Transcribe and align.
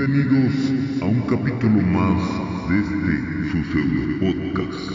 Bienvenidos 0.00 1.02
a 1.02 1.04
un 1.04 1.20
capítulo 1.28 1.82
más 1.82 2.22
de 2.70 2.78
este 2.80 3.12
su 3.50 3.58
pseudo 3.70 4.02
podcast. 4.18 4.88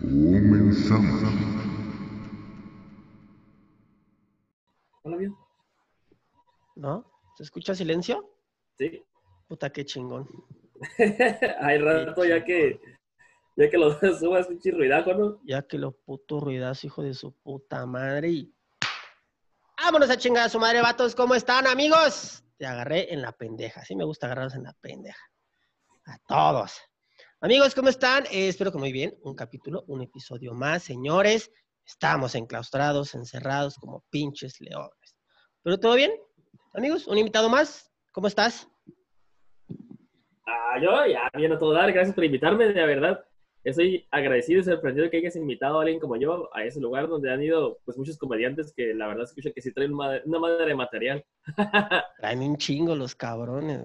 Comenzamos. 0.00 1.22
Hola, 5.02 5.16
bien. 5.18 5.36
¿No? 6.76 7.04
¿Se 7.36 7.42
escucha 7.42 7.74
silencio? 7.74 8.26
Sí. 8.78 9.04
Puta, 9.46 9.68
qué 9.68 9.84
chingón. 9.84 10.26
Hay 11.60 11.76
rato 11.76 12.24
ya 12.24 12.42
que 12.42 12.80
ya 13.56 13.68
que 13.68 13.76
lo 13.76 13.92
subas 14.18 14.46
pinche 14.46 14.70
ruidajo, 14.70 15.12
¿no? 15.12 15.38
Ya 15.44 15.60
que 15.60 15.76
lo 15.76 15.92
puto 15.92 16.40
ruidazo, 16.40 16.86
hijo 16.86 17.02
de 17.02 17.12
su 17.12 17.30
puta 17.30 17.84
madre. 17.84 18.30
Y... 18.30 18.54
Vámonos 19.84 20.08
a 20.08 20.16
chingar 20.16 20.46
a 20.46 20.48
su 20.48 20.58
madre, 20.58 20.80
vatos. 20.80 21.14
¿Cómo 21.14 21.34
están, 21.34 21.66
amigos? 21.66 22.42
Te 22.58 22.66
agarré 22.66 23.12
en 23.12 23.22
la 23.22 23.32
pendeja. 23.32 23.84
Sí 23.84 23.94
me 23.96 24.04
gusta 24.04 24.26
agarrarlos 24.26 24.54
en 24.54 24.64
la 24.64 24.72
pendeja. 24.80 25.22
A 26.06 26.18
todos. 26.26 26.80
Amigos, 27.40 27.74
¿cómo 27.74 27.88
están? 27.88 28.24
Eh, 28.26 28.48
espero 28.48 28.72
que 28.72 28.78
muy 28.78 28.92
bien. 28.92 29.14
Un 29.22 29.34
capítulo, 29.34 29.84
un 29.88 30.02
episodio 30.02 30.54
más, 30.54 30.82
señores. 30.82 31.52
Estamos 31.84 32.34
enclaustrados, 32.34 33.14
encerrados 33.14 33.76
como 33.76 34.04
pinches 34.10 34.60
leones. 34.60 35.16
¿Pero 35.62 35.78
todo 35.78 35.94
bien? 35.94 36.12
Amigos, 36.72 37.06
un 37.06 37.18
invitado 37.18 37.48
más. 37.48 37.92
¿Cómo 38.12 38.26
estás? 38.26 38.68
Ah, 40.46 40.78
yo 40.80 40.90
ya 41.06 41.30
bien 41.34 41.52
a 41.52 41.58
todo 41.58 41.72
dar. 41.72 41.92
Gracias 41.92 42.14
por 42.14 42.24
invitarme, 42.24 42.66
de 42.66 42.86
verdad. 42.86 43.24
Estoy 43.66 44.06
agradecido 44.12 44.60
y 44.60 44.64
sorprendido 44.64 45.10
que 45.10 45.16
hayas 45.16 45.34
invitado 45.34 45.78
a 45.78 45.82
alguien 45.82 45.98
como 45.98 46.14
yo 46.14 46.48
a 46.54 46.62
ese 46.62 46.80
lugar 46.80 47.08
donde 47.08 47.32
han 47.32 47.42
ido 47.42 47.80
pues 47.84 47.98
muchos 47.98 48.16
comediantes 48.16 48.72
que 48.72 48.94
la 48.94 49.08
verdad 49.08 49.24
escucho 49.24 49.52
que 49.52 49.60
sí 49.60 49.72
traen 49.72 49.92
una, 49.92 50.20
una 50.24 50.38
madre 50.38 50.66
de 50.66 50.74
material. 50.76 51.24
Traen 52.20 52.42
un 52.42 52.56
chingo 52.58 52.94
los 52.94 53.16
cabrones. 53.16 53.82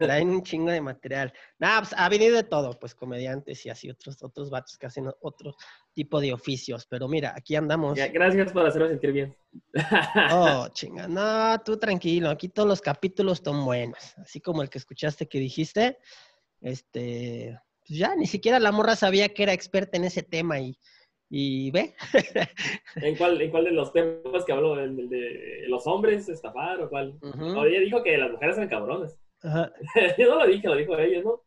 Traen 0.00 0.30
un 0.30 0.42
chingo 0.42 0.72
de 0.72 0.80
material. 0.80 1.32
Nada, 1.60 1.82
pues, 1.82 1.94
ha 1.96 2.08
venido 2.08 2.34
de 2.34 2.42
todo, 2.42 2.76
pues 2.76 2.92
comediantes 2.92 3.64
y 3.66 3.70
así 3.70 3.88
otros, 3.88 4.20
otros 4.20 4.50
vatos 4.50 4.76
que 4.76 4.86
hacen 4.86 5.08
otro 5.20 5.54
tipo 5.92 6.20
de 6.20 6.32
oficios. 6.32 6.86
Pero 6.86 7.06
mira, 7.06 7.32
aquí 7.36 7.54
andamos. 7.54 7.96
Ya, 7.96 8.08
gracias 8.08 8.52
por 8.52 8.66
hacerme 8.66 8.88
sentir 8.88 9.12
bien. 9.12 9.36
Oh, 10.32 10.66
chinga. 10.72 11.06
No, 11.06 11.56
tú 11.64 11.78
tranquilo. 11.78 12.30
Aquí 12.30 12.48
todos 12.48 12.68
los 12.68 12.80
capítulos 12.80 13.38
están 13.38 13.64
buenos. 13.64 14.16
Así 14.18 14.40
como 14.40 14.62
el 14.62 14.68
que 14.68 14.78
escuchaste 14.78 15.28
que 15.28 15.38
dijiste. 15.38 15.98
Este, 16.60 17.56
pues 17.90 17.98
ya 17.98 18.14
ni 18.14 18.26
siquiera 18.26 18.60
la 18.60 18.70
morra 18.70 18.94
sabía 18.94 19.30
que 19.30 19.42
era 19.42 19.52
experta 19.52 19.96
en 19.96 20.04
ese 20.04 20.22
tema 20.22 20.60
y, 20.60 20.78
y 21.28 21.72
ve. 21.72 21.96
¿En 22.94 23.16
cuál, 23.16 23.42
¿En 23.42 23.50
cuál 23.50 23.64
de 23.64 23.72
los 23.72 23.92
temas 23.92 24.44
que 24.44 24.52
habló? 24.52 24.78
¿El, 24.78 25.08
de 25.08 25.64
los 25.66 25.88
hombres 25.88 26.28
estafar 26.28 26.80
o 26.82 26.88
cuál? 26.88 27.18
No, 27.20 27.64
ella 27.64 27.80
dijo 27.80 28.00
que 28.04 28.16
las 28.16 28.30
mujeres 28.30 28.58
eran 28.58 28.68
cabrones. 28.68 29.18
Ajá. 29.42 29.72
Yo 30.18 30.28
no 30.28 30.38
lo 30.38 30.46
dije, 30.46 30.68
lo 30.68 30.76
dijo 30.76 30.96
ella, 30.96 31.20
¿no? 31.20 31.42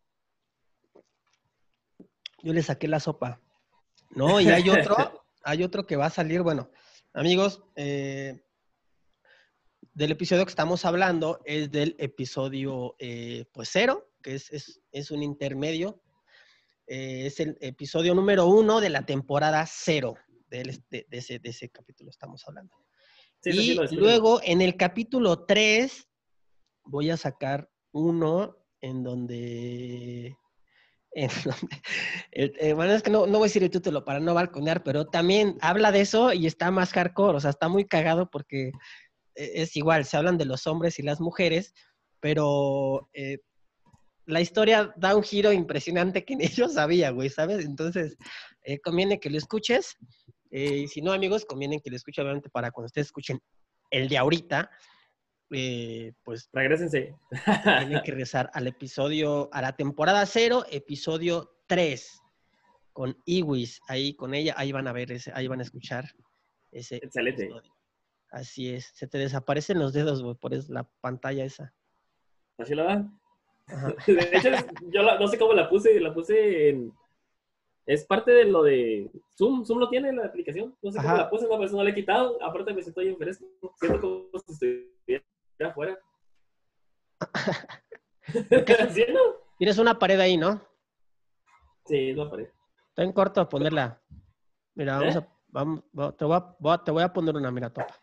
Yo 2.42 2.52
le 2.52 2.62
saqué 2.62 2.90
la 2.90 3.00
sopa. 3.00 3.40
No, 4.10 4.42
y 4.42 4.50
hay 4.50 4.70
otro, 4.70 4.98
hay 5.46 5.64
otro 5.64 5.86
que 5.86 5.96
va 5.96 6.08
a 6.08 6.10
salir. 6.10 6.42
Bueno, 6.42 6.70
amigos, 7.14 7.64
eh, 7.78 8.44
del 9.94 10.12
episodio 10.12 10.44
que 10.44 10.50
estamos 10.50 10.84
hablando 10.84 11.40
es 11.46 11.72
del 11.72 11.96
episodio 12.00 12.98
eh, 13.00 13.46
pues 13.54 13.70
cero, 13.72 14.12
que 14.22 14.36
es, 14.36 14.52
es, 14.52 14.82
es 14.92 15.10
un 15.10 15.24
intermedio. 15.24 16.03
Eh, 16.88 17.26
es 17.28 17.40
el 17.40 17.58
episodio 17.62 18.14
número 18.14 18.48
uno 18.48 18.82
de 18.82 18.90
la 18.90 19.06
temporada 19.06 19.66
cero. 19.68 20.16
De, 20.50 20.64
de 20.90 21.06
ese, 21.18 21.40
de 21.40 21.50
ese 21.50 21.70
capítulo 21.70 22.10
estamos 22.12 22.44
hablando. 22.48 22.76
Sí, 23.42 23.78
y 23.90 23.96
luego 23.96 24.40
en 24.44 24.62
el 24.62 24.78
capítulo 24.78 25.46
3 25.46 26.08
voy 26.86 27.10
a 27.10 27.18
sacar 27.18 27.70
uno 27.92 28.58
en 28.80 29.04
donde... 29.04 30.38
en 31.12 31.30
donde- 31.46 31.82
el- 32.32 32.54
eh, 32.60 32.74
bueno, 32.74 32.94
es 32.94 33.02
que 33.02 33.10
no, 33.10 33.26
no 33.26 33.40
voy 33.40 33.46
a 33.46 33.50
decir 33.50 33.64
el 33.64 33.70
título 33.72 34.06
para 34.06 34.20
no 34.20 34.34
balconear, 34.34 34.84
pero 34.84 35.08
también 35.08 35.58
habla 35.62 35.92
de 35.92 36.02
eso 36.02 36.34
y 36.34 36.46
está 36.46 36.70
más 36.72 36.92
hardcore, 36.94 37.38
o 37.38 37.40
sea, 37.40 37.50
está 37.50 37.68
muy 37.68 37.86
cagado 37.86 38.30
porque 38.30 38.68
eh, 39.36 39.52
es 39.56 39.76
igual, 39.76 40.06
se 40.06 40.18
hablan 40.18 40.38
de 40.38 40.46
los 40.46 40.68
hombres 40.68 41.00
y 41.00 41.04
las 41.04 41.20
mujeres, 41.20 41.74
pero 42.20 43.10
eh, 43.14 43.40
la 44.26 44.42
historia 44.42 44.94
da 44.96 45.16
un 45.16 45.24
giro 45.24 45.52
impresionante 45.52 46.24
que 46.26 46.36
ni 46.38 46.48
yo 46.48 46.68
sabía, 46.70 47.12
güey, 47.12 47.30
¿sabes? 47.30 47.66
Entonces, 47.66 48.18
eh, 48.64 48.80
conviene 48.80 49.20
que 49.20 49.30
lo 49.30 49.38
escuches. 49.38 49.98
eh, 50.52 50.80
y 50.84 50.88
si 50.88 51.02
no, 51.02 51.12
amigos, 51.12 51.46
conviene 51.46 51.82
que 51.82 51.90
lo 51.90 51.96
escuchen, 51.96 52.24
obviamente, 52.26 52.50
para 52.50 52.72
cuando 52.72 52.86
ustedes 52.88 53.08
escuchen 53.08 53.40
el 53.92 54.08
de 54.10 54.18
ahorita, 54.18 54.70
eh, 55.52 56.14
pues 56.24 56.50
Regrésense. 56.54 57.16
tienen 57.80 58.02
que 58.04 58.12
regresar 58.12 58.50
al 58.54 58.68
episodio, 58.68 59.50
a 59.52 59.62
la 59.62 59.76
temporada 59.76 60.26
cero, 60.26 60.64
episodio 60.72 61.58
3, 61.68 62.20
con 62.92 63.16
Iwis, 63.26 63.82
ahí 63.88 64.16
con 64.16 64.34
ella, 64.34 64.54
ahí 64.58 64.72
van 64.72 64.88
a 64.88 64.94
ver, 64.94 65.12
ese, 65.12 65.32
ahí 65.36 65.48
van 65.48 65.60
a 65.60 65.64
escuchar 65.64 66.06
ese 66.72 66.98
Excelente. 66.98 67.44
episodio. 67.44 67.72
Así 68.32 68.70
es, 68.74 68.92
se 68.96 69.08
te 69.08 69.18
desaparecen 69.20 69.78
los 69.80 69.94
dedos, 69.94 70.24
güey, 70.24 70.36
por 70.36 70.54
es- 70.56 70.70
la 70.70 70.84
pantalla 71.02 71.44
esa. 71.46 71.74
¿Así 72.58 72.74
la 72.74 72.84
dan? 72.84 73.20
Ajá. 73.68 73.94
De 74.08 74.30
hecho, 74.38 74.50
es- 74.50 74.66
yo 74.92 75.02
la- 75.04 75.20
no 75.20 75.28
sé 75.28 75.38
cómo 75.38 75.54
la 75.54 75.70
puse, 75.70 76.00
la 76.00 76.14
puse 76.14 76.70
en... 76.70 76.94
Es 77.86 78.06
parte 78.06 78.32
de 78.32 78.46
lo 78.46 78.64
de 78.64 79.12
Zoom, 79.38 79.66
Zoom 79.66 79.80
lo 79.80 79.90
tiene 79.90 80.14
la 80.14 80.26
aplicación, 80.26 80.74
no 80.82 80.92
sé 80.92 81.00
cómo 81.02 81.18
la 81.18 81.30
puse, 81.30 81.44
no, 81.44 81.50
pero 81.52 81.66
eso 81.66 81.76
no 81.76 81.84
la 81.84 81.90
he 81.90 81.96
quitado, 81.96 82.42
aparte 82.42 82.74
me 82.74 82.82
siento 82.82 83.02
bien 83.02 83.18
fresco, 83.18 83.46
siento 83.78 84.00
como 84.00 84.30
si 84.40 84.52
estuviera 84.54 85.24
afuera. 85.70 86.00
¿Sí, 88.94 89.06
no? 89.10 89.20
Tienes 89.58 89.78
una 89.78 90.00
pared 90.00 90.20
ahí, 90.20 90.38
¿no? 90.38 90.62
Sí, 91.86 92.14
no 92.14 92.24
aparece. 92.24 92.54
Está 92.90 93.04
en 93.04 93.12
corto 93.12 93.42
a 93.42 93.50
ponerla. 93.50 94.02
Mira, 94.76 94.98
vamos 95.00 95.16
¿Eh? 95.16 95.20
a, 95.20 95.28
vamos, 95.50 95.84
voy 95.92 96.08
a- 96.74 96.84
te 96.84 96.92
voy 96.92 97.04
a 97.04 97.12
poner 97.12 97.36
una, 97.36 97.52
mira, 97.52 97.70
topa. 97.70 97.96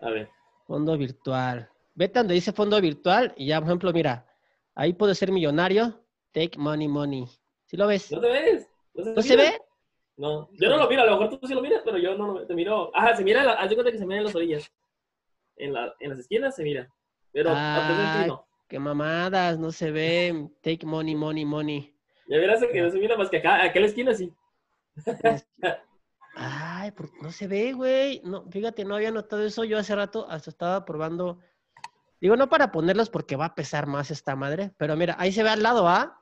A 0.00 0.10
ver. 0.10 0.28
Fondo 0.66 0.96
virtual. 0.96 1.68
Vete 1.94 2.18
donde 2.18 2.34
dice 2.34 2.52
fondo 2.52 2.80
virtual 2.80 3.32
y 3.36 3.46
ya, 3.46 3.60
por 3.60 3.68
ejemplo, 3.68 3.92
mira, 3.92 4.26
ahí 4.74 4.92
puedo 4.92 5.14
ser 5.14 5.30
millonario. 5.30 6.00
Take 6.32 6.58
money, 6.58 6.88
money. 6.88 7.26
¿Sí 7.66 7.76
lo 7.76 7.86
ves? 7.86 8.10
¿No 8.10 8.20
te 8.20 8.28
ves? 8.28 8.68
¿No 8.94 9.22
se 9.22 9.36
ve? 9.36 9.60
No, 10.16 10.48
yo 10.52 10.68
no 10.68 10.76
lo 10.76 10.88
miro, 10.88 11.02
a 11.02 11.06
lo 11.06 11.12
mejor 11.18 11.38
tú 11.38 11.46
sí 11.46 11.54
lo 11.54 11.60
miras, 11.62 11.82
pero 11.84 11.98
yo 11.98 12.16
no 12.16 12.32
lo 12.32 12.46
te 12.46 12.54
miro. 12.54 12.90
Ajá, 12.94 13.16
se 13.16 13.24
mira, 13.24 13.52
haz 13.52 13.68
de 13.68 13.74
cuenta 13.76 13.92
que 13.92 13.98
se 13.98 14.06
mira 14.06 14.18
en 14.18 14.24
las 14.24 14.34
orillas. 14.34 14.72
En, 15.56 15.72
la, 15.72 15.94
en 16.00 16.10
las 16.10 16.18
esquinas 16.18 16.56
se 16.56 16.62
mira. 16.64 16.92
Pero 17.32 17.50
Ah, 17.54 18.24
no. 18.26 18.46
qué 18.68 18.78
mamadas, 18.78 19.58
no 19.58 19.70
se 19.72 19.90
ve. 19.90 20.48
Take 20.62 20.84
money, 20.86 21.14
money, 21.14 21.44
money. 21.44 21.96
Ya 22.28 22.38
verás 22.38 22.64
que 22.72 22.80
no 22.80 22.90
se 22.90 22.98
mira 22.98 23.16
más 23.16 23.28
que 23.30 23.36
acá, 23.38 23.56
acá 23.62 23.72
en 23.74 23.82
la 23.82 23.88
esquina 23.88 24.14
sí. 24.14 24.32
Ay, 26.36 26.90
¿por 26.92 27.10
qué 27.10 27.18
no 27.22 27.30
se 27.30 27.46
ve, 27.46 27.72
güey? 27.72 28.20
No, 28.24 28.44
fíjate, 28.50 28.84
no 28.84 28.96
había 28.96 29.10
notado 29.12 29.44
eso. 29.44 29.64
Yo 29.64 29.78
hace 29.78 29.94
rato 29.94 30.26
hasta 30.28 30.50
estaba 30.50 30.84
probando. 30.84 31.38
Digo, 32.24 32.36
no 32.38 32.48
para 32.48 32.72
ponerlos 32.72 33.10
porque 33.10 33.36
va 33.36 33.44
a 33.44 33.54
pesar 33.54 33.86
más 33.86 34.10
esta 34.10 34.34
madre, 34.34 34.72
pero 34.78 34.96
mira, 34.96 35.14
ahí 35.18 35.30
se 35.30 35.42
ve 35.42 35.50
al 35.50 35.62
lado, 35.62 35.86
¿ah? 35.86 36.18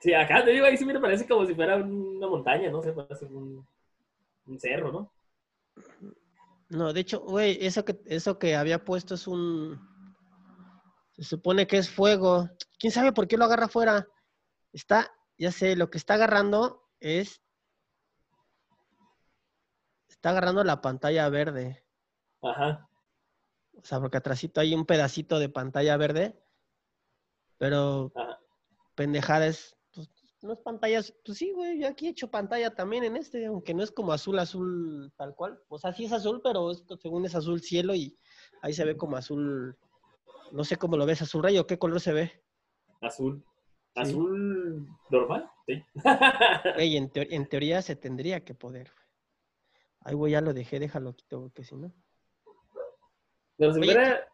Sí, 0.00 0.12
acá 0.12 0.44
te 0.44 0.50
digo, 0.50 0.66
ahí 0.66 0.76
sí 0.76 0.84
me 0.84 0.98
parece 0.98 1.28
como 1.28 1.46
si 1.46 1.54
fuera 1.54 1.76
una 1.76 2.26
montaña, 2.26 2.72
no 2.72 2.82
sé, 2.82 2.92
parece 2.92 3.26
un, 3.26 3.64
un 4.46 4.58
cerro, 4.58 4.90
¿no? 4.90 5.12
No, 6.70 6.92
de 6.92 6.98
hecho, 6.98 7.20
güey, 7.20 7.56
eso 7.64 7.84
que, 7.84 8.00
eso 8.06 8.36
que 8.36 8.56
había 8.56 8.84
puesto 8.84 9.14
es 9.14 9.28
un. 9.28 9.80
Se 11.12 11.22
supone 11.22 11.68
que 11.68 11.78
es 11.78 11.88
fuego. 11.88 12.48
¿Quién 12.80 12.92
sabe 12.92 13.12
por 13.12 13.28
qué 13.28 13.36
lo 13.36 13.44
agarra 13.44 13.66
afuera? 13.66 14.08
Está, 14.72 15.08
ya 15.38 15.52
sé, 15.52 15.76
lo 15.76 15.88
que 15.88 15.98
está 15.98 16.14
agarrando 16.14 16.90
es. 16.98 17.40
Está 20.08 20.30
agarrando 20.30 20.64
la 20.64 20.80
pantalla 20.80 21.28
verde. 21.28 21.86
Ajá. 22.42 22.88
O 23.76 23.84
sea, 23.84 24.00
porque 24.00 24.16
atrásito 24.18 24.60
hay 24.60 24.74
un 24.74 24.86
pedacito 24.86 25.38
de 25.38 25.48
pantalla 25.48 25.96
verde. 25.96 26.38
Pero 27.58 28.12
Ajá. 28.14 28.38
pendejada 28.94 29.46
es. 29.46 29.76
Pues, 29.94 30.10
no 30.42 30.52
es 30.52 30.58
pantallas. 30.60 31.14
Pues 31.24 31.38
sí, 31.38 31.52
güey, 31.52 31.80
yo 31.80 31.88
aquí 31.88 32.06
he 32.06 32.10
hecho 32.10 32.30
pantalla 32.30 32.74
también 32.74 33.04
en 33.04 33.16
este, 33.16 33.46
aunque 33.46 33.74
no 33.74 33.82
es 33.82 33.90
como 33.92 34.12
azul, 34.12 34.38
azul 34.38 35.12
tal 35.16 35.34
cual. 35.34 35.60
O 35.68 35.78
sea, 35.78 35.92
sí 35.92 36.04
es 36.04 36.12
azul, 36.12 36.40
pero 36.42 36.72
según 37.00 37.24
es 37.24 37.34
azul 37.34 37.60
cielo 37.60 37.94
y 37.94 38.18
ahí 38.62 38.72
se 38.72 38.84
ve 38.84 38.96
como 38.96 39.16
azul. 39.16 39.76
No 40.50 40.64
sé 40.64 40.76
cómo 40.76 40.96
lo 40.96 41.06
ves, 41.06 41.22
azul 41.22 41.42
rayo, 41.42 41.66
¿qué 41.66 41.78
color 41.78 42.00
se 42.00 42.12
ve? 42.12 42.44
Azul. 43.00 43.42
Sí. 43.94 44.00
Azul 44.00 44.88
normal, 45.10 45.50
sí. 45.66 45.82
Ey, 46.76 46.96
en, 46.96 47.10
teo- 47.10 47.26
en 47.30 47.46
teoría 47.46 47.80
se 47.82 47.94
tendría 47.96 48.44
que 48.44 48.54
poder. 48.54 48.90
Ay, 50.00 50.14
güey, 50.14 50.32
ya 50.32 50.40
lo 50.40 50.52
dejé, 50.52 50.78
déjalo 50.80 51.14
quito, 51.14 51.40
porque 51.42 51.62
si 51.64 51.76
no. 51.76 51.92
Pero 53.62 53.74
se 53.74 53.78
Oye, 53.78 53.90
mira, 53.90 54.16
se 54.16 54.24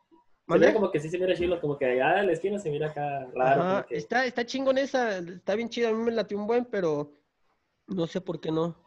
¿Mande? 0.47 0.67
mira 0.69 0.73
como 0.81 0.91
que 0.91 1.01
sí 1.01 1.11
se 1.11 1.19
mira 1.19 1.35
chilo, 1.35 1.61
como 1.61 1.77
que 1.77 1.85
allá 1.85 2.21
en 2.21 2.29
la 2.29 2.33
esquina 2.33 2.59
se 2.59 2.71
mira 2.71 2.87
acá 2.89 3.27
raro. 3.35 3.61
Ajá, 3.61 3.75
como 3.75 3.87
que- 3.87 3.97
está, 3.97 4.25
está 4.25 4.47
chingón 4.47 4.79
esa, 4.79 5.19
está 5.19 5.55
bien 5.55 5.69
chido, 5.69 5.91
a 5.91 5.93
mí 5.93 6.03
me 6.03 6.13
latió 6.13 6.39
un 6.39 6.47
buen, 6.47 6.65
pero 6.65 7.13
no 7.89 8.07
sé 8.07 8.23
por 8.23 8.41
qué 8.41 8.51
no. 8.51 8.83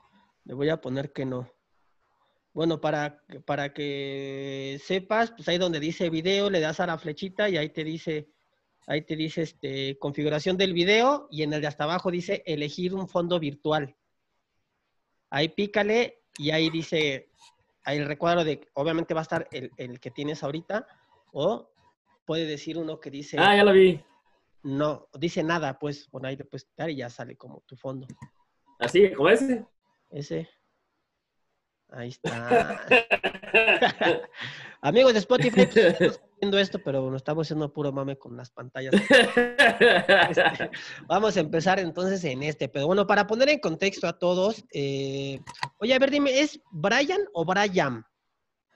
Le 0.46 0.56
voy 0.56 0.70
a 0.70 0.82
poner 0.82 1.14
que 1.14 1.26
no. 1.26 1.48
Bueno, 2.54 2.82
para, 2.82 3.24
para 3.46 3.72
que 3.72 4.82
sepas, 4.84 5.30
pues 5.30 5.48
ahí 5.48 5.60
donde 5.60 5.80
dice 5.80 6.10
video, 6.10 6.50
le 6.50 6.60
das 6.60 6.80
a 6.80 6.88
la 6.88 6.98
flechita 6.98 7.48
y 7.48 7.58
ahí 7.58 7.70
te 7.70 7.84
dice, 7.84 8.32
ahí 8.88 9.04
te 9.04 9.16
dice 9.16 9.44
este, 9.44 9.96
configuración 10.00 10.58
del 10.58 10.74
video 10.74 11.28
y 11.30 11.44
en 11.44 11.54
el 11.54 11.62
de 11.62 11.68
hasta 11.68 11.84
abajo 11.84 12.10
dice 12.10 12.42
elegir 12.48 12.96
un 12.96 13.08
fondo 13.08 13.40
virtual. 13.40 13.96
Ahí 15.30 15.50
pícale 15.50 16.24
y 16.40 16.50
ahí 16.50 16.72
dice, 16.72 17.30
ahí 17.84 17.98
el 17.98 18.06
recuadro 18.06 18.44
de, 18.44 18.68
obviamente 18.74 19.14
va 19.14 19.22
a 19.22 19.24
estar 19.24 19.48
el, 19.52 19.72
el 19.78 20.00
que 20.00 20.12
tienes 20.12 20.44
ahorita 20.44 20.88
o 21.34 21.70
puede 22.26 22.46
decir 22.46 22.78
uno 22.78 23.00
que 23.00 23.10
dice, 23.10 23.38
Ah, 23.40 23.56
ya 23.56 23.64
lo 23.64 23.72
vi. 23.74 24.04
no, 24.64 25.08
dice 25.14 25.44
nada, 25.44 25.80
pues, 25.80 26.10
bueno, 26.12 26.28
ahí 26.28 26.38
quitar 26.38 26.90
y 26.90 26.98
ya 26.98 27.10
sale 27.10 27.36
como 27.36 27.62
tu 27.62 27.76
fondo. 27.76 28.08
Así, 28.80 29.12
como 29.14 29.30
ese. 29.30 29.66
Ese. 30.10 30.50
Ahí 31.92 32.10
está. 32.10 32.82
Amigos 34.82 35.14
de 35.14 35.20
Spotify, 35.20 35.66
pues, 35.66 35.76
estamos 35.78 36.22
viendo 36.40 36.58
esto, 36.58 36.80
pero 36.80 37.10
no 37.10 37.18
estamos 37.18 37.48
haciendo 37.48 37.72
puro 37.72 37.92
mame 37.92 38.18
con 38.18 38.36
las 38.38 38.50
pantallas. 38.50 38.94
Este, 38.94 39.28
vamos 41.08 41.36
a 41.36 41.42
empezar 41.42 41.80
entonces 41.80 42.24
en 42.24 42.44
este. 42.44 42.70
Pero 42.70 42.88
bueno, 42.88 43.06
para 43.06 43.28
poner 43.28 43.50
en 43.50 43.60
contexto 43.60 44.08
a 44.08 44.18
todos, 44.18 44.64
eh, 44.74 45.40
oye, 45.78 45.94
a 45.94 46.00
ver, 46.00 46.10
dime, 46.12 46.40
¿es 46.40 46.62
Brian 46.72 47.22
o 47.34 47.46
Brian? 47.46 48.04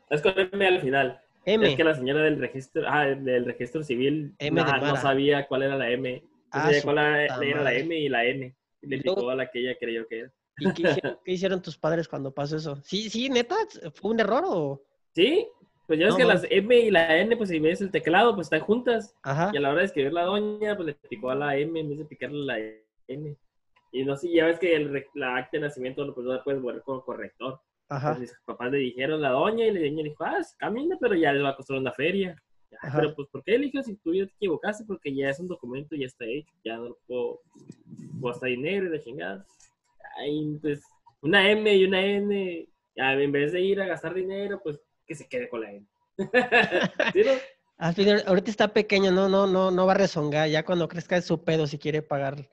es 0.09 0.21
con 0.21 0.33
M 0.37 0.67
al 0.67 0.81
final. 0.81 1.21
M. 1.45 1.67
Es 1.69 1.75
que 1.75 1.83
la 1.83 1.95
señora 1.95 2.21
del 2.23 2.37
registro, 2.39 2.83
ah, 2.87 3.05
del 3.05 3.45
registro 3.45 3.83
civil 3.83 4.35
M 4.39 4.61
no 4.61 4.95
sabía 4.97 5.47
cuál 5.47 5.63
era 5.63 5.77
la 5.77 5.89
M. 5.89 6.21
No 6.21 6.29
Ah, 6.51 6.63
sabía 6.63 6.81
cuál 6.83 6.97
era, 6.97 7.63
la. 7.63 7.73
M 7.73 7.95
y 7.97 8.09
la 8.09 8.25
N. 8.25 8.55
Y 8.81 8.87
le 8.87 8.97
picó 8.99 9.29
a 9.29 9.35
la 9.35 9.49
que 9.49 9.59
ella 9.59 9.77
creyó 9.79 10.05
que 10.07 10.19
era. 10.19 10.31
¿Y 10.57 10.73
qué 10.73 10.81
hicieron, 10.83 11.19
qué 11.25 11.31
hicieron 11.31 11.61
tus 11.61 11.77
padres 11.77 12.07
cuando 12.07 12.31
pasó 12.31 12.57
eso? 12.57 12.77
Sí, 12.83 13.09
sí, 13.09 13.29
neta, 13.29 13.55
¿fue 13.93 14.11
un 14.11 14.19
error 14.19 14.43
o...? 14.45 14.81
Sí, 15.13 15.47
pues 15.87 15.99
ya 15.99 16.05
ves 16.05 16.13
No, 16.13 16.17
que 16.17 16.25
las 16.25 16.47
M 16.49 16.75
y 16.75 16.91
la 16.91 17.17
N, 17.17 17.37
pues 17.37 17.49
si 17.49 17.59
ves 17.59 17.81
el 17.81 17.91
teclado, 17.91 18.33
pues 18.35 18.45
están 18.47 18.61
juntas. 18.61 19.15
Ajá. 19.23 19.51
Y 19.53 19.57
a 19.57 19.61
la 19.61 19.69
hora 19.69 19.79
de 19.79 19.85
escribir 19.85 20.13
la 20.13 20.23
doña, 20.23 20.75
pues 20.75 20.87
le 20.87 20.93
picó 21.09 21.29
a 21.29 21.35
la 21.35 21.57
M 21.57 21.79
en 21.79 21.89
vez 21.89 21.99
de 21.99 22.05
picarle 22.05 22.45
la 22.45 22.59
N. 23.07 23.35
Y 23.91 24.03
no 24.03 24.17
sé, 24.17 24.31
ya 24.31 24.45
ves 24.45 24.59
que 24.59 24.75
el, 24.75 25.05
la 25.13 25.37
acta 25.37 25.57
de 25.57 25.61
nacimiento 25.61 26.13
pues, 26.13 26.25
no 26.25 26.33
la 26.33 26.43
puedes 26.43 26.61
borrar 26.61 26.81
con 26.83 27.01
corrector. 27.01 27.61
Ajá. 27.87 28.09
Pues, 28.09 28.21
mis 28.21 28.33
papás 28.45 28.71
le 28.71 28.79
dijeron 28.79 29.23
a 29.23 29.29
la 29.29 29.35
doña 29.35 29.65
y 29.65 29.71
la 29.71 29.79
doña 29.79 30.03
dijo, 30.03 30.23
ah, 30.23 30.41
camina, 30.57 30.97
pero 30.99 31.15
ya 31.15 31.31
les 31.31 31.43
va 31.43 31.49
a 31.49 31.55
costar 31.55 31.77
una 31.77 31.91
feria. 31.91 32.35
Ya, 32.71 32.79
pero 32.93 33.15
pues, 33.15 33.27
¿por 33.29 33.43
qué 33.43 33.55
eligió 33.55 33.83
si 33.83 33.95
tú 33.95 34.13
ya 34.13 34.25
te 34.25 34.33
equivocaste? 34.33 34.83
Porque 34.85 35.13
ya 35.15 35.29
es 35.29 35.39
un 35.39 35.47
documento, 35.47 35.95
ya 35.95 36.07
está 36.07 36.25
hecho, 36.25 36.51
ya 36.63 36.77
no 36.77 36.89
lo 36.89 36.97
puedo, 37.07 37.41
hasta 38.31 38.47
dinero 38.47 38.87
y 38.87 38.89
la 38.89 38.99
chingada. 38.99 39.45
Ay, 40.15 40.57
pues, 40.61 40.81
una 41.21 41.49
M 41.49 41.73
y 41.75 41.85
una 41.85 42.03
N, 42.05 42.67
en 42.95 43.31
vez 43.31 43.51
de 43.51 43.61
ir 43.61 43.81
a 43.81 43.85
gastar 43.87 44.13
dinero, 44.13 44.59
pues, 44.63 44.79
que 45.05 45.15
se 45.15 45.27
quede 45.27 45.49
con 45.49 45.61
la 45.61 45.71
N. 45.71 45.85
¿Sí, 47.13 47.23
no? 47.23 47.93
Final, 47.93 48.23
ahorita 48.25 48.49
está 48.51 48.69
pequeño, 48.69 49.11
no, 49.11 49.27
no, 49.27 49.45
no, 49.47 49.69
no 49.71 49.85
va 49.85 49.91
a 49.93 49.97
rezongar. 49.97 50.47
Ya 50.49 50.63
cuando 50.63 50.87
crezca 50.87 51.17
es 51.17 51.25
su 51.25 51.43
pedo 51.43 51.67
si 51.67 51.77
quiere 51.77 52.01
pagar. 52.01 52.49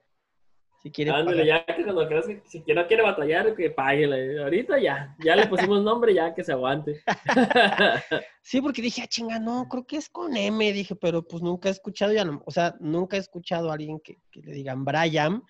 Si 0.82 0.90
quiere 0.90 1.12
Ándale, 1.12 1.42
pagar. 1.44 1.64
ya 1.68 1.76
que 1.76 1.84
cuando 1.84 2.08
que 2.08 2.42
si 2.46 2.64
no 2.74 2.86
quiere 2.88 3.04
batallar, 3.04 3.54
que 3.54 3.70
pague. 3.70 4.40
Ahorita 4.42 4.80
ya, 4.80 5.14
ya 5.24 5.36
le 5.36 5.46
pusimos 5.46 5.80
nombre, 5.84 6.12
ya 6.12 6.34
que 6.34 6.42
se 6.42 6.50
aguante. 6.52 7.02
Sí, 8.44 8.60
porque 8.60 8.82
dije, 8.82 9.02
ah, 9.02 9.06
chinga, 9.06 9.38
no, 9.38 9.68
creo 9.68 9.86
que 9.86 9.96
es 9.96 10.08
con 10.08 10.36
M, 10.36 10.72
dije, 10.72 10.96
pero 10.96 11.22
pues 11.22 11.40
nunca 11.44 11.68
he 11.68 11.72
escuchado, 11.72 12.12
ya 12.12 12.24
no- 12.24 12.42
o 12.44 12.50
sea, 12.50 12.74
nunca 12.80 13.16
he 13.16 13.20
escuchado 13.20 13.70
a 13.70 13.74
alguien 13.74 14.00
que, 14.00 14.18
que 14.32 14.40
le 14.42 14.52
digan 14.52 14.84
Brian. 14.84 15.44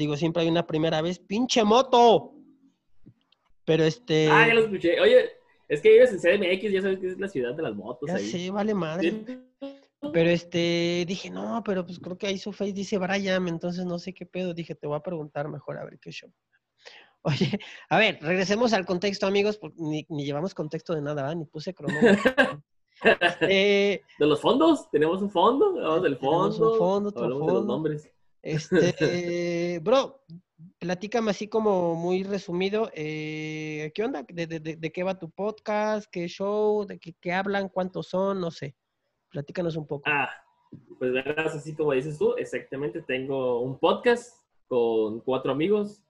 Digo, 0.00 0.16
siempre 0.16 0.42
hay 0.42 0.48
una 0.48 0.66
primera 0.66 1.02
vez, 1.02 1.18
pinche 1.18 1.62
moto. 1.62 2.32
Pero 3.66 3.84
este, 3.84 4.28
Ah, 4.30 4.48
ya 4.48 4.54
lo 4.54 4.62
escuché. 4.62 4.98
Oye, 4.98 5.28
es 5.68 5.82
que 5.82 5.90
vives 5.90 6.10
en 6.10 6.18
CDMX, 6.18 6.72
ya 6.72 6.80
sabes 6.80 6.98
que 7.00 7.08
es 7.08 7.18
la 7.20 7.28
ciudad 7.28 7.54
de 7.54 7.62
las 7.62 7.74
motos. 7.76 8.08
ya 8.08 8.16
ahí. 8.16 8.26
sé, 8.26 8.50
vale 8.50 8.72
madre. 8.72 9.10
Sí. 9.60 9.78
Pero 10.10 10.30
este, 10.30 11.04
dije, 11.06 11.28
no, 11.28 11.62
pero 11.62 11.84
pues 11.84 11.98
creo 12.00 12.16
que 12.16 12.26
ahí 12.28 12.38
su 12.38 12.50
face 12.52 12.72
dice 12.72 12.96
Brian, 12.96 13.46
entonces 13.46 13.84
no 13.84 13.98
sé 13.98 14.14
qué 14.14 14.24
pedo. 14.24 14.54
Dije, 14.54 14.74
te 14.74 14.86
voy 14.86 14.96
a 14.96 15.00
preguntar 15.02 15.48
mejor 15.50 15.76
a 15.76 15.84
ver 15.84 15.98
qué 16.00 16.10
show. 16.10 16.32
Oye, 17.22 17.58
a 17.90 17.98
ver, 17.98 18.18
regresemos 18.22 18.72
al 18.72 18.86
contexto, 18.86 19.26
amigos, 19.26 19.58
porque 19.58 19.76
ni, 19.78 20.06
ni 20.08 20.24
llevamos 20.24 20.54
contexto 20.54 20.94
de 20.94 21.02
nada, 21.02 21.20
¿verdad? 21.22 21.36
Ni 21.36 21.44
puse 21.44 21.74
cronómetro. 21.74 22.22
Eh, 23.40 24.02
De 24.18 24.26
los 24.26 24.42
fondos, 24.42 24.90
tenemos 24.90 25.22
un 25.22 25.30
fondo, 25.30 25.68
hablamos 25.68 26.02
del 26.02 26.18
Tenemos 26.18 26.58
fondo, 26.58 26.72
un 26.72 26.78
fondo, 26.78 27.08
otro 27.08 27.24
hablamos 27.24 27.46
de 27.46 27.52
los 27.54 27.58
fondo. 27.60 27.72
nombres. 27.72 28.10
Este, 28.42 29.78
bro, 29.82 30.22
platícame 30.78 31.30
así 31.30 31.48
como 31.48 31.94
muy 31.94 32.22
resumido, 32.24 32.90
eh, 32.94 33.92
¿qué 33.94 34.04
onda? 34.04 34.24
¿De, 34.28 34.46
de- 34.46 34.60
de- 34.76 34.92
qué 34.92 35.02
va 35.02 35.18
tu 35.18 35.30
podcast? 35.30 36.08
¿Qué 36.10 36.26
show? 36.28 36.86
¿De 36.86 36.98
qué, 36.98 37.14
qué 37.20 37.32
hablan? 37.32 37.68
¿Cuántos 37.68 38.08
son? 38.08 38.40
No 38.40 38.50
sé. 38.50 38.74
Platícanos 39.30 39.76
un 39.76 39.86
poco. 39.86 40.04
Ah, 40.06 40.28
pues 40.98 41.12
verás, 41.12 41.54
así 41.54 41.74
como 41.74 41.92
dices 41.92 42.18
tú, 42.18 42.34
exactamente, 42.36 43.02
tengo 43.02 43.60
un 43.60 43.78
podcast 43.78 44.36
con 44.68 45.20
cuatro 45.20 45.52
amigos. 45.52 46.02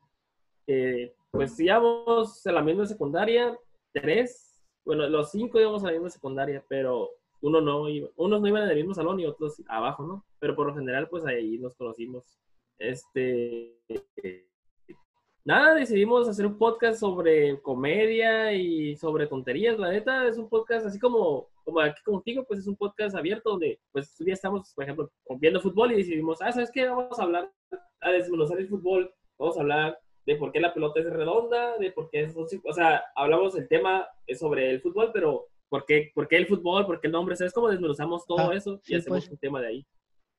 que, 0.66 1.14
pues 1.30 1.58
íbamos 1.60 2.46
a 2.46 2.52
la 2.52 2.62
misma 2.62 2.86
secundaria, 2.86 3.56
tres, 3.92 4.60
bueno, 4.84 5.08
los 5.08 5.30
cinco 5.30 5.60
íbamos 5.60 5.82
a 5.84 5.86
la 5.86 5.92
misma 5.92 6.10
secundaria, 6.10 6.64
pero 6.68 7.10
uno 7.40 7.60
no 7.60 7.88
iba, 7.88 8.08
unos 8.16 8.40
no 8.40 8.48
iban 8.48 8.64
en 8.64 8.70
el 8.70 8.76
mismo 8.76 8.94
salón 8.94 9.18
y 9.20 9.26
otros 9.26 9.62
abajo, 9.68 10.04
¿no? 10.04 10.24
Pero 10.40 10.56
por 10.56 10.66
lo 10.66 10.74
general, 10.74 11.08
pues 11.08 11.24
ahí 11.26 11.58
nos 11.58 11.74
conocimos. 11.76 12.24
Este, 12.78 13.78
nada, 15.44 15.74
decidimos 15.74 16.28
hacer 16.28 16.46
un 16.46 16.56
podcast 16.58 16.98
sobre 17.00 17.60
comedia 17.60 18.52
y 18.54 18.96
sobre 18.96 19.26
tonterías. 19.26 19.78
La 19.78 19.90
neta, 19.90 20.26
es 20.26 20.38
un 20.38 20.48
podcast 20.48 20.86
así 20.86 20.98
como, 20.98 21.48
como 21.64 21.80
aquí 21.80 22.02
contigo, 22.02 22.44
pues 22.46 22.60
es 22.60 22.66
un 22.66 22.76
podcast 22.76 23.14
abierto 23.14 23.50
donde, 23.50 23.78
pues 23.92 24.18
un 24.18 24.24
día 24.26 24.34
estamos, 24.34 24.72
por 24.74 24.84
ejemplo, 24.84 25.10
viendo 25.38 25.60
fútbol 25.60 25.92
y 25.92 25.96
decidimos, 25.96 26.40
ah, 26.40 26.52
¿sabes 26.52 26.70
qué? 26.72 26.88
Vamos 26.88 27.18
a 27.18 27.22
hablar, 27.22 27.50
a 28.00 28.10
desmenuzar 28.10 28.58
el 28.58 28.68
fútbol. 28.68 29.12
Vamos 29.38 29.56
a 29.58 29.60
hablar 29.60 29.98
de 30.26 30.36
por 30.36 30.52
qué 30.52 30.60
la 30.60 30.72
pelota 30.72 31.00
es 31.00 31.06
redonda, 31.10 31.76
de 31.78 31.92
por 31.92 32.08
qué 32.10 32.22
es, 32.22 32.34
o 32.36 32.72
sea, 32.72 33.02
hablamos 33.14 33.56
el 33.56 33.68
tema 33.68 34.06
sobre 34.38 34.70
el 34.70 34.80
fútbol, 34.80 35.10
pero 35.12 35.46
¿por 35.68 35.84
qué, 35.86 36.10
por 36.14 36.28
qué 36.28 36.36
el 36.36 36.46
fútbol? 36.46 36.86
¿Por 36.86 37.00
qué 37.00 37.06
el 37.08 37.12
nombre? 37.12 37.36
¿Sabes 37.36 37.52
cómo 37.52 37.68
desmenuzamos 37.68 38.26
todo 38.26 38.50
Ah, 38.50 38.54
eso? 38.54 38.78
sí, 38.82 38.94
Y 38.94 38.96
hacemos 38.96 39.20
pues. 39.20 39.30
un 39.32 39.38
tema 39.38 39.60
de 39.60 39.66
ahí. 39.68 39.86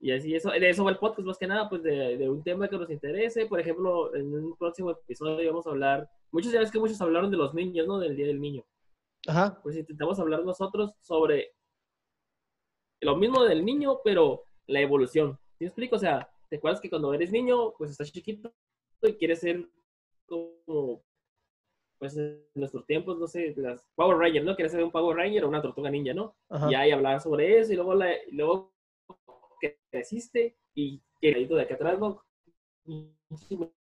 Y 0.04 0.12
así, 0.12 0.34
eso, 0.34 0.50
de 0.50 0.68
eso 0.68 0.84
va 0.84 0.90
el 0.90 0.98
podcast, 0.98 1.28
más 1.28 1.38
que 1.38 1.46
nada, 1.46 1.70
pues 1.70 1.84
de, 1.84 2.18
de 2.18 2.28
un 2.28 2.42
tema 2.44 2.68
que 2.68 2.78
nos 2.78 2.90
interese. 2.90 3.46
Por 3.46 3.60
ejemplo, 3.60 4.14
en 4.16 4.34
un 4.34 4.58
próximo 4.58 4.90
episodio 4.90 5.48
vamos 5.50 5.68
a 5.68 5.70
hablar, 5.70 6.10
muchos 6.32 6.52
ya 6.52 6.60
ves 6.60 6.72
que 6.72 6.80
muchos 6.80 7.00
hablaron 7.02 7.30
de 7.30 7.38
los 7.38 7.54
niños, 7.54 7.86
¿no? 7.86 8.00
Del 8.00 8.16
Día 8.16 8.26
del 8.26 8.42
Niño. 8.42 8.66
Ajá. 9.28 9.60
Pues 9.62 9.78
intentamos 9.78 10.20
hablar 10.20 10.44
nosotros 10.44 10.92
sobre 11.00 11.54
lo 13.02 13.16
mismo 13.16 13.44
del 13.44 13.64
niño, 13.64 14.00
pero 14.04 14.44
la 14.66 14.82
evolución. 14.82 15.38
¿Sí 15.58 15.66
me 15.66 15.68
explico? 15.68 15.98
O 15.98 16.00
sea, 16.00 16.28
¿te 16.50 16.58
acuerdas 16.58 16.82
que 16.82 16.90
cuando 16.90 17.14
eres 17.14 17.32
niño, 17.32 17.74
pues 17.78 17.92
estás 17.92 18.12
chiquito 18.12 18.52
y 19.04 19.14
quieres 19.14 19.40
ser 19.40 19.70
como, 20.26 21.04
pues 22.00 22.18
en 22.18 22.44
nuestros 22.56 22.88
tiempos, 22.88 23.20
no 23.20 23.28
sé, 23.28 23.54
las 23.58 23.86
Power 23.96 24.18
Rangers, 24.18 24.46
¿no? 24.46 24.56
Quieres 24.56 24.72
ser 24.72 24.84
un 24.84 24.92
Power 24.92 25.16
Ranger 25.16 25.44
o 25.44 25.50
una 25.50 25.62
tortuga 25.62 25.92
ninja, 25.92 26.14
¿no? 26.14 26.36
Ajá. 26.50 26.72
y 26.72 26.74
ahí 26.74 26.92
hablar 26.92 27.22
sobre 27.22 27.60
eso 27.60 27.72
y 27.74 27.76
luego, 27.76 27.94
la, 27.94 28.12
y 28.16 28.32
luego 28.32 28.74
que 29.62 29.78
creciste 29.90 30.58
y 30.74 31.02
que 31.22 31.34
de 31.34 31.62
acá 31.62 31.76
atrás, 31.76 32.00
¿no? 32.00 32.22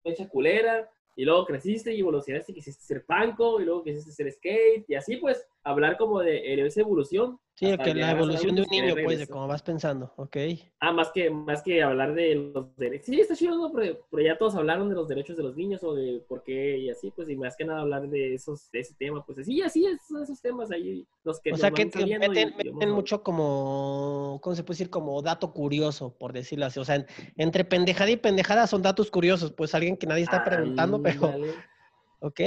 Mecha 0.04 0.28
culera 0.28 0.90
y 1.16 1.24
luego 1.24 1.46
creciste 1.46 1.94
y 1.94 2.00
evolucionaste 2.00 2.52
y 2.52 2.54
quisiste 2.56 2.82
ser 2.82 3.04
panco 3.06 3.60
y 3.60 3.64
luego 3.64 3.84
quisiste 3.84 4.12
ser 4.12 4.32
skate 4.32 4.84
y 4.88 4.94
así 4.94 5.16
pues 5.16 5.46
hablar 5.64 5.96
como 5.96 6.20
de, 6.20 6.32
de 6.32 6.66
esa 6.66 6.80
evolución. 6.80 7.38
Sí, 7.54 7.66
que 7.76 7.94
la 7.94 8.12
evolución 8.12 8.56
de 8.56 8.62
un 8.62 8.68
niño, 8.70 8.94
pues, 9.02 9.18
de 9.18 9.26
cómo 9.26 9.46
vas 9.46 9.62
pensando. 9.62 10.12
Ok. 10.16 10.36
Ah, 10.82 10.92
más 10.92 11.10
que, 11.12 11.28
más 11.28 11.62
que 11.62 11.82
hablar 11.82 12.14
de 12.14 12.34
los 12.34 12.74
derechos. 12.76 13.06
Sí, 13.06 13.20
está 13.20 13.36
chido, 13.36 13.54
¿no? 13.56 13.70
Pero, 13.70 13.98
pero 14.10 14.22
ya 14.22 14.38
todos 14.38 14.54
hablaron 14.54 14.88
de 14.88 14.94
los 14.94 15.06
derechos 15.08 15.36
de 15.36 15.42
los 15.42 15.54
niños 15.54 15.82
o 15.84 15.94
de 15.94 16.24
por 16.26 16.42
qué 16.42 16.78
y 16.78 16.88
así, 16.88 17.10
pues, 17.10 17.28
y 17.28 17.36
más 17.36 17.54
que 17.54 17.66
nada 17.66 17.82
hablar 17.82 18.08
de 18.08 18.34
esos, 18.34 18.70
de 18.70 18.80
ese 18.80 18.94
tema, 18.94 19.22
pues, 19.26 19.38
así, 19.40 19.60
así, 19.60 19.84
esos, 19.84 20.22
esos 20.22 20.40
temas 20.40 20.70
ahí, 20.70 21.06
los 21.22 21.38
que 21.40 21.52
O 21.52 21.56
sea, 21.58 21.70
que 21.70 21.84
te 21.84 22.06
meten, 22.06 22.48
y 22.48 22.54
meten 22.56 22.90
mucho 22.92 23.22
como, 23.22 24.38
¿cómo 24.42 24.56
se 24.56 24.64
puede 24.64 24.76
decir? 24.78 24.88
Como 24.90 25.20
dato 25.20 25.52
curioso, 25.52 26.16
por 26.16 26.32
decirlo 26.32 26.64
así. 26.64 26.80
O 26.80 26.84
sea, 26.86 26.94
en- 26.96 27.06
entre 27.36 27.66
pendejada 27.66 28.10
y 28.10 28.16
pendejada 28.16 28.66
son 28.66 28.80
datos 28.80 29.10
curiosos. 29.10 29.52
Pues 29.52 29.74
alguien 29.74 29.98
que 29.98 30.06
nadie 30.06 30.22
está 30.24 30.42
preguntando, 30.42 31.02
pero, 31.02 31.20
Ándale. 31.26 31.52
ok. 32.20 32.40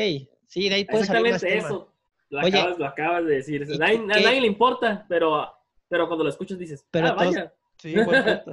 Sí, 0.47 0.69
de 0.69 0.75
ahí 0.75 0.85
puede 0.85 1.05
salir 1.05 1.31
más 1.31 1.41
Exactamente 1.41 1.71
tema. 1.71 1.87
Lo 2.33 2.39
Oye, 2.39 2.57
acabas, 2.59 2.79
lo 2.79 2.85
acabas 2.87 3.25
de 3.25 3.35
decir. 3.35 3.61
¿y 3.69 3.77
Nadie- 3.77 3.97
qué- 4.07 4.19
a 4.19 4.21
nadie 4.23 4.41
le 4.41 4.47
importa, 4.47 5.05
pero, 5.07 5.47
pero 5.87 6.07
cuando 6.07 6.23
lo 6.23 6.29
escuchas 6.31 6.57
dices, 6.57 6.83
Pero 6.89 7.07
ah, 7.09 7.15
todos- 7.15 7.35
vaya. 7.35 7.53
Sí, 7.77 7.93
buen 7.93 8.05
punto. 8.45 8.51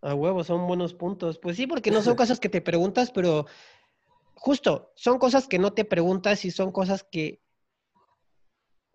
A 0.00 0.14
huevo, 0.14 0.42
son 0.44 0.66
buenos 0.66 0.94
puntos. 0.94 1.38
Pues 1.38 1.56
sí, 1.56 1.66
porque 1.66 1.90
no 1.90 2.00
son 2.02 2.16
cosas 2.16 2.40
que 2.40 2.48
te 2.48 2.60
preguntas, 2.62 3.10
pero 3.10 3.46
justo, 4.34 4.92
son 4.96 5.18
cosas 5.18 5.46
que 5.46 5.58
no 5.58 5.72
te 5.74 5.84
preguntas 5.84 6.44
y 6.44 6.50
son 6.50 6.72
cosas 6.72 7.04
que 7.04 7.42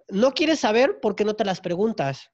no 0.10 0.32
quieres 0.34 0.60
saber 0.60 1.00
porque 1.02 1.26
no 1.26 1.36
te 1.36 1.46
las 1.46 1.62
preguntas. 1.62 2.32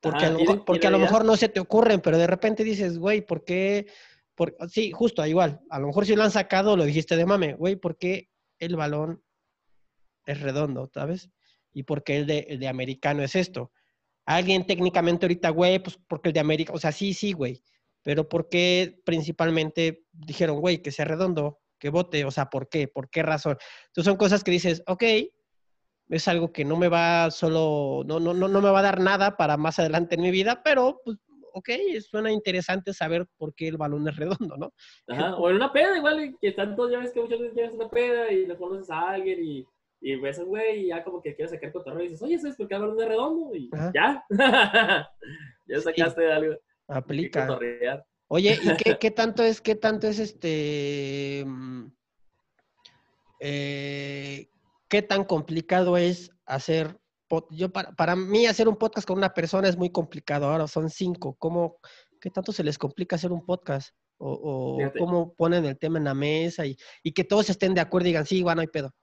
Porque, 0.00 0.24
a, 0.26 0.30
lo 0.30 0.36
y 0.38 0.42
de- 0.42 0.48
mejor, 0.48 0.64
porque 0.64 0.86
a 0.86 0.90
lo 0.90 0.98
mejor 0.98 1.24
no 1.24 1.36
se 1.36 1.48
te 1.48 1.60
ocurren, 1.60 2.00
pero 2.00 2.16
de 2.16 2.26
repente 2.26 2.64
dices, 2.64 2.98
güey, 2.98 3.20
¿por 3.20 3.44
qué? 3.44 3.86
Por... 4.34 4.56
Sí, 4.68 4.92
justo, 4.92 5.24
igual. 5.26 5.60
A 5.68 5.78
lo 5.78 5.88
mejor 5.88 6.06
si 6.06 6.16
lo 6.16 6.22
han 6.22 6.30
sacado, 6.30 6.76
lo 6.76 6.84
dijiste 6.84 7.16
de 7.16 7.26
mame, 7.26 7.54
güey, 7.54 7.76
¿por 7.76 7.98
qué 7.98 8.30
el 8.58 8.76
balón 8.76 9.22
es 10.26 10.40
redondo, 10.40 10.88
¿sabes? 10.94 11.30
Y 11.72 11.84
por 11.84 12.02
qué 12.02 12.18
el 12.18 12.26
de, 12.26 12.46
el 12.48 12.58
de 12.58 12.68
americano 12.68 13.22
es 13.22 13.36
esto. 13.36 13.72
Alguien 14.26 14.66
técnicamente 14.66 15.26
ahorita, 15.26 15.50
güey, 15.50 15.78
pues 15.78 15.98
porque 16.08 16.28
el 16.28 16.32
de 16.32 16.40
América, 16.40 16.72
o 16.72 16.78
sea, 16.78 16.92
sí, 16.92 17.14
sí, 17.14 17.32
güey. 17.32 17.62
Pero 18.02 18.28
¿por 18.28 18.48
qué 18.48 19.00
principalmente 19.04 20.04
dijeron, 20.12 20.60
güey, 20.60 20.78
que 20.82 20.92
sea 20.92 21.04
redondo, 21.04 21.60
que 21.78 21.90
vote? 21.90 22.24
O 22.24 22.30
sea, 22.30 22.46
¿por 22.48 22.68
qué? 22.68 22.88
¿Por 22.88 23.10
qué 23.10 23.22
razón? 23.22 23.58
Entonces 23.88 24.10
son 24.10 24.16
cosas 24.16 24.44
que 24.44 24.50
dices, 24.50 24.82
ok, 24.86 25.02
es 26.08 26.28
algo 26.28 26.52
que 26.52 26.64
no 26.64 26.76
me 26.76 26.88
va 26.88 27.30
solo, 27.30 28.02
no, 28.06 28.18
no, 28.18 28.34
no, 28.34 28.48
no 28.48 28.60
me 28.60 28.70
va 28.70 28.80
a 28.80 28.82
dar 28.82 29.00
nada 29.00 29.36
para 29.36 29.56
más 29.56 29.78
adelante 29.78 30.16
en 30.16 30.22
mi 30.22 30.30
vida, 30.30 30.62
pero 30.62 31.00
pues, 31.04 31.18
ok, 31.52 31.70
suena 32.00 32.32
interesante 32.32 32.92
saber 32.92 33.26
por 33.36 33.54
qué 33.54 33.68
el 33.68 33.76
balón 33.76 34.08
es 34.08 34.16
redondo, 34.16 34.56
¿no? 34.56 34.72
Ajá, 35.08 35.36
o 35.36 35.50
en 35.50 35.56
una 35.56 35.72
peda 35.72 35.96
igual, 35.96 36.36
que 36.40 36.52
tanto 36.52 36.90
ya 36.90 36.98
ves 36.98 37.12
que 37.12 37.20
muchas 37.20 37.38
veces 37.38 37.54
llegas 37.54 37.72
a 37.72 37.76
una 37.76 37.90
peda 37.90 38.30
y 38.30 38.46
le 38.46 38.56
conoces 38.56 38.90
a 38.90 39.10
alguien 39.10 39.44
y, 39.44 39.66
y 40.00 40.16
ves 40.16 40.38
a 40.38 40.44
güey 40.44 40.84
y 40.84 40.86
ya 40.88 41.04
como 41.04 41.20
que 41.20 41.34
quieres 41.34 41.52
sacar 41.52 41.72
cotorreo 41.72 42.04
y 42.04 42.08
dices, 42.08 42.22
oye, 42.22 42.38
¿sabes 42.38 42.56
por 42.56 42.68
qué 42.68 42.74
balón 42.74 43.00
es 43.00 43.08
redondo? 43.08 43.54
Y 43.54 43.68
Ajá. 43.72 43.92
ya, 43.94 44.24
ya 45.68 45.80
sacaste 45.80 46.22
de 46.22 46.32
algo. 46.32 46.54
Aplica. 46.88 47.58
Oye, 48.28 48.58
¿y 48.62 48.76
qué, 48.76 48.98
qué 49.00 49.10
tanto 49.10 49.42
es, 49.42 49.60
qué 49.60 49.74
tanto 49.74 50.08
es 50.08 50.18
este, 50.18 51.44
mm, 51.46 51.86
eh, 53.40 54.48
qué 54.88 55.02
tan 55.02 55.24
complicado 55.24 55.96
es 55.96 56.30
hacer, 56.46 56.98
yo 57.50 57.70
para, 57.70 57.92
para 57.92 58.16
mí 58.16 58.46
hacer 58.46 58.68
un 58.68 58.76
podcast 58.76 59.06
con 59.06 59.18
una 59.18 59.34
persona 59.34 59.68
es 59.68 59.76
muy 59.76 59.90
complicado, 59.90 60.46
ahora 60.46 60.66
son 60.66 60.90
cinco, 60.90 61.36
¿cómo, 61.38 61.76
qué 62.20 62.30
tanto 62.30 62.52
se 62.52 62.64
les 62.64 62.78
complica 62.78 63.16
hacer 63.16 63.32
un 63.32 63.44
podcast? 63.44 63.94
O, 64.22 64.78
cómo 64.98 65.32
ponen 65.32 65.64
el 65.64 65.78
tema 65.78 65.98
en 65.98 66.04
la 66.04 66.12
mesa 66.12 66.66
y, 66.66 66.76
y 67.02 67.12
que 67.12 67.24
todos 67.24 67.48
estén 67.48 67.72
de 67.72 67.80
acuerdo 67.80 68.06
y 68.06 68.10
digan, 68.10 68.26
sí, 68.26 68.42
bueno, 68.42 68.56
no 68.56 68.60
hay 68.60 68.66
pedo. 68.66 68.94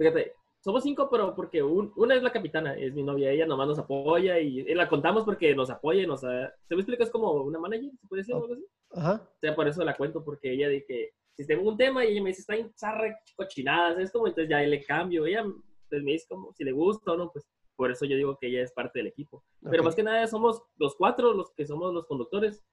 Fíjate, 0.00 0.32
somos 0.64 0.82
cinco, 0.82 1.08
pero 1.10 1.34
porque 1.34 1.62
un- 1.62 1.92
una 1.96 2.14
es 2.14 2.22
la 2.22 2.32
capitana, 2.32 2.74
es 2.74 2.94
mi 2.94 3.02
novia, 3.02 3.30
ella 3.30 3.46
nomás 3.46 3.68
nos 3.68 3.78
apoya 3.78 4.38
y, 4.40 4.60
y 4.60 4.74
la 4.74 4.88
contamos 4.88 5.24
porque 5.24 5.54
nos 5.54 5.68
apoya 5.68 6.02
y 6.02 6.06
nos... 6.06 6.24
ha- 6.24 6.50
¿Se 6.66 6.74
me 6.74 6.80
explica? 6.80 7.04
Es 7.04 7.10
como 7.10 7.32
una 7.32 7.58
manager, 7.58 7.90
¿se 8.00 8.06
puede 8.08 8.20
decir 8.22 8.34
algo 8.34 8.52
así? 8.52 8.64
Ajá. 8.92 9.22
O 9.22 9.38
sea, 9.40 9.54
por 9.54 9.68
eso 9.68 9.84
la 9.84 9.94
cuento, 9.96 10.24
porque 10.24 10.52
ella 10.52 10.68
dice 10.70 10.86
que 10.88 11.10
si 11.36 11.46
tengo 11.46 11.68
un 11.68 11.76
tema 11.76 12.04
y 12.04 12.12
ella 12.12 12.22
me 12.22 12.30
dice, 12.30 12.40
está 12.40 12.56
en 12.56 12.72
zarra 12.74 13.14
cochinadas, 13.36 13.98
es 13.98 14.10
como, 14.10 14.26
entonces 14.26 14.48
ya 14.50 14.60
le 14.60 14.82
cambio. 14.84 15.26
Ella 15.26 15.44
pues, 15.90 16.02
me 16.02 16.12
dice 16.12 16.26
como 16.28 16.52
si 16.54 16.64
le 16.64 16.72
gusta 16.72 17.12
o 17.12 17.16
no, 17.18 17.30
pues 17.30 17.46
por 17.76 17.90
eso 17.90 18.04
yo 18.06 18.16
digo 18.16 18.38
que 18.40 18.46
ella 18.48 18.62
es 18.62 18.72
parte 18.72 18.98
del 19.00 19.08
equipo. 19.08 19.44
Pero 19.70 19.82
ok. 19.82 19.84
más 19.86 19.94
que 19.94 20.02
nada 20.02 20.26
somos 20.26 20.62
los 20.76 20.94
cuatro 20.96 21.32
los 21.34 21.50
que 21.52 21.66
somos 21.66 21.92
los 21.92 22.06
conductores. 22.06 22.64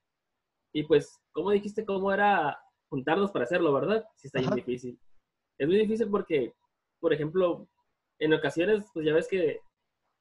Y 0.74 0.84
pues, 0.84 1.18
¿cómo 1.32 1.52
dijiste 1.52 1.86
cómo 1.86 2.12
era 2.12 2.58
juntarnos 2.90 3.32
para 3.32 3.44
hacerlo, 3.46 3.74
verdad? 3.74 4.06
Sí 4.16 4.28
está 4.28 4.40
bien 4.40 4.50
Ajá. 4.50 4.56
difícil. 4.56 5.00
Es 5.58 5.68
muy 5.68 5.78
difícil 5.78 6.10
porque, 6.10 6.54
por 7.00 7.14
ejemplo, 7.14 7.68
en 8.20 8.34
ocasiones, 8.34 8.86
pues 8.94 9.06
ya 9.06 9.14
ves 9.14 9.28
que 9.28 9.62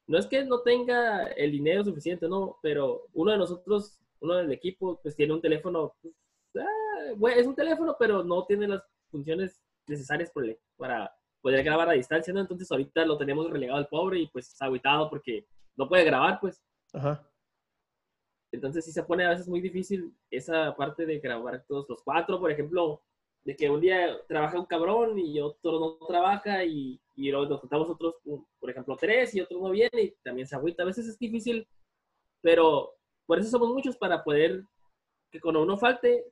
no 0.09 0.19
es 0.19 0.27
que 0.27 0.45
no 0.45 0.61
tenga 0.61 1.25
el 1.29 1.51
dinero 1.51 1.85
suficiente, 1.85 2.29
no, 2.29 2.59
pero 2.63 3.07
uno 3.13 3.33
de 3.33 3.39
nosotros, 3.39 3.99
uno 4.21 4.35
del 4.37 4.53
equipo, 4.53 5.01
pues 5.03 5.17
tiene 5.17 5.35
un 5.35 5.41
teléfono, 5.41 5.95
pues, 6.01 6.15
ah, 6.57 7.13
bueno, 7.17 7.41
es 7.41 7.47
un 7.47 7.57
teléfono, 7.57 7.97
pero 7.99 8.23
no 8.23 8.45
tiene 8.47 8.69
las 8.69 8.83
funciones 9.11 9.61
necesarias 9.89 10.33
para 10.77 11.13
poder 11.41 11.65
grabar 11.65 11.89
a 11.89 11.93
distancia, 11.93 12.33
¿no? 12.33 12.41
Entonces 12.41 12.71
ahorita 12.71 13.05
lo 13.05 13.19
tenemos 13.19 13.51
relegado 13.51 13.79
al 13.79 13.89
pobre 13.89 14.21
y 14.21 14.27
pues 14.29 14.61
aguitado 14.61 15.11
porque 15.11 15.47
no 15.77 15.89
puede 15.89 16.05
grabar, 16.05 16.39
pues. 16.41 16.63
Ajá. 16.93 17.29
Entonces 18.53 18.85
sí 18.85 18.93
se 18.93 19.03
pone 19.03 19.25
a 19.25 19.31
veces 19.31 19.49
muy 19.49 19.61
difícil 19.61 20.15
esa 20.31 20.75
parte 20.77 21.05
de 21.05 21.19
grabar 21.19 21.65
todos 21.67 21.89
los 21.89 22.03
cuatro, 22.03 22.41
por 22.41 22.51
ejemplo, 22.51 23.03
de 23.47 23.55
que 23.55 23.71
un 23.71 23.81
día 23.81 24.19
trabaja 24.27 24.59
un 24.59 24.67
cabrón 24.67 25.17
y 25.21 25.39
otro 25.39 25.79
no 25.79 26.07
trabaja 26.07 26.65
y, 26.65 27.01
y 27.15 27.31
luego 27.31 27.47
nos 27.47 27.61
juntamos 27.61 27.89
otros, 27.89 28.17
por 28.59 28.71
ejemplo, 28.71 28.97
tres 28.97 29.37
y 29.37 29.41
otro 29.41 29.61
no 29.61 29.71
viene 29.71 30.03
y 30.03 30.11
también 30.25 30.49
se 30.49 30.57
agüita. 30.57 30.83
A 30.83 30.87
veces 30.87 31.07
es 31.07 31.17
difícil, 31.17 31.65
pero 32.43 32.97
por 33.25 33.39
eso 33.39 33.49
somos 33.49 33.69
muchos 33.69 33.97
para 33.97 34.25
poder 34.25 34.65
que 35.31 35.41
cuando 35.41 35.63
uno 35.63 35.79
falte, 35.79 36.25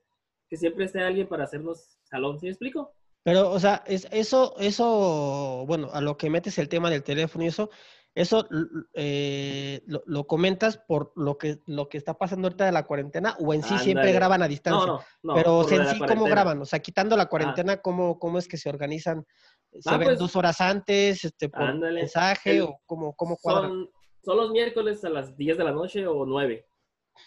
que 0.49 0.57
siempre 0.57 0.83
esté 0.83 1.01
alguien 1.01 1.29
para 1.29 1.45
hacernos 1.45 1.97
salón, 2.03 2.37
¿sí 2.37 2.47
me 2.47 2.51
explico? 2.51 2.91
Pero, 3.23 3.49
o 3.49 3.59
sea, 3.61 3.81
es, 3.87 4.09
eso, 4.11 4.53
eso, 4.59 5.63
bueno, 5.65 5.89
a 5.93 6.01
lo 6.01 6.17
que 6.17 6.29
metes 6.29 6.57
el 6.57 6.67
tema 6.67 6.89
del 6.89 7.03
teléfono 7.03 7.45
y 7.45 7.47
eso, 7.47 7.69
eso 8.15 8.47
eh, 8.93 9.81
lo, 9.87 10.01
lo 10.05 10.25
comentas 10.25 10.77
por 10.77 11.11
lo 11.15 11.37
que, 11.37 11.59
lo 11.67 11.89
que 11.89 11.97
está 11.97 12.13
pasando 12.17 12.47
ahorita 12.47 12.65
de 12.65 12.71
la 12.71 12.85
cuarentena 12.85 13.35
o 13.39 13.53
en 13.53 13.61
sí 13.61 13.77
siempre 13.77 14.13
graban 14.13 14.41
a 14.41 14.45
No, 14.45 14.49
distancia. 14.49 14.91
no, 14.93 14.99
no. 15.23 15.33
Pero 15.35 15.61
lo 15.63 15.67
de 15.67 15.75
en 15.75 15.85
sí, 15.87 15.99
¿cómo 16.07 16.23
graban? 16.25 16.61
O 16.61 16.65
sea, 16.65 16.79
quitando 16.79 17.17
la 17.17 17.25
cuarentena, 17.27 17.77
¿cómo, 17.81 18.17
¿cómo 18.17 18.39
es 18.39 18.47
que 18.47 18.57
se 18.57 18.69
organizan? 18.69 19.25
¿Se 19.71 19.89
Ah, 19.89 19.97
ven 19.97 20.07
pues, 20.09 20.19
dos 20.19 20.35
horas 20.37 20.61
antes, 20.61 21.25
este, 21.25 21.49
por 21.49 21.63
ándale. 21.63 22.01
mensaje 22.01 22.57
El- 22.57 22.61
o 22.63 22.79
cómo, 22.85 23.13
cómo 23.15 23.35
cuadran? 23.37 23.69
Son, 23.71 23.91
son 24.23 24.37
los 24.37 24.51
miércoles 24.51 25.03
a 25.03 25.09
las 25.09 25.35
10 25.35 25.57
de 25.57 25.63
la 25.65 25.71
noche 25.73 26.07
o 26.07 26.25
9. 26.25 26.65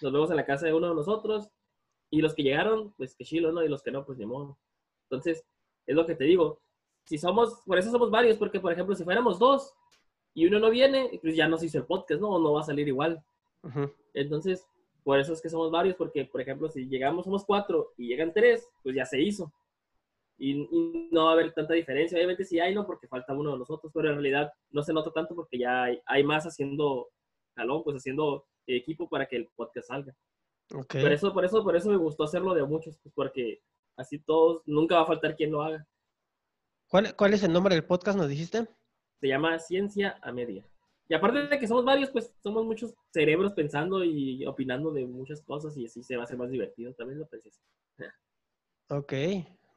Nos 0.00 0.12
vemos 0.12 0.30
en 0.30 0.37
la 0.37 0.47
casa 0.47 0.64
de 0.66 0.73
uno 0.73 0.88
de 0.88 0.95
nosotros. 0.95 1.50
Y 2.11 2.23
los 2.23 2.35
que 2.35 2.42
llegaron, 2.42 2.95
pues 2.95 3.14
que 3.14 3.25
chilo, 3.26 3.52
¿no? 3.52 3.62
Y 3.62 3.68
los 3.68 3.83
que 3.83 3.90
no, 3.90 4.07
pues 4.07 4.16
ni 4.16 4.25
modo. 4.25 4.59
Entonces, 5.11 5.45
es 5.87 5.95
lo 5.95 6.07
que 6.07 6.14
te 6.14 6.25
digo. 6.25 6.62
Si 7.04 7.18
somos, 7.18 7.61
por 7.66 7.78
eso 7.78 7.90
somos 7.90 8.11
varios, 8.11 8.38
porque 8.38 8.61
por 8.61 8.73
ejemplo, 8.73 8.95
si 8.95 9.04
fuéramos 9.04 9.38
dos 9.38 9.75
y 10.38 10.47
uno 10.47 10.61
no 10.61 10.71
viene, 10.71 11.18
pues 11.21 11.35
ya 11.35 11.49
no 11.49 11.59
se 11.59 11.66
hizo 11.66 11.78
el 11.78 11.85
podcast, 11.85 12.21
¿no? 12.21 12.38
No 12.38 12.52
va 12.52 12.61
a 12.61 12.64
salir 12.64 12.87
igual. 12.87 13.21
Ujú. 13.64 13.92
Entonces, 14.14 14.64
por 15.02 15.18
eso 15.18 15.33
es 15.33 15.42
que 15.42 15.49
somos 15.49 15.73
varios, 15.73 15.97
porque 15.97 16.26
por 16.26 16.40
ejemplo, 16.40 16.71
si 16.71 16.88
llegamos, 16.88 17.25
somos 17.25 17.45
cuatro 17.45 17.92
y 17.97 18.07
llegan 18.07 18.33
tres, 18.33 18.71
pues 18.85 18.95
ya 18.95 19.04
se 19.04 19.21
hizo. 19.21 19.52
Y, 20.37 20.52
y 20.52 21.09
no 21.11 21.25
va 21.25 21.30
a 21.30 21.33
haber 21.33 21.52
tanta 21.54 21.75
diferencia. 21.75 22.16
Obviamente 22.16 22.45
sí 22.45 22.61
hay, 22.61 22.73
¿no? 22.73 22.87
Porque 22.87 23.09
falta 23.09 23.33
uno 23.33 23.50
de 23.50 23.59
nosotros, 23.59 23.90
pero 23.92 24.11
en 24.11 24.14
realidad 24.14 24.52
no 24.71 24.85
se 24.85 24.92
nota 24.92 25.11
tanto 25.11 25.35
porque 25.35 25.59
ya 25.59 25.83
hay, 25.83 26.00
hay 26.07 26.23
más 26.23 26.45
haciendo 26.45 27.09
jalón, 27.57 27.83
pues 27.83 27.97
haciendo 27.97 28.47
equipo 28.68 29.09
para 29.09 29.26
que 29.26 29.35
el 29.35 29.49
podcast 29.57 29.88
salga. 29.88 30.14
Ok. 30.73 31.00
Por 31.00 31.12
eso, 31.12 31.35
por 31.35 31.45
eso, 31.47 31.64
por 31.64 31.75
eso 31.75 31.90
me 31.90 31.97
gustó 31.97 32.23
hacerlo 32.23 32.54
de 32.54 32.62
muchos, 32.62 32.97
pues 33.02 33.12
porque 33.12 33.61
así 33.97 34.21
todos, 34.21 34.62
nunca 34.66 34.95
va 34.95 35.02
a 35.02 35.07
faltar 35.07 35.35
quien 35.35 35.50
lo 35.50 35.62
haga. 35.62 35.85
¿Cuál, 36.87 37.16
¿Cuál 37.16 37.35
es 37.35 37.42
el 37.42 37.52
nombre 37.52 37.75
del 37.75 37.85
podcast, 37.85 38.16
nos 38.16 38.28
dijiste? 38.28 38.68
Se 39.21 39.29
llama 39.29 39.59
Ciencia 39.59 40.19
a 40.23 40.33
Media. 40.33 40.65
Y 41.09 41.15
aparte 41.15 41.47
de 41.47 41.59
que 41.59 41.67
somos 41.67 41.85
varios, 41.85 42.11
pues 42.11 42.33
somos 42.43 42.65
muchos 42.65 42.95
cerebros 43.13 43.53
pensando 43.53 44.05
y 44.05 44.45
opinando 44.47 44.93
de 44.93 45.07
muchas 45.07 45.43
cosas 45.43 45.77
y 45.77 45.87
así 45.87 46.03
se 46.03 46.17
va 46.17 46.23
a 46.23 46.25
hacer 46.25 46.37
más 46.37 46.51
divertido. 46.51 46.93
También 46.95 47.19
lo 47.19 47.27
pensé. 47.27 47.51
Ok, 48.91 49.13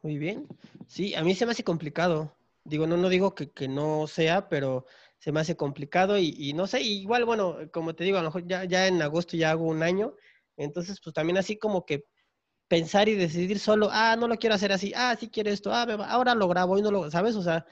muy 0.04 0.18
bien. 0.18 0.48
Sí, 0.88 1.14
a 1.16 1.22
mí 1.22 1.36
se 1.36 1.46
me 1.46 1.52
hace 1.52 1.66
complicado. 1.66 2.34
Digo, 2.64 2.88
no, 2.88 2.96
no 2.96 3.10
digo 3.10 3.36
que, 3.36 3.52
que 3.52 3.68
no 3.68 4.08
sea, 4.08 4.48
pero 4.48 4.86
se 5.22 5.32
me 5.32 5.40
hace 5.40 5.56
complicado 5.56 6.18
y, 6.18 6.54
no 6.54 6.66
sé, 6.66 6.82
igual, 6.82 7.26
bueno, 7.26 7.58
como 7.72 7.94
te 7.94 8.04
digo, 8.04 8.18
a 8.18 8.22
lo 8.22 8.30
mejor 8.30 8.48
ya, 8.48 8.64
ya 8.66 8.88
en 8.88 9.02
agosto 9.02 9.38
ya 9.38 9.52
hago 9.52 9.66
un 9.66 9.84
año, 9.84 10.16
entonces 10.58 11.00
pues 11.04 11.14
también 11.14 11.38
así 11.38 11.60
como 11.60 11.86
que 11.86 12.06
pensar 12.68 13.08
y 13.08 13.14
decidir 13.14 13.60
solo, 13.60 13.90
ah, 13.92 14.16
no 14.18 14.28
lo 14.28 14.38
quiero 14.38 14.56
hacer 14.56 14.72
así, 14.72 14.94
ah, 14.96 15.16
sí 15.20 15.30
quiero 15.30 15.52
esto, 15.52 15.72
ah, 15.72 15.84
ahora 16.10 16.34
lo 16.34 16.48
grabo 16.48 16.78
y 16.80 16.82
no 16.82 16.90
lo, 16.90 17.12
¿sabes? 17.12 17.36
O 17.36 17.44
sea, 17.44 17.66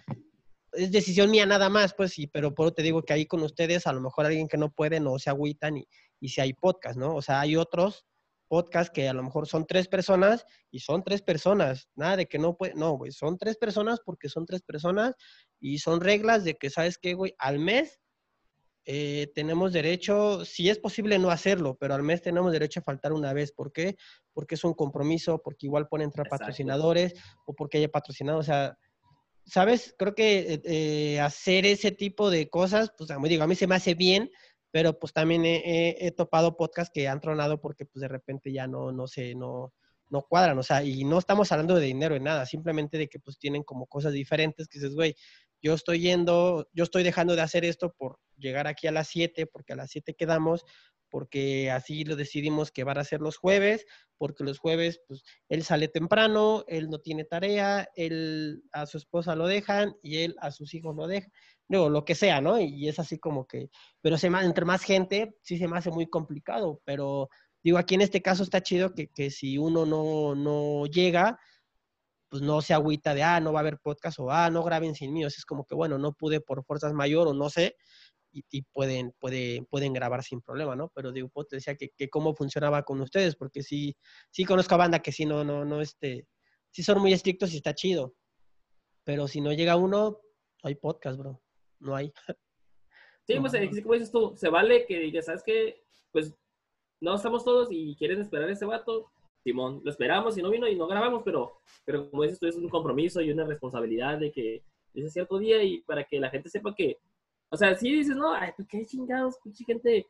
es 0.74 0.92
decisión 0.92 1.32
mía 1.32 1.46
nada 1.46 1.70
más, 1.70 1.94
pues 1.94 2.14
sí, 2.14 2.28
pero 2.28 2.54
por 2.54 2.72
te 2.72 2.84
digo 2.84 3.04
que 3.04 3.14
ahí 3.14 3.26
con 3.26 3.42
ustedes, 3.42 3.88
a 3.88 3.94
lo 3.94 4.02
mejor 4.02 4.26
alguien 4.26 4.48
que 4.48 4.58
no 4.58 4.72
puede 4.72 5.00
no 5.00 5.18
se 5.20 5.30
agüitan 5.30 5.78
y, 5.78 5.88
y 6.20 6.30
si 6.30 6.42
hay 6.42 6.54
podcast, 6.54 6.98
¿no? 6.98 7.16
O 7.16 7.22
sea, 7.22 7.42
hay 7.42 7.56
otros 7.56 8.06
podcasts 8.48 8.92
que 8.92 9.08
a 9.08 9.14
lo 9.14 9.24
mejor 9.24 9.48
son 9.48 9.66
tres 9.66 9.88
personas 9.88 10.46
y 10.72 10.80
son 10.80 11.04
tres 11.04 11.22
personas, 11.22 11.90
nada 11.96 12.18
de 12.18 12.26
que 12.26 12.40
no 12.40 12.58
puede, 12.58 12.74
no, 12.74 12.98
güey, 12.98 13.12
son 13.12 13.38
tres 13.38 13.58
personas 13.58 14.00
porque 14.04 14.28
son 14.28 14.46
tres 14.46 14.62
personas 14.62 15.14
y 15.60 15.80
son 15.80 16.02
reglas 16.02 16.44
de 16.44 16.56
que, 16.56 16.70
¿sabes 16.70 16.98
qué, 16.98 17.14
güey? 17.14 17.36
Al 17.38 17.60
mes 17.60 18.02
eh, 18.86 19.32
tenemos 19.36 19.72
derecho, 19.72 20.44
si 20.46 20.68
es 20.68 20.80
posible 20.80 21.20
no 21.20 21.30
hacerlo, 21.30 21.78
pero 21.80 21.94
al 21.94 22.02
mes 22.02 22.24
tenemos 22.24 22.52
derecho 22.52 22.80
a 22.80 22.84
faltar 22.84 23.14
una 23.14 23.34
vez. 23.34 23.52
¿Por 23.52 23.72
qué? 23.72 23.96
Porque 24.34 24.56
es 24.56 24.64
un 24.64 24.74
compromiso, 24.74 25.42
porque 25.44 25.68
igual 25.68 25.88
pueden 25.88 26.06
entrar 26.06 26.26
Exacto. 26.26 26.46
patrocinadores 26.46 27.14
o 27.46 27.54
porque 27.54 27.78
haya 27.78 27.90
patrocinado, 27.90 28.40
o 28.40 28.44
sea, 28.44 28.76
¿sabes? 29.50 29.96
Creo 29.98 30.16
que 30.16 30.40
eh, 30.56 30.62
eh, 30.66 31.20
hacer 31.20 31.66
ese 31.66 31.92
tipo 31.92 32.30
de 32.30 32.50
cosas, 32.50 32.92
pues 32.98 33.12
a 33.12 33.20
mí, 33.20 33.30
digo, 33.30 33.44
a 33.44 33.48
mí 33.48 33.56
se 33.56 33.68
me 33.68 33.76
hace 33.76 33.96
bien, 33.96 34.30
pero 34.72 34.98
pues 35.00 35.14
también 35.14 35.46
he, 35.46 35.58
he- 35.66 36.08
he 36.08 36.12
topado 36.12 36.56
podcasts 36.58 36.92
que 36.94 37.08
han 37.08 37.20
tronado 37.22 37.60
porque 37.62 37.86
pues 37.86 38.02
de 38.02 38.08
repente 38.08 38.52
ya 38.52 38.68
no, 38.68 38.92
no 38.92 39.08
sé, 39.08 39.36
no, 39.36 39.74
no 40.10 40.22
cuadran, 40.24 40.58
o 40.60 40.64
sea, 40.64 40.84
y 40.84 41.04
no 41.06 41.18
estamos 41.20 41.52
hablando 41.52 41.76
de 41.76 41.86
dinero 41.88 42.16
en 42.16 42.24
nada, 42.24 42.46
simplemente 42.46 42.98
de 42.98 43.08
que 43.10 43.20
pues 43.20 43.38
tienen 43.40 43.64
como 43.64 43.88
cosas 43.88 44.14
diferentes 44.14 44.68
que 44.68 44.80
dices, 44.80 44.96
güey, 44.96 45.16
yo 45.62 45.74
estoy 45.74 46.00
yendo, 46.00 46.70
yo 46.74 46.84
estoy 46.84 47.04
dejando 47.04 47.36
de 47.36 47.42
hacer 47.42 47.66
esto 47.66 47.94
por 47.98 48.20
llegar 48.38 48.68
aquí 48.68 48.88
a 48.88 48.92
las 48.92 49.08
7, 49.10 49.46
porque 49.46 49.74
a 49.74 49.76
las 49.76 49.92
7 49.92 50.14
quedamos, 50.16 50.64
porque 51.10 51.72
así 51.72 52.04
lo 52.04 52.16
decidimos 52.16 52.72
que 52.72 52.84
van 52.84 52.98
a 52.98 53.04
ser 53.04 53.22
los 53.22 53.38
jueves, 53.38 53.86
porque 54.18 54.44
los 54.44 54.60
jueves, 54.60 55.02
pues, 55.08 55.24
él 55.48 55.64
sale 55.64 55.88
temprano, 55.88 56.64
él 56.68 56.90
no 56.90 57.00
tiene 57.00 57.24
tarea, 57.24 57.90
él 57.96 58.64
a 58.72 58.86
su 58.86 58.98
esposa 58.98 59.36
lo 59.36 59.48
dejan 59.48 59.96
y 60.02 60.18
él 60.20 60.36
a 60.40 60.52
sus 60.52 60.74
hijos 60.74 60.96
lo 60.96 61.08
dejan, 61.08 61.32
digo, 61.68 61.90
lo 61.90 62.06
que 62.06 62.16
sea, 62.16 62.42
¿no? 62.42 62.60
Y 62.60 62.88
es 62.88 63.00
así 63.00 63.20
como 63.20 63.48
que, 63.48 63.70
pero 64.02 64.18
se 64.18 64.28
entre 64.28 64.66
más 64.66 64.84
gente, 64.84 65.36
sí 65.42 65.58
se 65.58 65.68
me 65.68 65.78
hace 65.78 65.92
muy 65.92 66.08
complicado, 66.08 66.82
pero 66.86 67.30
digo, 67.64 67.78
aquí 67.78 67.96
en 67.96 68.02
este 68.02 68.22
caso 68.22 68.44
está 68.44 68.62
chido 68.62 68.94
que, 68.94 69.08
que 69.08 69.32
si 69.32 69.58
uno 69.58 69.86
no, 69.86 70.36
no 70.36 70.86
llega, 70.86 71.40
pues 72.30 72.44
no 72.44 72.62
se 72.62 72.74
agüita 72.74 73.14
de, 73.14 73.24
ah, 73.24 73.40
no 73.40 73.52
va 73.52 73.60
a 73.60 73.62
haber 73.62 73.80
podcast 73.80 74.20
o, 74.20 74.32
ah, 74.32 74.50
no 74.50 74.64
graben 74.64 74.96
sin 74.96 75.12
mí. 75.14 75.26
O 75.26 75.30
sea, 75.30 75.38
es 75.38 75.46
como 75.46 75.66
que, 75.66 75.76
bueno, 75.76 75.98
no 75.98 76.14
pude 76.14 76.42
por 76.42 76.64
fuerzas 76.64 76.94
mayor 76.94 77.28
o 77.28 77.34
no 77.34 77.50
sé, 77.50 77.76
y, 78.32 78.44
y 78.50 78.62
pueden, 78.64 79.14
puede, 79.20 79.64
pueden 79.70 79.94
grabar 79.94 80.24
sin 80.24 80.42
problema, 80.42 80.76
¿no? 80.76 80.92
Pero 80.96 81.12
digo, 81.12 81.30
pues, 81.30 81.48
te 81.48 81.56
decía 81.58 81.76
que, 81.76 81.90
que 81.90 82.10
cómo 82.10 82.34
funcionaba 82.34 82.84
con 82.84 83.02
ustedes, 83.02 83.36
porque 83.36 83.64
sí, 83.64 83.96
sí 84.32 84.46
conozco 84.46 84.76
a 84.76 84.80
banda 84.80 85.00
que 85.00 85.12
sí, 85.12 85.26
no, 85.26 85.44
no, 85.44 85.66
no, 85.66 85.82
este, 85.82 86.28
sí 86.72 86.84
son 86.84 87.00
muy 87.00 87.14
estrictos 87.14 87.54
y 87.54 87.58
está 87.58 87.74
chido. 87.74 88.16
Pero 89.04 89.28
si 89.28 89.42
no 89.42 89.54
llega 89.54 89.76
uno, 89.76 90.22
no 90.64 90.68
hay 90.68 90.76
podcast, 90.76 91.18
bro. 91.18 91.42
No 91.80 91.96
hay. 91.96 92.14
Sí, 93.28 93.40
pues 93.40 93.54
Ajá. 93.54 93.64
así 93.64 93.84
como 93.84 93.94
dices 93.94 94.12
tú, 94.12 94.34
se 94.36 94.50
vale 94.50 94.88
que 94.88 94.98
digas, 94.98 95.26
¿sabes 95.26 95.44
qué? 95.44 95.84
Pues 96.12 96.36
no 97.00 97.14
estamos 97.14 97.46
todos 97.46 97.68
y 97.70 97.96
quieren 97.96 98.20
esperar 98.22 98.50
a 98.50 98.54
ese 98.54 98.66
vato. 98.66 99.12
Simón, 99.44 99.82
lo 99.84 99.92
esperamos 99.92 100.36
y 100.36 100.42
no 100.42 100.50
vino 100.50 100.68
y 100.68 100.76
no 100.76 100.88
grabamos, 100.88 101.22
pero, 101.24 101.62
pero 101.86 102.10
como 102.10 102.24
dices 102.24 102.40
tú, 102.40 102.48
es 102.48 102.56
un 102.56 102.68
compromiso 102.70 103.22
y 103.22 103.30
una 103.30 103.46
responsabilidad 103.46 104.18
de 104.18 104.32
que 104.32 104.64
es 104.96 105.14
cierto 105.14 105.38
día 105.38 105.62
y 105.62 105.82
para 105.82 106.04
que 106.06 106.20
la 106.20 106.32
gente 106.32 106.50
sepa 106.50 106.74
que, 106.74 106.98
o 107.52 107.58
sea, 107.58 107.76
si 107.76 107.94
dices, 107.94 108.16
no, 108.16 108.34
ay, 108.34 108.52
pues 108.56 108.68
qué 108.68 108.86
chingados, 108.86 109.38
pinche 109.44 109.64
gente, 109.66 110.06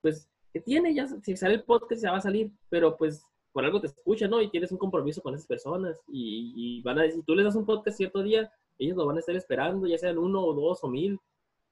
pues, 0.00 0.28
que 0.52 0.60
tiene, 0.60 0.94
ya, 0.94 1.06
si 1.06 1.36
sale 1.36 1.54
el 1.54 1.64
podcast 1.64 2.02
ya 2.02 2.12
va 2.12 2.18
a 2.18 2.22
salir, 2.22 2.52
pero 2.68 2.96
pues 2.96 3.24
por 3.52 3.64
algo 3.64 3.80
te 3.80 3.88
escuchan, 3.88 4.30
¿no? 4.30 4.40
Y 4.40 4.50
tienes 4.50 4.70
un 4.72 4.78
compromiso 4.78 5.22
con 5.22 5.34
esas 5.34 5.46
personas 5.46 6.00
y, 6.08 6.52
y 6.56 6.82
van 6.82 6.98
a 6.98 7.02
decir, 7.02 7.20
si 7.20 7.26
tú 7.26 7.34
les 7.34 7.44
das 7.44 7.56
un 7.56 7.66
podcast 7.66 7.96
cierto 7.96 8.22
día, 8.22 8.52
ellos 8.78 8.96
lo 8.96 9.06
van 9.06 9.16
a 9.16 9.20
estar 9.20 9.34
esperando, 9.34 9.86
ya 9.86 9.98
sean 9.98 10.18
uno 10.18 10.44
o 10.44 10.54
dos 10.54 10.82
o 10.82 10.88
mil, 10.88 11.18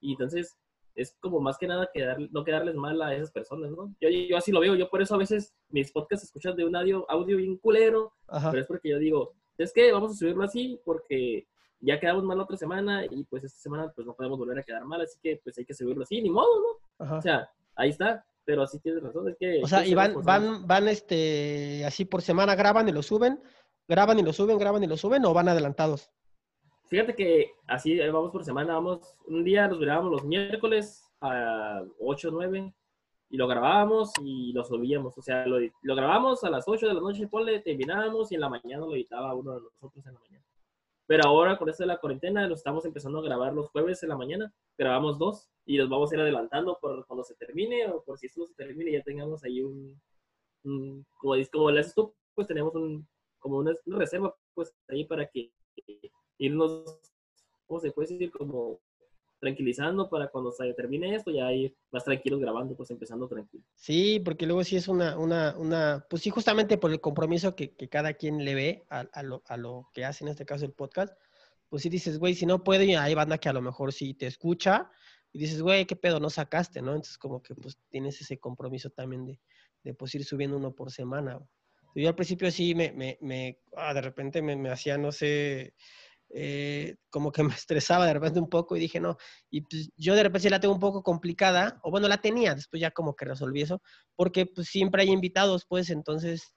y 0.00 0.12
entonces 0.12 0.58
es 0.94 1.16
como 1.20 1.40
más 1.40 1.58
que 1.58 1.66
nada 1.66 1.88
quedar, 1.92 2.18
no 2.30 2.44
quedarles 2.44 2.74
mal 2.74 3.00
a 3.02 3.14
esas 3.14 3.30
personas, 3.30 3.70
¿no? 3.70 3.94
Yo, 4.00 4.08
yo 4.08 4.36
así 4.36 4.52
lo 4.52 4.60
veo, 4.60 4.74
yo 4.74 4.90
por 4.90 5.00
eso 5.00 5.14
a 5.14 5.18
veces 5.18 5.54
mis 5.68 5.90
podcasts 5.90 6.22
se 6.22 6.26
escuchan 6.26 6.56
de 6.56 6.64
un 6.64 6.76
audio, 6.76 7.08
audio 7.08 7.36
bien 7.36 7.56
culero, 7.56 8.12
Ajá. 8.28 8.50
pero 8.50 8.62
es 8.62 8.68
porque 8.68 8.90
yo 8.90 8.98
digo, 8.98 9.34
es 9.58 9.72
que 9.72 9.92
vamos 9.92 10.12
a 10.12 10.14
subirlo 10.14 10.44
así 10.44 10.80
porque 10.84 11.46
ya 11.82 11.98
quedamos 11.98 12.22
mal 12.24 12.38
la 12.38 12.44
otra 12.44 12.56
semana 12.56 13.04
y 13.04 13.24
pues 13.24 13.44
esta 13.44 13.60
semana 13.60 13.92
pues 13.94 14.06
no 14.06 14.14
podemos 14.14 14.38
volver 14.38 14.58
a 14.58 14.62
quedar 14.62 14.84
mal, 14.84 15.00
así 15.00 15.18
que 15.20 15.40
pues 15.42 15.58
hay 15.58 15.64
que 15.64 15.74
subirlo 15.74 16.04
así, 16.04 16.22
ni 16.22 16.30
modo, 16.30 16.60
¿no? 16.60 17.04
Ajá. 17.04 17.18
O 17.18 17.22
sea, 17.22 17.50
ahí 17.74 17.90
está, 17.90 18.24
pero 18.44 18.62
así 18.62 18.78
tienes 18.78 19.02
razón, 19.02 19.28
es 19.28 19.36
que... 19.36 19.60
O 19.62 19.66
sea, 19.66 19.84
y 19.84 19.92
van, 19.92 20.22
van, 20.22 20.66
van, 20.66 20.88
este, 20.88 21.84
así 21.84 22.04
por 22.04 22.22
semana 22.22 22.54
graban 22.54 22.88
y 22.88 22.92
lo 22.92 23.02
suben, 23.02 23.40
graban 23.88 24.18
y 24.18 24.22
lo 24.22 24.32
suben, 24.32 24.58
graban 24.58 24.84
y 24.84 24.86
lo 24.86 24.96
suben, 24.96 25.24
o 25.24 25.34
van 25.34 25.48
adelantados. 25.48 26.08
Fíjate 26.86 27.16
que 27.16 27.50
así 27.66 27.98
vamos 27.98 28.30
por 28.30 28.44
semana, 28.44 28.74
vamos, 28.74 29.16
un 29.26 29.42
día 29.42 29.66
nos 29.66 29.78
mirábamos 29.78 30.12
los 30.12 30.24
miércoles 30.24 31.02
a 31.20 31.82
8 31.98 32.28
o 32.28 32.30
9 32.30 32.74
y 33.30 33.36
lo 33.36 33.48
grabábamos 33.48 34.12
y 34.22 34.52
lo 34.52 34.62
subíamos, 34.62 35.18
o 35.18 35.22
sea, 35.22 35.46
lo, 35.46 35.58
lo 35.58 35.96
grabamos 35.96 36.44
a 36.44 36.50
las 36.50 36.64
8 36.68 36.86
de 36.86 36.94
la 36.94 37.00
noche, 37.00 37.26
ponle, 37.26 37.60
terminábamos 37.60 38.30
y 38.30 38.36
en 38.36 38.42
la 38.42 38.50
mañana 38.50 38.86
lo 38.86 38.94
editaba 38.94 39.34
uno 39.34 39.54
de 39.54 39.60
nosotros 39.62 40.06
en 40.06 40.14
la 40.14 40.20
mañana. 40.20 40.44
Pero 41.06 41.24
ahora 41.26 41.58
con 41.58 41.68
esto 41.68 41.82
de 41.82 41.88
la 41.88 41.98
cuarentena 41.98 42.46
lo 42.48 42.54
estamos 42.54 42.84
empezando 42.84 43.18
a 43.18 43.22
grabar 43.22 43.52
los 43.54 43.70
jueves 43.70 44.02
en 44.02 44.08
la 44.10 44.16
mañana, 44.16 44.52
grabamos 44.78 45.18
dos 45.18 45.48
y 45.66 45.76
los 45.76 45.88
vamos 45.88 46.10
a 46.12 46.14
ir 46.16 46.20
adelantando 46.20 46.78
por 46.80 47.06
cuando 47.06 47.24
se 47.24 47.34
termine 47.36 47.86
o 47.88 48.02
por 48.02 48.18
si 48.18 48.26
esto 48.26 48.46
se 48.46 48.54
termine 48.54 48.92
ya 48.92 49.02
tengamos 49.02 49.44
ahí 49.44 49.62
un, 49.62 50.00
un- 50.64 51.06
como 51.18 51.34
dices, 51.36 51.50
como 51.52 51.70
le 51.70 51.80
haces 51.80 51.94
tú, 51.94 52.14
pues 52.34 52.48
tenemos 52.48 52.74
un, 52.74 53.06
como 53.38 53.58
una, 53.58 53.74
una 53.86 53.98
reserva 53.98 54.34
pues 54.54 54.74
ahí 54.88 55.04
para 55.04 55.28
que 55.28 55.52
irnos, 56.38 56.98
¿cómo 57.66 57.80
se 57.80 57.92
puede 57.92 58.08
decir? 58.08 58.30
Como 58.32 58.80
tranquilizando 59.42 60.08
para 60.08 60.28
cuando 60.28 60.52
se 60.52 60.72
termine 60.74 61.16
esto, 61.16 61.32
ya 61.32 61.52
ir 61.52 61.74
más 61.90 62.04
tranquilos 62.04 62.38
grabando, 62.38 62.76
pues 62.76 62.92
empezando 62.92 63.26
tranquilo. 63.26 63.64
Sí, 63.74 64.20
porque 64.24 64.46
luego 64.46 64.62
sí 64.62 64.76
es 64.76 64.86
una, 64.86 65.18
una, 65.18 65.56
una, 65.58 66.06
pues 66.08 66.22
sí, 66.22 66.30
justamente 66.30 66.78
por 66.78 66.92
el 66.92 67.00
compromiso 67.00 67.56
que, 67.56 67.74
que 67.74 67.88
cada 67.88 68.14
quien 68.14 68.44
le 68.44 68.54
ve 68.54 68.86
a, 68.88 69.22
lo, 69.24 69.42
a 69.46 69.56
lo 69.56 69.88
que 69.92 70.04
hace, 70.04 70.22
en 70.22 70.30
este 70.30 70.46
caso 70.46 70.64
el 70.64 70.72
podcast, 70.72 71.12
pues 71.68 71.82
sí 71.82 71.88
dices, 71.88 72.20
güey, 72.20 72.34
si 72.34 72.46
no 72.46 72.62
puedo, 72.62 72.84
y 72.84 72.94
hay 72.94 73.14
banda 73.14 73.38
que 73.38 73.48
a 73.48 73.52
lo 73.52 73.62
mejor 73.62 73.92
sí 73.92 74.14
te 74.14 74.28
escucha 74.28 74.88
y 75.32 75.40
dices, 75.40 75.60
güey, 75.60 75.86
qué 75.86 75.96
pedo, 75.96 76.20
no 76.20 76.30
sacaste, 76.30 76.80
¿no? 76.80 76.92
Entonces 76.92 77.18
como 77.18 77.42
que 77.42 77.56
pues 77.56 77.76
tienes 77.90 78.20
ese 78.20 78.38
compromiso 78.38 78.90
también 78.90 79.26
de, 79.26 79.40
de 79.82 79.92
pues 79.92 80.14
ir 80.14 80.24
subiendo 80.24 80.56
uno 80.56 80.72
por 80.72 80.92
semana. 80.92 81.40
Yo 81.96 82.08
al 82.08 82.14
principio 82.14 82.48
sí 82.52 82.76
me, 82.76 82.92
me, 82.92 83.18
me 83.20 83.58
ah, 83.76 83.92
de 83.92 84.02
repente 84.02 84.40
me, 84.40 84.54
me 84.54 84.70
hacía, 84.70 84.96
no 84.96 85.10
sé, 85.10 85.74
eh, 86.34 86.96
como 87.10 87.30
que 87.30 87.42
me 87.54 87.54
estresaba 87.54 88.06
de 88.06 88.14
repente 88.14 88.40
un 88.40 88.48
poco 88.48 88.76
y 88.76 88.80
dije, 88.80 89.00
no, 89.00 89.16
y 89.50 89.62
pues 89.62 89.90
yo 89.96 90.14
de 90.14 90.22
repente 90.22 90.50
la 90.50 90.60
tengo 90.60 90.74
un 90.74 90.80
poco 90.80 91.02
complicada, 91.02 91.78
o 91.82 91.90
bueno, 91.90 92.08
la 92.08 92.20
tenía, 92.20 92.54
después 92.54 92.80
ya 92.80 92.90
como 92.90 93.14
que 93.14 93.24
resolví 93.24 93.62
eso, 93.62 93.82
porque 94.16 94.46
pues 94.46 94.68
siempre 94.68 95.02
hay 95.02 95.10
invitados, 95.10 95.66
pues 95.68 95.90
entonces 95.90 96.54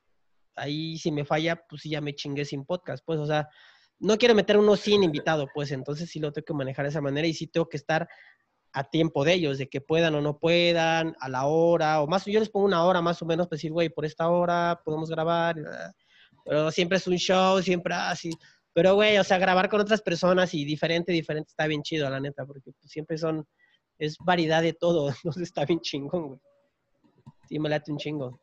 ahí 0.56 0.98
si 0.98 1.12
me 1.12 1.26
falla, 1.26 1.62
pues 1.68 1.82
sí 1.82 1.90
ya 1.90 2.02
me 2.02 2.16
chingué 2.16 2.46
sin 2.46 2.66
podcast, 2.66 3.04
pues, 3.06 3.20
o 3.20 3.26
sea, 3.26 3.50
no 4.00 4.18
quiero 4.18 4.36
meter 4.36 4.58
uno 4.58 4.76
sin 4.76 5.04
invitado, 5.04 5.48
pues 5.54 5.72
entonces 5.72 6.10
sí 6.10 6.20
lo 6.20 6.32
tengo 6.32 6.46
que 6.46 6.54
manejar 6.54 6.86
de 6.86 6.90
esa 6.90 7.02
manera 7.02 7.28
y 7.28 7.34
sí 7.34 7.48
tengo 7.48 7.68
que 7.68 7.78
estar 7.78 8.08
a 8.74 8.84
tiempo 8.84 9.24
de 9.24 9.34
ellos, 9.34 9.58
de 9.58 9.70
que 9.70 9.80
puedan 9.80 10.16
o 10.16 10.22
no 10.22 10.38
puedan, 10.38 11.16
a 11.20 11.30
la 11.30 11.46
hora, 11.46 12.02
o 12.02 12.08
más, 12.08 12.26
yo 12.26 12.40
les 12.40 12.50
pongo 12.50 12.66
una 12.66 12.84
hora 12.84 13.02
más 13.02 13.22
o 13.22 13.26
menos 13.26 13.48
para 13.48 13.56
decir, 13.56 13.72
güey, 13.72 13.90
por 13.90 14.06
esta 14.06 14.30
hora 14.30 14.82
podemos 14.84 15.10
grabar, 15.10 15.56
ah, 15.60 15.94
pero 16.44 16.72
siempre 16.72 16.98
es 16.98 17.08
un 17.08 17.16
show, 17.18 17.62
siempre 17.62 17.96
así. 17.96 18.32
Pero, 18.76 18.94
güey, 18.96 19.18
o 19.18 19.24
sea, 19.24 19.38
grabar 19.38 19.70
con 19.70 19.80
otras 19.80 20.02
personas 20.02 20.54
y 20.54 20.66
diferente, 20.66 21.14
diferente, 21.14 21.48
está 21.48 21.66
bien 21.66 21.82
chido, 21.82 22.10
la 22.10 22.20
neta, 22.20 22.46
porque 22.46 22.74
pues, 22.74 22.92
siempre 22.92 23.18
son, 23.18 23.48
es 23.98 24.18
variedad 24.18 24.62
de 24.62 24.74
todo, 24.74 25.08
entonces 25.24 25.44
está 25.44 25.64
bien 25.64 25.80
chingón, 25.80 26.28
güey. 26.28 26.40
Sí, 27.48 27.58
me 27.58 27.70
late 27.70 27.90
un 27.94 27.98
chingo. 27.98 28.38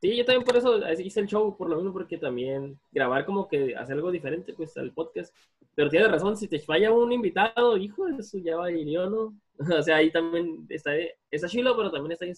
Sí, 0.00 0.16
yo 0.16 0.24
también 0.24 0.44
por 0.44 0.56
eso 0.56 0.78
hice 0.92 1.18
el 1.18 1.26
show, 1.26 1.56
por 1.56 1.68
lo 1.68 1.74
mismo, 1.74 1.92
porque 1.92 2.18
también 2.18 2.78
grabar 2.92 3.26
como 3.26 3.48
que 3.48 3.74
hacer 3.74 3.96
algo 3.96 4.12
diferente, 4.12 4.52
pues, 4.52 4.76
al 4.76 4.92
podcast. 4.92 5.34
Pero 5.74 5.90
tienes 5.90 6.10
razón, 6.10 6.36
si 6.36 6.46
te 6.46 6.60
falla 6.60 6.92
un 6.92 7.10
invitado, 7.10 7.76
hijo, 7.76 8.06
eso 8.06 8.38
ya 8.38 8.56
va 8.56 8.70
y 8.70 8.92
yo, 8.92 9.10
¿no? 9.10 9.34
O 9.78 9.82
sea, 9.82 9.96
ahí 9.96 10.12
también 10.12 10.66
está, 10.68 10.92
está 11.30 11.48
chilo, 11.48 11.76
pero 11.76 11.90
también 11.90 12.12
está 12.12 12.24
bien 12.24 12.36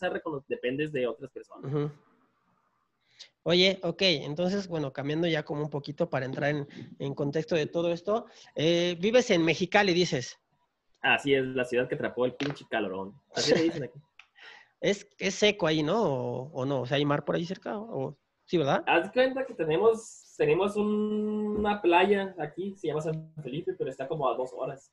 dependes 0.48 0.90
de 0.90 1.06
otras 1.06 1.30
personas. 1.30 1.70
Ujú. 1.70 1.90
Oye, 3.42 3.78
ok, 3.82 4.02
entonces, 4.02 4.68
bueno, 4.68 4.92
cambiando 4.92 5.26
ya 5.26 5.42
como 5.44 5.62
un 5.62 5.70
poquito 5.70 6.08
para 6.08 6.26
entrar 6.26 6.50
en, 6.50 6.66
en 6.98 7.14
contexto 7.14 7.54
de 7.54 7.66
todo 7.66 7.92
esto, 7.92 8.26
eh, 8.54 8.96
vives 9.00 9.30
en 9.30 9.44
Mexicali, 9.44 9.92
dices. 9.92 10.38
Así 11.02 11.34
es, 11.34 11.44
la 11.44 11.64
ciudad 11.64 11.88
que 11.88 11.94
atrapó 11.94 12.24
el 12.24 12.34
pinche 12.34 12.64
calorón. 12.70 13.14
Así 13.34 13.54
le 13.54 13.62
dicen 13.62 13.84
aquí. 13.84 13.98
Es, 14.80 15.08
es 15.18 15.34
seco 15.36 15.66
ahí, 15.66 15.82
¿no? 15.82 16.02
O, 16.02 16.50
o 16.52 16.66
no? 16.66 16.82
O 16.82 16.86
sea, 16.86 16.98
¿hay 16.98 17.06
mar 17.06 17.24
por 17.24 17.36
ahí 17.36 17.46
cerca? 17.46 17.78
O, 17.78 18.18
sí, 18.44 18.58
¿verdad? 18.58 18.84
Haz 18.86 19.10
cuenta 19.12 19.46
que 19.46 19.54
tenemos, 19.54 20.34
tenemos 20.36 20.76
un- 20.76 21.56
una 21.58 21.80
playa 21.80 22.34
aquí, 22.38 22.74
se 22.76 22.88
llama 22.88 23.00
San 23.00 23.32
Felipe, 23.42 23.72
pero 23.78 23.88
está 23.88 24.06
como 24.06 24.28
a 24.28 24.36
dos 24.36 24.50
horas. 24.52 24.92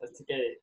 Así 0.00 0.24
que, 0.24 0.60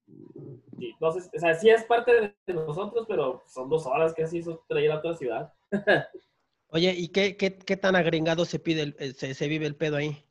sí, 0.79 0.95
sé, 0.99 1.37
o 1.37 1.39
sea, 1.39 1.53
sí 1.55 1.69
es 1.69 1.83
parte 1.83 2.13
de, 2.13 2.35
de 2.47 2.53
nosotros, 2.53 3.05
pero 3.09 3.43
son 3.47 3.67
dos 3.67 3.85
horas 3.85 4.13
que 4.13 4.23
así 4.23 4.37
eso 4.39 4.63
traer 4.69 4.91
a 4.91 4.99
otra 4.99 5.15
ciudad. 5.15 5.53
Oye, 6.73 6.93
¿y 6.97 7.09
qué, 7.09 7.35
qué, 7.35 7.57
qué 7.57 7.75
tan 7.75 7.95
agringado 7.97 8.45
se 8.45 8.57
pide, 8.57 8.81
el- 8.83 8.95
eh, 8.97 9.11
se, 9.13 9.33
se 9.33 9.47
vive 9.49 9.65
el 9.67 9.75
pedo 9.75 9.97
ahí? 9.97 10.23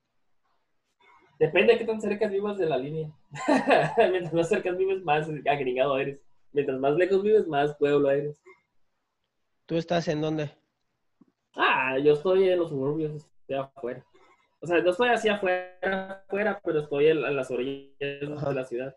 Depende 1.39 1.73
de 1.75 1.79
qué 1.79 1.85
tan 1.85 2.01
cerca 2.01 2.29
vivas 2.29 2.57
de 2.59 2.67
la 2.67 2.79
línea. 2.79 3.11
Mientras 4.11 4.33
más 4.33 4.49
cerca 4.49 4.73
vives, 4.73 5.03
más 5.05 5.29
agregado 5.47 5.99
eres. 5.99 6.19
Mientras 6.53 6.81
más 6.81 6.95
lejos 6.97 7.23
vives, 7.23 7.47
más 7.47 7.75
pueblo 7.77 8.11
eres. 8.11 8.37
¿Tú 9.67 9.77
estás 9.77 10.09
en 10.09 10.21
dónde? 10.21 10.51
Ah, 11.55 11.99
yo 11.99 12.15
estoy 12.15 12.49
en 12.49 12.59
los 12.59 12.71
suburbios, 12.71 13.13
estoy 13.43 13.57
afuera. 13.57 14.05
O 14.61 14.67
sea, 14.67 14.81
no 14.81 14.91
estoy 14.91 15.09
así 15.09 15.29
afuera, 15.29 16.25
afuera, 16.27 16.61
pero 16.65 16.81
estoy 16.81 17.09
en, 17.09 17.19
en 17.19 17.37
las 17.37 17.51
orillas 17.51 18.31
Ajá. 18.37 18.49
de 18.49 18.55
la 18.55 18.65
ciudad. 18.65 18.97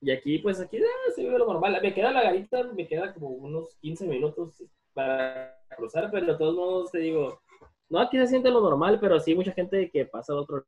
Y 0.00 0.10
aquí, 0.12 0.38
pues 0.38 0.60
aquí 0.60 0.78
ah, 0.78 1.12
se 1.14 1.22
vive 1.22 1.38
lo 1.38 1.46
normal. 1.46 1.78
Me 1.82 1.92
queda 1.94 2.12
la 2.12 2.22
garita, 2.22 2.62
me 2.64 2.86
queda 2.86 3.12
como 3.14 3.28
unos 3.28 3.76
15 3.80 4.06
minutos 4.06 4.62
para 4.98 5.56
cruzar, 5.76 6.10
pero 6.10 6.26
de 6.26 6.34
todos 6.36 6.56
modos 6.56 6.90
te 6.90 6.98
digo, 6.98 7.40
no, 7.88 8.00
aquí 8.00 8.18
se 8.18 8.26
siente 8.26 8.50
lo 8.50 8.60
normal, 8.60 8.98
pero 9.00 9.20
sí 9.20 9.32
mucha 9.32 9.52
gente 9.52 9.88
que 9.92 10.06
pasa 10.06 10.32
al 10.32 10.40
otro 10.40 10.64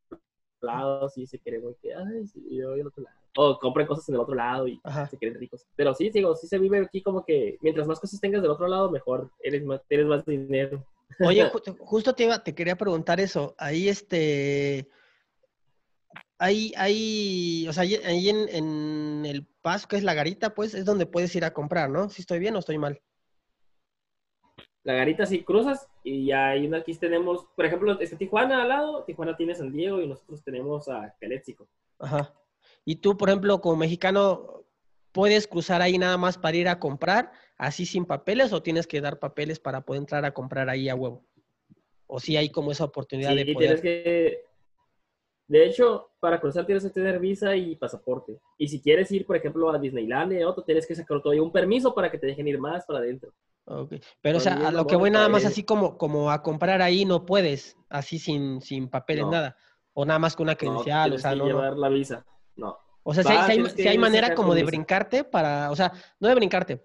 lado, 0.61 1.09
sí 1.09 1.27
se 1.27 1.41
quiere, 1.41 1.59
güey, 1.59 1.75
que, 1.83 1.93
ay, 1.93 2.29
sí, 2.29 2.41
yo 2.49 2.71
voy 2.71 2.81
al 2.81 2.87
otro 2.87 3.03
lado. 3.03 3.17
O 3.37 3.59
compran 3.59 3.89
cosas 3.89 4.09
en 4.09 4.15
el 4.15 4.21
otro 4.21 4.37
lado 4.37 4.69
y 4.69 4.81
Ajá. 4.85 5.09
se 5.09 5.17
creen 5.19 5.35
ricos. 5.35 5.67
Pero 5.75 5.95
sí, 5.95 6.11
digo, 6.11 6.37
sí 6.37 6.47
se 6.47 6.59
vive 6.59 6.79
aquí 6.79 7.03
como 7.03 7.25
que 7.25 7.59
mientras 7.61 7.89
más 7.89 7.99
cosas 7.99 8.21
tengas 8.21 8.41
del 8.43 8.53
otro 8.53 8.69
lado, 8.69 8.89
mejor, 8.91 9.31
eres 9.43 9.65
más, 9.65 9.81
tienes 9.89 10.07
más 10.07 10.25
dinero. 10.25 10.87
Oye, 11.19 11.45
ju- 11.53 11.77
justo 11.81 12.15
te, 12.15 12.25
iba- 12.25 12.43
te 12.45 12.55
quería 12.55 12.77
preguntar 12.77 13.19
eso. 13.19 13.57
Ahí, 13.59 13.89
este, 13.89 14.89
hay, 16.39 16.73
hay, 16.77 17.67
o 17.69 17.73
sea, 17.73 17.83
ahí- 17.83 17.97
ahí 18.05 18.29
en, 18.29 18.49
en 18.49 19.27
el 19.27 19.47
paso, 19.61 19.89
que 19.89 19.97
es 19.97 20.05
la 20.05 20.15
garita, 20.15 20.55
pues, 20.55 20.75
es 20.75 20.85
donde 20.85 21.07
puedes 21.07 21.35
ir 21.35 21.45
a 21.45 21.53
comprar, 21.53 21.91
¿no? 21.91 22.09
Si 22.11 22.23
estoy 22.23 22.39
bien 22.39 22.55
o 22.55 22.61
estoy 22.61 22.79
mal. 22.79 23.01
La 24.83 24.95
garita 24.95 25.27
sí 25.27 25.43
cruzas 25.45 25.89
y 26.03 26.27
ya 26.27 26.49
hay 26.51 26.67
una 26.67 26.79
aquí 26.79 26.95
tenemos, 26.95 27.47
por 27.55 27.67
ejemplo, 27.67 28.01
está 28.01 28.17
Tijuana 28.17 28.63
al 28.63 28.69
lado, 28.69 29.05
Tijuana 29.05 29.37
tiene 29.37 29.55
San 29.55 29.73
Diego 29.73 30.01
y 30.01 30.07
nosotros 30.07 30.43
tenemos 30.43 30.89
a 30.89 31.15
Caléxico. 31.21 31.69
Ajá. 31.99 32.33
Y 32.85 32.97
tú, 32.97 33.17
por 33.17 33.29
ejemplo, 33.29 33.61
como 33.61 33.77
mexicano, 33.77 34.65
¿puedes 35.13 35.47
cruzar 35.47 35.83
ahí 35.83 35.99
nada 35.99 36.17
más 36.17 36.39
para 36.39 36.57
ir 36.57 36.69
a 36.69 36.79
comprar, 36.79 37.31
así 37.59 37.85
sin 37.85 38.07
papeles, 38.07 38.53
o 38.55 38.63
tienes 38.63 38.87
que 38.87 39.03
dar 39.03 39.19
papeles 39.19 39.59
para 39.61 39.83
poder 39.83 40.01
entrar 40.01 40.25
a 40.25 40.33
comprar 40.33 40.71
ahí 40.71 40.89
a 40.89 40.95
huevo? 40.95 41.27
O 42.07 42.19
si 42.19 42.37
hay 42.39 42.49
como 42.49 42.73
esa 42.73 42.85
oportunidad 42.85 43.31
Sí, 43.33 43.37
de 43.37 43.45
tienes 43.45 43.81
poder. 43.81 43.83
que, 43.83 44.45
De 45.51 45.67
hecho, 45.67 46.11
para 46.21 46.41
cruzar 46.41 46.65
tienes 46.65 46.85
que 46.85 46.91
tener 46.91 47.19
visa 47.19 47.57
y 47.57 47.75
pasaporte. 47.75 48.39
Y 48.57 48.69
si 48.69 48.81
quieres 48.81 49.11
ir, 49.11 49.27
por 49.27 49.35
ejemplo, 49.35 49.69
a 49.69 49.79
Disneylandia 49.81 50.47
o 50.47 50.51
otro, 50.51 50.63
tienes 50.63 50.87
que 50.87 50.95
sacar 50.95 51.21
todavía 51.21 51.43
un 51.43 51.51
permiso 51.51 51.93
para 51.93 52.09
que 52.09 52.19
te 52.19 52.29
dejen 52.29 52.47
ir 52.47 52.61
más 52.61 52.85
para 52.87 53.01
adentro. 53.01 53.33
Ok. 53.65 53.95
Pero, 54.23 54.39
o 54.39 54.41
sea, 54.41 54.69
a 54.69 54.71
lo 54.71 54.87
que 54.87 54.95
voy 54.95 55.11
nada 55.11 55.29
más 55.29 55.45
así 55.45 55.65
como, 55.65 55.99
como 55.99 56.31
a 56.31 56.41
comprar 56.41 56.81
ahí 56.83 57.05
no 57.05 57.27
puedes, 57.27 57.77
así 57.89 58.21
sin, 58.21 58.61
sin 58.61 58.89
papeles, 58.89 59.25
No. 59.25 59.33
nada. 59.33 59.57
O 59.93 60.05
nada 60.05 60.21
más 60.21 60.37
con 60.37 60.45
una 60.45 60.53
No, 60.53 60.59
credencial, 60.59 61.13
o 61.15 61.19
sea, 61.19 61.33
que 61.33 61.37
no, 61.39 61.43
no. 61.45 61.49
llevar 61.49 61.77
la 61.77 61.89
visa. 61.89 62.25
No. 62.55 62.79
O 63.03 63.13
sea, 63.13 63.25
si 63.25 63.33
hay, 63.33 63.61
Vas, 63.61 63.73
si 63.73 63.79
hay- 63.81 63.83
si 63.83 63.89
hay 63.89 63.99
manera 63.99 64.37
como 64.37 64.55
de 64.55 64.63
brincarte 64.63 65.25
para, 65.25 65.73
o 65.73 65.75
sea, 65.75 65.91
no 66.21 66.29
de 66.29 66.35
brincarte. 66.37 66.85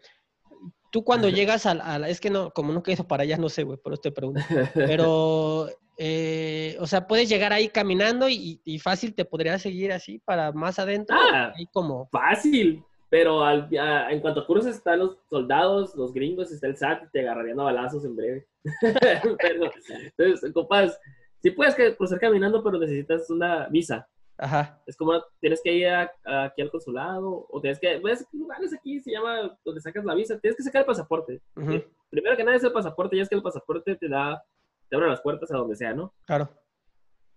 Tú 0.96 1.04
cuando 1.04 1.28
llegas 1.28 1.66
a 1.66 1.74
la- 1.74 2.08
es 2.08 2.22
que 2.22 2.30
no, 2.30 2.52
como 2.52 2.72
nunca 2.72 2.90
he 2.90 2.94
ido 2.94 3.06
para 3.06 3.24
allá, 3.24 3.36
no 3.36 3.50
sé, 3.50 3.64
güey, 3.64 3.78
por 3.78 3.92
eso 3.92 4.02
te 4.02 4.14
pregunto. 4.14 4.40
Pero, 4.74 5.68
eh, 5.98 6.78
o 6.80 6.88
sea, 6.88 7.06
puedes 7.06 7.28
llegar 7.28 7.52
ahí 7.52 7.68
caminando 7.68 8.30
y, 8.30 8.62
y 8.64 8.80
fácil 8.80 9.14
te 9.14 9.26
podrías 9.26 9.62
seguir 9.62 9.92
así 9.92 10.20
para 10.20 10.54
más 10.54 10.80
adentro. 10.80 11.18
Ah. 11.20 11.52
Ahí 11.54 11.68
como, 11.74 12.08
Fácil. 12.14 12.82
Pero 13.10 13.44
al- 13.44 13.68
a- 13.78 14.10
en 14.10 14.22
cuanto 14.22 14.46
cruces 14.48 14.78
están 14.78 15.00
los 15.00 15.18
soldados, 15.30 15.94
los 15.96 16.14
gringos, 16.14 16.50
está 16.54 16.68
el 16.68 16.78
SAT 16.78 17.04
y 17.04 17.10
te 17.12 17.20
agarrarían 17.20 17.60
a 17.60 17.64
balazos 17.64 18.06
en 18.06 18.16
breve. 18.16 18.48
Pero, 19.42 19.70
entonces, 20.18 20.54
compas, 20.54 20.98
sí 21.44 21.52
puedes 21.52 21.76
cruzar 21.98 22.22
caminando, 22.22 22.64
pero 22.64 22.80
necesitas 22.80 23.30
una 23.30 23.68
visa. 23.68 24.08
Ajá, 24.38 24.82
Es 24.86 24.96
como 24.98 25.14
tienes 25.40 25.62
que 25.64 25.74
ir 25.74 25.88
a- 25.88 26.12
a- 26.26 26.44
aquí 26.46 26.62
al 26.62 26.72
consulado 26.72 27.46
o 27.50 27.62
tienes 27.62 27.80
que, 27.80 27.98
ves 28.00 28.28
lugares 28.34 28.74
aquí 28.74 29.00
se 29.00 29.12
llama 29.12 29.58
donde 29.64 29.82
sacas 29.82 30.04
la 30.06 30.14
visa, 30.16 30.40
tienes 30.40 30.58
que 30.58 30.64
sacar 30.64 30.82
el 30.82 30.86
pasaporte. 30.86 31.42
ujú, 31.56 31.84
Primero 32.10 32.38
que 32.38 32.44
nada 32.44 32.56
es 32.58 32.64
el 32.64 32.72
pasaporte, 32.72 33.16
ya 33.18 33.24
es 33.24 33.30
que 33.30 33.36
el 33.36 33.42
pasaporte 33.42 33.96
te 33.96 34.08
da, 34.10 34.44
te 34.90 34.96
abre 34.96 35.10
las 35.10 35.22
puertas 35.22 35.52
a 35.52 35.58
donde 35.58 35.76
sea, 35.76 35.94
¿no? 35.94 36.14
claro. 36.26 36.50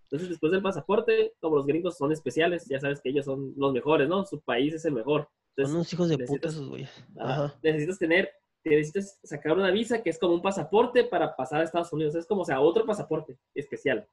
Entonces 0.04 0.30
después 0.30 0.50
del 0.52 0.62
pasaporte, 0.62 1.34
como 1.38 1.56
los 1.56 1.66
gringos 1.66 1.98
son 1.98 2.10
especiales, 2.12 2.64
ya 2.66 2.80
sabes 2.80 3.00
que 3.02 3.10
ellos 3.10 3.26
son 3.26 3.52
los 3.58 3.72
mejores, 3.74 4.08
¿no? 4.08 4.24
Su 4.24 4.40
país 4.40 4.72
es 4.72 4.84
el 4.86 4.94
mejor. 4.94 5.22
Son 5.24 5.30
Entonces 5.64 5.74
unos 5.74 5.92
hijos 5.92 6.08
de 6.08 6.18
puta 6.24 6.48
esos 6.48 6.66
güeyes. 6.66 7.04
Ajá. 7.18 7.54
necesitas 7.62 7.98
tener, 7.98 8.32
te 8.62 8.70
necesitas 8.70 9.20
sacar 9.22 9.52
una 9.52 9.70
visa 9.70 10.02
que 10.02 10.08
es 10.08 10.18
como 10.18 10.32
un 10.32 10.40
pasaporte 10.40 11.04
para 11.04 11.36
pasar 11.36 11.60
a 11.60 11.64
Estados 11.64 11.92
Unidos. 11.92 12.14
Es 12.14 12.26
como, 12.26 12.40
o 12.40 12.44
sea, 12.46 12.58
otro 12.60 12.86
pasaporte 12.86 13.36
especial. 13.54 14.08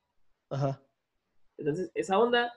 Ajá. 0.50 0.82
Entonces, 1.58 1.90
esa 1.94 2.20
onda 2.20 2.52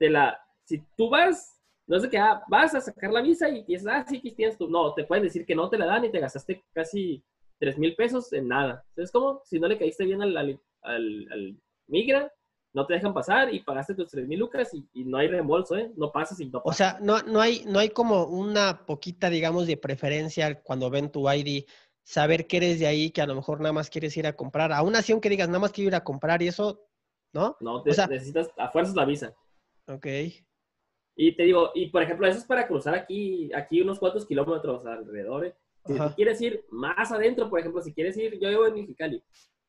de 0.00 0.10
la, 0.10 0.38
si 0.64 0.82
tú 0.96 1.08
vas, 1.10 1.56
no 1.86 1.96
es 1.96 2.02
de 2.02 2.10
que 2.10 2.18
ah, 2.18 2.42
vas 2.48 2.74
a 2.74 2.80
sacar 2.80 3.12
la 3.12 3.22
visa 3.22 3.48
y 3.48 3.62
dices, 3.64 3.86
ah, 3.88 4.04
sí, 4.08 4.20
tienes 4.36 4.58
tú. 4.58 4.68
No, 4.68 4.94
te 4.94 5.04
pueden 5.04 5.24
decir 5.24 5.46
que 5.46 5.54
no 5.54 5.68
te 5.70 5.78
la 5.78 5.86
dan 5.86 6.04
y 6.04 6.10
te 6.10 6.20
gastaste 6.20 6.64
casi 6.72 7.22
3 7.58 7.78
mil 7.78 7.94
pesos 7.94 8.32
en 8.32 8.48
nada. 8.48 8.82
Entonces, 8.90 9.12
como 9.12 9.42
si 9.44 9.60
no 9.60 9.68
le 9.68 9.78
caíste 9.78 10.04
bien 10.04 10.22
al, 10.22 10.36
al, 10.36 10.60
al- 10.82 11.28
al 11.32 11.56
migra, 11.86 12.32
no 12.72 12.86
te 12.86 12.94
dejan 12.94 13.12
pasar 13.12 13.52
y 13.52 13.60
pagaste 13.60 13.94
tus 13.94 14.08
3 14.10 14.26
mil 14.28 14.38
lucas 14.38 14.72
y, 14.74 14.88
y 14.94 15.04
no 15.04 15.18
hay 15.18 15.28
reembolso, 15.28 15.76
¿eh? 15.76 15.90
No 15.96 16.12
pasas 16.12 16.40
y 16.40 16.46
no 16.48 16.62
O 16.64 16.72
sea, 16.72 16.98
no, 17.02 17.20
no, 17.22 17.40
hay, 17.40 17.64
no 17.66 17.80
hay 17.80 17.90
como 17.90 18.24
una 18.26 18.86
poquita, 18.86 19.28
digamos, 19.28 19.66
de 19.66 19.76
preferencia 19.76 20.62
cuando 20.62 20.88
ven 20.88 21.10
tu 21.10 21.28
ID, 21.30 21.64
saber 22.04 22.46
que 22.46 22.58
eres 22.58 22.78
de 22.78 22.86
ahí, 22.86 23.10
que 23.10 23.22
a 23.22 23.26
lo 23.26 23.34
mejor 23.34 23.60
nada 23.60 23.72
más 23.72 23.90
quieres 23.90 24.16
ir 24.16 24.26
a 24.26 24.34
comprar. 24.36 24.72
Aún 24.72 24.94
así, 24.96 25.12
aunque 25.12 25.28
digas, 25.28 25.48
nada 25.48 25.58
más 25.58 25.72
quiero 25.72 25.88
ir 25.88 25.94
a 25.96 26.04
comprar 26.04 26.42
y 26.42 26.48
eso, 26.48 26.80
¿no? 27.32 27.56
no, 27.60 27.82
te, 27.82 27.90
o 27.90 27.94
sea- 27.94 28.06
necesitas 28.06 28.48
a 28.56 28.68
fuerzas 28.70 28.94
la 28.94 29.04
visa. 29.04 29.34
Ok. 29.90 30.06
Y 31.16 31.36
te 31.36 31.42
digo, 31.42 31.70
y 31.74 31.90
por 31.90 32.02
ejemplo, 32.02 32.26
eso 32.26 32.38
es 32.38 32.44
para 32.44 32.66
cruzar 32.66 32.94
aquí, 32.94 33.52
aquí 33.52 33.82
unos 33.82 33.98
cuantos 33.98 34.26
kilómetros 34.26 34.86
alrededor. 34.86 35.46
¿eh? 35.46 35.54
Si 35.84 35.94
Ajá. 35.94 36.14
quieres 36.14 36.40
ir 36.40 36.64
más 36.70 37.10
adentro, 37.12 37.50
por 37.50 37.60
ejemplo, 37.60 37.82
si 37.82 37.92
quieres 37.92 38.16
ir, 38.16 38.38
yo 38.38 38.48
vivo 38.48 38.66
en 38.66 38.74
Mexicali. 38.74 39.22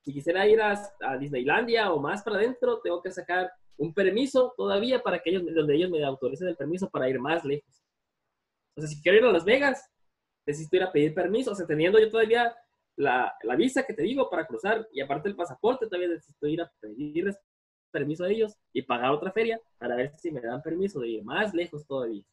Si 0.04 0.14
quisiera 0.14 0.48
ir 0.48 0.62
a, 0.62 0.74
a 1.02 1.18
Disneylandia 1.18 1.92
o 1.92 2.00
más 2.00 2.24
para 2.24 2.38
adentro, 2.38 2.80
tengo 2.82 3.02
que 3.02 3.12
sacar 3.12 3.52
un 3.78 3.94
permiso 3.94 4.54
todavía 4.56 5.02
para 5.02 5.20
que 5.20 5.32
ellos, 5.32 5.44
donde 5.54 5.76
ellos 5.76 5.90
me 5.90 6.04
autoricen 6.04 6.48
el 6.48 6.56
permiso 6.56 6.90
para 6.90 7.10
ir 7.10 7.20
más 7.20 7.44
lejos. 7.44 7.84
O 8.76 8.82
sea, 8.82 8.88
si 8.90 9.02
quiero 9.02 9.18
ir 9.18 9.26
a 9.26 9.32
Las 9.32 9.46
Vegas, 9.46 9.84
necesito 10.46 10.78
ir 10.78 10.84
a 10.84 10.92
pedir 10.92 11.14
permiso. 11.14 11.52
O 11.52 11.56
sea, 11.56 11.66
teniendo 11.68 12.00
yo 12.00 12.10
todavía 12.10 12.56
la, 12.96 13.34
la 13.44 13.56
visa 13.56 13.84
que 13.84 13.94
te 13.94 14.04
digo 14.04 14.30
para 14.30 14.46
cruzar 14.46 14.88
y 14.92 15.02
aparte 15.02 15.30
el 15.30 15.36
pasaporte, 15.36 15.88
todavía 15.88 16.10
necesito 16.10 16.48
ir 16.48 16.62
a 16.62 16.72
pedir 16.80 17.36
permiso 17.92 18.24
a 18.24 18.30
ellos 18.30 18.58
y 18.74 18.82
pagar 18.82 19.12
otra 19.12 19.32
feria 19.32 19.60
para 19.78 19.96
ver 19.96 20.14
si 20.18 20.32
me 20.32 20.42
dan 20.42 20.62
permiso 20.62 21.00
de 21.00 21.10
ir 21.10 21.24
más 21.24 21.54
lejos 21.54 21.86
todavía. 21.86 22.24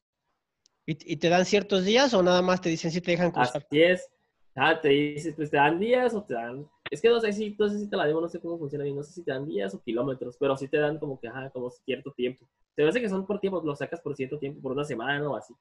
¿Y, 0.86 1.16
te 1.16 1.28
dan 1.28 1.44
ciertos 1.44 1.84
días 1.84 2.14
o 2.14 2.22
nada 2.22 2.40
más 2.40 2.62
te 2.62 2.70
dicen 2.70 2.90
si 2.90 3.02
te 3.02 3.10
dejan 3.10 3.30
cruzar? 3.30 3.62
Así 3.62 3.82
es. 3.82 4.08
Ah, 4.54 4.80
te 4.80 4.88
dices, 4.88 5.34
pues 5.36 5.50
te 5.50 5.58
dan 5.58 5.78
días 5.78 6.14
o 6.14 6.22
te 6.22 6.32
dan. 6.32 6.66
Es 6.90 7.02
que 7.02 7.10
no 7.10 7.20
sé 7.20 7.32
si, 7.34 7.54
no 7.58 7.68
sé 7.68 7.78
si 7.78 7.90
te 7.90 7.96
la 7.96 8.06
debo, 8.06 8.22
no 8.22 8.28
sé 8.28 8.40
cómo 8.40 8.58
funciona 8.58 8.84
bien, 8.84 8.96
no 8.96 9.02
sé 9.02 9.12
si 9.12 9.22
te 9.22 9.30
dan 9.30 9.46
días 9.46 9.74
o 9.74 9.82
kilómetros, 9.82 10.36
pero 10.40 10.56
sí 10.56 10.66
te 10.66 10.78
dan 10.78 10.98
como 10.98 11.20
que, 11.20 11.28
ajá, 11.28 11.50
como 11.50 11.70
cierto 11.70 12.10
tiempo. 12.12 12.48
Me 12.74 12.88
hace 12.88 13.00
que 13.00 13.08
son 13.08 13.26
por 13.26 13.38
tiempo, 13.38 13.60
lo 13.62 13.76
sacas 13.76 14.00
por 14.00 14.16
cierto 14.16 14.38
tiempo, 14.38 14.62
por 14.62 14.72
una 14.72 14.84
semana 14.84 15.28
o 15.28 15.36
así. 15.36 15.54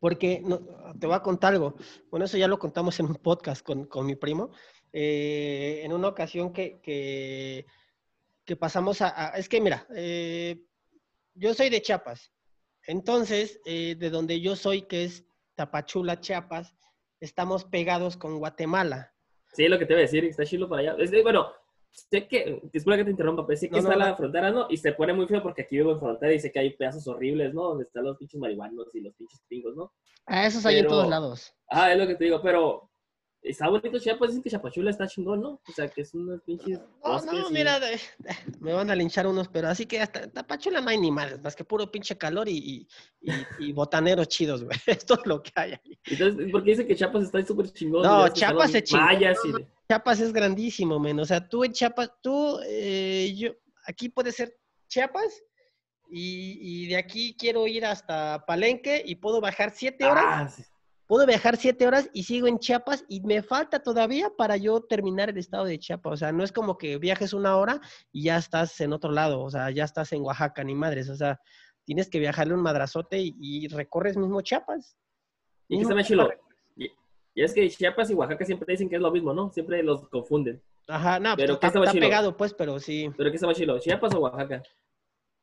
Porque 0.00 0.40
no, 0.42 0.60
te 0.98 1.06
voy 1.06 1.14
a 1.14 1.22
contar 1.22 1.52
algo. 1.52 1.74
Bueno, 2.10 2.24
eso 2.24 2.38
ya 2.38 2.48
lo 2.48 2.58
contamos 2.58 2.98
en 2.98 3.06
un 3.06 3.16
podcast 3.16 3.64
con, 3.64 3.84
con 3.84 4.06
mi 4.06 4.16
primo. 4.16 4.50
Eh, 4.92 5.82
en 5.84 5.92
una 5.92 6.08
ocasión 6.08 6.52
que, 6.52 6.80
que, 6.80 7.66
que 8.44 8.56
pasamos 8.56 9.00
a, 9.02 9.08
a- 9.32 9.36
Es 9.38 9.48
que 9.48 9.60
mira, 9.60 9.86
eh, 9.94 10.60
yo 11.34 11.54
soy 11.54 11.70
de 11.70 11.82
Chiapas. 11.82 12.32
Entonces, 12.86 13.60
eh, 13.66 13.94
de 13.96 14.10
donde 14.10 14.40
yo 14.40 14.56
soy, 14.56 14.82
que 14.82 15.04
es 15.04 15.24
Tapachula, 15.54 16.20
Chiapas, 16.20 16.74
estamos 17.20 17.64
pegados 17.64 18.16
con 18.16 18.38
Guatemala. 18.38 19.14
Sí, 19.52 19.68
lo 19.68 19.78
que 19.78 19.86
te 19.86 19.94
voy 19.94 20.02
a 20.02 20.06
decir, 20.06 20.24
está 20.24 20.44
chilo 20.44 20.68
para 20.68 20.92
allá. 20.92 21.02
Es 21.02 21.10
bueno, 21.22 21.52
sé 21.90 22.26
que, 22.26 22.60
disculpa 22.72 22.96
que 22.96 23.04
te 23.04 23.10
interrumpa, 23.10 23.46
pero 23.46 23.58
sé 23.58 23.68
que 23.68 23.72
No, 23.72 23.78
está 23.78 23.92
no. 23.92 23.98
la 23.98 24.16
frontera, 24.16 24.50
¿no? 24.50 24.66
Y 24.70 24.76
se 24.76 24.92
pone 24.92 25.12
muy 25.12 25.26
feo 25.26 25.42
porque 25.42 25.62
aquí 25.62 25.76
vivo 25.76 25.92
en 25.92 26.00
frontera 26.00 26.32
y 26.32 26.40
sé 26.40 26.50
que 26.50 26.58
hay 26.60 26.70
pedazos 26.76 27.06
horribles, 27.08 27.52
¿no? 27.52 27.62
Donde 27.70 27.84
están 27.84 28.04
los 28.04 28.16
pinches 28.16 28.40
marihuanos 28.40 28.94
y 28.94 29.00
los 29.00 29.14
pinches 29.14 29.40
gringos, 29.48 29.76
¿no? 29.76 29.92
Ah, 30.26 30.46
esos 30.46 30.64
hay 30.64 30.78
en 30.78 30.86
todos 30.86 31.08
lados. 31.08 31.52
Ah, 31.68 31.92
es 31.92 31.98
lo 31.98 32.06
que 32.06 32.14
te 32.14 32.24
digo, 32.24 32.40
pero 32.40 32.89
está 33.42 33.68
bonito 33.68 33.98
Chiapas, 33.98 34.28
dicen 34.28 34.42
que 34.42 34.50
Chapachula 34.50 34.90
está 34.90 35.06
chingón, 35.06 35.40
¿no? 35.40 35.60
O 35.66 35.72
sea, 35.74 35.88
que 35.88 36.02
es 36.02 36.14
unos 36.14 36.42
pinches 36.42 36.80
No, 37.04 37.20
no, 37.24 37.50
y- 37.50 37.52
mira, 37.52 37.80
de- 37.80 38.00
me 38.60 38.72
van 38.72 38.90
a 38.90 38.94
linchar 38.94 39.26
unos, 39.26 39.48
pero 39.48 39.68
así 39.68 39.86
que 39.86 40.00
hasta 40.00 40.30
Tapachula 40.30 40.80
no 40.80 40.90
hay 40.90 40.98
ni 40.98 41.10
madres, 41.10 41.40
más 41.42 41.56
que 41.56 41.64
puro 41.64 41.90
pinche 41.90 42.16
calor 42.18 42.48
y, 42.48 42.86
y, 43.58 43.72
botaneros 43.72 44.28
chidos, 44.28 44.64
güey. 44.64 44.78
Esto 44.86 45.14
es 45.14 45.26
lo 45.26 45.42
que 45.42 45.52
hay 45.54 45.72
ahí. 45.72 45.98
Entonces, 46.06 46.50
¿por 46.50 46.62
qué 46.62 46.70
dicen 46.70 46.86
que 46.86 46.96
Chiapas 46.96 47.24
está 47.24 47.44
súper 47.44 47.72
chingón? 47.72 48.02
No, 48.02 48.28
Chiapas 48.28 48.56
los 48.64 48.70
se 48.72 48.84
chingó, 48.84 49.02
Mayas 49.02 49.38
no, 49.44 49.58
y... 49.58 49.66
Chiapas 49.88 50.20
es 50.20 50.32
grandísimo, 50.32 50.98
men. 50.98 51.18
O 51.18 51.24
sea, 51.24 51.46
tú 51.48 51.64
en 51.64 51.72
Chiapas, 51.72 52.10
tú, 52.22 52.60
eh, 52.66 53.34
yo, 53.36 53.52
aquí 53.86 54.08
puede 54.08 54.32
ser 54.32 54.56
Chiapas 54.88 55.42
y, 56.10 56.84
y 56.84 56.88
de 56.88 56.96
aquí 56.96 57.36
quiero 57.38 57.66
ir 57.66 57.84
hasta 57.86 58.44
Palenque 58.46 59.02
y 59.04 59.16
puedo 59.16 59.40
bajar 59.40 59.72
siete 59.74 60.04
horas. 60.04 60.24
Ah, 60.26 60.48
sí. 60.48 60.62
Puedo 61.10 61.26
viajar 61.26 61.56
siete 61.56 61.88
horas 61.88 62.08
y 62.12 62.22
sigo 62.22 62.46
en 62.46 62.60
Chiapas 62.60 63.04
y 63.08 63.20
me 63.22 63.42
falta 63.42 63.82
todavía 63.82 64.30
para 64.38 64.56
yo 64.56 64.80
terminar 64.80 65.28
el 65.28 65.38
estado 65.38 65.64
de 65.64 65.76
Chiapas. 65.76 66.12
O 66.12 66.16
sea, 66.16 66.30
no 66.30 66.44
es 66.44 66.52
como 66.52 66.78
que 66.78 66.98
viajes 66.98 67.32
una 67.32 67.56
hora 67.56 67.80
y 68.12 68.22
ya 68.22 68.36
estás 68.36 68.80
en 68.80 68.92
otro 68.92 69.10
lado. 69.10 69.42
O 69.42 69.50
sea, 69.50 69.72
ya 69.72 69.82
estás 69.82 70.12
en 70.12 70.22
Oaxaca, 70.22 70.62
ni 70.62 70.76
madres. 70.76 71.08
O 71.08 71.16
sea, 71.16 71.40
tienes 71.84 72.08
que 72.08 72.20
viajarle 72.20 72.54
un 72.54 72.62
madrazote 72.62 73.18
y, 73.18 73.34
y 73.40 73.66
recorres 73.66 74.16
mismo 74.16 74.40
Chiapas. 74.40 74.96
¿Y 75.66 75.78
Mismo 75.78 75.98
está 75.98 76.14
más? 76.14 76.28
Y, 76.76 76.84
y 77.34 77.42
es 77.42 77.52
que 77.54 77.68
Chiapas 77.68 78.08
y 78.10 78.14
Oaxaca 78.14 78.44
siempre 78.44 78.72
dicen 78.72 78.88
que 78.88 78.94
es 78.94 79.02
lo 79.02 79.10
mismo, 79.10 79.34
¿no? 79.34 79.50
Siempre 79.50 79.82
los 79.82 80.08
confunden. 80.10 80.62
Ajá, 80.86 81.18
no, 81.18 81.34
Pero 81.34 81.54
pues, 81.54 81.58
¿qué 81.58 81.66
está, 81.66 81.78
está 81.80 81.90
chilo? 81.90 82.06
pegado, 82.06 82.36
pues, 82.36 82.54
pero 82.54 82.78
sí. 82.78 83.10
¿Pero 83.16 83.30
qué 83.30 83.34
está 83.34 83.48
más 83.48 83.56
chilo? 83.56 83.80
¿Chiapas 83.80 84.14
o 84.14 84.20
Oaxaca? 84.20 84.62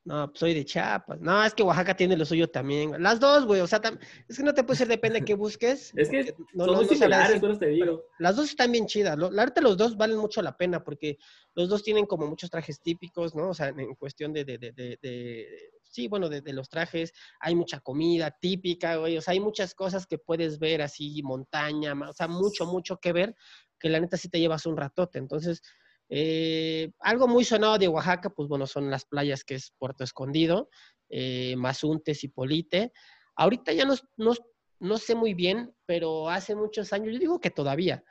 No, 0.04 0.26
pues 0.28 0.40
soy 0.40 0.54
de 0.54 0.64
Chiapas. 0.64 1.20
No, 1.20 1.44
es 1.44 1.52
que 1.52 1.62
Oaxaca 1.62 1.94
tiene 1.94 2.16
lo 2.16 2.24
suyo 2.24 2.48
también. 2.48 3.02
Las 3.02 3.20
dos, 3.20 3.44
güey. 3.44 3.60
O 3.60 3.66
sea, 3.66 3.80
es 4.26 4.38
que 4.38 4.42
no 4.42 4.54
te 4.54 4.64
puede 4.64 4.78
ser, 4.78 4.88
depende 4.88 5.18
de 5.20 5.24
qué 5.26 5.34
busques. 5.34 5.92
Es 5.96 6.08
que 6.08 6.34
no, 6.54 6.64
Son 6.64 6.72
no- 6.74 6.78
muy 6.78 6.86
no 6.86 6.88
sabría 6.88 6.96
similares, 6.96 7.28
decir. 7.28 7.40
pero 7.42 7.58
te 7.58 7.66
digo. 7.66 8.04
Las 8.18 8.36
dos 8.36 8.48
están 8.48 8.72
bien 8.72 8.86
chidas. 8.86 9.18
La 9.18 9.28
verdad, 9.28 9.62
los 9.62 9.76
dos 9.76 9.96
valen 9.98 10.16
mucho 10.16 10.40
la 10.40 10.56
pena 10.56 10.82
porque 10.82 11.18
los 11.54 11.68
dos 11.68 11.82
tienen 11.82 12.06
como 12.06 12.26
muchos 12.26 12.48
trajes 12.48 12.80
típicos, 12.80 13.34
¿no? 13.34 13.50
O 13.50 13.54
sea, 13.54 13.68
en, 13.68 13.80
en 13.80 13.94
cuestión 13.96 14.32
de, 14.32 14.44
de, 14.46 14.56
de, 14.56 14.72
de- 14.72 14.98
de- 15.02 15.46
sí, 15.82 16.08
bueno, 16.08 16.30
de, 16.30 16.40
de 16.40 16.52
los 16.54 16.70
trajes. 16.70 17.12
Hay 17.40 17.54
mucha 17.54 17.80
comida 17.80 18.30
típica, 18.30 18.96
güey. 18.96 19.18
O 19.18 19.20
sea, 19.20 19.32
hay 19.32 19.40
muchas 19.40 19.74
cosas 19.74 20.06
que 20.06 20.16
puedes 20.16 20.58
ver 20.58 20.80
así, 20.80 21.22
montaña, 21.22 21.92
o 22.08 22.12
sea, 22.14 22.28
mucho, 22.28 22.64
mucho 22.64 22.96
que 22.98 23.12
ver, 23.12 23.34
que 23.78 23.90
la 23.90 24.00
neta 24.00 24.16
sí 24.16 24.30
te 24.30 24.40
llevas 24.40 24.64
un 24.64 24.76
ratote. 24.78 25.18
Entonces, 25.18 25.60
eh, 26.08 26.90
algo 27.00 27.28
muy 27.28 27.44
sonado 27.44 27.78
de 27.78 27.88
Oaxaca, 27.88 28.30
pues 28.30 28.48
bueno, 28.48 28.66
son 28.66 28.90
las 28.90 29.04
playas 29.04 29.44
que 29.44 29.56
es 29.56 29.72
Puerto 29.78 30.04
Escondido, 30.04 30.70
eh, 31.08 31.54
Mazuntes 31.56 32.24
y 32.24 32.28
Polite. 32.28 32.92
Ahorita 33.36 33.72
ya 33.72 33.84
no, 33.86 34.98
sé 34.98 35.14
muy 35.14 35.34
bien, 35.34 35.74
pero 35.86 36.28
hace 36.28 36.54
muchos 36.54 36.92
años, 36.92 37.12
yo 37.12 37.18
digo 37.18 37.40
que 37.40 37.50
todavía, 37.50 38.04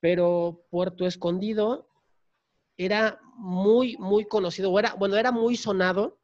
pero 0.00 0.64
Puerto 0.70 1.06
Escondido 1.06 1.88
era 2.76 3.20
muy, 3.36 3.96
muy 3.98 4.26
conocido, 4.26 4.70
o 4.70 4.78
era, 4.78 4.94
bueno, 4.94 5.16
era 5.16 5.32
muy 5.32 5.56
sonado 5.56 6.20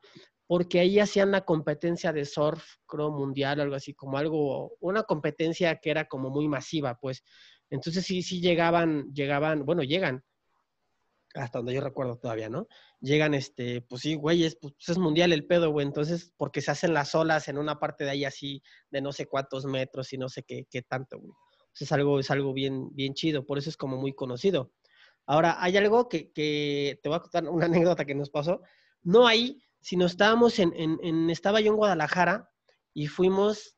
porque 0.47 0.81
ahí 0.81 0.99
hacían 0.99 1.31
la 1.31 1.45
competencia 1.45 2.13
de 2.13 2.25
surf, 2.25 2.65
creo, 2.87 3.13
mundial, 3.13 3.61
algo 3.61 3.77
así, 3.77 3.95
como 3.95 4.19
algo, 4.19 4.77
una 4.81 5.05
competencia 5.05 5.77
que 5.77 5.91
era 5.91 6.09
como 6.09 6.29
muy 6.31 6.49
masiva, 6.49 6.99
pues. 6.99 7.23
Entonces 7.71 8.05
sí, 8.05 8.23
sí 8.23 8.41
llegaban, 8.41 9.13
llegaban, 9.15 9.65
bueno, 9.65 9.85
llegan 9.85 10.25
hasta 11.35 11.59
donde 11.59 11.75
yo 11.75 11.81
recuerdo 11.81 12.17
todavía, 12.17 12.49
¿no? 12.49 12.67
Llegan, 13.01 13.35
este, 13.35 13.83
pues 13.83 14.03
sí, 14.03 14.15
güeyes, 14.15 14.57
pues 14.61 14.75
es 14.87 14.99
mundial 14.99 15.33
el 15.33 15.47
pedo, 15.47 15.71
güey, 15.71 15.87
entonces, 15.87 16.33
porque 16.37 16.61
se 16.61 16.71
hacen 16.71 16.93
las 16.93 17.15
olas 17.15 17.49
en 17.49 17.59
una 17.59 17.79
parte 17.79 18.05
de 18.05 18.11
ahí 18.11 18.25
así, 18.25 18.63
de 18.91 19.01
no 19.01 19.13
sé 19.13 19.27
cuántos 19.27 19.65
metros 19.65 20.13
y 20.13 20.19
no 20.19 20.29
sé 20.29 20.43
qué, 20.43 20.67
qué 20.71 20.83
tanto, 20.83 21.19
güey. 21.19 21.33
Es 21.79 21.93
algo, 21.93 22.19
es 22.19 22.31
algo 22.31 22.53
bien, 22.53 22.95
bien 22.95 23.15
chido, 23.15 23.47
por 23.47 23.59
eso 23.59 23.71
es 23.71 23.77
como 23.77 23.97
muy 23.97 24.13
conocido. 24.13 24.73
Ahora, 25.27 25.57
hay 25.63 25.77
algo 25.77 26.09
que, 26.09 26.33
que 26.33 26.99
te 27.03 27.09
voy 27.09 27.17
a 27.17 27.21
contar 27.21 27.49
una 27.49 27.67
anécdota 27.67 28.05
que 28.05 28.15
nos 28.15 28.31
pasó, 28.31 28.61
no 29.03 29.27
ahí, 29.27 29.63
sino 29.81 30.07
estábamos 30.07 30.59
en, 30.59 30.73
en, 30.75 30.99
en, 31.03 31.31
estaba 31.31 31.61
yo 31.61 31.71
en 31.71 31.77
Guadalajara 31.77 32.51
y 32.93 33.07
fuimos, 33.07 33.77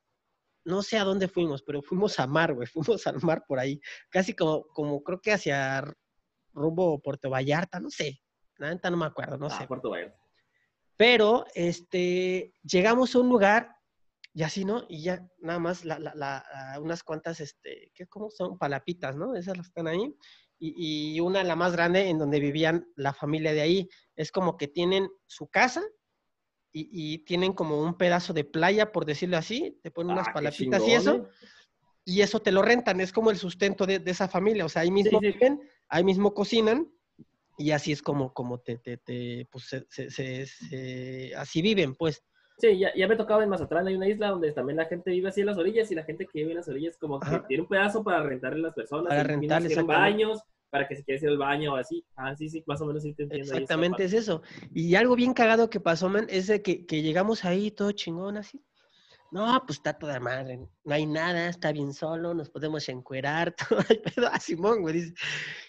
no 0.65 0.83
sé 0.83 0.97
a 0.97 1.05
dónde 1.05 1.29
fuimos, 1.29 1.63
pero 1.63 1.83
fuimos 1.83 2.19
a 2.19 2.27
mar, 2.27 2.55
güey, 2.55 2.67
fuimos 2.97 3.07
al 3.07 3.21
mar 3.23 3.45
por 3.47 3.59
ahí, 3.59 3.79
casi 4.09 4.35
como, 4.35 4.65
como 4.69 5.03
creo 5.03 5.21
que 5.21 5.33
hacia 5.33 5.85
rumbo 6.53 7.01
Puerto 7.01 7.31
Vallarta, 7.31 7.81
no 7.81 7.91
sé, 7.91 8.21
la 8.57 8.71
neta 8.71 8.91
no 8.91 8.97
me 8.97 9.07
acuerdo, 9.07 9.39
no 9.39 9.47
Ah, 9.47 9.59
sé. 9.59 9.67
Puerto 9.67 9.91
Vallarta. 9.91 10.19
Pero, 10.97 11.47
este, 11.55 12.53
llegamos 12.63 13.15
a 13.15 13.19
un 13.21 13.29
lugar 13.29 13.75
y 14.35 14.43
así, 14.43 14.65
¿no? 14.65 14.85
Y 14.89 15.03
ya 15.03 15.27
nada 15.39 15.59
más 15.59 15.85
la, 15.85 15.99
la, 15.99 16.15
la, 16.15 16.45
la- 16.53 16.81
unas 16.81 17.03
cuantas, 17.03 17.41
este, 17.41 17.91
¿qué, 17.95 18.07
¿cómo 18.07 18.31
son? 18.31 18.57
Palapitas, 18.59 19.17
¿no? 19.17 19.35
Esas 19.35 19.57
las 19.57 19.67
están 19.67 19.89
ahí. 19.89 20.15
Y, 20.59 21.15
y 21.17 21.21
una, 21.21 21.43
la 21.43 21.57
más 21.57 21.73
grande, 21.73 22.09
en 22.09 22.19
donde 22.19 22.39
vivían 22.39 22.87
la 22.95 23.13
familia 23.13 23.53
de 23.53 23.63
ahí. 23.63 23.89
Es 24.15 24.31
como 24.31 24.57
que 24.57 24.69
tienen 24.69 25.09
su 25.27 25.49
casa 25.49 25.83
y, 26.71 26.89
y 27.15 27.19
tienen 27.25 27.53
como 27.53 27.83
un 27.83 27.97
pedazo 27.99 28.33
de 28.33 28.45
playa, 28.45 28.93
por 28.93 29.05
decirlo 29.05 29.37
así. 29.39 29.81
Te 29.83 29.91
ponen 29.91 30.13
unas 30.13 30.29
Ah, 30.29 30.33
palapitas 30.35 30.87
y 30.87 30.93
eso. 30.93 31.29
Y 32.05 32.21
eso 32.21 32.41
te 32.41 32.53
lo 32.53 32.63
rentan, 32.63 33.01
es 33.01 33.13
como 33.13 33.31
el 33.31 33.37
sustento 33.37 33.87
de, 33.87 33.99
de 34.01 34.11
esa 34.11 34.29
familia. 34.29 34.65
O 34.65 34.69
sea, 34.69 34.83
ahí 34.83 34.91
mismo 34.91 35.21
sí. 35.21 35.33
viven, 35.33 35.61
ahí 35.89 36.03
mismo 36.05 36.35
cocinan 36.35 36.93
y 37.59 37.71
así 37.71 37.93
es 37.93 38.03
como, 38.03 38.33
como 38.33 38.59
te, 38.61 38.79
te, 38.79 38.97
te, 38.97 39.47
pues, 39.51 39.65
se- 39.67 39.87
se- 39.89 40.11
se- 40.11 40.47
se- 40.47 41.33
así 41.37 41.63
viven, 41.63 41.95
pues. 41.95 42.25
Sí, 42.59 42.79
ya, 42.79 42.93
ya 42.95 43.09
me 43.09 43.17
tocaba 43.17 43.43
en 43.43 43.49
Mazatlán, 43.51 43.87
hay 43.89 43.97
una 43.97 44.09
isla 44.09 44.29
donde 44.29 44.53
también 44.53 44.77
la 44.77 44.85
gente 44.87 45.11
vive 45.11 45.29
así 45.29 45.41
en 45.41 45.47
las 45.47 45.59
orillas 45.59 45.91
y 45.91 45.95
la 45.95 46.05
gente 46.05 46.27
que 46.27 46.41
vive 46.41 46.51
en 46.53 46.59
las 46.59 46.69
orillas 46.69 46.97
como 46.99 47.19
que 47.21 47.27
Ajá. 47.27 47.45
tiene 47.47 47.63
un 47.63 47.69
pedazo 47.69 48.05
para 48.05 48.23
rentarle 48.23 48.61
a 48.61 48.63
las 48.69 48.75
personas. 48.75 49.09
Para 49.11 49.21
y 49.23 49.25
mismos 49.25 49.41
rentarle, 49.41 49.69
tienen 49.69 49.87
exactamente. 49.87 50.11
baños, 50.13 50.43
para 50.71 50.89
que 50.89 50.97
si 50.97 51.05
quieres 51.05 51.23
ir 51.23 51.29
al 51.29 51.39
baño 51.39 51.75
o 51.75 51.77
así. 51.77 52.05
Ah, 52.17 52.35
sí, 52.37 52.49
sí, 52.49 52.63
más 52.67 52.81
o 52.81 52.87
menos 52.87 53.03
sí 53.03 53.15
te 53.15 53.25
entiendo. 53.25 53.53
Exactamente 53.53 54.05
es 54.05 54.13
eso. 54.13 54.43
Y 54.75 54.95
algo 54.95 55.17
bien 55.17 55.35
cagado 55.35 55.71
que 55.71 55.81
pasó, 55.81 56.09
man, 56.09 56.27
es 56.31 56.47
de 56.47 56.63
que, 56.63 56.87
que 56.87 57.03
llegamos 57.03 57.45
ahí 57.45 57.71
todo 57.71 57.93
chingón 57.93 58.37
así. 58.37 58.61
No, 59.33 59.63
pues 59.67 59.79
está 59.79 59.95
toda 59.95 60.21
madre, 60.21 60.59
no 60.85 60.95
hay 60.95 61.07
nada, 61.07 61.49
está 61.49 61.73
bien 61.73 61.95
solo, 61.95 62.35
nos 62.35 62.51
podemos 62.51 62.87
encuerar, 62.91 63.55
todo 63.69 63.81
el 63.89 64.01
pedo. 64.03 64.29
Ah, 64.31 64.39
Simón, 64.39 64.83
güey, 64.83 64.95
dice. 64.95 65.15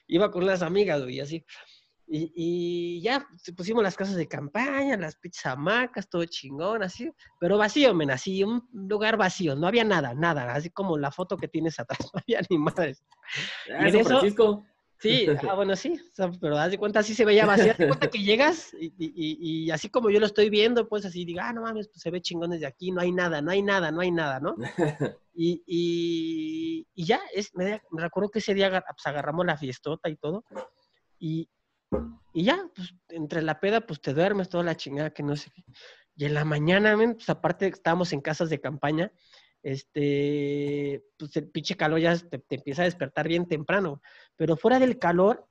Iba 0.08 0.30
con 0.30 0.46
las 0.46 0.62
amigas, 0.62 1.02
güey, 1.02 1.22
así. 1.22 1.46
Y, 2.06 2.32
y 2.36 3.02
ya 3.02 3.26
pusimos 3.56 3.82
las 3.82 3.96
casas 3.96 4.16
de 4.18 4.28
campaña, 4.28 4.98
las 4.98 5.16
pinches 5.16 5.46
hamacas, 5.46 6.10
todo 6.10 6.26
chingón, 6.26 6.84
así. 6.84 7.10
Pero 7.40 7.58
vacío, 7.58 7.94
men, 7.96 8.12
así, 8.12 8.44
un 8.44 8.68
lugar 8.74 9.16
vacío, 9.16 9.56
no 9.56 9.66
había 9.68 9.86
nada, 9.86 10.14
nada, 10.14 10.54
así 10.54 10.70
como 10.70 10.98
la 10.98 11.12
foto 11.12 11.38
que 11.38 11.48
tienes 11.48 11.80
atrás, 11.80 12.00
no 12.14 12.20
había 12.22 12.42
ni 12.50 12.58
madres. 12.58 13.02
Ah, 13.72 13.84
Y 13.84 13.86
en 13.86 13.92
San 13.92 14.02
eso- 14.02 14.10
Francisco. 14.10 14.66
Sí, 15.04 15.28
ah, 15.52 15.56
bueno, 15.56 15.76
sí, 15.76 15.94
o 16.00 16.16
sea, 16.16 16.32
pero 16.40 16.58
haz 16.58 16.72
de 16.72 16.78
cuenta, 16.78 17.00
así 17.00 17.14
se 17.14 17.26
veía 17.26 17.46
vacía. 17.46 17.74
Haz 17.74 17.78
de 17.78 17.88
cuenta 17.88 18.10
que 18.10 18.18
llegas 18.24 18.74
y, 18.74 18.86
y- 18.98 19.38
y- 19.66 19.72
así 19.72 19.90
como 19.90 20.10
yo 20.10 20.20
lo 20.20 20.26
estoy 20.26 20.50
viendo, 20.50 20.88
pues 20.88 21.06
así 21.06 21.26
diga, 21.26 21.50
ah, 21.50 21.54
no 21.54 21.62
mames, 21.62 21.90
pues 21.90 22.02
se 22.02 22.10
ve 22.10 22.22
chingón 22.22 22.52
desde 22.52 22.66
aquí, 22.66 22.92
no 22.92 23.02
hay 23.02 23.12
nada, 23.12 23.42
no 23.42 23.52
hay 23.52 23.62
nada, 23.62 23.92
no 23.92 24.02
hay 24.02 24.12
nada, 24.12 24.40
¿no? 24.40 24.56
Y, 25.36 25.64
y- 25.66 26.88
y 26.94 27.06
ya, 27.06 27.20
es, 27.34 27.56
me, 27.56 27.82
me 27.92 28.02
recuerdo 28.04 28.30
que 28.30 28.38
ese 28.40 28.54
día 28.54 28.70
pues, 28.70 29.06
agarramos 29.08 29.46
la 29.48 29.58
fiestota 29.58 30.08
y 30.08 30.16
todo, 30.16 30.46
y, 31.18 31.50
y 32.34 32.44
ya, 32.44 32.70
pues 32.76 32.94
entre 33.10 33.42
la 33.42 33.60
peda, 33.60 33.82
pues 33.82 34.00
te 34.00 34.14
duermes 34.14 34.48
toda 34.50 34.64
la 34.64 34.78
chingada 34.78 35.10
que 35.12 35.24
no 35.24 35.36
sé 35.36 35.50
qué. 35.56 35.64
Y 36.16 36.26
en 36.26 36.36
la 36.36 36.46
mañana, 36.46 36.96
pues 36.96 37.28
aparte 37.30 37.66
estábamos 37.68 38.14
en 38.14 38.22
casas 38.22 38.50
de 38.52 38.62
campaña, 38.62 39.12
este, 39.64 41.04
pues 41.18 41.36
el 41.38 41.50
pinche 41.50 41.76
calor 41.76 42.00
ya 42.00 42.18
te, 42.18 42.44
empieza 42.56 42.84
a 42.84 42.86
despertar 42.86 43.28
bien 43.28 43.48
temprano. 43.48 44.02
Pero 44.36 44.58
fuera 44.58 44.80
del 44.80 45.00
calor, 45.00 45.48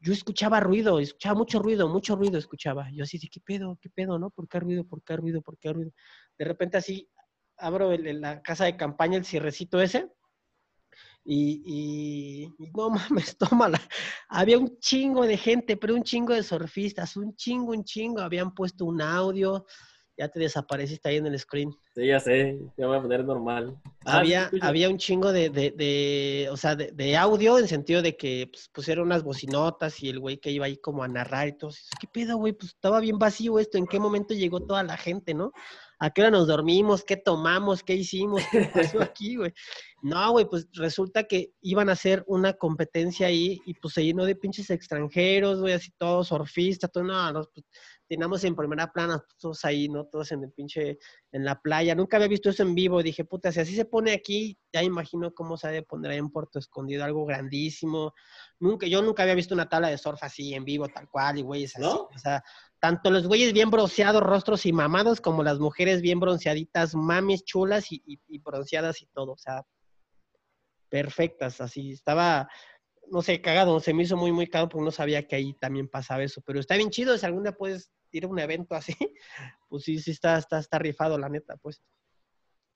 yo 0.00 0.12
escuchaba 0.12 0.60
ruido, 0.60 0.98
escuchaba 0.98 1.36
mucho 1.36 1.60
ruido, 1.62 1.88
mucho 1.88 2.16
ruido 2.16 2.38
escuchaba. 2.38 2.90
Yo 2.92 3.04
así 3.04 3.18
¿qué 3.20 3.40
pedo? 3.40 3.78
¿Qué 3.80 3.90
pedo? 3.90 4.18
¿No? 4.18 4.30
¿Por 4.30 4.48
qué 4.48 4.58
ruido? 4.60 4.84
¿Por 4.84 5.02
qué 5.02 5.16
ruido? 5.16 5.42
¿Por 5.42 5.58
qué 5.58 5.72
ruido? 5.72 5.92
De 6.38 6.44
repente 6.44 6.76
así 6.78 7.08
abro 7.58 7.92
el- 7.92 8.20
la 8.20 8.42
casa 8.42 8.64
de 8.64 8.76
campaña, 8.76 9.18
el 9.18 9.24
cierrecito 9.24 9.80
ese, 9.80 10.08
y, 11.24 11.62
y- 11.64 12.64
y 12.64 12.70
no 12.72 12.90
mames, 13.30 13.36
tómala. 13.36 13.80
Había 14.28 14.58
un 14.58 14.78
chingo 14.78 15.24
de 15.26 15.36
gente, 15.36 15.76
pero 15.76 15.94
un 15.94 16.02
chingo 16.02 16.34
de 16.34 16.42
surfistas, 16.42 17.16
un 17.16 17.34
chingo, 17.36 17.72
un 17.72 17.84
chingo. 17.84 18.20
Habían 18.20 18.54
puesto 18.54 18.84
un 18.84 19.00
audio, 19.00 19.66
ya 20.16 20.28
te 20.28 20.40
desapareciste 20.40 21.08
ahí 21.08 21.16
en 21.16 21.26
el 21.26 21.38
screen. 21.38 21.70
Sí, 21.94 22.06
ya 22.06 22.20
sé, 22.20 22.58
ya 22.76 22.86
voy 22.86 22.96
a 22.96 23.02
poner 23.02 23.24
normal. 23.24 23.76
Ah, 24.04 24.18
había, 24.18 24.50
había 24.60 24.88
un 24.88 24.98
chingo 24.98 25.32
de, 25.32 25.50
de, 25.50 25.70
de, 25.70 26.48
o 26.50 26.56
sea, 26.56 26.74
de, 26.74 26.90
de 26.92 27.16
audio 27.16 27.58
en 27.58 27.68
sentido 27.68 28.02
de 28.02 28.16
que 28.16 28.48
pues, 28.50 28.68
pusieron 28.68 29.06
unas 29.06 29.22
bocinotas 29.22 30.02
y 30.02 30.08
el 30.08 30.20
güey 30.20 30.38
que 30.38 30.50
iba 30.50 30.66
ahí 30.66 30.76
como 30.76 31.02
a 31.02 31.08
narrar 31.08 31.48
y 31.48 31.56
todo. 31.56 31.70
¿Qué 32.00 32.06
pedo, 32.06 32.36
güey? 32.36 32.52
Pues 32.52 32.72
estaba 32.72 33.00
bien 33.00 33.18
vacío 33.18 33.58
esto. 33.58 33.78
¿En 33.78 33.86
qué 33.86 34.00
momento 34.00 34.34
llegó 34.34 34.60
toda 34.60 34.82
la 34.82 34.96
gente, 34.96 35.34
no? 35.34 35.52
¿A 36.02 36.10
qué 36.10 36.22
hora 36.22 36.32
nos 36.32 36.48
dormimos? 36.48 37.04
¿Qué 37.04 37.16
tomamos? 37.16 37.84
¿Qué 37.84 37.94
hicimos? 37.94 38.42
¿Qué 38.50 38.68
pasó 38.74 39.00
aquí, 39.00 39.36
güey? 39.36 39.52
No, 40.02 40.32
güey, 40.32 40.48
pues 40.48 40.66
resulta 40.72 41.22
que 41.22 41.52
iban 41.60 41.88
a 41.88 41.92
hacer 41.92 42.24
una 42.26 42.54
competencia 42.54 43.28
ahí 43.28 43.60
y 43.66 43.74
pues 43.74 43.94
se 43.94 44.04
llenó 44.04 44.24
de 44.24 44.34
pinches 44.34 44.70
extranjeros, 44.70 45.60
güey, 45.60 45.74
así 45.74 45.92
todos 45.96 46.26
surfistas, 46.26 46.90
todo, 46.90 47.04
no, 47.04 47.32
no, 47.32 47.48
pues, 47.54 47.64
teníamos 48.08 48.42
en 48.42 48.56
primera 48.56 48.92
plana 48.92 49.24
todos 49.38 49.64
ahí, 49.64 49.88
¿no? 49.88 50.06
Todos 50.06 50.32
en 50.32 50.42
el 50.42 50.50
pinche 50.50 50.98
en 51.30 51.44
la 51.44 51.60
playa. 51.60 51.94
Nunca 51.94 52.16
había 52.16 52.26
visto 52.26 52.50
eso 52.50 52.64
en 52.64 52.74
vivo. 52.74 53.00
Dije, 53.00 53.24
puta, 53.24 53.52
si 53.52 53.60
así 53.60 53.76
se 53.76 53.84
pone 53.84 54.10
aquí, 54.12 54.58
ya 54.72 54.82
imagino 54.82 55.32
cómo 55.32 55.56
se 55.56 55.68
ha 55.68 55.70
de 55.70 55.84
poner 55.84 56.10
ahí 56.10 56.18
en 56.18 56.30
Puerto 56.30 56.58
Escondido, 56.58 57.04
algo 57.04 57.24
grandísimo. 57.24 58.12
Nunca, 58.58 58.88
yo 58.88 59.02
nunca 59.02 59.22
había 59.22 59.36
visto 59.36 59.54
una 59.54 59.68
tabla 59.68 59.88
de 59.88 59.98
surf 59.98 60.20
así 60.24 60.52
en 60.52 60.64
vivo, 60.64 60.88
tal 60.88 61.08
cual, 61.08 61.38
y 61.38 61.42
güeyes 61.42 61.76
así. 61.76 61.82
¿No? 61.84 62.08
O 62.12 62.18
sea, 62.18 62.42
tanto 62.82 63.12
los 63.12 63.28
güeyes 63.28 63.52
bien 63.52 63.70
bronceados, 63.70 64.20
rostros 64.24 64.66
y 64.66 64.72
mamados, 64.72 65.20
como 65.20 65.44
las 65.44 65.60
mujeres 65.60 66.02
bien 66.02 66.18
bronceaditas, 66.18 66.96
mamis 66.96 67.44
chulas 67.44 67.92
y, 67.92 68.02
y- 68.04 68.38
bronceadas 68.40 69.00
y 69.02 69.06
todo. 69.06 69.34
O 69.34 69.38
sea, 69.38 69.64
perfectas, 70.88 71.60
así. 71.60 71.92
Estaba, 71.92 72.48
no 73.08 73.22
sé, 73.22 73.40
cagado. 73.40 73.78
Se 73.78 73.94
me 73.94 74.02
hizo 74.02 74.16
muy, 74.16 74.32
muy 74.32 74.48
cagado 74.48 74.68
porque 74.68 74.84
no 74.84 74.90
sabía 74.90 75.28
que 75.28 75.36
ahí 75.36 75.54
también 75.60 75.86
pasaba 75.86 76.24
eso. 76.24 76.42
Pero 76.44 76.58
está 76.58 76.74
bien 76.74 76.90
chido, 76.90 77.16
si 77.16 77.24
algún 77.24 77.44
día 77.44 77.52
puedes 77.52 77.92
ir 78.10 78.24
a 78.24 78.28
un 78.28 78.40
evento 78.40 78.74
así, 78.74 78.96
pues 79.68 79.84
sí, 79.84 80.00
sí 80.00 80.10
está, 80.10 80.36
está, 80.38 80.58
está 80.58 80.80
rifado, 80.80 81.16
la 81.18 81.28
neta, 81.28 81.56
pues. 81.58 81.80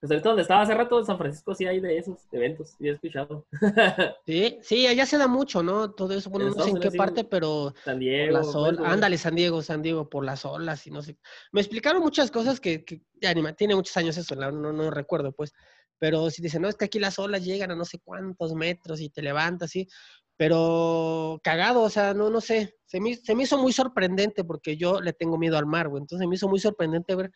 Pues 0.06 0.12
ahorita 0.12 0.28
donde 0.28 0.42
estaba 0.42 0.62
hace 0.62 0.74
rato, 0.74 1.00
en 1.00 1.04
San 1.04 1.18
Francisco, 1.18 1.52
sí 1.52 1.66
hay 1.66 1.80
de 1.80 1.98
esos 1.98 2.16
eventos, 2.30 2.76
sí 2.78 2.86
he 2.86 2.92
escuchado. 2.92 3.44
Sí, 4.24 4.58
sí, 4.62 4.86
allá 4.86 5.04
se 5.04 5.18
da 5.18 5.26
mucho, 5.26 5.64
¿no? 5.64 5.92
Todo 5.92 6.14
eso, 6.14 6.30
bueno, 6.30 6.46
En 6.48 6.54
no 6.56 6.62
sé 6.62 6.70
en 6.70 6.78
qué 6.80 6.90
parte, 6.92 7.24
pero 7.24 7.74
San 7.84 7.94
por 7.94 7.98
Diego. 7.98 8.32
las 8.38 8.54
olas, 8.54 8.76
pues, 8.78 8.88
ándale, 8.92 9.18
San 9.18 9.34
Diego, 9.34 9.62
San 9.62 9.82
Diego, 9.82 10.08
por 10.08 10.24
las 10.24 10.44
olas 10.44 10.86
y 10.86 10.90
no 10.92 11.02
sé. 11.02 11.18
Me 11.50 11.60
explicaron 11.60 12.02
muchas 12.02 12.30
cosas 12.30 12.60
que, 12.60 12.84
que 12.84 13.02
ya 13.20 13.34
ni 13.34 13.42
ma- 13.42 13.52
tiene 13.54 13.74
muchos 13.74 13.96
años 13.96 14.16
eso, 14.16 14.36
la- 14.36 14.52
no, 14.52 14.72
no 14.72 14.90
recuerdo, 14.92 15.32
pues. 15.32 15.52
Pero 15.98 16.30
si 16.30 16.40
dicen, 16.40 16.62
no, 16.62 16.68
es 16.68 16.76
que 16.76 16.84
aquí 16.84 17.00
las 17.00 17.18
olas 17.18 17.44
llegan 17.44 17.72
a 17.72 17.74
no 17.76 17.84
sé 17.84 17.98
cuántos 17.98 18.54
metros 18.54 19.00
y 19.00 19.10
te 19.10 19.22
levantas, 19.22 19.70
sí. 19.72 19.88
Pero 20.36 21.40
cagado, 21.42 21.82
o 21.82 21.90
sea, 21.90 22.14
no, 22.14 22.30
no 22.30 22.40
sé. 22.40 22.76
Se 22.84 23.00
me, 23.00 23.16
se 23.16 23.34
me 23.34 23.42
hizo 23.44 23.58
muy 23.58 23.72
sorprendente 23.72 24.44
porque 24.44 24.76
yo 24.76 25.00
le 25.00 25.12
tengo 25.14 25.36
miedo 25.36 25.58
al 25.58 25.66
mar, 25.66 25.88
güey. 25.88 26.00
Entonces 26.02 26.28
me 26.28 26.36
hizo 26.36 26.48
muy 26.48 26.60
sorprendente 26.60 27.14
ver 27.16 27.32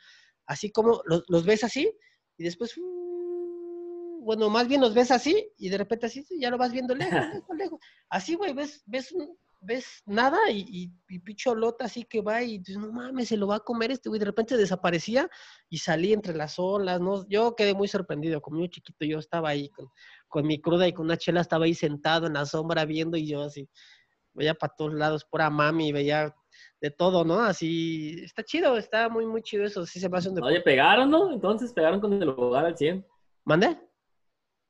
así 0.47 0.71
como 0.71 1.01
los, 1.07 1.25
los 1.29 1.45
ves 1.45 1.65
así 1.65 1.93
y 2.41 2.45
después, 2.45 2.75
uh, 2.79 4.21
bueno, 4.23 4.49
más 4.49 4.67
bien 4.67 4.81
los 4.81 4.95
ves 4.95 5.11
así 5.11 5.53
y 5.59 5.69
de 5.69 5.77
repente 5.77 6.07
así, 6.07 6.23
sí, 6.23 6.39
ya 6.41 6.49
lo 6.49 6.57
vas 6.57 6.73
viendo 6.73 6.95
lejos, 6.95 7.13
lejos, 7.35 7.57
lejos. 7.57 7.81
Así, 8.09 8.35
güey, 8.35 8.55
ves, 8.55 8.83
ves, 8.87 9.13
un- 9.13 9.37
ves 9.61 10.03
nada 10.07 10.39
y, 10.51 10.61
y, 10.67 10.91
y 11.15 11.19
pinche 11.19 11.51
olota 11.51 11.85
así 11.85 12.05
que 12.05 12.23
va 12.23 12.43
y 12.43 12.57
dices, 12.61 12.79
no 12.79 12.91
mames, 12.91 13.29
se 13.29 13.37
lo 13.37 13.47
va 13.47 13.57
a 13.57 13.61
comer 13.61 13.91
este 13.91 14.09
güey. 14.09 14.19
De 14.19 14.25
repente 14.25 14.57
desaparecía 14.57 15.29
y 15.69 15.77
salí 15.77 16.15
entre 16.15 16.35
las 16.35 16.59
olas, 16.59 16.99
¿no? 16.99 17.29
Yo 17.29 17.55
quedé 17.55 17.75
muy 17.75 17.87
sorprendido, 17.89 18.41
como 18.41 18.59
yo 18.61 18.69
chiquito, 18.69 19.05
yo 19.05 19.19
estaba 19.19 19.51
ahí 19.51 19.69
con, 19.69 19.89
con 20.29 20.47
mi 20.47 20.63
cruda 20.63 20.89
y 20.89 20.95
con 20.95 21.05
una 21.05 21.19
chela, 21.19 21.43
estaba 21.43 21.67
ahí 21.67 21.75
sentado 21.75 22.27
en 22.27 22.33
la 22.33 22.47
sombra 22.47 22.87
viendo 22.87 23.19
y 23.19 23.27
yo 23.27 23.43
así, 23.43 23.69
veía 24.33 24.55
para 24.55 24.75
todos 24.77 24.95
lados, 24.95 25.25
pura 25.25 25.51
mami, 25.51 25.93
veía 25.93 26.35
de 26.81 26.91
todo, 26.91 27.25
¿no? 27.25 27.41
Así, 27.41 28.17
está 28.23 28.43
chido, 28.43 28.77
está 28.77 29.09
muy, 29.09 29.27
muy 29.27 29.43
chido 29.43 29.65
eso, 29.65 29.85
sí 29.87 30.01
se 30.01 30.09
me 30.09 30.19
hace 30.19 30.29
un 30.29 30.37
deporte. 30.37 30.55
Oye, 30.55 30.63
pegaron, 30.63 31.11
¿no? 31.11 31.33
Entonces 31.33 31.73
pegaron 31.73 32.01
con 32.01 32.13
el 32.13 32.27
lugar 32.29 32.65
al 32.65 32.77
100. 32.77 33.07
¿Mande? 33.45 33.79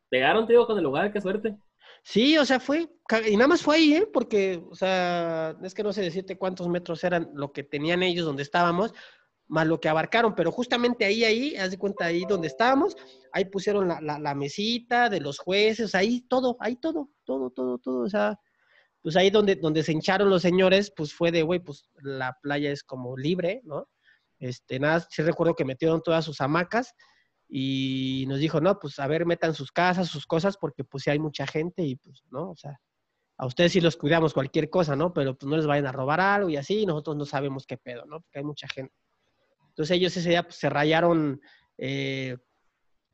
Pegaron, 0.09 0.47
tío, 0.47 0.67
con 0.67 0.77
el 0.77 0.85
lugar, 0.85 1.13
qué 1.13 1.21
suerte. 1.21 1.57
Sí, 2.03 2.37
o 2.39 2.45
sea, 2.45 2.59
fue, 2.59 2.89
y 3.29 3.37
nada 3.37 3.49
más 3.49 3.63
fue 3.63 3.77
ahí, 3.77 3.95
¿eh? 3.95 4.09
Porque, 4.13 4.63
o 4.71 4.75
sea, 4.75 5.57
es 5.63 5.75
que 5.75 5.83
no 5.83 5.93
sé 5.93 6.03
decirte 6.03 6.39
cuántos 6.39 6.69
metros 6.69 7.05
eran 7.05 7.31
lo 7.35 7.53
que 7.53 7.63
tenían 7.63 8.03
ellos 8.03 8.25
donde 8.25 8.43
estábamos, 8.43 8.95
más 9.49 9.67
lo 9.67 9.81
que 9.81 9.89
abarcaron, 9.89 10.35
pero 10.35 10.51
justamente 10.53 11.05
ahí, 11.05 11.25
ahí, 11.25 11.57
haz 11.57 11.73
de 11.73 11.79
cuenta, 11.79 12.07
ahí 12.07 12.25
donde 12.27 12.47
estábamos, 12.47 12.97
ahí 13.33 13.45
pusieron 13.45 13.89
la, 13.89 14.01
la, 14.01 14.19
la 14.19 14.35
mesita 14.35 15.09
de 15.09 15.21
los 15.21 15.39
jueces, 15.39 15.95
ahí 15.95 16.23
todo, 16.23 16.57
ahí 16.61 16.77
todo, 16.77 17.11
todo, 17.25 17.51
todo, 17.51 17.79
todo, 17.79 18.01
o 18.05 18.09
sea, 18.09 18.39
pues 19.03 19.17
ahí 19.17 19.31
donde, 19.31 19.57
donde 19.57 19.83
se 19.83 19.93
hincharon 19.93 20.31
los 20.31 20.43
señores, 20.43 20.93
pues 20.95 21.15
fue 21.15 21.33
de, 21.33 21.43
güey, 21.43 21.61
pues 21.61 21.89
la 22.03 22.37
playa 22.43 22.71
es 22.71 22.83
como 22.83 23.17
libre, 23.17 23.63
¿no? 23.65 23.89
Este, 24.39 24.79
nada, 24.79 25.07
sí 25.09 25.23
recuerdo 25.23 25.55
que 25.55 25.65
metieron 25.65 26.03
todas 26.03 26.25
sus 26.25 26.41
hamacas 26.41 26.95
y 27.49 28.25
nos 28.29 28.39
dijo, 28.39 28.61
no, 28.61 28.79
pues 28.79 28.99
a 28.99 29.07
ver, 29.07 29.27
metan 29.27 29.55
sus 29.55 29.73
casas, 29.73 30.09
sus 30.09 30.27
cosas, 30.27 30.57
porque 30.57 30.85
pues 30.85 31.05
sí 31.05 31.11
hay 31.11 31.19
mucha 31.19 31.47
gente 31.47 31.83
y 31.83 31.97
pues, 31.97 32.23
¿no? 32.31 32.51
O 32.51 32.57
sea, 32.57 32.79
a 33.37 33.47
ustedes 33.47 33.73
sí 33.73 33.81
los 33.81 33.97
cuidamos 33.97 34.35
cualquier 34.35 34.71
cosa, 34.71 34.95
¿no? 34.97 35.13
Pero 35.13 35.37
pues 35.37 35.49
no 35.49 35.57
les 35.57 35.67
vayan 35.67 35.87
a 35.87 35.93
robar 35.93 36.21
algo 36.21 36.49
y 36.51 36.57
así, 36.57 36.81
y 36.81 36.87
nosotros 36.87 37.17
no 37.17 37.25
sabemos 37.25 37.67
qué 37.67 37.77
pedo, 37.77 38.05
¿no? 38.07 38.21
Porque 38.21 38.39
hay 38.39 38.45
mucha 38.45 38.69
gente. 38.69 38.95
Entonces 39.69 39.97
ellos 39.97 40.17
ese 40.17 40.29
día 40.29 40.43
pues, 40.43 40.57
se 40.57 40.69
rayaron, 40.69 41.41
eh, 41.79 42.37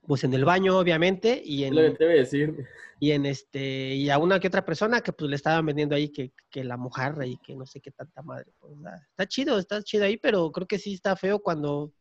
pues 0.07 0.25
en 0.25 0.35
el 0.35 0.45
baño, 0.45 0.79
obviamente, 0.79 1.41
y 1.45 1.65
en, 1.65 1.75
Lo 1.75 1.83
que 1.83 1.91
te 1.91 2.05
voy 2.05 2.15
a 2.15 2.19
decir. 2.19 2.67
y 3.01 3.11
en 3.11 3.27
este, 3.27 3.95
y 3.95 4.09
a 4.11 4.19
una 4.19 4.39
que 4.41 4.49
otra 4.49 4.65
persona 4.65 5.01
que 5.01 5.13
pues 5.13 5.29
le 5.29 5.37
estaban 5.37 5.67
vendiendo 5.67 5.95
ahí 5.95 6.11
que, 6.11 6.33
que 6.51 6.65
la 6.65 6.77
mojarra 6.77 7.27
y 7.27 7.37
que 7.39 7.55
no 7.57 7.67
sé 7.67 7.81
qué 7.81 7.91
tanta 7.91 8.23
madre. 8.23 8.53
Pues, 8.59 8.75
está 9.11 9.27
chido, 9.27 9.59
está 9.59 9.83
chido 9.83 10.05
ahí, 10.05 10.17
pero 10.17 10.51
creo 10.53 10.67
que 10.67 10.79
sí 10.79 10.95
está 10.95 11.17
feo 11.17 11.41
cuando 11.41 11.93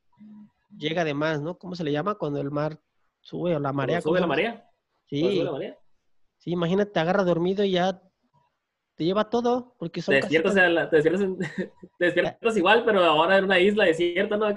llega 0.78 1.04
de 1.04 1.14
más, 1.14 1.42
¿no? 1.42 1.58
¿Cómo 1.58 1.76
se 1.76 1.84
le 1.84 1.92
llama? 1.92 2.16
Cuando 2.16 2.40
el 2.40 2.52
mar 2.52 2.80
sube 3.22 3.56
o 3.56 3.60
la 3.60 3.74
marea. 3.74 4.02
¿Sube 4.02 4.20
la 4.20 4.28
marea? 4.28 4.52
¿Cuándo 4.54 4.70
Sí, 5.08 5.20
sube 5.36 5.44
la 5.46 5.52
marea? 5.52 5.80
sí, 6.38 6.52
imagínate, 6.52 6.92
te 6.92 7.00
agarra 7.00 7.24
dormido 7.24 7.64
y 7.64 7.72
ya 7.72 8.02
te 8.96 9.04
lleva 9.04 9.30
todo, 9.30 9.76
porque 9.80 10.02
son 10.02 10.14
Te 10.14 10.22
despiertas, 10.22 10.56
a 10.58 10.70
la- 10.70 10.90
te 10.90 10.96
despiertas, 10.98 11.22
en- 11.22 11.38
te 11.98 12.06
despiertas 12.06 12.58
igual, 12.58 12.84
pero 12.86 13.04
ahora 13.04 13.38
en 13.38 13.46
una 13.46 13.60
isla 13.60 13.86
desierta, 13.86 14.38
¿no? 14.38 14.48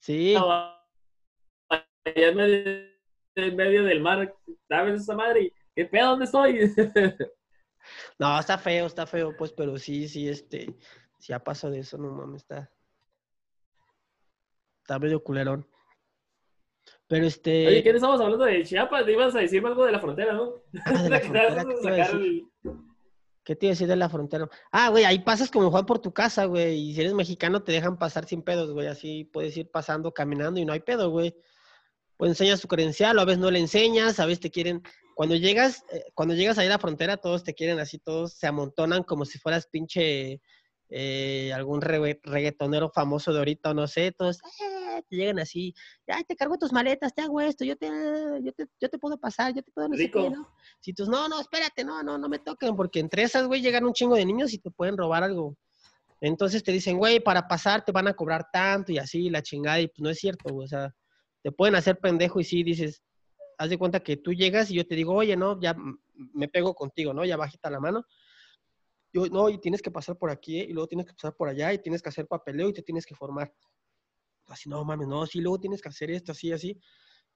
Sí, 0.00 0.34
allá 2.06 2.28
en 2.28 2.36
medio, 2.36 2.90
en 3.34 3.56
medio 3.56 3.84
del 3.84 4.00
mar, 4.00 4.34
¿sabes 4.68 5.02
esa 5.02 5.14
madre? 5.14 5.52
¿Qué 5.74 5.84
pedo? 5.86 6.10
¿Dónde 6.10 6.24
estoy? 6.24 6.72
no, 8.18 8.38
está 8.38 8.58
feo, 8.58 8.86
está 8.86 9.06
feo, 9.06 9.36
pues, 9.36 9.52
pero 9.52 9.76
sí, 9.78 10.08
sí, 10.08 10.28
este, 10.28 10.66
si 11.18 11.28
ya 11.28 11.38
pasó 11.42 11.70
de 11.70 11.80
eso, 11.80 11.98
no 11.98 12.10
mames, 12.12 12.42
está, 12.42 12.70
está 14.82 14.98
medio 14.98 15.22
culerón. 15.22 15.66
Pero 17.08 17.26
este, 17.26 17.66
Oye, 17.66 17.82
¿qué 17.82 17.90
estamos 17.90 18.20
hablando 18.20 18.44
de 18.44 18.62
Chiapas? 18.64 19.08
Ibas 19.08 19.34
a 19.34 19.40
decirme 19.40 19.68
algo 19.68 19.84
de 19.84 19.92
la 19.92 20.00
frontera, 20.00 20.32
¿no? 20.34 20.54
ah, 20.84 21.02
de 21.02 21.10
la 21.10 21.20
frontera, 21.20 21.64
¿qué 21.64 21.74
te 21.74 21.80
iba 21.80 21.80
a 21.80 21.82
Sacar 21.82 22.12
decir? 22.20 22.20
el- 22.64 22.76
¿Qué 23.44 23.54
te 23.54 23.66
iba 23.66 23.70
a 23.70 23.74
decir 23.74 23.86
de 23.86 23.94
la 23.96 24.08
frontera? 24.08 24.48
Ah, 24.72 24.88
güey, 24.88 25.04
ahí 25.04 25.20
pasas 25.20 25.52
como 25.52 25.70
Juan 25.70 25.86
por 25.86 26.00
tu 26.00 26.12
casa, 26.12 26.46
güey. 26.46 26.90
Y 26.90 26.94
si 26.94 27.00
eres 27.02 27.14
mexicano, 27.14 27.62
te 27.62 27.70
dejan 27.70 27.96
pasar 27.96 28.24
sin 28.24 28.42
pedos, 28.42 28.72
güey. 28.72 28.88
Así 28.88 29.22
puedes 29.24 29.56
ir 29.56 29.70
pasando, 29.70 30.12
caminando 30.12 30.58
y 30.58 30.64
no 30.64 30.72
hay 30.72 30.80
pedo, 30.80 31.10
güey. 31.10 31.36
Pues 32.16 32.30
enseñas 32.30 32.60
tu 32.60 32.68
credencial, 32.68 33.18
o 33.18 33.20
a 33.20 33.24
veces 33.24 33.40
no 33.40 33.50
le 33.50 33.58
enseñas, 33.58 34.18
a 34.20 34.26
veces 34.26 34.40
te 34.40 34.50
quieren. 34.50 34.82
Cuando 35.14 35.34
llegas, 35.34 35.84
eh, 35.92 36.04
cuando 36.14 36.34
llegas 36.34 36.58
ahí 36.58 36.66
a 36.66 36.70
la 36.70 36.78
frontera, 36.78 37.16
todos 37.16 37.42
te 37.44 37.54
quieren 37.54 37.78
así, 37.78 37.98
todos 37.98 38.34
se 38.34 38.46
amontonan 38.46 39.02
como 39.02 39.24
si 39.24 39.38
fueras 39.38 39.66
pinche 39.66 40.40
eh, 40.88 41.52
algún 41.52 41.80
regga- 41.80 42.18
reggaetonero 42.22 42.90
famoso 42.90 43.32
de 43.32 43.38
ahorita, 43.38 43.70
o 43.70 43.74
no 43.74 43.86
sé, 43.88 44.12
todos 44.12 44.38
eh, 44.38 45.02
te 45.08 45.16
llegan 45.16 45.38
así, 45.40 45.74
ay, 46.06 46.22
te 46.24 46.36
cargo 46.36 46.56
tus 46.58 46.72
maletas, 46.72 47.12
te 47.14 47.22
hago 47.22 47.40
esto, 47.40 47.64
yo 47.64 47.76
te, 47.76 47.88
yo 48.42 48.52
te, 48.52 48.66
yo 48.80 48.88
te 48.88 48.98
puedo 48.98 49.18
pasar, 49.18 49.52
yo 49.52 49.62
te 49.62 49.72
puedo 49.72 49.88
no 49.88 49.96
sé 49.96 50.10
qué. 50.10 50.30
¿no? 50.30 50.48
Si 50.80 50.92
tú, 50.92 51.06
no, 51.06 51.28
no, 51.28 51.40
espérate, 51.40 51.82
no, 51.84 52.02
no, 52.02 52.18
no 52.18 52.28
me 52.28 52.38
toquen, 52.38 52.76
porque 52.76 53.00
entre 53.00 53.24
esas, 53.24 53.46
güey, 53.48 53.60
llegan 53.62 53.84
un 53.84 53.92
chingo 53.92 54.14
de 54.14 54.24
niños 54.24 54.52
y 54.52 54.58
te 54.58 54.70
pueden 54.70 54.96
robar 54.96 55.24
algo. 55.24 55.56
Entonces 56.20 56.62
te 56.62 56.72
dicen, 56.72 56.98
güey, 56.98 57.20
para 57.20 57.48
pasar 57.48 57.84
te 57.84 57.90
van 57.92 58.06
a 58.08 58.14
cobrar 58.14 58.46
tanto 58.52 58.92
y 58.92 58.98
así, 58.98 59.28
la 59.28 59.42
chingada, 59.42 59.80
y 59.80 59.88
pues 59.88 60.00
no 60.00 60.10
es 60.10 60.18
cierto, 60.18 60.52
güey, 60.52 60.66
o 60.66 60.68
sea, 60.68 60.94
te 61.46 61.52
pueden 61.52 61.76
hacer 61.76 62.00
pendejo 62.00 62.40
y 62.40 62.44
sí 62.44 62.64
dices, 62.64 63.04
haz 63.56 63.70
de 63.70 63.78
cuenta 63.78 64.00
que 64.00 64.16
tú 64.16 64.32
llegas 64.32 64.68
y 64.68 64.74
yo 64.74 64.84
te 64.84 64.96
digo, 64.96 65.14
oye, 65.14 65.36
no, 65.36 65.60
ya 65.60 65.76
me 66.34 66.48
pego 66.48 66.74
contigo, 66.74 67.14
¿no? 67.14 67.24
Ya 67.24 67.36
bajita 67.36 67.70
la 67.70 67.78
mano. 67.78 68.04
Yo, 69.12 69.26
no, 69.28 69.48
y 69.48 69.58
tienes 69.58 69.80
que 69.80 69.92
pasar 69.92 70.18
por 70.18 70.28
aquí, 70.28 70.58
¿eh? 70.58 70.66
y 70.68 70.72
luego 70.72 70.88
tienes 70.88 71.06
que 71.06 71.12
pasar 71.12 71.36
por 71.36 71.48
allá, 71.48 71.72
y 71.72 71.78
tienes 71.78 72.02
que 72.02 72.08
hacer 72.08 72.26
papeleo 72.26 72.70
y 72.70 72.72
te 72.72 72.82
tienes 72.82 73.06
que 73.06 73.14
formar. 73.14 73.54
Así, 74.48 74.68
no 74.68 74.84
mames, 74.84 75.06
no, 75.06 75.24
sí, 75.24 75.40
luego 75.40 75.60
tienes 75.60 75.80
que 75.80 75.88
hacer 75.88 76.10
esto, 76.10 76.32
así, 76.32 76.50
así. 76.50 76.80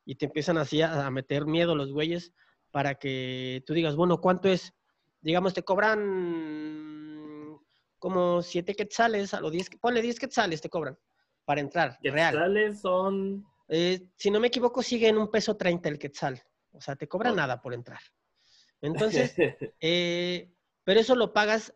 Y 0.05 0.16
te 0.16 0.27
empiezan 0.27 0.59
así 0.59 0.83
a, 0.83 1.07
a 1.07 1.11
meter 1.12 1.46
miedo 1.46 1.77
los 1.77 1.92
güeyes 1.92 2.33
para 2.73 2.96
que 2.96 3.62
tú 3.64 3.75
digas, 3.75 3.94
bueno, 3.94 4.20
¿cuánto 4.20 4.49
es? 4.49 4.75
Digamos, 5.20 5.55
te 5.55 5.62
cobran 5.62 7.61
como 8.01 8.42
siete 8.42 8.75
quetzales 8.75 9.35
a 9.35 9.40
los 9.40 9.53
10, 9.53 9.70
ponle 9.81 10.03
10 10.03 10.18
quetzales 10.18 10.61
te 10.61 10.68
cobran 10.68 10.99
para 11.44 11.61
entrar, 11.61 11.96
real. 12.03 12.33
Quetzales 12.33 12.81
son... 12.81 13.46
Eh, 13.72 14.09
si 14.16 14.30
no 14.33 14.40
me 14.40 14.48
equivoco, 14.48 14.83
sigue 14.83 15.09
en 15.09 15.16
un 15.16 15.30
peso 15.30 15.56
30 15.56 15.88
el 15.88 15.98
quetzal. 15.98 16.42
O 16.72 16.80
sea, 16.80 16.96
te 16.96 17.06
cobran 17.09 17.33
Oh. 17.35 17.37
nada 17.37 17.61
por 17.62 17.72
entrar. 17.72 18.00
Entonces, 18.80 19.35
eh, 19.80 20.52
pero 20.85 21.00
eso 21.00 21.14
lo 21.14 21.33
pagas 21.33 21.72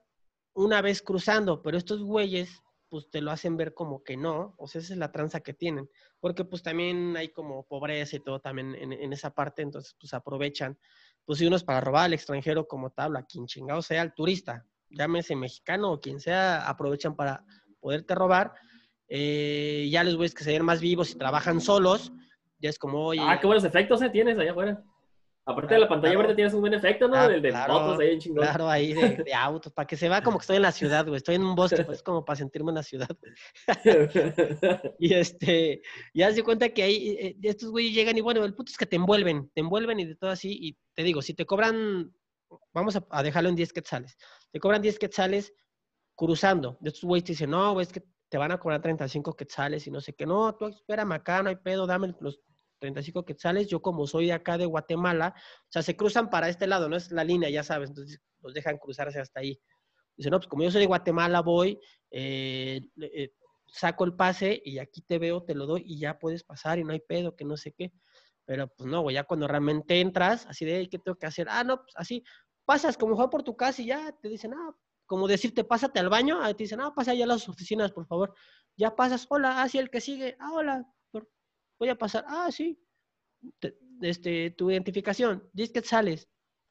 una 0.54 0.82
vez 0.82 1.02
cruzando, 1.02 1.62
pero 1.62 1.78
estos 1.78 2.02
güeyes, 2.02 2.62
pues 2.88 3.08
te 3.10 3.20
lo 3.20 3.30
hacen 3.30 3.56
ver 3.56 3.74
como 3.74 4.02
que 4.02 4.16
no, 4.16 4.54
o 4.58 4.66
sea, 4.66 4.80
esa 4.80 4.92
es 4.94 4.98
la 4.98 5.12
tranza 5.12 5.40
que 5.40 5.52
tienen, 5.52 5.88
porque 6.20 6.44
pues 6.44 6.62
también 6.62 7.16
hay 7.16 7.30
como 7.30 7.66
pobreza 7.66 8.16
y 8.16 8.20
todo 8.20 8.40
también 8.40 8.74
en, 8.76 8.92
en 8.92 9.12
esa 9.12 9.30
parte, 9.34 9.62
entonces 9.62 9.96
pues 9.98 10.14
aprovechan, 10.14 10.78
pues 11.24 11.40
si 11.40 11.46
uno 11.46 11.56
es 11.56 11.64
para 11.64 11.80
robar 11.80 12.04
al 12.04 12.14
extranjero 12.14 12.68
como 12.68 12.90
tal, 12.90 13.16
a 13.16 13.24
quien 13.24 13.46
chingado 13.46 13.82
sea, 13.82 14.02
el 14.02 14.14
turista, 14.14 14.64
llámese 14.90 15.34
mexicano 15.34 15.92
o 15.92 16.00
quien 16.00 16.20
sea, 16.20 16.68
aprovechan 16.68 17.16
para 17.16 17.44
poderte 17.80 18.14
robar, 18.14 18.52
eh, 19.16 19.88
ya 19.92 20.02
los 20.02 20.16
güeyes 20.16 20.34
que 20.34 20.42
se 20.42 20.50
ven 20.50 20.64
más 20.64 20.80
vivos 20.80 21.12
y 21.12 21.14
trabajan 21.16 21.60
solos, 21.60 22.12
ya 22.58 22.68
es 22.68 22.80
como, 22.80 23.06
oye, 23.06 23.20
ah, 23.22 23.38
qué 23.40 23.46
buenos 23.46 23.62
efectos 23.62 24.02
eh, 24.02 24.10
tienes 24.10 24.36
allá 24.40 24.50
afuera. 24.50 24.82
Aparte 25.46 25.74
de 25.74 25.80
la 25.80 25.88
pantalla 25.88 26.14
Claro. 26.14 26.20
verde 26.26 26.34
tienes 26.34 26.54
un 26.54 26.62
buen 26.62 26.74
efecto, 26.74 27.06
¿no? 27.06 27.14
Ah, 27.16 27.26
el 27.26 27.40
de 27.42 27.50
claro, 27.50 27.74
motos 27.74 28.00
ahí 28.00 28.10
en 28.14 28.18
chingón. 28.18 28.42
Claro, 28.44 28.68
ahí 28.68 28.92
de, 28.92 29.22
de 29.24 29.34
autos, 29.34 29.72
para 29.72 29.86
que 29.86 29.96
se 29.96 30.08
vea 30.08 30.20
como 30.22 30.38
que 30.38 30.42
estoy 30.42 30.56
en 30.56 30.62
la 30.62 30.72
ciudad, 30.72 31.04
güey. 31.06 31.18
Estoy 31.18 31.36
en 31.36 31.44
un 31.44 31.54
bosque, 31.54 31.84
pues 31.84 32.02
como 32.02 32.24
para 32.24 32.36
sentirme 32.38 32.70
en 32.70 32.74
la 32.76 32.82
ciudad. 32.82 33.08
Y 34.98 35.14
este, 35.14 35.82
ya 36.12 36.32
se 36.32 36.42
cuenta 36.42 36.70
que 36.70 36.82
ahí 36.82 37.08
eh, 37.20 37.36
estos 37.42 37.70
güeyes 37.70 37.94
llegan 37.94 38.16
y 38.18 38.20
bueno, 38.20 38.44
el 38.44 38.54
punto 38.54 38.72
es 38.72 38.78
que 38.78 38.86
te 38.86 38.96
envuelven, 38.96 39.48
te 39.54 39.60
envuelven 39.60 40.00
y 40.00 40.06
de 40.06 40.16
todo 40.16 40.30
así. 40.30 40.56
Y 40.60 40.76
te 40.94 41.04
digo, 41.04 41.22
si 41.22 41.34
te 41.34 41.44
cobran, 41.46 42.12
vamos 42.72 42.96
a, 42.96 43.06
a 43.10 43.22
dejarlo 43.22 43.50
en 43.50 43.54
10 43.56 43.72
quetzales, 43.74 44.16
te 44.50 44.58
cobran 44.58 44.82
10 44.82 44.98
quetzales 44.98 45.52
cruzando. 46.16 46.78
De 46.80 46.88
estos 46.88 47.04
güeyes 47.04 47.24
te 47.24 47.32
dicen, 47.32 47.50
no, 47.50 47.74
güey, 47.74 47.86
es 47.86 47.92
que 47.92 48.02
te 48.34 48.38
van 48.38 48.50
a 48.50 48.58
cobrar 48.58 48.82
35 48.82 49.36
quetzales 49.36 49.86
y 49.86 49.92
no 49.92 50.00
sé 50.00 50.12
qué. 50.12 50.26
No, 50.26 50.56
tú 50.56 50.66
espérame 50.66 51.12
acá, 51.12 51.40
no 51.40 51.50
hay 51.50 51.54
pedo, 51.54 51.86
dame 51.86 52.16
los 52.18 52.40
35 52.80 53.24
quetzales. 53.24 53.68
Yo 53.68 53.80
como 53.80 54.08
soy 54.08 54.26
de 54.26 54.32
acá 54.32 54.58
de 54.58 54.66
Guatemala, 54.66 55.34
o 55.36 55.66
sea, 55.68 55.82
se 55.82 55.96
cruzan 55.96 56.30
para 56.30 56.48
este 56.48 56.66
lado, 56.66 56.88
no 56.88 56.96
es 56.96 57.12
la 57.12 57.22
línea, 57.22 57.48
ya 57.48 57.62
sabes, 57.62 57.90
entonces 57.90 58.20
los 58.40 58.52
dejan 58.52 58.78
cruzarse 58.78 59.20
hasta 59.20 59.38
ahí. 59.38 59.60
Dice, 60.16 60.30
no, 60.30 60.38
pues 60.40 60.48
como 60.48 60.64
yo 60.64 60.72
soy 60.72 60.80
de 60.80 60.88
Guatemala, 60.88 61.42
voy, 61.42 61.78
eh, 62.10 62.80
eh, 63.02 63.30
saco 63.68 64.02
el 64.02 64.16
pase 64.16 64.60
y 64.64 64.80
aquí 64.80 65.00
te 65.02 65.20
veo, 65.20 65.44
te 65.44 65.54
lo 65.54 65.66
doy 65.66 65.84
y 65.86 66.00
ya 66.00 66.18
puedes 66.18 66.42
pasar 66.42 66.80
y 66.80 66.82
no 66.82 66.92
hay 66.92 67.02
pedo, 67.06 67.36
que 67.36 67.44
no 67.44 67.56
sé 67.56 67.70
qué. 67.70 67.92
Pero 68.44 68.66
pues 68.66 68.90
no, 68.90 69.02
güey, 69.02 69.14
ya 69.14 69.22
cuando 69.22 69.46
realmente 69.46 70.00
entras, 70.00 70.44
así 70.46 70.64
de, 70.64 70.78
"Ey, 70.78 70.88
¿qué 70.88 70.98
tengo 70.98 71.16
que 71.16 71.26
hacer? 71.26 71.46
Ah, 71.48 71.62
no, 71.62 71.76
pues 71.76 71.94
así, 71.94 72.24
pasas 72.64 72.96
como 72.98 73.14
Juan 73.14 73.30
por 73.30 73.44
tu 73.44 73.56
casa 73.56 73.80
y 73.80 73.86
ya 73.86 74.10
te 74.10 74.28
dicen, 74.28 74.54
ah, 74.54 74.74
como 75.14 75.28
decirte, 75.28 75.62
pásate 75.62 76.00
al 76.00 76.08
baño, 76.08 76.42
ahí 76.42 76.54
te 76.54 76.64
dicen, 76.64 76.80
ah, 76.80 76.92
pasa 76.92 77.12
allá 77.12 77.22
a 77.22 77.28
las 77.28 77.48
oficinas, 77.48 77.92
por 77.92 78.04
favor. 78.04 78.34
Ya 78.76 78.96
pasas, 78.96 79.26
hola, 79.30 79.62
ah, 79.62 79.68
sí, 79.68 79.78
el 79.78 79.88
que 79.88 80.00
sigue, 80.00 80.36
ah, 80.40 80.50
hola, 80.52 80.84
por- 81.12 81.30
voy 81.78 81.88
a 81.88 81.94
pasar, 81.96 82.24
ah, 82.26 82.50
sí. 82.50 82.76
Te- 83.60 83.78
este, 84.02 84.50
tu 84.50 84.72
identificación, 84.72 85.48
dices 85.52 85.72
que 85.72 85.82
sales, 85.86 86.28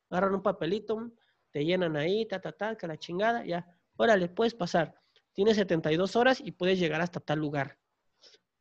agarran 0.09 0.35
un 0.35 0.41
papelito, 0.43 1.13
te 1.51 1.63
llenan 1.63 1.95
ahí, 1.95 2.27
ta, 2.27 2.41
ta, 2.41 2.51
ta, 2.51 2.75
que 2.77 2.85
la 2.85 2.97
chingada, 2.97 3.45
ya, 3.45 3.65
órale, 3.95 4.27
puedes 4.27 4.53
pasar. 4.53 4.93
Tienes 5.31 5.55
72 5.55 6.17
horas 6.17 6.41
y 6.43 6.51
puedes 6.51 6.77
llegar 6.79 6.99
hasta 6.99 7.21
tal 7.21 7.39
lugar. 7.39 7.79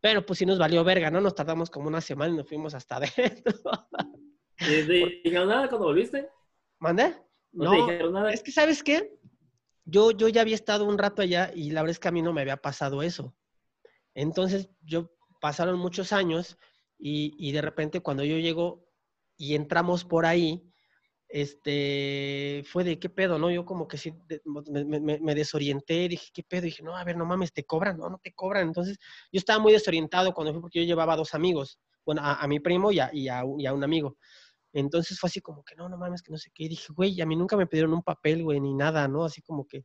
Pero 0.00 0.24
pues 0.24 0.38
sí 0.38 0.46
nos 0.46 0.60
valió 0.60 0.84
verga, 0.84 1.10
¿no? 1.10 1.20
Nos 1.20 1.34
tardamos 1.34 1.70
como 1.70 1.88
una 1.88 2.00
semana 2.00 2.32
y 2.32 2.36
nos 2.36 2.48
fuimos 2.48 2.72
hasta 2.74 2.96
adentro. 2.98 3.52
¿Y 4.60 4.86
te 4.86 5.20
dijeron 5.24 5.48
nada 5.48 5.68
cuando 5.68 5.88
volviste? 5.88 6.28
¿Mandé? 6.78 7.16
¿No, 7.50 7.72
te 7.72 7.76
dijeron 7.78 8.12
nada? 8.12 8.32
Es 8.32 8.44
que, 8.44 8.52
¿sabes 8.52 8.80
qué? 8.80 9.12
Yo, 9.84 10.10
yo 10.12 10.28
ya 10.28 10.42
había 10.42 10.54
estado 10.54 10.84
un 10.84 10.98
rato 10.98 11.22
allá 11.22 11.50
y 11.54 11.70
la 11.70 11.82
verdad 11.82 11.92
es 11.92 11.98
que 11.98 12.08
a 12.08 12.12
mí 12.12 12.22
no 12.22 12.32
me 12.32 12.40
había 12.42 12.56
pasado 12.56 13.02
eso. 13.02 13.34
Entonces, 14.14 14.70
yo 14.82 15.10
pasaron 15.40 15.78
muchos 15.78 16.12
años 16.12 16.58
y, 16.98 17.34
y 17.38 17.52
de 17.52 17.62
repente 17.62 18.00
cuando 18.00 18.24
yo 18.24 18.36
llego 18.38 18.86
y 19.36 19.54
entramos 19.54 20.04
por 20.04 20.26
ahí, 20.26 20.72
este, 21.32 22.62
fue 22.66 22.84
de 22.84 22.98
qué 22.98 23.08
pedo, 23.08 23.38
¿no? 23.38 23.50
Yo 23.50 23.64
como 23.64 23.88
que 23.88 23.96
sí 23.96 24.12
me, 24.44 25.34
desorienté, 25.34 26.06
dije, 26.08 26.28
¿qué 26.32 26.42
pedo? 26.42 26.62
dije, 26.62 26.82
no, 26.82 26.94
a 26.94 27.04
ver, 27.04 27.16
no 27.16 27.24
mames, 27.24 27.52
¿te 27.54 27.64
cobran? 27.64 27.96
No, 27.96 28.10
no 28.10 28.18
te 28.18 28.34
cobran. 28.34 28.68
Entonces, 28.68 28.98
yo 29.32 29.38
estaba 29.38 29.58
muy 29.58 29.72
desorientado 29.72 30.34
cuando 30.34 30.52
fui 30.52 30.60
porque 30.60 30.80
yo 30.80 30.84
llevaba 30.84 31.16
dos 31.16 31.34
amigos, 31.34 31.80
bueno, 32.04 32.20
a, 32.22 32.34
a 32.34 32.46
mi 32.46 32.60
primo 32.60 32.90
a, 32.90 33.06
a 33.06 33.10
y 33.14 33.28
a 33.28 33.44
un 33.44 33.82
amigo. 33.82 34.18
Entonces 34.72 35.18
fue 35.18 35.28
así 35.28 35.40
como 35.40 35.64
que 35.64 35.74
no, 35.76 35.88
no 35.88 35.98
mames, 35.98 36.22
que 36.22 36.32
no 36.32 36.38
sé 36.38 36.50
qué. 36.54 36.64
Y 36.64 36.68
dije, 36.70 36.92
güey, 36.92 37.20
a 37.20 37.26
mí 37.26 37.36
nunca 37.36 37.56
me 37.56 37.66
pidieron 37.66 37.92
un 37.92 38.02
papel, 38.02 38.42
güey, 38.42 38.60
ni 38.60 38.74
nada, 38.74 39.08
¿no? 39.08 39.24
Así 39.24 39.42
como 39.42 39.66
que. 39.66 39.84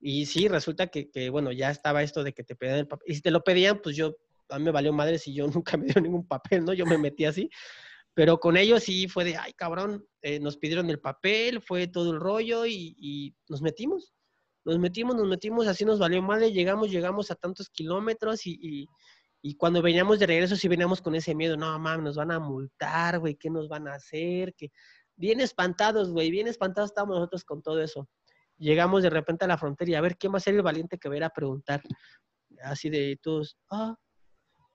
Y 0.00 0.26
sí, 0.26 0.48
resulta 0.48 0.88
que, 0.88 1.10
que, 1.10 1.30
bueno, 1.30 1.52
ya 1.52 1.70
estaba 1.70 2.02
esto 2.02 2.24
de 2.24 2.32
que 2.32 2.44
te 2.44 2.56
pedían 2.56 2.78
el 2.78 2.88
papel. 2.88 3.10
Y 3.10 3.14
si 3.14 3.22
te 3.22 3.30
lo 3.30 3.42
pedían, 3.42 3.80
pues 3.82 3.96
yo, 3.96 4.16
a 4.48 4.58
mí 4.58 4.64
me 4.64 4.70
valió 4.70 4.92
madre 4.92 5.18
si 5.18 5.34
yo 5.34 5.46
nunca 5.62 5.76
me 5.76 5.84
dieron 5.86 6.04
ningún 6.04 6.26
papel, 6.26 6.64
¿no? 6.64 6.72
Yo 6.72 6.86
me 6.86 6.98
metí 6.98 7.24
así. 7.24 7.50
Pero 8.14 8.38
con 8.38 8.56
ellos 8.56 8.82
sí 8.82 9.08
fue 9.08 9.24
de, 9.24 9.36
ay, 9.36 9.54
cabrón, 9.54 10.06
eh, 10.20 10.38
nos 10.38 10.58
pidieron 10.58 10.90
el 10.90 11.00
papel, 11.00 11.62
fue 11.62 11.86
todo 11.88 12.12
el 12.12 12.20
rollo 12.20 12.66
y, 12.66 12.94
y 12.98 13.34
nos 13.48 13.62
metimos. 13.62 14.12
Nos 14.64 14.78
metimos, 14.78 15.16
nos 15.16 15.26
metimos, 15.26 15.66
así 15.66 15.84
nos 15.84 15.98
valió 15.98 16.22
mal, 16.22 16.40
llegamos, 16.52 16.90
llegamos 16.90 17.30
a 17.30 17.34
tantos 17.34 17.68
kilómetros 17.68 18.46
y, 18.46 18.88
y 19.42 19.56
cuando 19.56 19.82
veníamos 19.82 20.20
de 20.20 20.26
regreso 20.26 20.54
sí 20.54 20.68
veníamos 20.68 21.02
con 21.02 21.16
ese 21.16 21.34
miedo, 21.34 21.56
no, 21.56 21.76
mames, 21.78 22.04
nos 22.04 22.16
van 22.16 22.30
a 22.30 22.38
multar, 22.38 23.18
güey, 23.18 23.34
¿qué 23.34 23.50
nos 23.50 23.68
van 23.68 23.88
a 23.88 23.94
hacer? 23.94 24.54
que 24.54 24.70
Bien 25.16 25.40
espantados, 25.40 26.10
güey, 26.12 26.30
bien 26.30 26.46
espantados 26.46 26.90
estábamos 26.90 27.16
nosotros 27.16 27.44
con 27.44 27.60
todo 27.60 27.82
eso. 27.82 28.08
Llegamos 28.56 29.02
de 29.02 29.10
repente 29.10 29.44
a 29.44 29.48
la 29.48 29.58
frontera 29.58 29.90
y 29.90 29.94
a 29.94 30.00
ver, 30.00 30.16
¿quién 30.16 30.32
va 30.32 30.36
a 30.38 30.40
ser 30.40 30.54
el 30.54 30.62
valiente 30.62 30.96
que 30.96 31.08
va 31.08 31.14
a 31.14 31.18
ir 31.18 31.24
a 31.24 31.30
preguntar? 31.30 31.82
Así 32.62 32.88
de 32.88 33.18
todos, 33.20 33.58
ah, 33.70 33.96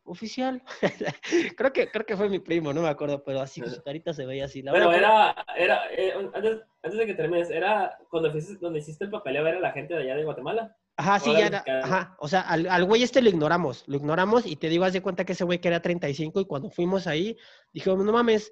oficial. 0.03 0.61
creo 1.57 1.71
que 1.71 1.89
creo 1.89 2.05
que 2.05 2.17
fue 2.17 2.29
mi 2.29 2.39
primo, 2.39 2.73
no 2.73 2.81
me 2.81 2.89
acuerdo, 2.89 3.23
pero 3.23 3.41
así 3.41 3.61
con 3.61 3.71
su 3.71 3.81
carita 3.81 4.13
se 4.13 4.25
veía 4.25 4.45
así. 4.45 4.61
La 4.61 4.73
Pero 4.73 4.89
verdad, 4.89 5.35
era, 5.55 5.85
era 5.87 5.93
eh, 5.93 6.13
antes, 6.33 6.61
antes 6.83 6.99
de 6.99 7.05
que 7.05 7.13
termines, 7.13 7.49
era 7.49 7.97
cuando 8.09 8.29
donde 8.59 8.79
hiciste 8.79 9.05
el 9.05 9.11
papeleo, 9.11 9.47
era 9.47 9.59
la 9.59 9.71
gente 9.71 9.93
de 9.93 10.03
allá 10.03 10.15
de 10.15 10.25
Guatemala. 10.25 10.75
Ajá, 10.99 11.19
sí, 11.19 11.31
ya 11.31 11.63
ajá, 11.83 12.15
o 12.19 12.27
sea, 12.27 12.41
al, 12.41 12.67
al 12.67 12.83
güey 12.85 13.03
este 13.03 13.21
lo 13.21 13.29
ignoramos, 13.29 13.83
lo 13.87 13.97
ignoramos 13.97 14.47
y 14.47 14.55
te 14.55 14.67
digo, 14.67 14.83
haz 14.83 14.93
de 14.93 15.01
cuenta 15.03 15.25
que 15.25 15.33
ese 15.33 15.43
güey 15.43 15.59
que 15.61 15.67
era 15.67 15.79
35 15.79 16.39
y 16.41 16.45
cuando 16.45 16.71
fuimos 16.71 17.05
ahí, 17.05 17.37
dijimos, 17.71 18.03
no 18.03 18.11
mames, 18.11 18.51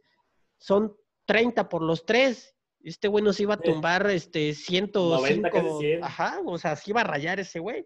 son 0.60 0.96
30 1.26 1.68
por 1.70 1.82
los 1.82 2.06
tres, 2.06 2.56
este 2.84 3.08
güey 3.08 3.24
nos 3.24 3.40
iba 3.40 3.56
a 3.56 3.58
tumbar, 3.58 4.08
este, 4.12 4.54
105, 4.54 5.22
90, 5.22 5.50
casi 5.50 5.68
100. 5.80 6.04
ajá, 6.04 6.40
o 6.46 6.58
sea, 6.60 6.76
se 6.76 6.92
iba 6.92 7.02
a 7.02 7.06
rayar 7.06 7.40
ese 7.40 7.58
güey, 7.60 7.84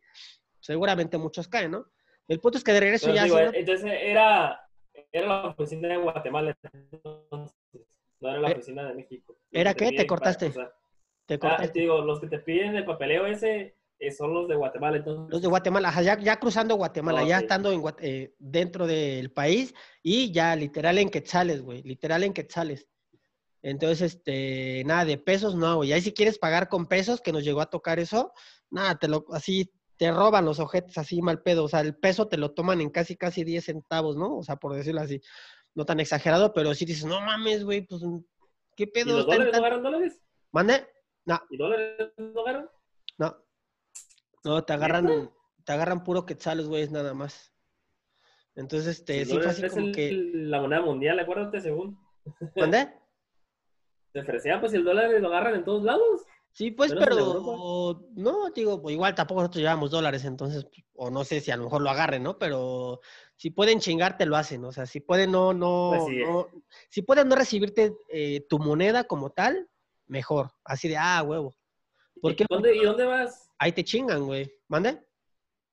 seguramente 0.60 1.18
muchos 1.18 1.47
caen, 1.47 1.72
¿no? 1.72 1.86
El 2.28 2.41
punto 2.41 2.57
es 2.57 2.64
que 2.66 2.74
de 2.74 2.82
regreso 2.82 3.14
ya... 3.14 3.24
digo, 3.24 3.38
haciendo- 3.38 3.57
entonces 3.57 3.91
era, 3.97 4.60
era 5.14 5.28
la 5.28 5.47
oficina 5.47 5.88
de 5.88 5.97
Guatemala, 5.97 6.57
entonces, 6.74 7.55
no 8.20 8.30
era 8.30 8.39
la 8.41 8.49
Eh, 8.49 8.53
oficina 8.55 8.88
de 8.89 8.93
México. 8.95 9.38
¿era 9.53 9.74
qué? 9.74 9.86
¿Te 9.91 9.95
para- 9.95 10.07
cortaste? 10.07 10.45
o 10.47 10.51
sea, 10.51 10.72
te 11.26 11.36
ah, 11.36 11.39
cortaste. 11.39 11.70
te 11.70 11.80
digo, 11.80 12.01
los 12.01 12.20
que 12.20 12.28
te 12.28 12.39
piden 12.39 12.76
el 12.76 12.84
papeleo 12.84 13.26
ese 13.26 13.78
eh, 14.00 14.12
son 14.12 14.34
los 14.34 14.47
de 14.47 14.56
Guatemala, 14.56 14.97
entonces. 14.97 15.26
Los 15.32 15.41
de 15.41 15.47
Guatemala, 15.47 15.89
ajá, 15.89 16.02
ya, 16.02 16.20
ya 16.20 16.39
cruzando 16.39 16.76
Guatemala, 16.76 17.24
Oh, 17.24 17.28
ya 17.28 17.38
sí. 17.39 17.43
estando 17.43 17.72
en, 17.72 17.82
eh, 18.00 18.34
dentro 18.39 18.88
del 18.88 19.32
país 19.32 19.74
y 20.02 20.32
ya 20.32 20.56
literal 20.56 20.97
en 20.97 21.10
quetzales, 21.10 21.62
güey, 21.62 21.84
literal 21.84 22.24
en 22.24 22.34
quetzales. 22.34 22.88
Entonces, 23.62 24.14
este, 24.14 24.84
nada 24.86 25.04
de 25.06 25.18
pesos, 25.18 25.56
no, 25.56 25.78
güey. 25.78 25.91
Ahí 25.91 26.02
si 26.02 26.14
quieres 26.14 26.39
pagar 26.39 26.70
con 26.70 26.86
pesos, 26.88 27.20
que 27.20 27.34
nos 27.34 27.43
llegó 27.43 27.60
a 27.62 27.70
tocar 27.70 28.00
eso, 28.00 28.32
nada, 28.70 28.95
te 28.97 29.10
lo, 29.10 29.26
así, 29.34 29.70
te 29.97 30.12
roban 30.12 30.45
los 30.45 30.60
objetos 30.62 30.97
así 30.97 31.22
mal 31.22 31.41
pedo. 31.41 31.66
O 31.66 31.68
sea, 31.68 31.82
el 31.82 31.93
peso 31.95 32.28
te 32.30 32.38
lo 32.38 32.52
toman 32.52 32.80
en 32.80 32.89
casi, 32.89 33.18
casi 33.18 33.43
10 33.43 33.66
centavos, 33.66 34.16
¿no? 34.16 34.38
O 34.38 34.43
sea, 34.43 34.56
por 34.56 34.74
decirlo 34.74 35.02
así. 35.02 35.22
No 35.76 35.86
tan 35.86 36.00
exagerado, 36.00 36.54
pero 36.54 36.74
sí 36.74 36.86
dices, 36.86 37.04
no 37.06 37.20
mames, 37.20 37.66
güey, 37.66 37.82
pues, 37.86 38.02
¿qué 38.78 38.84
¿Y 38.84 38.88
pedo? 38.88 39.12
los 39.12 39.20
Está 39.22 39.34
en 39.36 39.39
dólares 39.39 39.45
no 39.47 39.52
tan- 39.52 39.60
agarran 39.66 39.84
dólares? 39.84 40.22
¿Mande? 40.54 40.88
No, 41.26 41.41
¿Y 41.50 41.58
dólares 41.58 42.12
no 42.18 42.41
agarran? 42.41 42.70
no. 43.18 43.38
No, 44.44 44.64
te 44.64 44.74
agarran, 44.74 45.32
te 45.66 45.72
agarran 45.72 46.04
puro 46.04 46.26
quetzales, 46.26 46.68
güey, 46.68 46.84
es 46.84 46.92
nada 46.92 47.14
más. 47.14 47.54
Entonces, 48.56 49.00
este, 49.00 49.26
sí 49.26 49.38
fue 49.38 49.52
así 49.52 49.66
es 49.66 49.72
como 49.72 49.86
el- 49.88 49.92
que. 49.94 50.12
la 50.34 50.62
moneda 50.62 50.82
mundial, 50.82 51.20
acuérdate, 51.20 51.62
según. 51.62 51.98
¿Mande? 52.56 52.94
Se 54.14 54.20
ofrecía, 54.22 54.60
pues 54.60 54.74
el 54.74 54.84
dólar 54.84 55.10
lo 55.22 55.28
agarran 55.28 55.56
en 55.56 55.64
todos 55.64 55.84
lados. 55.84 56.24
Sí, 56.52 56.72
pues, 56.72 56.92
en 56.92 56.98
pero 56.98 58.08
no, 58.16 58.50
digo, 58.50 58.82
pues, 58.82 58.94
igual 58.94 59.14
tampoco 59.14 59.42
nosotros 59.42 59.62
llevamos 59.62 59.92
dólares, 59.92 60.26
entonces, 60.26 60.68
o 60.96 61.12
no 61.12 61.24
sé 61.24 61.42
si 61.42 61.52
a 61.52 61.58
lo 61.58 61.66
mejor 61.66 61.82
lo 61.82 61.92
agarren, 61.92 62.24
¿no? 62.24 62.40
Pero 62.40 63.02
si 63.36 63.52
pueden 63.52 63.80
chingarte, 63.80 64.26
lo 64.26 64.36
hacen, 64.36 64.66
o 64.66 64.72
sea, 64.72 64.88
si 64.88 65.00
pueden 65.00 65.32
no, 65.32 65.54
no, 65.54 65.90
Pues 65.92 66.06
sí. 66.06 66.24
no- 66.24 66.48
si 66.90 67.04
pueden 67.04 67.30
no 67.30 67.36
recibirte 67.36 67.94
eh, 68.12 68.46
tu 68.50 68.58
moneda 68.58 69.04
como 69.04 69.30
tal, 69.30 69.70
mejor, 70.08 70.52
así 70.64 70.90
de, 70.90 70.98
ah, 70.98 71.22
huevo. 71.24 71.56
¿Por 72.20 72.32
¿Y 72.32 72.36
qué? 72.36 72.46
dónde, 72.50 72.76
¿Y 72.76 72.84
dónde 72.84 73.06
vas? 73.06 73.49
Ahí 73.60 73.72
te 73.74 73.84
chingan, 73.84 74.26
güey. 74.26 74.51
¿Mande? 74.68 74.99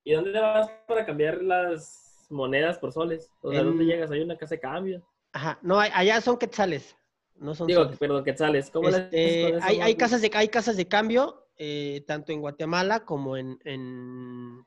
¿Y 0.04 0.12
dónde 0.12 0.38
vas 0.40 0.68
para 0.86 1.06
cambiar 1.06 1.42
las 1.42 2.26
monedas 2.30 2.78
por 2.78 2.92
soles? 2.92 3.30
O 3.40 3.50
sea, 3.50 3.60
En- 3.60 3.66
¿dónde 3.66 3.84
llegas? 3.84 4.10
Hay 4.10 4.20
una 4.20 4.36
casa 4.36 4.56
de 4.56 4.60
cambio. 4.60 5.06
Ajá, 5.32 5.58
no, 5.62 5.78
allá 5.78 6.20
son 6.20 6.38
quetzales, 6.38 6.96
no 7.34 7.54
son 7.54 7.66
Digo, 7.66 7.84
soles. 7.84 7.98
perdón, 7.98 8.24
quetzales. 8.24 8.70
¿Cómo 8.70 8.88
Este, 8.88 9.48
eso, 9.50 9.58
hay, 9.62 9.80
hay, 9.80 9.94
casas 9.94 10.22
de, 10.22 10.30
hay 10.34 10.48
casas 10.48 10.76
de 10.76 10.88
cambio, 10.88 11.46
eh, 11.56 12.02
tanto 12.06 12.32
en 12.32 12.40
Guatemala 12.40 13.04
como 13.04 13.36
en, 13.36 13.58
en, 13.64 14.64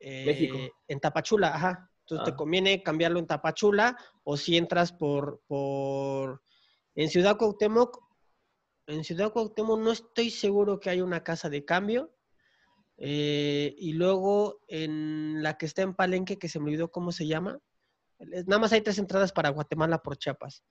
eh, 0.00 0.24
México. 0.26 0.58
en 0.88 1.00
Tapachula, 1.00 1.54
ajá. 1.54 1.90
Entonces 2.00 2.24
te 2.26 2.32
Ah. 2.32 2.36
conviene 2.36 2.82
cambiarlo 2.82 3.18
en 3.18 3.26
Tapachula 3.26 3.96
o 4.24 4.36
si 4.36 4.56
entras 4.58 4.92
por, 4.92 5.40
por... 5.46 6.42
En 6.94 7.08
Ciudad 7.08 7.38
Cuauhtémoc, 7.38 7.98
en 8.86 9.02
Ciudad 9.04 9.32
Cuauhtémoc 9.32 9.80
no 9.80 9.90
estoy 9.90 10.28
seguro 10.30 10.78
que 10.78 10.90
haya 10.90 11.02
una 11.02 11.24
casa 11.24 11.48
de 11.48 11.64
cambio. 11.64 12.10
Eh, 12.96 13.74
y 13.78 13.92
luego 13.94 14.60
en 14.68 15.42
la 15.42 15.56
que 15.58 15.66
está 15.66 15.82
en 15.82 15.94
Palenque, 15.94 16.38
que 16.38 16.48
se 16.48 16.58
me 16.60 16.66
olvidó 16.66 16.90
cómo 16.90 17.12
se 17.12 17.26
llama. 17.26 17.58
es- 18.18 18.46
Nada 18.46 18.60
más 18.60 18.72
hay 18.72 18.80
tres 18.82 18.98
entradas 18.98 19.32
para 19.32 19.50
Guatemala 19.50 19.98
por 19.98 20.16
Chiapas. 20.16 20.62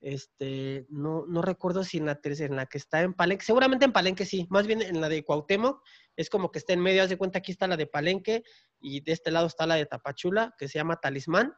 Este, 0.00 0.86
no, 0.90 1.26
no 1.26 1.42
recuerdo 1.42 1.82
si 1.82 1.96
en 1.98 2.06
la 2.06 2.20
tercera, 2.20 2.50
en 2.50 2.56
la 2.56 2.66
que 2.66 2.78
está 2.78 3.00
en 3.02 3.14
Palenque, 3.14 3.44
seguramente 3.44 3.86
en 3.86 3.92
Palenque 3.92 4.24
sí, 4.26 4.46
más 4.50 4.66
bien 4.66 4.82
en 4.82 5.00
la 5.00 5.08
de 5.08 5.24
Cuauhtémoc, 5.24 5.82
es 6.16 6.28
como 6.30 6.52
que 6.52 6.58
está 6.58 6.74
en 6.74 6.80
medio, 6.80 7.02
haz 7.02 7.08
de 7.08 7.16
cuenta, 7.16 7.38
aquí 7.38 7.50
está 7.50 7.66
la 7.66 7.76
de 7.78 7.86
Palenque 7.86 8.44
y 8.78 9.00
de 9.00 9.12
este 9.12 9.30
lado 9.30 9.46
está 9.46 9.66
la 9.66 9.74
de 9.76 9.86
Tapachula, 9.86 10.54
que 10.58 10.68
se 10.68 10.78
llama 10.78 11.00
Talismán, 11.00 11.54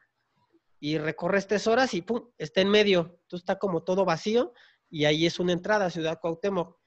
y 0.81 0.99
recorres 0.99 1.49
tres 1.49 1.67
horas 1.67 1.93
y 1.95 2.03
pum, 2.03 2.31
está 2.39 2.61
en 2.61 2.69
medio, 2.69 3.01
entonces 3.23 3.41
está 3.43 3.59
como 3.59 3.83
todo 3.83 4.05
vacío 4.05 4.53
y 4.89 5.05
ahí 5.05 5.27
es 5.27 5.41
una 5.41 5.53
entrada 5.53 5.91
Ciudad 5.91 6.21
Cuauhtémoc. 6.21 6.79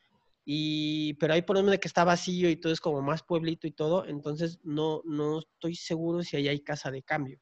Y, 0.46 1.14
pero 1.16 1.34
ahí 1.34 1.44
por 1.44 1.64
de 1.64 1.80
que 1.80 1.88
está 1.88 2.04
vacío 2.04 2.50
y 2.50 2.56
todo 2.58 2.74
es 2.74 2.82
como 2.82 3.02
más 3.02 3.24
pueblito 3.24 3.68
y 3.68 3.72
todo, 3.72 4.06
entonces 4.08 4.60
no, 4.64 5.02
no 5.06 5.40
estoy 5.40 5.76
seguro 5.76 6.24
si 6.24 6.36
ahí 6.38 6.48
hay 6.48 6.62
casa 6.62 6.90
de 6.92 7.04
cambio. 7.04 7.40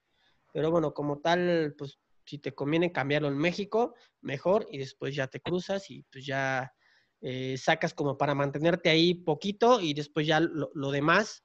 Pero 0.53 0.71
bueno, 0.71 0.93
como 0.93 1.19
tal, 1.19 1.75
pues 1.77 1.99
si 2.25 2.39
te 2.39 2.53
conviene 2.53 2.91
cambiarlo 2.91 3.27
en 3.29 3.37
México, 3.37 3.95
mejor, 4.21 4.67
y 4.71 4.77
después 4.79 5.15
ya 5.15 5.27
te 5.27 5.39
cruzas 5.39 5.89
y 5.89 6.03
pues 6.11 6.25
ya 6.25 6.73
eh, 7.21 7.57
sacas 7.57 7.93
como 7.93 8.17
para 8.17 8.35
mantenerte 8.35 8.89
ahí 8.89 9.13
poquito 9.13 9.79
y 9.81 9.93
después 9.93 10.27
ya 10.27 10.39
lo, 10.39 10.71
lo 10.73 10.91
demás. 10.91 11.43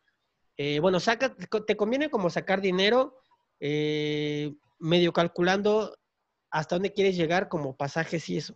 eh, 0.57 0.81
bueno, 0.81 1.01
saca, 1.01 1.35
te 1.37 1.77
conviene 1.77 2.11
como 2.11 2.31
sacar 2.31 2.61
dinero 2.61 3.17
eh, 3.61 4.55
medio 4.79 5.13
calculando 5.13 5.97
hasta 6.51 6.77
dónde 6.77 6.93
quieres 6.93 7.17
llegar 7.17 7.49
como 7.49 7.77
pasajes 7.77 8.29
y 8.29 8.37
eso. 8.39 8.55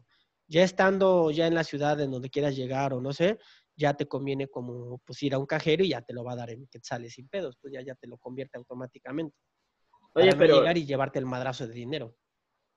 Ya 0.49 0.63
estando 0.65 1.31
ya 1.31 1.47
en 1.47 1.55
la 1.55 1.65
ciudad 1.65 2.01
en 2.01 2.11
donde 2.11 2.31
quieras 2.31 2.57
llegar 2.57 2.95
o 2.95 3.01
no 3.01 3.13
sé, 3.13 3.39
ya 3.77 3.95
te 3.95 4.09
conviene 4.09 4.49
como 4.49 4.99
pues 5.05 5.23
ir 5.23 5.35
a 5.35 5.39
un 5.39 5.47
cajero 5.47 5.85
y 5.85 5.91
ya 5.91 6.03
te 6.03 6.15
lo 6.15 6.25
va 6.25 6.33
a 6.33 6.37
dar 6.37 6.51
en 6.51 6.67
quetzales 6.69 7.15
sin 7.15 7.29
pedos, 7.29 7.57
pues 7.61 7.73
ya, 7.75 7.83
ya 7.83 7.95
te 7.95 8.07
lo 8.09 8.17
convierte 8.19 8.59
automáticamente. 8.59 9.37
Oye, 10.15 10.27
para 10.27 10.37
no 10.37 10.39
pero 10.39 10.55
llegar 10.61 10.79
y 10.79 10.87
llevarte 10.87 11.19
el 11.19 11.27
madrazo 11.27 11.67
de 11.67 11.75
dinero. 11.75 12.17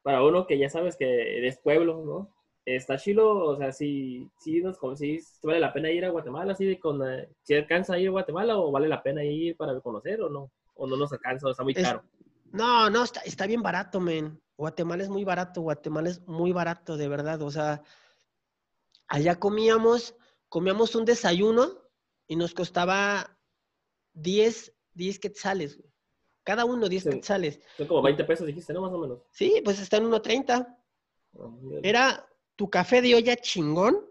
para 0.03 0.23
uno 0.23 0.45
que 0.47 0.57
ya 0.57 0.69
sabes 0.69 0.97
que 0.97 1.37
eres 1.37 1.59
pueblo, 1.59 2.03
¿no? 2.05 2.35
Está 2.65 2.97
chilo, 2.97 3.45
o 3.45 3.57
sea, 3.57 3.71
si, 3.71 4.27
si 4.37 4.61
nos 4.61 4.77
si 4.97 5.19
vale 5.43 5.59
la 5.59 5.73
pena 5.73 5.89
ir 5.89 6.05
a 6.05 6.09
Guatemala, 6.09 6.53
así 6.53 6.65
de 6.65 6.79
con, 6.79 7.01
eh, 7.07 7.27
si 7.41 7.55
alcanza 7.55 7.95
a 7.95 7.99
ir 7.99 8.09
a 8.09 8.11
Guatemala 8.11 8.57
o 8.57 8.71
vale 8.71 8.87
la 8.87 9.01
pena 9.01 9.23
ir 9.23 9.57
para 9.57 9.79
conocer 9.81 10.21
o 10.21 10.29
no, 10.29 10.51
o 10.75 10.85
no 10.87 10.95
nos 10.95 11.11
alcanza, 11.11 11.47
o 11.47 11.51
está 11.51 11.63
muy 11.63 11.73
Es- 11.73 11.83
caro. 11.83 12.03
No, 12.53 12.89
no, 12.89 13.03
está, 13.03 13.21
está 13.21 13.47
bien 13.47 13.61
barato, 13.61 13.99
men. 14.01 14.39
Guatemala 14.61 15.01
es 15.01 15.09
muy 15.09 15.23
barato, 15.23 15.61
Guatemala 15.61 16.07
es 16.11 16.21
muy 16.27 16.51
barato, 16.51 16.95
de 16.95 17.07
verdad. 17.07 17.41
O 17.41 17.49
sea, 17.49 17.81
allá 19.07 19.39
comíamos, 19.39 20.15
comíamos 20.49 20.93
un 20.93 21.03
desayuno 21.03 21.79
y 22.27 22.35
nos 22.35 22.53
costaba 22.53 23.39
10, 24.13 24.71
10 24.93 25.17
quetzales, 25.19 25.77
güey. 25.77 25.91
Cada 26.43 26.65
uno 26.65 26.87
10 26.87 27.03
Sí. 27.03 27.09
quetzales. 27.09 27.59
Son 27.75 27.87
como 27.87 28.03
20 28.03 28.23
pesos, 28.23 28.45
dijiste, 28.45 28.71
¿no? 28.71 28.81
Más 28.81 28.93
o 28.93 28.99
menos. 28.99 29.23
Sí, 29.31 29.61
pues 29.65 29.79
está 29.79 29.97
en 29.97 30.05
1.30. 30.05 30.77
Ah, 31.39 31.47
mira. 31.59 31.79
Era 31.81 32.29
tu 32.55 32.69
café 32.69 33.01
de 33.01 33.15
olla 33.15 33.35
chingón, 33.37 34.07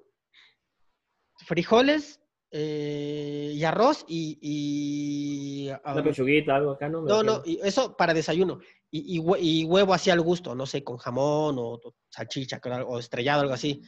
frijoles 1.47 2.20
eh, 2.51 3.53
y 3.55 3.65
arroz 3.65 4.05
y... 4.09 4.39
y 4.41 5.69
Una 5.69 6.03
pechuguita, 6.03 6.57
algo 6.57 6.73
acá, 6.73 6.89
¿no? 6.89 7.03
No, 7.03 7.23
no, 7.23 7.43
y 7.45 7.61
eso 7.63 7.97
para 7.97 8.15
desayuno. 8.15 8.59
Y, 8.91 9.17
y 9.17 9.19
hue- 9.21 9.39
y 9.41 9.65
huevo 9.65 9.95
así 9.95 10.11
al 10.11 10.21
gusto, 10.21 10.55
no 10.55 10.67
sé, 10.67 10.83
con 10.83 10.97
jamón 10.97 11.57
o, 11.59 11.81
salchicha 12.09 12.61
o 12.87 12.99
estrellado, 12.99 13.43
algo 13.43 13.55
así. 13.55 13.83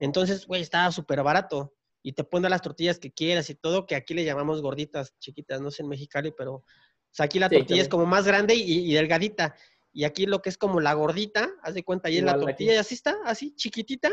Entonces, 0.00 0.46
güey, 0.46 0.62
estaba 0.62 0.90
súper 0.90 1.22
barato. 1.22 1.74
Y 2.02 2.12
te 2.12 2.22
ponen 2.24 2.50
las 2.50 2.60
tortillas 2.60 2.98
que 2.98 3.12
quieras 3.12 3.48
y 3.48 3.54
todo, 3.54 3.86
que 3.86 3.94
aquí 3.94 4.12
le 4.12 4.24
llamamos 4.24 4.60
gorditas 4.60 5.16
chiquitas, 5.18 5.60
no 5.62 5.70
sé 5.70 5.82
en 5.82 5.88
Mexicali, 5.88 6.32
pero 6.36 6.56
o 6.56 6.64
sea, 7.10 7.24
aquí 7.26 7.38
la 7.38 7.48
Sí, 7.48 7.56
tortilla 7.56 7.80
es 7.82 7.88
como 7.88 8.04
más 8.04 8.26
grande 8.26 8.54
y, 8.54 8.90
y 8.90 8.92
delgadita. 8.92 9.54
Y 9.92 10.04
aquí 10.04 10.26
lo 10.26 10.42
que 10.42 10.50
es 10.50 10.58
como 10.58 10.80
la 10.80 10.92
gordita, 10.92 11.48
haz 11.62 11.72
de 11.74 11.82
cuenta, 11.84 12.08
ahí 12.08 12.18
es 12.18 12.24
la 12.24 12.32
aquí. 12.32 12.40
tortilla 12.44 12.74
y 12.74 12.76
así 12.76 12.94
está, 12.94 13.16
así 13.24 13.54
chiquitita, 13.54 14.10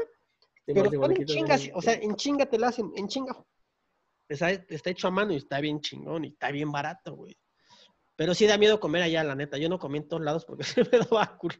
pero 0.65 0.89
en 1.11 1.25
chingas, 1.25 1.69
o 1.73 1.81
sea, 1.81 1.95
en 1.95 2.15
chinga 2.15 2.45
te 2.45 2.57
la 2.59 2.67
hacen, 2.69 2.91
en 2.95 3.07
chinga. 3.07 3.43
Está, 4.31 4.49
está 4.51 4.89
hecho 4.89 5.07
a 5.07 5.11
mano 5.11 5.33
y 5.33 5.37
está 5.37 5.59
bien 5.59 5.81
chingón 5.81 6.25
y 6.25 6.29
está 6.29 6.51
bien 6.51 6.71
barato, 6.71 7.15
güey. 7.15 7.37
Pero 8.15 8.33
sí 8.33 8.45
da 8.45 8.57
miedo 8.57 8.79
comer 8.79 9.01
allá, 9.03 9.23
la 9.23 9.35
neta. 9.35 9.57
Yo 9.57 9.67
no 9.67 9.79
comí 9.79 9.97
en 9.97 10.07
todos 10.07 10.23
lados 10.23 10.45
porque 10.45 10.63
se 10.63 10.83
me 10.83 10.99
daba 10.99 11.37
culo. 11.37 11.55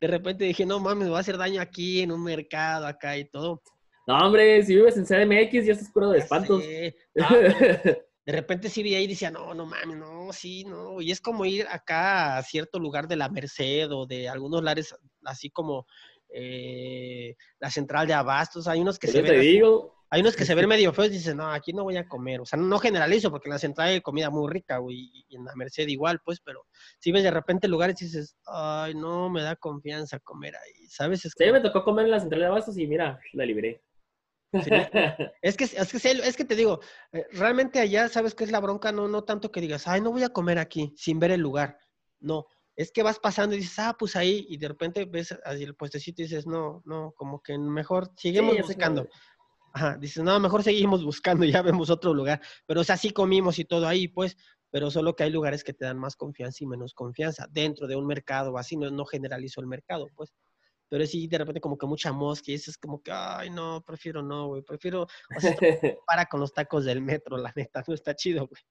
De 0.00 0.06
repente 0.06 0.44
dije, 0.44 0.66
no 0.66 0.78
mames, 0.80 1.06
me 1.06 1.10
va 1.10 1.18
a 1.18 1.20
hacer 1.20 1.36
daño 1.38 1.60
aquí 1.60 2.02
en 2.02 2.12
un 2.12 2.22
mercado, 2.22 2.86
acá 2.86 3.16
y 3.16 3.24
todo. 3.24 3.62
No, 4.06 4.18
hombre, 4.18 4.62
si 4.62 4.74
vives 4.74 4.96
en 4.98 5.06
CDMX 5.06 5.64
ya 5.66 5.72
estás 5.72 5.90
curado 5.90 6.12
de 6.12 6.18
espantos. 6.18 6.62
Ah, 7.20 7.28
pero 7.30 7.98
de 8.26 8.32
repente 8.32 8.68
sí 8.70 8.82
vi 8.82 8.94
ahí 8.94 9.04
y 9.04 9.08
decía, 9.08 9.30
no, 9.30 9.52
no 9.54 9.66
mames, 9.66 9.96
no, 9.98 10.32
sí, 10.32 10.64
no. 10.64 11.00
Y 11.00 11.10
es 11.10 11.20
como 11.20 11.44
ir 11.44 11.66
acá 11.68 12.36
a 12.38 12.42
cierto 12.42 12.78
lugar 12.78 13.06
de 13.06 13.16
la 13.16 13.28
Merced 13.28 13.90
o 13.92 14.06
de 14.06 14.28
algunos 14.30 14.62
lares 14.62 14.94
así 15.24 15.50
como 15.50 15.86
eh, 16.32 17.34
la 17.60 17.70
central 17.70 18.06
de 18.06 18.14
abastos. 18.14 18.66
Hay 18.66 18.80
unos 18.80 18.98
que 18.98 19.06
se 19.08 19.18
Yo 19.18 19.24
te 19.24 19.30
ven 19.30 19.40
así- 19.40 19.48
digo, 19.48 20.03
hay 20.14 20.20
unos 20.20 20.36
que 20.36 20.44
se 20.44 20.54
ven 20.54 20.68
medio 20.68 20.92
feos 20.92 21.08
y 21.08 21.14
dicen, 21.14 21.38
no, 21.38 21.50
aquí 21.50 21.72
no 21.72 21.82
voy 21.82 21.96
a 21.96 22.06
comer. 22.06 22.40
O 22.40 22.46
sea, 22.46 22.56
no 22.56 22.78
generalizo 22.78 23.30
porque 23.32 23.48
en 23.48 23.54
la 23.54 23.58
central 23.58 23.88
hay 23.88 24.00
comida 24.00 24.30
muy 24.30 24.48
rica, 24.50 24.78
güey, 24.78 25.10
y 25.28 25.36
en 25.36 25.44
la 25.44 25.54
Merced 25.56 25.88
igual, 25.88 26.20
pues, 26.24 26.40
pero 26.40 26.66
si 27.00 27.10
ves 27.10 27.24
de 27.24 27.32
repente 27.32 27.66
lugares 27.66 28.00
y 28.00 28.04
dices, 28.04 28.36
ay, 28.46 28.94
no, 28.94 29.28
me 29.28 29.42
da 29.42 29.56
confianza 29.56 30.20
comer 30.20 30.54
ahí, 30.54 30.86
¿sabes? 30.88 31.24
Es, 31.24 31.32
sí, 31.36 31.44
como- 31.44 31.54
me 31.54 31.60
tocó 31.60 31.82
comer 31.82 32.04
en 32.04 32.12
la 32.12 32.20
central 32.20 32.40
de 32.42 32.46
abastos 32.46 32.78
y 32.78 32.86
mira, 32.86 33.18
la 33.32 33.44
libré. 33.44 33.82
Sí. 34.52 34.70
es 35.42 35.56
que, 35.56 35.64
es 35.64 35.92
que, 35.92 36.10
es 36.10 36.36
que 36.36 36.44
te 36.44 36.54
digo, 36.54 36.78
eh, 37.12 37.26
realmente 37.32 37.80
allá, 37.80 38.08
¿sabes 38.08 38.36
qué 38.36 38.44
es 38.44 38.52
la 38.52 38.60
bronca? 38.60 38.92
No, 38.92 39.08
no 39.08 39.24
tanto 39.24 39.50
que 39.50 39.60
digas, 39.60 39.88
ay, 39.88 40.00
no 40.00 40.12
voy 40.12 40.22
a 40.22 40.28
comer 40.28 40.58
aquí 40.60 40.94
sin 40.96 41.18
ver 41.18 41.32
el 41.32 41.40
lugar. 41.40 41.76
No, 42.20 42.46
es 42.76 42.90
que 42.90 43.02
vas 43.02 43.18
pasando 43.18 43.54
y 43.54 43.58
dices, 43.58 43.78
ah, 43.80 43.96
pues 43.98 44.16
ahí, 44.16 44.46
y 44.48 44.56
de 44.56 44.68
repente 44.68 45.04
ves 45.04 45.36
así 45.44 45.62
el 45.64 45.74
puestecito 45.74 46.22
y 46.22 46.26
dices, 46.26 46.46
no, 46.46 46.82
no, 46.84 47.12
como 47.16 47.40
que 47.42 47.56
mejor 47.58 48.10
Sí, 48.16 48.32
sé 48.34 48.40
buscando. 48.62 49.08
Ajá, 49.74 49.96
dices, 49.98 50.22
no, 50.22 50.38
mejor 50.38 50.62
seguimos 50.62 51.04
buscando, 51.04 51.44
ya 51.60 51.60
vemos 51.60 51.90
otro 51.90 52.14
lugar. 52.14 52.40
Pero, 52.64 52.80
o 52.80 52.84
sea, 52.84 52.96
sí 52.96 53.10
comimos 53.10 53.58
y 53.58 53.64
todo 53.64 53.88
ahí, 53.88 54.06
pues, 54.06 54.36
pero 54.70 54.90
solo 54.90 55.16
que 55.16 55.24
hay 55.24 55.30
lugares 55.30 55.64
que 55.64 55.74
te 55.74 55.84
dan 55.84 55.98
más 55.98 56.14
confianza 56.14 56.62
y 56.62 56.66
menos 56.66 56.94
confianza 56.94 57.48
dentro 57.50 57.88
de 57.88 57.96
un 57.96 58.06
mercado 58.06 58.52
o 58.52 58.58
así, 58.58 58.76
no, 58.76 58.90
no 58.90 59.04
generalizo 59.04 59.60
el 59.60 59.66
mercado, 59.66 60.08
pues. 60.14 60.32
Pero 60.88 61.04
sí, 61.06 61.26
de 61.26 61.38
repente 61.38 61.60
como 61.60 61.76
que 61.76 61.86
mucha 61.86 62.12
mosca 62.12 62.52
y 62.52 62.54
eso 62.54 62.70
es 62.70 62.78
como 62.78 63.02
que, 63.02 63.10
ay, 63.10 63.50
no, 63.50 63.82
prefiero 63.84 64.22
no, 64.22 64.46
güey, 64.46 64.62
prefiero, 64.62 65.02
o 65.02 65.40
sea, 65.40 65.56
para 66.06 66.26
con 66.26 66.38
los 66.38 66.52
tacos 66.52 66.84
del 66.84 67.02
metro, 67.02 67.36
la 67.36 67.52
neta, 67.56 67.82
no 67.88 67.94
está 67.94 68.14
chido, 68.14 68.46
güey. 68.46 68.62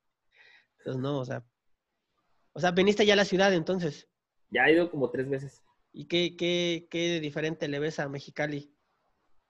Entonces, 0.77 1.01
no, 1.01 1.19
o 1.19 1.25
sea, 1.25 1.43
o 2.53 2.59
sea, 2.61 2.71
viniste 2.71 3.05
ya 3.05 3.13
a 3.13 3.17
la 3.17 3.25
ciudad 3.25 3.53
entonces, 3.53 4.07
ya 4.51 4.67
he 4.67 4.73
ido 4.73 4.89
como 4.89 5.09
tres 5.09 5.27
veces. 5.29 5.63
¿y 5.91 6.05
qué, 6.05 6.37
qué, 6.37 6.87
qué 6.89 7.19
diferente 7.19 7.67
le 7.67 7.79
ves 7.79 7.99
a 7.99 8.07
Mexicali? 8.07 8.72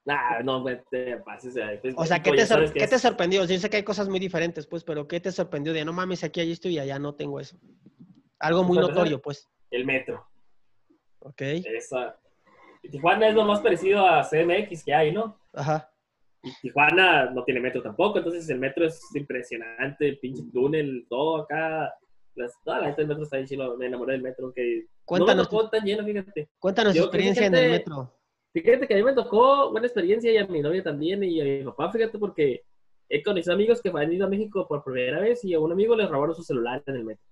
Nah, 0.06 0.40
no, 0.42 0.60
güey, 0.60 0.80
te 0.90 1.16
pases. 1.18 1.54
pues, 1.80 1.94
O 1.96 2.04
sea, 2.04 2.22
¿qué 2.22 2.30
México 2.30 2.34
te, 2.34 2.36
ya 2.42 2.46
sabes 2.46 2.68
sor- 2.70 2.74
que 2.74 2.80
¿qué 2.80 2.86
te 2.88 2.98
sorprendió? 2.98 3.44
Yo 3.46 3.58
sé 3.58 3.70
que 3.70 3.78
hay 3.78 3.82
cosas 3.82 4.08
muy 4.08 4.18
diferentes, 4.18 4.66
pues, 4.66 4.84
pero 4.84 5.08
¿qué 5.08 5.18
te 5.20 5.32
sorprendió 5.32 5.72
de 5.72 5.84
no 5.84 5.92
mames, 5.94 6.22
aquí, 6.24 6.40
allí 6.40 6.52
estoy 6.52 6.74
y 6.74 6.78
allá 6.78 6.98
no 6.98 7.14
tengo 7.14 7.40
eso? 7.40 7.56
Algo 8.38 8.64
muy 8.64 8.76
empezar, 8.76 8.96
notorio, 8.96 9.22
pues. 9.22 9.48
El 9.70 9.86
metro. 9.86 10.26
Ok. 11.20 11.40
Esa. 11.40 12.18
Tijuana 12.82 13.28
es 13.28 13.34
lo 13.34 13.44
más 13.44 13.60
parecido 13.60 14.06
a 14.06 14.22
CMX 14.24 14.84
que 14.84 14.92
hay, 14.92 15.10
¿no? 15.10 15.40
Ajá. 15.54 15.90
Y 16.42 16.52
Tijuana 16.60 17.30
no 17.30 17.42
tiene 17.44 17.60
metro 17.60 17.80
tampoco, 17.82 18.18
entonces 18.18 18.46
el 18.50 18.58
metro 18.58 18.84
es 18.86 19.00
impresionante, 19.14 20.06
el 20.06 20.18
pinche 20.18 20.42
túnel, 20.52 21.06
todo 21.08 21.38
acá. 21.42 21.94
Las, 22.34 22.52
toda 22.62 22.80
la 22.80 22.86
gente 22.86 23.00
del 23.02 23.08
metro 23.08 23.22
está 23.24 23.36
ahí 23.38 23.46
chino, 23.46 23.74
me 23.78 23.86
enamoré 23.86 24.12
del 24.12 24.22
metro, 24.22 24.52
que 24.52 24.86
Cuéntanos, 25.06 25.50
no 25.50 25.62
me 25.62 25.68
tan 25.70 25.84
lleno, 25.86 26.04
fíjate. 26.04 26.50
cuéntanos 26.58 26.94
tu 26.94 27.00
experiencia 27.00 27.46
en 27.46 27.54
el 27.54 27.70
metro. 27.70 28.12
Fíjate 28.54 28.86
que 28.86 28.94
a 28.94 28.96
mí 28.96 29.02
me 29.02 29.12
tocó 29.14 29.70
buena 29.72 29.86
experiencia 29.88 30.30
y 30.32 30.36
a 30.36 30.46
mi 30.46 30.62
novia 30.62 30.82
también 30.82 31.22
y 31.24 31.40
a 31.40 31.44
mi 31.44 31.64
papá, 31.64 31.90
fíjate, 31.90 32.18
porque 32.18 32.62
he 33.08 33.22
conocido 33.22 33.52
amigos 33.54 33.82
que 33.82 33.90
han 33.92 34.12
ido 34.12 34.26
a 34.26 34.30
México 34.30 34.66
por 34.68 34.84
primera 34.84 35.20
vez 35.20 35.44
y 35.44 35.54
a 35.54 35.60
un 35.60 35.72
amigo 35.72 35.96
le 35.96 36.06
robaron 36.06 36.34
su 36.36 36.42
celular 36.44 36.82
en 36.86 36.94
el 36.96 37.04
metro. 37.04 37.24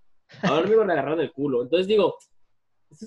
A 0.42 0.58
un 0.58 0.64
amigo 0.66 0.84
le 0.84 0.92
agarraron 0.92 1.20
el 1.20 1.32
culo. 1.32 1.62
Entonces 1.62 1.86
digo, 1.86 2.16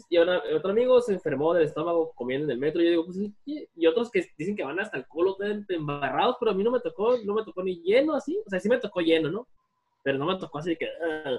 y 0.09 0.15
a 0.17 0.21
una- 0.23 0.41
otro 0.55 0.71
amigo 0.71 1.01
se 1.01 1.13
enfermó 1.13 1.53
del 1.53 1.65
estómago 1.65 2.13
comiendo 2.15 2.45
en 2.45 2.51
el 2.51 2.57
metro. 2.57 2.81
Y 2.81 2.85
yo 2.85 2.89
digo, 2.91 3.05
pues, 3.05 3.17
y 3.17 3.67
y 3.75 3.85
otros 3.85 4.09
que 4.09 4.25
dicen 4.37 4.55
que 4.55 4.63
van 4.63 4.79
hasta 4.79 4.97
el 4.97 5.05
culo 5.07 5.35
embarrados, 5.69 6.37
pero 6.39 6.51
a 6.51 6.55
mí 6.55 6.63
no 6.63 6.71
me 6.71 6.79
tocó, 6.79 7.17
no 7.23 7.33
me 7.33 7.43
tocó 7.43 7.63
ni 7.63 7.81
lleno 7.83 8.15
así. 8.15 8.39
O 8.45 8.49
sea, 8.49 8.59
sí 8.61 8.69
me 8.69 8.79
tocó 8.79 9.01
lleno, 9.01 9.29
¿no? 9.29 9.47
Pero 10.03 10.17
no 10.17 10.25
me 10.25 10.37
tocó 10.37 10.59
así 10.59 10.75
que... 10.77 10.87
"Ah". 10.87 11.37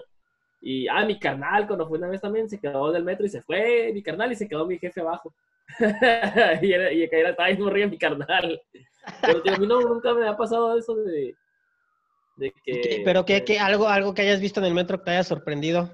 Y, 0.60 0.88
ah, 0.88 1.04
mi 1.06 1.18
carnal, 1.18 1.66
cuando 1.66 1.86
fue 1.88 1.98
una 1.98 2.08
vez 2.08 2.20
también, 2.20 2.48
se 2.50 2.58
quedó 2.60 2.90
del 2.92 3.04
metro 3.04 3.24
y 3.26 3.28
se 3.28 3.42
fue 3.42 3.90
mi 3.94 4.02
carnal 4.02 4.30
y 4.32 4.36
se 4.36 4.48
quedó 4.48 4.66
mi 4.66 4.78
jefe 4.78 5.00
abajo. 5.00 5.34
y, 6.62 6.72
era, 6.72 6.92
y 6.92 7.08
que 7.08 7.20
era, 7.20 7.30
estaba 7.30 7.48
ahí 7.48 7.58
morría 7.58 7.86
mi 7.86 7.98
carnal. 7.98 8.60
Pero 9.20 9.42
tío, 9.42 9.54
a 9.54 9.58
mí 9.58 9.66
no, 9.66 9.80
nunca 9.80 10.14
me 10.14 10.26
ha 10.28 10.36
pasado 10.36 10.76
eso 10.78 10.94
de, 10.96 11.34
de 12.36 12.46
¿Y 12.46 12.52
que... 12.64 12.80
qué- 12.80 13.02
pero 13.04 13.24
qué, 13.24 13.44
qué- 13.44 13.58
algo, 13.58 13.88
algo 13.88 14.14
que 14.14 14.22
hayas 14.22 14.40
visto 14.40 14.60
en 14.60 14.66
el 14.66 14.74
metro 14.74 14.98
que 14.98 15.04
te 15.04 15.10
haya 15.12 15.24
sorprendido. 15.24 15.92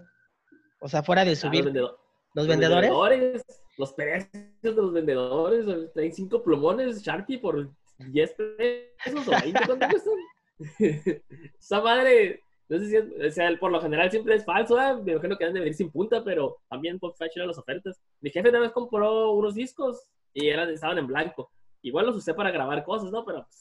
O 0.80 0.88
sea, 0.88 1.02
fuera 1.02 1.22
de 1.24 1.30
Ah, 1.30 1.32
los 1.32 1.38
subir. 1.40 1.64
vendedores. 1.64 1.98
¿Los 2.34 2.46
vendedores? 2.46 3.44
Los 3.78 3.92
precios 3.92 4.32
de 4.62 4.72
los 4.72 4.92
vendedores. 4.92 5.92
Traen 5.92 6.12
cinco 6.14 6.42
plumones 6.42 7.02
Sharpie 7.02 7.38
por 7.38 7.70
10 7.98 8.34
pesos 8.34 9.28
o 9.28 9.30
20, 9.30 9.60
¿cuánto 9.66 9.86
cuestan? 9.88 10.14
Esa 11.58 11.80
madre, 11.80 12.40
no 12.72 12.78
sé 12.78 12.88
si 12.88 12.96
es, 12.96 13.04
o 13.04 13.30
sea, 13.30 13.54
por 13.60 13.70
lo 13.70 13.82
general 13.82 14.10
siempre 14.10 14.34
es 14.34 14.46
falso, 14.46 14.80
¿eh? 14.80 14.94
me 14.94 15.12
imagino 15.12 15.36
que 15.36 15.44
deben 15.44 15.54
de 15.54 15.60
venir 15.60 15.74
sin 15.74 15.90
punta, 15.90 16.24
pero 16.24 16.62
también 16.70 16.98
por 16.98 17.14
fashion 17.14 17.46
las 17.46 17.58
ofertas. 17.58 18.00
Mi 18.22 18.30
jefe 18.30 18.48
una 18.48 18.60
vez 18.60 18.72
compró 18.72 19.32
unos 19.32 19.54
discos 19.54 20.08
y 20.32 20.48
eran, 20.48 20.70
estaban 20.70 20.96
en 20.96 21.06
blanco. 21.06 21.52
Igual 21.82 22.06
los 22.06 22.16
usé 22.16 22.32
para 22.32 22.50
grabar 22.50 22.82
cosas, 22.82 23.10
¿no? 23.10 23.26
Pero 23.26 23.44
pues, 23.44 23.60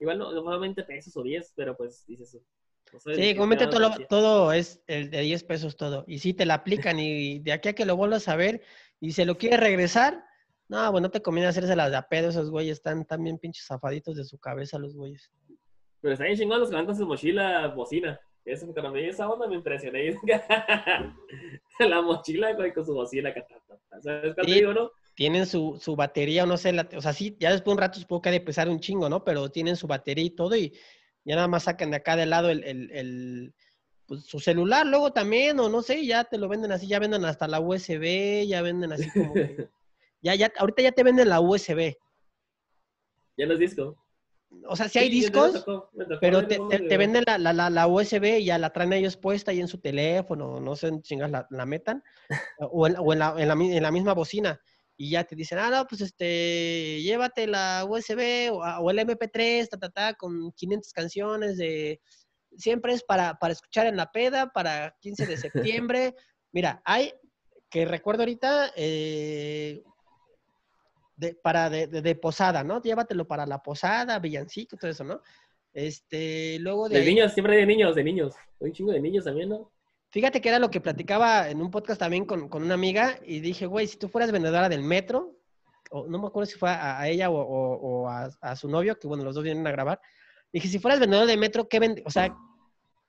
igual 0.00 0.18
no, 0.18 0.32
no 0.32 0.42
fue 0.42 0.58
20 0.58 0.82
pesos 0.82 1.16
o 1.16 1.22
10, 1.22 1.52
pero 1.54 1.76
pues 1.76 2.04
dices 2.08 2.34
eso. 2.34 2.44
No 2.92 2.98
sé, 2.98 3.14
Sí, 3.14 3.34
comúnmente 3.36 3.68
todo, 3.68 3.92
todo 4.08 4.52
es 4.52 4.82
el 4.88 5.10
de 5.10 5.20
10 5.20 5.44
pesos 5.44 5.76
todo. 5.76 6.04
Y 6.08 6.18
si 6.18 6.34
te 6.34 6.44
la 6.44 6.54
aplican 6.54 6.98
y 6.98 7.38
de 7.38 7.52
aquí 7.52 7.68
a 7.68 7.74
que 7.74 7.86
lo 7.86 7.96
vuelvas 7.96 8.26
a 8.26 8.34
ver 8.34 8.62
y 8.98 9.12
se 9.12 9.26
lo 9.26 9.38
quiere 9.38 9.58
regresar, 9.58 10.24
no, 10.66 10.90
bueno, 10.90 11.06
no 11.06 11.10
te 11.12 11.22
conviene 11.22 11.48
hacerse 11.48 11.76
las 11.76 11.92
de 11.92 11.98
a 11.98 12.08
pedo, 12.08 12.30
esos 12.30 12.50
güeyes 12.50 12.78
están 12.78 13.04
también 13.04 13.38
pinches 13.38 13.66
zafaditos 13.66 14.16
de 14.16 14.24
su 14.24 14.38
cabeza 14.38 14.76
los 14.80 14.96
güeyes. 14.96 15.30
Pero 16.00 16.12
está 16.12 16.24
bien 16.24 16.36
chingón 16.36 16.60
los 16.60 16.68
que 16.70 16.76
van 16.76 16.86
con 16.86 16.96
su 16.96 17.06
mochila 17.06 17.68
bocina. 17.68 18.20
Eso, 18.44 18.66
cuando 18.72 18.92
me 18.92 19.06
esa 19.08 19.28
onda 19.28 19.46
me 19.46 19.56
impresioné. 19.56 20.16
la 21.80 22.02
mochila 22.02 22.56
con, 22.56 22.84
su 22.86 22.94
bocina. 22.94 23.32
¿Sabes 24.00 24.34
cuánto 24.34 24.44
Sí. 24.44 24.54
digo, 24.58 24.72
no? 24.72 24.90
Tienen 25.14 25.46
su, 25.46 25.76
su 25.80 25.96
batería, 25.96 26.44
o 26.44 26.46
no 26.46 26.56
sé, 26.56 26.72
la- 26.72 26.88
o 26.96 27.00
sea, 27.00 27.12
sí, 27.12 27.36
ya 27.40 27.50
después 27.50 27.66
de 27.66 27.72
un 27.72 27.78
rato 27.78 27.98
supongo 27.98 28.22
que 28.22 28.28
ha 28.28 28.32
de 28.32 28.40
pesar 28.40 28.68
un 28.68 28.78
chingo, 28.80 29.08
¿no? 29.08 29.24
Pero 29.24 29.50
tienen 29.50 29.76
su 29.76 29.88
batería 29.88 30.24
y 30.24 30.30
todo 30.30 30.54
y 30.56 30.72
ya 31.24 31.34
nada 31.34 31.48
más 31.48 31.64
sacan 31.64 31.90
de 31.90 31.96
acá 31.96 32.14
de 32.16 32.26
lado 32.26 32.48
el, 32.50 32.62
el- 32.62 32.90
el, 32.92 33.54
pues, 34.06 34.24
su 34.24 34.38
celular 34.38 34.86
luego 34.86 35.12
también, 35.12 35.58
o 35.58 35.68
no 35.68 35.82
sé, 35.82 36.06
ya 36.06 36.22
te 36.24 36.38
lo 36.38 36.48
venden 36.48 36.70
así, 36.70 36.86
ya 36.86 37.00
venden 37.00 37.24
hasta 37.24 37.48
la 37.48 37.58
USB, 37.60 38.46
ya 38.46 38.62
venden 38.62 38.92
así 38.92 39.10
como 39.10 39.34
que... 39.34 39.68
Ya, 40.20 40.34
ya, 40.34 40.52
ahorita 40.58 40.82
ya 40.82 40.90
te 40.90 41.04
venden 41.04 41.28
la 41.28 41.40
USB. 41.40 41.96
Ya 43.36 43.46
no 43.46 43.52
es 43.52 43.60
disco. 43.60 43.96
O 44.66 44.76
sea, 44.76 44.88
sí 44.88 44.98
hay 44.98 45.06
Sí, 45.08 45.10
me 45.16 45.20
discos, 45.20 45.52
tocó, 45.64 45.90
me 45.92 46.04
tocó 46.04 46.20
Pero 46.20 46.46
te, 46.46 46.58
te- 46.58 46.78
de- 46.78 46.88
te 46.88 46.96
venden 46.96 47.24
la, 47.26 47.38
la, 47.38 47.70
la, 47.70 47.86
USB 47.86 48.38
y 48.38 48.46
ya 48.46 48.58
la 48.58 48.70
traen 48.72 48.92
ellos 48.92 49.16
puesta 49.16 49.50
ahí 49.50 49.60
en 49.60 49.68
su 49.68 49.78
teléfono, 49.78 50.60
no 50.60 50.74
sé 50.76 50.90
chingas 51.02 51.30
la, 51.30 51.46
la 51.50 51.66
metan, 51.66 52.02
o, 52.58 52.86
en, 52.86 52.96
o 52.98 53.12
en, 53.12 53.18
la, 53.18 53.34
en, 53.38 53.50
en 53.60 53.82
la 53.82 53.90
misma 53.90 54.14
bocina. 54.14 54.60
Y 54.96 55.10
ya 55.10 55.22
te 55.24 55.36
dicen, 55.36 55.58
ah, 55.58 55.70
no, 55.70 55.86
pues 55.86 56.00
este, 56.00 57.00
llévate 57.02 57.46
la 57.46 57.86
USB 57.88 58.50
o 58.52 58.90
el 58.90 58.98
MP3, 58.98 59.68
ta, 59.68 59.78
ta, 59.78 59.90
ta, 59.90 60.14
con 60.14 60.50
500 60.52 60.92
canciones 60.92 61.56
de... 61.56 62.00
Siempre 62.56 62.94
es 62.94 63.04
para, 63.04 63.34
para 63.34 63.52
escuchar 63.52 63.86
en 63.86 63.96
la 63.96 64.10
peda, 64.10 64.50
para 64.52 64.96
15 65.00 65.26
de 65.26 65.36
septiembre. 65.86 66.14
Mira, 66.50 66.82
hay, 66.84 67.12
que 67.70 67.84
recuerdo 67.84 68.22
ahorita, 68.22 68.72
eh, 68.74 69.82
de, 71.18 71.34
para 71.34 71.68
de, 71.68 71.86
de- 71.88 72.00
de 72.00 72.14
posada, 72.14 72.62
¿no? 72.64 72.80
Llévatelo 72.80 73.26
para 73.26 73.44
la 73.44 73.58
posada, 73.62 74.18
villancico, 74.20 74.76
todo 74.76 74.90
eso, 74.90 75.04
¿no? 75.04 75.20
Este, 75.72 76.58
luego 76.60 76.88
de 76.88 77.04
niños, 77.04 77.32
siempre 77.32 77.56
de 77.56 77.66
niños, 77.66 77.94
de 77.94 78.04
niños. 78.04 78.34
Hay 78.60 78.68
un 78.68 78.72
chingo 78.72 78.92
de 78.92 79.00
niños 79.00 79.24
también, 79.24 79.48
¿no? 79.50 79.70
Fíjate 80.10 80.40
que 80.40 80.48
era 80.48 80.58
lo 80.58 80.70
que 80.70 80.80
platicaba 80.80 81.50
en 81.50 81.60
un 81.60 81.70
podcast 81.70 82.00
también 82.00 82.24
con, 82.24 82.48
con 82.48 82.62
una 82.62 82.74
amiga 82.74 83.18
y 83.24 83.40
dije, 83.40 83.66
güey, 83.66 83.86
si 83.86 83.98
tú 83.98 84.08
fueras 84.08 84.32
vendedora 84.32 84.68
del 84.68 84.82
metro, 84.82 85.36
o 85.90 86.06
no 86.06 86.18
me 86.18 86.28
acuerdo 86.28 86.46
si 86.46 86.58
fue 86.58 86.70
a, 86.70 86.98
a 87.00 87.08
ella 87.08 87.30
o, 87.30 87.34
o- 87.38 87.76
o 88.04 88.08
a, 88.08 88.30
a 88.40 88.56
su 88.56 88.68
novio, 88.68 88.98
que 88.98 89.06
bueno, 89.06 89.24
los 89.24 89.34
dos 89.34 89.44
vienen 89.44 89.66
a 89.66 89.70
grabar, 89.72 90.00
dije, 90.52 90.68
si 90.68 90.78
fueras 90.78 90.98
vendedor 91.00 91.26
del 91.26 91.38
metro, 91.38 91.68
¿qué 91.68 91.78
vend 91.80 92.00
o 92.06 92.10
sea, 92.10 92.34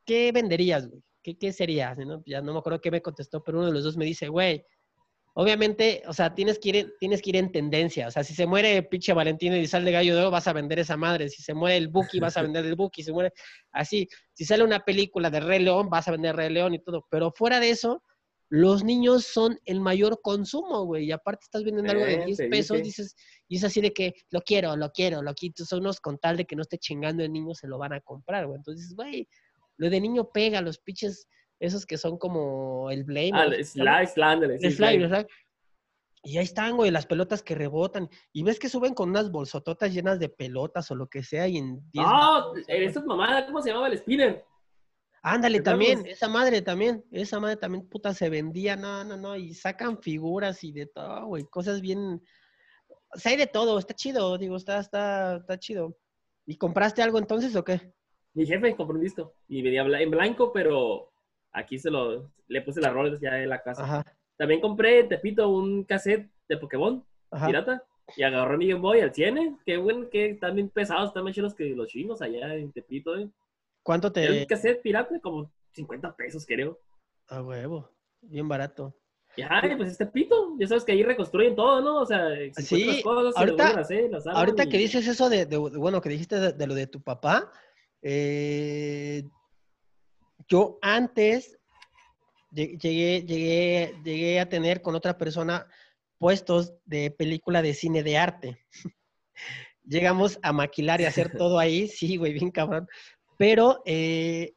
¿qué 0.06 0.32
venderías, 0.32 0.88
güey? 0.88 1.02
¿Qué, 1.24 1.38
qué 1.38 1.54
serías? 1.54 1.98
¿no? 1.98 2.22
Ya 2.26 2.42
no 2.42 2.54
me 2.54 2.60
acuerdo 2.60 2.82
qué 2.82 2.92
me 2.92 3.02
contestó, 3.02 3.44
pero 3.44 3.60
uno 3.60 3.68
de 3.68 3.74
los 3.74 3.84
dos 3.84 3.96
me 3.98 4.06
dice, 4.06 4.28
güey, 4.28 4.66
obviamente, 5.40 6.04
o 6.06 6.12
sea, 6.12 6.36
tienes 6.36 6.60
que, 6.60 6.68
ir 6.68 6.76
en, 6.76 6.94
tienes 7.00 7.22
que 7.22 7.30
ir 7.30 7.38
en 7.38 7.50
tendencia. 7.50 8.10
O 8.10 8.12
sea, 8.12 8.26
si 8.26 8.36
se 8.36 8.46
muere 8.46 8.84
pinche 8.84 9.14
Valentín 9.14 9.54
y 9.54 9.68
sale 9.68 9.90
gallo 9.90 10.14
de 10.14 10.20
oro, 10.20 10.32
vas 10.32 10.50
a 10.50 10.54
vender 10.54 10.80
esa 10.80 10.98
madre. 10.98 11.30
Si 11.30 11.42
se 11.42 11.54
muere 11.54 11.78
el 11.78 11.88
Buki, 11.88 12.20
vas 12.20 12.36
a 12.36 12.42
vender 12.52 12.66
el 12.66 12.76
Buki. 12.76 13.02
Si 13.02 13.06
se 13.06 13.14
muere 13.14 13.32
así. 13.72 14.10
Si 14.34 14.44
sale 14.44 14.66
una 14.66 14.82
película 14.82 15.30
de 15.30 15.40
Rey 15.40 15.64
León, 15.64 15.90
vas 15.90 16.10
a 16.10 16.12
vender 16.12 16.36
Rey 16.36 16.50
León 16.50 16.74
y 16.74 16.80
todo. 16.80 17.08
Pero 17.10 17.32
fuera 17.32 17.62
de 17.62 17.70
eso, 17.70 18.04
los 18.50 18.84
niños 18.84 19.28
son 19.28 19.58
el 19.64 19.80
mayor 19.80 20.20
consumo, 20.22 20.84
güey. 20.84 21.06
Y 21.06 21.14
aparte 21.14 21.46
estás 21.46 21.64
vendiendo 21.64 21.90
algo 21.90 22.04
de 22.04 22.16
Eh, 22.16 22.26
10 22.26 22.38
te 22.38 22.48
pesos, 22.50 22.84
dices, 22.84 23.16
y 23.48 23.56
es 23.56 23.64
así 23.64 23.80
de 23.80 23.94
que 23.94 24.16
lo 24.32 24.42
quiero, 24.42 24.76
lo 24.76 24.92
quiero, 24.92 25.22
lo 25.22 25.34
quito. 25.36 25.64
Son 25.64 25.80
unos 25.80 26.02
con 26.02 26.18
tal 26.18 26.36
de 26.36 26.44
que 26.44 26.58
no 26.58 26.64
esté 26.64 26.78
chingando 26.80 27.24
el 27.24 27.32
niño, 27.32 27.56
se 27.56 27.68
lo 27.70 27.78
van 27.78 27.94
a 27.94 28.02
comprar, 28.02 28.46
güey. 28.46 28.58
Entonces, 28.58 28.94
güey, 28.94 29.26
lo 29.78 29.90
de 29.90 30.02
niño 30.02 30.30
pega, 30.34 30.60
los 30.60 30.80
pinches 30.80 31.30
esos 31.60 31.86
que 31.86 31.98
son 31.98 32.18
como 32.18 32.90
el 32.90 33.04
Blame. 33.04 33.32
Ah, 33.34 33.46
el 33.46 33.66
sí, 33.66 33.80
El 33.80 33.88
el 33.88 34.72
slide. 34.72 35.28
Y 36.24 36.38
ahí 36.38 36.44
están, 36.44 36.76
güey, 36.76 36.92
las 36.92 37.06
pelotas 37.06 37.42
que 37.42 37.56
rebotan. 37.56 38.10
Y 38.34 38.44
ves 38.44 38.60
que 38.60 38.68
suben 38.68 38.94
con 38.94 39.10
unas 39.10 39.32
bolsototas 39.32 39.94
llenas 39.94 40.20
de 40.20 40.28
pelotas 40.28 40.92
o 40.92 40.96
lo 40.96 41.08
que 41.08 41.24
sea 41.24 41.48
y 41.48 41.58
en 41.58 41.80
10 41.92 42.06
Ah, 42.08 42.46
varos, 42.46 42.66
esa 42.68 43.02
mamada, 43.02 43.46
¿cómo 43.46 43.62
se 43.62 43.70
llamaba 43.70 43.88
el 43.88 43.98
spinner? 43.98 44.46
Ándale, 45.22 45.58
¿te 45.58 45.64
también, 45.64 46.06
esa 46.06 46.30
madre 46.30 46.62
también, 46.62 47.04
esa 47.12 47.40
madre 47.40 47.58
también, 47.58 47.88
puta, 47.88 48.14
se 48.14 48.30
vendía, 48.30 48.78
no, 48.78 49.04
no, 49.04 49.18
no, 49.18 49.36
y 49.36 49.54
sacan 49.54 50.02
figuras 50.02 50.64
y 50.64 50.72
de 50.72 50.86
todo, 50.86 51.26
güey, 51.26 51.44
cosas 51.44 51.82
bien, 51.82 52.22
o 53.14 53.20
sea, 53.20 53.34
hay 53.34 53.38
de 53.38 53.48
todo, 53.48 53.78
está 53.78 53.94
chido, 53.94 54.38
digo, 54.38 54.56
está, 54.56 54.80
está, 54.80 55.36
está 55.38 55.60
chido. 55.60 55.98
¿Y 56.46 56.58
compraste 56.58 57.02
algo 57.02 57.18
entonces 57.18 57.54
o 57.56 57.64
qué? 57.64 57.94
Mi 58.34 58.46
jefe 58.46 58.76
compró 58.76 58.96
un 58.96 59.04
disco 59.04 59.36
y 59.48 59.62
venía 59.62 59.82
en 59.82 60.10
blanco, 60.10 60.54
pero 60.54 61.12
aquí 61.52 61.78
se 61.80 61.90
lo, 61.90 62.32
le 62.48 62.62
puse 62.62 62.82
las 62.82 62.94
roles 62.94 63.20
ya 63.20 63.42
en 63.42 63.50
la 63.50 63.62
casa. 63.62 63.84
Ajá, 63.84 64.04
También 64.38 64.62
compré, 64.62 65.04
te 65.04 65.18
pito, 65.18 65.50
un 65.50 65.84
cassette 65.84 66.30
de 66.48 66.58
Pokémon, 66.58 67.04
ajá. 67.32 67.48
pirata, 67.48 67.84
y 68.16 68.24
agarré 68.24 68.58
mi 68.58 68.68
Game 68.70 68.80
Boy 68.82 69.02
al 69.02 69.14
100, 69.14 69.38
¿eh? 69.38 69.56
Qué 69.66 69.78
bueno, 69.78 70.10
que 70.10 70.32
están 70.32 70.56
bien 70.56 70.70
pesados, 70.70 71.10
están 71.10 71.24
más 71.24 71.34
chidos 71.36 71.54
que 71.56 71.70
los 71.76 71.88
chinos 71.88 72.22
allá 72.22 72.56
en 72.56 72.72
Tepito, 72.72 73.16
¿eh? 73.18 73.30
¿Cuánto 73.84 74.12
te...? 74.12 74.30
un 74.42 74.46
cassette 74.46 74.82
pirata, 74.82 75.20
como 75.20 75.52
50 75.74 76.16
pesos, 76.16 76.46
creo. 76.46 76.80
A 77.28 77.42
huevo, 77.42 77.90
bien 78.22 78.48
barato. 78.48 78.96
Y 79.38 79.44
ay, 79.48 79.76
pues 79.78 79.92
este 79.92 80.06
pito, 80.08 80.56
ya 80.58 80.68
sabes 80.68 80.84
que 80.84 80.92
ahí 80.92 81.04
reconstruyen 81.04 81.56
todo, 81.56 81.82
¿no? 81.82 82.02
O 82.02 82.06
sea, 82.06 82.30
se 82.54 82.62
Sí, 82.64 83.02
cosas, 83.04 83.34
se 83.36 83.40
ahorita- 83.40 83.78
a 83.78 83.80
hacer, 83.82 84.10
Ahorita 84.34 84.64
y- 84.64 84.70
que 84.70 84.78
dices 84.80 85.08
eso 85.08 85.30
de, 85.30 85.46
de- 85.46 85.58
bueno, 85.58 86.02
que 86.02 86.10
dijiste 86.10 86.40
de, 86.40 86.54
de 86.54 86.68
lo 86.68 86.74
de 86.74 86.88
tu 86.88 87.00
papá, 87.02 87.52
eh, 88.02 89.24
yo 90.50 90.78
antes 90.82 91.58
lle- 92.52 92.78
llegué, 92.80 93.24
llegué, 93.26 93.96
llegué 94.04 94.40
a 94.40 94.50
tener 94.50 94.82
con 94.82 94.96
otra 94.96 95.18
persona 95.18 95.68
puestos 96.18 96.74
de 96.86 97.12
película 97.12 97.62
de 97.62 97.74
cine 97.74 98.04
de 98.04 98.18
arte. 98.18 98.66
Llegamos 99.86 100.40
a 100.42 100.52
maquilar 100.52 101.02
y 101.02 101.06
hacer 101.06 101.32
todo 101.38 101.60
ahí, 101.60 101.88
sí, 101.88 102.18
güey, 102.18 102.34
bien 102.34 102.52
cabrón. 102.52 102.88
Pero 103.38 103.82
eh, 103.86 104.54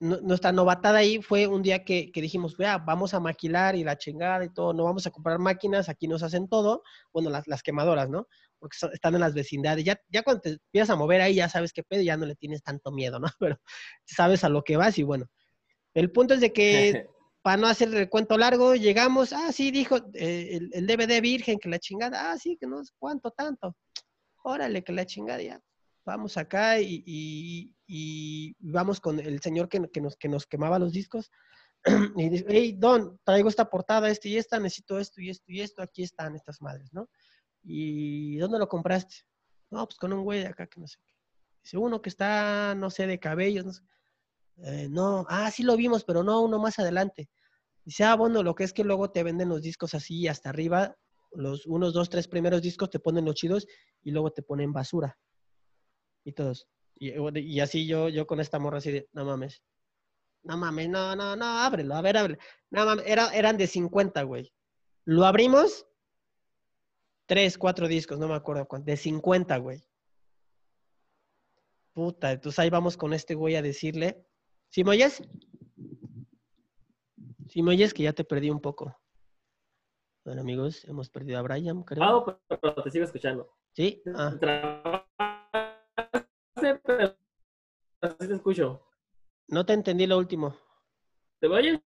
nu- 0.00 0.20
nuestra 0.22 0.52
novatada 0.52 0.98
ahí 0.98 1.20
fue 1.20 1.46
un 1.46 1.62
día 1.62 1.84
que, 1.84 2.12
que 2.12 2.20
dijimos, 2.20 2.56
vea, 2.56 2.78
vamos 2.78 3.14
a 3.14 3.20
maquilar 3.20 3.74
y 3.74 3.84
la 3.84 3.98
chingada 3.98 4.44
y 4.44 4.52
todo, 4.52 4.72
no 4.72 4.84
vamos 4.84 5.06
a 5.06 5.10
comprar 5.10 5.38
máquinas, 5.38 5.88
aquí 5.88 6.06
nos 6.06 6.22
hacen 6.22 6.48
todo, 6.48 6.82
bueno, 7.12 7.30
las, 7.30 7.48
las 7.48 7.62
quemadoras, 7.62 8.08
¿no? 8.08 8.28
Porque 8.58 8.76
están 8.92 9.14
en 9.14 9.20
las 9.20 9.34
vecindades. 9.34 9.84
Ya, 9.84 10.00
ya 10.08 10.22
cuando 10.22 10.40
te 10.42 10.50
empiezas 10.50 10.90
a 10.90 10.96
mover 10.96 11.20
ahí, 11.20 11.34
ya 11.36 11.48
sabes 11.48 11.72
qué 11.72 11.82
pedo, 11.82 12.02
ya 12.02 12.16
no 12.16 12.26
le 12.26 12.34
tienes 12.36 12.62
tanto 12.62 12.92
miedo, 12.92 13.18
¿no? 13.18 13.26
Pero 13.38 13.58
sabes 14.04 14.44
a 14.44 14.48
lo 14.48 14.62
que 14.62 14.76
vas 14.76 14.98
y 14.98 15.02
bueno. 15.02 15.26
El 15.94 16.10
punto 16.10 16.34
es 16.34 16.40
de 16.40 16.52
que, 16.52 17.06
para 17.42 17.56
no 17.58 17.66
hacer 17.66 17.94
el 17.94 18.08
cuento 18.08 18.36
largo, 18.38 18.74
llegamos, 18.74 19.32
ah, 19.32 19.52
sí, 19.52 19.70
dijo, 19.70 19.96
eh, 20.14 20.48
el, 20.56 20.70
el 20.72 20.86
DVD 20.86 21.20
virgen, 21.20 21.58
que 21.58 21.68
la 21.68 21.78
chingada, 21.78 22.32
ah, 22.32 22.38
sí, 22.38 22.56
que 22.58 22.66
no 22.66 22.82
sé 22.84 22.92
cuánto, 22.98 23.30
tanto. 23.30 23.76
Órale, 24.42 24.82
que 24.82 24.92
la 24.92 25.06
chingada 25.06 25.42
ya. 25.42 25.60
Vamos 26.06 26.36
acá 26.36 26.80
y, 26.80 27.02
y- 27.06 27.74
y 27.86 28.56
vamos 28.60 29.00
con 29.00 29.18
el 29.20 29.40
señor 29.40 29.68
que, 29.68 29.88
que 29.92 30.00
nos, 30.00 30.16
que 30.16 30.28
nos 30.28 30.46
quemaba 30.46 30.78
los 30.78 30.92
discos. 30.92 31.30
y 32.16 32.28
dice, 32.30 32.44
hey, 32.48 32.74
Don, 32.78 33.18
traigo 33.24 33.48
esta 33.48 33.68
portada, 33.68 34.08
este 34.10 34.28
y 34.30 34.36
esta, 34.38 34.58
necesito 34.58 34.98
esto 34.98 35.20
y 35.20 35.30
esto 35.30 35.44
y 35.48 35.60
esto, 35.60 35.82
aquí 35.82 36.02
están 36.02 36.34
estas 36.34 36.60
madres, 36.62 36.92
¿no? 36.92 37.08
¿Y 37.64 38.36
dónde 38.36 38.58
lo 38.58 38.68
compraste? 38.68 39.16
No, 39.70 39.86
pues 39.86 39.96
con 39.96 40.12
un 40.12 40.22
güey 40.22 40.40
de 40.40 40.48
acá 40.48 40.66
que 40.66 40.80
no 40.80 40.86
sé 40.86 40.98
qué. 41.04 41.14
Dice, 41.62 41.78
uno 41.78 42.02
que 42.02 42.10
está, 42.10 42.74
no 42.74 42.90
sé, 42.90 43.06
de 43.06 43.18
cabellos, 43.18 43.64
no 43.64 43.72
sé. 43.72 43.82
"Eh, 44.58 44.88
no, 44.90 45.26
ah, 45.28 45.50
sí 45.50 45.62
lo 45.62 45.76
vimos, 45.76 46.04
pero 46.04 46.22
no, 46.22 46.42
uno 46.42 46.58
más 46.58 46.78
adelante. 46.78 47.28
Dice, 47.84 48.04
ah, 48.04 48.16
bueno, 48.16 48.42
lo 48.42 48.54
que 48.54 48.64
es 48.64 48.72
que 48.72 48.84
luego 48.84 49.10
te 49.10 49.22
venden 49.22 49.48
los 49.48 49.62
discos 49.62 49.94
así 49.94 50.28
hasta 50.28 50.50
arriba, 50.50 50.96
los 51.32 51.66
unos, 51.66 51.92
dos, 51.92 52.08
tres 52.08 52.28
primeros 52.28 52.62
discos 52.62 52.90
te 52.90 53.00
ponen 53.00 53.24
los 53.24 53.34
chidos 53.34 53.66
y 54.02 54.10
luego 54.10 54.30
te 54.32 54.42
ponen 54.42 54.72
basura. 54.72 55.18
Y 56.24 56.32
todos. 56.32 56.68
Y, 56.96 57.60
así 57.60 57.86
yo, 57.86 58.08
yo 58.08 58.26
con 58.26 58.40
esta 58.40 58.58
morra 58.58 58.78
así 58.78 58.92
de, 58.92 59.08
no 59.12 59.24
mames. 59.24 59.62
No 60.44 60.56
mames, 60.56 60.88
no, 60.88 61.16
no, 61.16 61.34
no, 61.36 61.44
ábrelo, 61.44 61.94
a 61.94 62.02
ver, 62.02 62.16
ábrelo. 62.16 62.38
No 62.70 62.84
mames, 62.86 63.04
era, 63.06 63.34
eran 63.34 63.56
de 63.56 63.66
50, 63.66 64.22
güey. 64.22 64.52
Lo 65.04 65.24
abrimos, 65.26 65.86
tres, 67.26 67.56
cuatro 67.58 67.88
discos, 67.88 68.18
no 68.18 68.28
me 68.28 68.34
acuerdo 68.34 68.66
cuánto, 68.66 68.86
de 68.86 68.96
50, 68.96 69.56
güey. 69.58 69.82
Puta, 71.92 72.32
entonces 72.32 72.58
ahí 72.58 72.70
vamos 72.70 72.96
con 72.96 73.12
este 73.12 73.34
güey 73.34 73.54
a 73.56 73.62
decirle, 73.62 74.26
¿sí 74.68 74.82
me 74.82 74.90
oyes? 74.90 75.22
¿Sí 77.48 77.62
me 77.62 77.70
oyes? 77.70 77.94
Que 77.94 78.02
ya 78.02 78.12
te 78.12 78.24
perdí 78.24 78.50
un 78.50 78.60
poco. 78.60 78.98
Bueno, 80.24 80.40
amigos, 80.40 80.84
hemos 80.86 81.08
perdido 81.10 81.38
a 81.38 81.42
Brian, 81.42 81.82
creo. 81.82 82.02
Ah, 82.02 82.38
pero 82.48 82.74
te 82.82 82.90
sigo 82.90 83.04
escuchando. 83.04 83.54
Sí, 83.72 84.02
ah, 84.14 84.34
pero 84.40 85.06
así 88.00 88.28
te 88.28 88.34
escucho. 88.34 88.82
no 89.48 89.64
te 89.66 89.72
entendí 89.74 90.06
lo 90.06 90.18
último. 90.18 90.56
¿Te 91.40 91.46
oyes? 91.46 91.78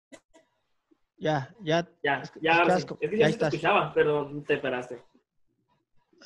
Ya, 1.17 1.55
ya, 1.63 1.89
Ya, 2.03 2.23
ya, 2.43 2.63
es 2.77 2.83
sí. 2.83 2.87
que- 2.87 3.09
ya 3.11 3.19
ya 3.19 3.33
sí 3.33 3.39
te 3.39 3.45
escuchaba, 3.47 3.93
pero 3.95 4.31
te 4.47 4.55
esperaste. 4.55 5.03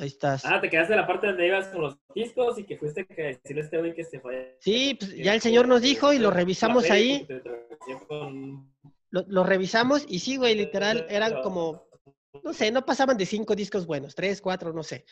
Ahí 0.00 0.08
estás. 0.08 0.44
Ah, 0.44 0.60
te 0.60 0.68
quedaste 0.68 0.94
en 0.94 1.00
la 1.00 1.06
parte 1.06 1.26
donde 1.26 1.46
ibas 1.46 1.68
con 1.68 1.82
los 1.82 1.98
discos 2.14 2.58
y 2.58 2.64
que 2.64 2.76
fuiste 2.76 3.06
a 3.08 3.14
decirle 3.14 3.62
a 3.62 3.64
este 3.64 3.78
güey 3.78 3.94
que 3.94 4.04
se 4.04 4.20
fue. 4.20 4.56
Sí, 4.60 4.96
pues 4.98 5.14
ya 5.16 5.34
el 5.34 5.40
señor 5.40 5.68
nos 5.68 5.82
dijo 5.82 6.12
y 6.12 6.18
lo 6.18 6.30
revisamos 6.30 6.90
ahí. 6.90 7.26
Lo, 9.10 9.24
lo 9.26 9.44
revisamos 9.44 10.04
y 10.08 10.20
sí, 10.20 10.36
güey, 10.36 10.54
literal, 10.54 11.06
eran 11.08 11.42
como, 11.42 11.88
no 12.44 12.52
sé, 12.52 12.70
no 12.70 12.84
pasaban 12.84 13.16
de 13.16 13.26
cinco 13.26 13.56
discos 13.56 13.86
buenos, 13.86 14.14
tres, 14.14 14.40
cuatro, 14.40 14.72
no 14.72 14.82
sé. 14.82 15.04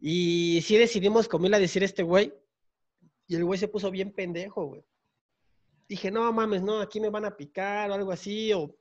Y 0.00 0.60
sí 0.62 0.76
decidimos 0.76 1.28
como 1.28 1.46
a 1.46 1.58
decir 1.58 1.82
este 1.82 2.02
güey. 2.02 2.32
Y 3.26 3.36
el 3.36 3.44
güey 3.44 3.58
se 3.58 3.68
puso 3.68 3.90
bien 3.90 4.12
pendejo, 4.12 4.66
güey. 4.66 4.84
Dije, 5.88 6.10
no 6.10 6.32
mames, 6.32 6.62
no, 6.62 6.80
aquí 6.80 7.00
me 7.00 7.10
van 7.10 7.24
a 7.24 7.36
picar 7.36 7.90
o 7.90 7.94
algo 7.94 8.12
así. 8.12 8.52
O 8.52 8.76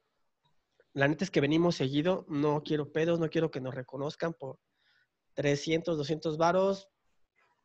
la 0.94 1.08
neta 1.08 1.24
es 1.24 1.32
que 1.32 1.42
venimos 1.42 1.76
seguido, 1.76 2.26
no 2.30 2.62
quiero 2.64 2.92
pedos, 2.92 3.20
no 3.20 3.30
quiero 3.30 3.52
que 3.52 3.62
nos 3.62 3.74
reconozcan 3.74 4.34
por 4.34 4.60
300, 5.38 5.98
200 5.98 6.38
varos. 6.38 6.90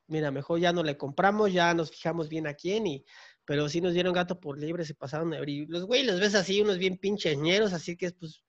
Mira, 0.06 0.30
mejor 0.30 0.60
ya 0.60 0.72
no 0.74 0.82
le 0.82 0.98
compramos, 0.98 1.52
ya 1.52 1.72
nos 1.72 1.90
fijamos 1.90 2.28
bien 2.28 2.46
a 2.46 2.54
quién 2.54 2.86
y 2.86 3.04
pero 3.44 3.68
sí 3.68 3.80
nos 3.80 3.94
dieron 3.94 4.12
gato 4.12 4.38
por 4.38 4.58
libre, 4.58 4.84
se 4.84 4.94
pasaron 4.94 5.30
de 5.30 5.38
abrir. 5.38 5.66
Los 5.68 5.84
güey 5.84 6.04
los 6.04 6.20
ves 6.20 6.34
así, 6.34 6.60
unos 6.60 6.78
bien 6.78 6.98
pinches 6.98 7.36
ñeros, 7.38 7.72
así 7.72 7.96
que 7.96 8.12
pues, 8.12 8.44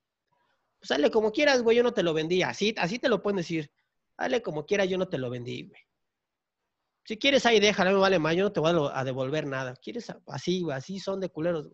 pues 0.78 0.90
dale 0.90 1.10
como 1.10 1.32
quieras, 1.32 1.64
güey, 1.64 1.78
yo 1.78 1.84
no 1.84 1.94
te 1.94 2.04
lo 2.04 2.14
vendí. 2.14 2.44
Así, 2.44 2.76
así 2.78 3.00
te 3.00 3.10
lo 3.10 3.22
pueden 3.24 3.38
decir. 3.38 3.72
Dale 4.18 4.42
como 4.42 4.66
quieras, 4.66 4.90
yo 4.90 4.98
no 4.98 5.08
te 5.08 5.18
lo 5.18 5.30
vendí, 5.30 5.64
güey. 5.64 5.82
Si 7.06 7.18
quieres 7.18 7.46
ahí, 7.46 7.60
déjalo, 7.60 7.92
me 7.92 7.98
vale 7.98 8.20
más, 8.20 8.36
yo 8.36 8.44
no 8.44 8.52
te 8.52 8.60
voy 8.60 8.90
a, 8.94 9.04
devolver 9.04 9.48
nada. 9.48 9.74
¿Quieres? 9.76 10.12
Así, 10.28 10.62
güey, 10.62 10.78
así 10.78 11.00
son 11.00 11.20
de 11.20 11.30
culeros. 11.30 11.70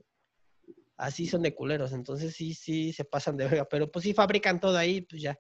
Así 0.97 1.27
son 1.27 1.41
de 1.41 1.55
culeros, 1.55 1.93
entonces 1.93 2.35
sí, 2.35 2.53
sí, 2.53 2.93
se 2.93 3.05
pasan 3.05 3.37
de 3.37 3.45
verga. 3.45 3.67
Pero 3.67 3.91
pues 3.91 4.03
sí 4.03 4.13
fabrican 4.13 4.59
todo 4.59 4.77
ahí, 4.77 5.01
pues 5.01 5.21
ya. 5.21 5.39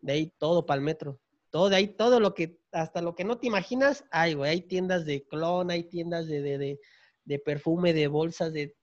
De 0.00 0.12
ahí 0.12 0.32
todo 0.38 0.66
para 0.66 0.78
el 0.78 0.84
metro. 0.84 1.18
Todo 1.50 1.68
de 1.68 1.76
ahí, 1.76 1.88
todo 1.88 2.20
lo 2.20 2.34
que, 2.34 2.60
hasta 2.72 3.02
lo 3.02 3.14
que 3.14 3.24
no 3.24 3.38
te 3.38 3.46
imaginas, 3.46 4.04
hay, 4.10 4.34
güey. 4.34 4.50
Hay 4.50 4.62
tiendas 4.62 5.04
de 5.04 5.24
clon, 5.26 5.70
hay 5.70 5.84
tiendas 5.84 6.28
de, 6.28 6.40
de, 6.42 6.58
de, 6.58 6.80
de 7.24 7.38
perfume, 7.38 7.92
de 7.92 8.06
bolsas, 8.06 8.52
de 8.52 8.76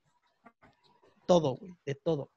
todo, 1.25 1.55
güey, 1.55 1.73
de 1.85 1.95
todo. 1.95 2.31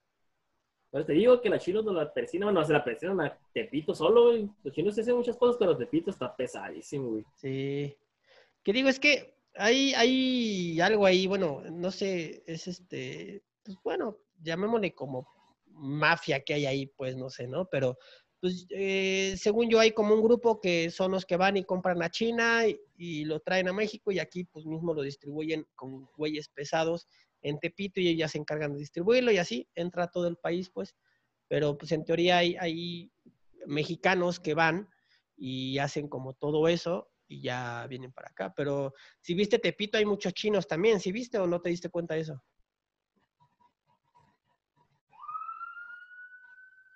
Pero 0.90 1.06
te 1.06 1.12
digo 1.12 1.40
que 1.40 1.48
la 1.48 1.58
chinos 1.58 1.84
no 1.84 1.92
la 1.92 2.12
persinan, 2.12 2.48
bueno, 2.48 2.64
se 2.64 2.72
la 2.72 2.82
persinan 2.82 3.20
a 3.20 3.38
Tepito 3.52 3.94
solo, 3.94 4.30
güey. 4.30 4.50
Los 4.64 4.74
chinos 4.74 4.98
hacen 4.98 5.16
muchas 5.16 5.36
cosas, 5.36 5.56
pero 5.58 5.76
Tepito 5.76 6.10
está 6.10 6.34
pesadísimo, 6.34 7.10
güey. 7.10 7.24
Sí. 7.36 7.96
Que 8.62 8.72
digo, 8.72 8.88
es 8.88 8.98
que 8.98 9.34
hay, 9.54 9.94
hay 9.94 10.80
algo 10.80 11.06
ahí, 11.06 11.26
bueno, 11.26 11.62
no 11.70 11.90
sé, 11.90 12.42
es 12.46 12.66
este, 12.66 13.42
pues 13.62 13.78
bueno, 13.84 14.18
llamémosle 14.42 14.92
como 14.94 15.28
mafia 15.66 16.40
que 16.40 16.54
hay 16.54 16.66
ahí, 16.66 16.86
pues 16.86 17.16
no 17.16 17.30
sé, 17.30 17.46
¿no? 17.46 17.66
Pero, 17.66 17.96
pues, 18.40 18.66
eh, 18.70 19.34
según 19.36 19.68
yo, 19.68 19.78
hay 19.78 19.92
como 19.92 20.14
un 20.14 20.22
grupo 20.22 20.60
que 20.60 20.90
son 20.90 21.12
los 21.12 21.26
que 21.26 21.36
van 21.36 21.58
y 21.58 21.64
compran 21.64 22.02
a 22.02 22.10
China 22.10 22.62
y, 22.66 23.24
lo 23.24 23.40
traen 23.40 23.68
a 23.68 23.72
México 23.72 24.12
y 24.12 24.18
aquí, 24.18 24.44
pues 24.44 24.66
mismo 24.66 24.94
lo 24.94 25.02
distribuyen 25.02 25.66
con 25.74 26.06
güeyes 26.16 26.48
pesados 26.48 27.06
en 27.42 27.58
Tepito 27.58 28.00
y 28.00 28.08
ellos 28.08 28.18
ya 28.18 28.28
se 28.28 28.38
encargan 28.38 28.72
de 28.72 28.78
distribuirlo 28.78 29.30
y 29.30 29.38
así 29.38 29.68
entra 29.74 30.10
todo 30.10 30.26
el 30.26 30.36
país, 30.36 30.70
pues. 30.70 30.94
Pero, 31.48 31.76
pues, 31.76 31.92
en 31.92 32.04
teoría 32.04 32.38
hay, 32.38 32.56
hay 32.58 33.12
mexicanos 33.66 34.40
que 34.40 34.54
van 34.54 34.88
y 35.36 35.78
hacen 35.78 36.08
como 36.08 36.34
todo 36.34 36.66
eso 36.68 37.10
y 37.28 37.42
ya 37.42 37.86
vienen 37.88 38.12
para 38.12 38.28
acá. 38.28 38.54
Pero 38.54 38.94
si 39.20 39.34
viste 39.34 39.58
Tepito, 39.58 39.98
hay 39.98 40.06
muchos 40.06 40.32
chinos 40.32 40.66
también. 40.66 41.00
¿Sí 41.00 41.12
viste 41.12 41.38
o 41.38 41.46
no 41.46 41.60
te 41.60 41.70
diste 41.70 41.90
cuenta 41.90 42.14
de 42.14 42.20
eso? 42.20 42.42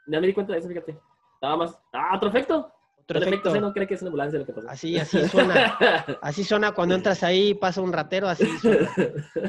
Ya 0.06 0.20
me 0.20 0.26
di 0.26 0.34
cuenta 0.34 0.52
de 0.52 0.58
eso, 0.58 0.68
fíjate. 0.68 0.98
Estaba 1.44 1.56
más. 1.58 1.78
¡Ah, 1.92 2.16
otro 2.16 2.30
efecto! 2.30 2.72
Otro 3.02 3.18
El 3.18 3.24
efecto 3.24 3.50
efecto. 3.50 3.66
no 3.66 3.74
cree 3.74 3.86
que 3.86 3.94
es 3.94 4.00
una 4.00 4.08
ambulancia 4.08 4.38
lo 4.38 4.46
que 4.46 4.52
pasó. 4.54 4.66
Así, 4.70 4.98
así 4.98 5.28
suena. 5.28 5.76
Así 6.22 6.42
suena 6.42 6.72
cuando 6.72 6.94
entras 6.94 7.22
ahí, 7.22 7.52
pasa 7.52 7.82
un 7.82 7.92
ratero, 7.92 8.28
así 8.28 8.46
suena. 8.58 8.88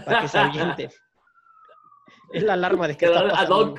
Para 0.03 0.21
que 0.21 0.27
se 0.27 0.37
ahuyente. 0.37 0.89
Es 2.33 2.43
la 2.43 2.53
alarma 2.53 2.89
de 2.89 2.97
que 2.97 3.05
Queda 3.05 3.27
está 3.27 3.29
pasando. 3.29 3.75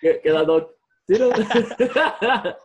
Queda 0.00 0.40
ad 0.40 0.48
hoc. 0.48 0.74
¿Sí, 1.06 1.14
no? 1.20 1.30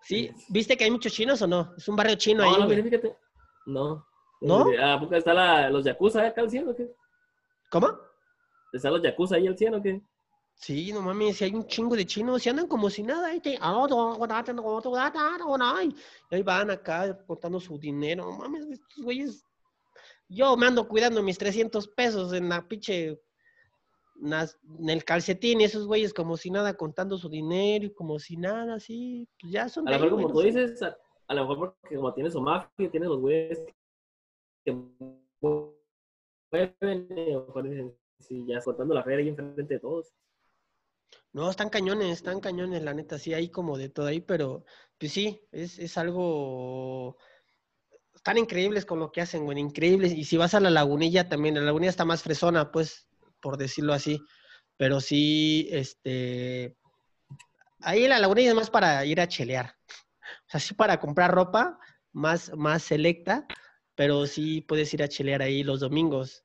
Sí, 0.00 0.30
¿viste 0.48 0.76
que 0.76 0.84
hay 0.84 0.90
muchos 0.90 1.12
chinos 1.12 1.40
o 1.40 1.46
no? 1.46 1.74
Es 1.78 1.88
un 1.88 1.96
barrio 1.96 2.16
chino 2.16 2.42
ahí. 2.42 2.60
No, 2.60 2.66
mire, 2.66 2.82
fíjate. 2.82 3.16
No. 3.64 4.06
¿No? 4.42 4.66
¿A 4.82 5.00
poco 5.00 5.14
está 5.14 5.32
la, 5.32 5.70
los 5.70 5.84
yakuza 5.84 6.26
acá 6.26 6.42
al 6.42 6.50
cielo 6.50 6.72
o 6.72 6.74
qué? 6.74 6.90
¿Cómo? 7.70 7.88
¿Están 8.72 8.92
los 8.92 9.02
yakuza 9.02 9.36
ahí 9.36 9.46
al 9.46 9.56
cielo 9.56 9.78
o 9.78 9.82
qué? 9.82 10.02
Sí, 10.56 10.92
no 10.92 11.02
mames, 11.02 11.36
si 11.36 11.44
hay 11.44 11.54
un 11.54 11.66
chingo 11.66 11.94
de 11.96 12.06
chinos, 12.06 12.46
y 12.46 12.48
andan 12.48 12.66
como 12.68 12.88
si 12.88 13.02
nada. 13.02 13.28
ahí 13.28 13.40
te- 13.40 13.58
Y 16.30 16.34
ahí 16.36 16.42
van 16.42 16.70
acá 16.70 17.18
contando 17.26 17.60
su 17.60 17.78
dinero. 17.78 18.24
No 18.24 18.38
mames, 18.38 18.64
estos 18.70 19.04
güeyes. 19.04 19.44
Yo 20.28 20.56
me 20.56 20.66
ando 20.66 20.88
cuidando 20.88 21.22
mis 21.22 21.36
300 21.38 21.88
pesos 21.88 22.32
en 22.32 22.48
la 22.48 22.66
pinche. 22.66 23.20
En 24.22 24.88
el 24.88 25.04
calcetín, 25.04 25.60
y 25.60 25.64
esos 25.64 25.86
güeyes 25.86 26.14
como 26.14 26.36
si 26.36 26.48
nada 26.50 26.72
contando 26.74 27.18
su 27.18 27.28
dinero 27.28 27.84
y 27.86 27.92
como 27.92 28.18
si 28.20 28.36
nada, 28.36 28.74
así. 28.76 29.28
Pues 29.40 29.52
ya 29.52 29.68
son 29.68 29.88
A 29.88 29.90
lo 29.90 29.98
mejor, 29.98 30.10
como 30.10 30.28
tú 30.32 30.40
dices, 30.40 30.80
a, 30.82 30.96
a 31.28 31.34
lo 31.34 31.48
mejor 31.48 31.76
porque 31.80 31.96
como 31.96 32.14
tiene 32.14 32.30
su 32.30 32.40
mafia, 32.40 32.90
tiene 32.90 33.06
los 33.06 33.18
güeyes 33.20 33.60
que 34.64 34.72
mueven, 35.40 35.74
mejor 37.10 37.68
dicen, 37.68 37.94
sí, 38.20 38.44
ya 38.46 38.60
soltando 38.60 38.94
la 38.94 39.02
feria 39.02 39.18
ahí 39.18 39.28
enfrente 39.28 39.74
de 39.74 39.80
todos. 39.80 40.14
No, 41.34 41.50
están 41.50 41.68
cañones, 41.68 42.12
están 42.12 42.38
cañones, 42.38 42.84
la 42.84 42.94
neta, 42.94 43.18
sí, 43.18 43.34
hay 43.34 43.48
como 43.50 43.76
de 43.76 43.88
todo 43.88 44.06
ahí, 44.06 44.20
pero 44.20 44.64
pues 44.98 45.10
sí, 45.12 45.40
es, 45.50 45.80
es 45.80 45.98
algo... 45.98 47.18
Están 48.14 48.38
increíbles 48.38 48.86
con 48.86 49.00
lo 49.00 49.10
que 49.10 49.20
hacen, 49.20 49.44
güey, 49.44 49.58
increíbles. 49.58 50.12
Y 50.12 50.24
si 50.24 50.36
vas 50.36 50.54
a 50.54 50.60
la 50.60 50.70
lagunilla 50.70 51.28
también, 51.28 51.56
la 51.56 51.62
lagunilla 51.62 51.90
está 51.90 52.04
más 52.04 52.22
fresona, 52.22 52.70
pues, 52.70 53.08
por 53.40 53.58
decirlo 53.58 53.92
así. 53.92 54.20
Pero 54.76 55.00
sí, 55.00 55.68
este... 55.72 56.76
Ahí 57.80 58.06
la 58.06 58.20
lagunilla 58.20 58.50
es 58.50 58.54
más 58.54 58.70
para 58.70 59.04
ir 59.04 59.20
a 59.20 59.26
chelear. 59.26 59.74
O 60.46 60.50
sea, 60.50 60.60
sí 60.60 60.72
para 60.74 61.00
comprar 61.00 61.34
ropa, 61.34 61.80
más, 62.12 62.52
más 62.56 62.84
selecta, 62.84 63.44
pero 63.96 64.26
sí 64.26 64.60
puedes 64.60 64.94
ir 64.94 65.02
a 65.02 65.08
chelear 65.08 65.42
ahí 65.42 65.64
los 65.64 65.80
domingos. 65.80 66.43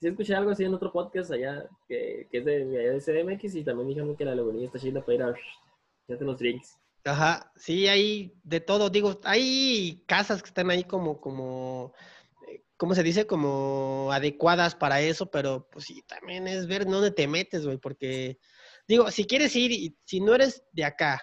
Sí 0.00 0.08
escuché 0.08 0.34
algo 0.34 0.50
así 0.50 0.64
en 0.64 0.74
otro 0.74 0.92
podcast 0.92 1.30
allá, 1.30 1.66
que, 1.88 2.28
que 2.30 2.38
es 2.38 2.44
de, 2.44 2.78
allá 2.78 2.92
de 2.92 3.00
CDMX, 3.00 3.54
y 3.54 3.64
también 3.64 3.88
dijeron 3.88 4.16
que 4.16 4.26
la 4.26 4.34
lagunilla 4.34 4.66
está 4.66 4.78
chida 4.78 5.00
para 5.00 5.14
ir 5.14 5.22
a 5.22 5.34
echarte 6.06 6.24
unos 6.24 6.38
drinks. 6.38 6.78
Ajá, 7.04 7.50
sí, 7.56 7.86
hay 7.88 8.34
de 8.42 8.60
todo. 8.60 8.90
Digo, 8.90 9.18
hay 9.24 10.04
casas 10.06 10.42
que 10.42 10.48
están 10.48 10.70
ahí 10.70 10.84
como, 10.84 11.20
como, 11.20 11.94
¿cómo 12.76 12.94
se 12.94 13.02
dice? 13.02 13.26
Como 13.26 14.10
adecuadas 14.12 14.74
para 14.74 15.00
eso, 15.00 15.30
pero 15.30 15.68
pues 15.70 15.86
sí, 15.86 16.02
también 16.02 16.46
es 16.46 16.66
ver 16.66 16.84
dónde 16.84 17.10
te 17.10 17.26
metes, 17.26 17.64
güey, 17.64 17.78
porque, 17.78 18.38
digo, 18.86 19.10
si 19.10 19.24
quieres 19.24 19.56
ir 19.56 19.72
y 19.72 19.96
si 20.04 20.20
no 20.20 20.34
eres 20.34 20.62
de 20.72 20.84
acá, 20.84 21.22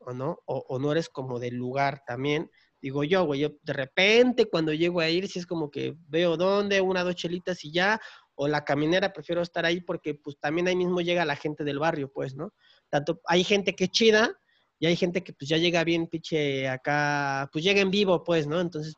o 0.00 0.12
no, 0.12 0.38
o 0.46 0.78
no 0.78 0.92
eres 0.92 1.08
como 1.08 1.38
del 1.38 1.54
lugar 1.54 2.02
también, 2.06 2.50
digo 2.80 3.04
yo, 3.04 3.24
güey, 3.24 3.40
yo 3.40 3.50
de 3.62 3.72
repente 3.72 4.46
cuando 4.46 4.72
llego 4.72 5.00
a 5.00 5.08
ir, 5.08 5.28
si 5.28 5.38
es 5.38 5.46
como 5.46 5.70
que 5.70 5.96
veo 6.08 6.36
dónde, 6.36 6.80
una, 6.80 7.04
dos 7.04 7.14
chelitas 7.14 7.64
y 7.64 7.72
ya, 7.72 8.00
o 8.34 8.48
la 8.48 8.64
caminera, 8.64 9.12
prefiero 9.12 9.42
estar 9.42 9.66
ahí 9.66 9.80
porque 9.80 10.14
pues 10.14 10.38
también 10.38 10.66
ahí 10.68 10.76
mismo 10.76 11.00
llega 11.00 11.24
la 11.24 11.36
gente 11.36 11.62
del 11.64 11.78
barrio, 11.78 12.10
pues, 12.12 12.34
¿no? 12.34 12.52
Tanto 12.88 13.20
hay 13.26 13.44
gente 13.44 13.74
que 13.74 13.84
es 13.84 13.90
chida 13.90 14.32
y 14.78 14.86
hay 14.86 14.96
gente 14.96 15.22
que 15.22 15.34
pues 15.34 15.48
ya 15.48 15.58
llega 15.58 15.84
bien 15.84 16.06
pinche 16.06 16.68
acá, 16.68 17.48
pues 17.52 17.62
llega 17.64 17.80
en 17.82 17.90
vivo, 17.90 18.24
pues, 18.24 18.46
¿no? 18.46 18.60
Entonces, 18.60 18.94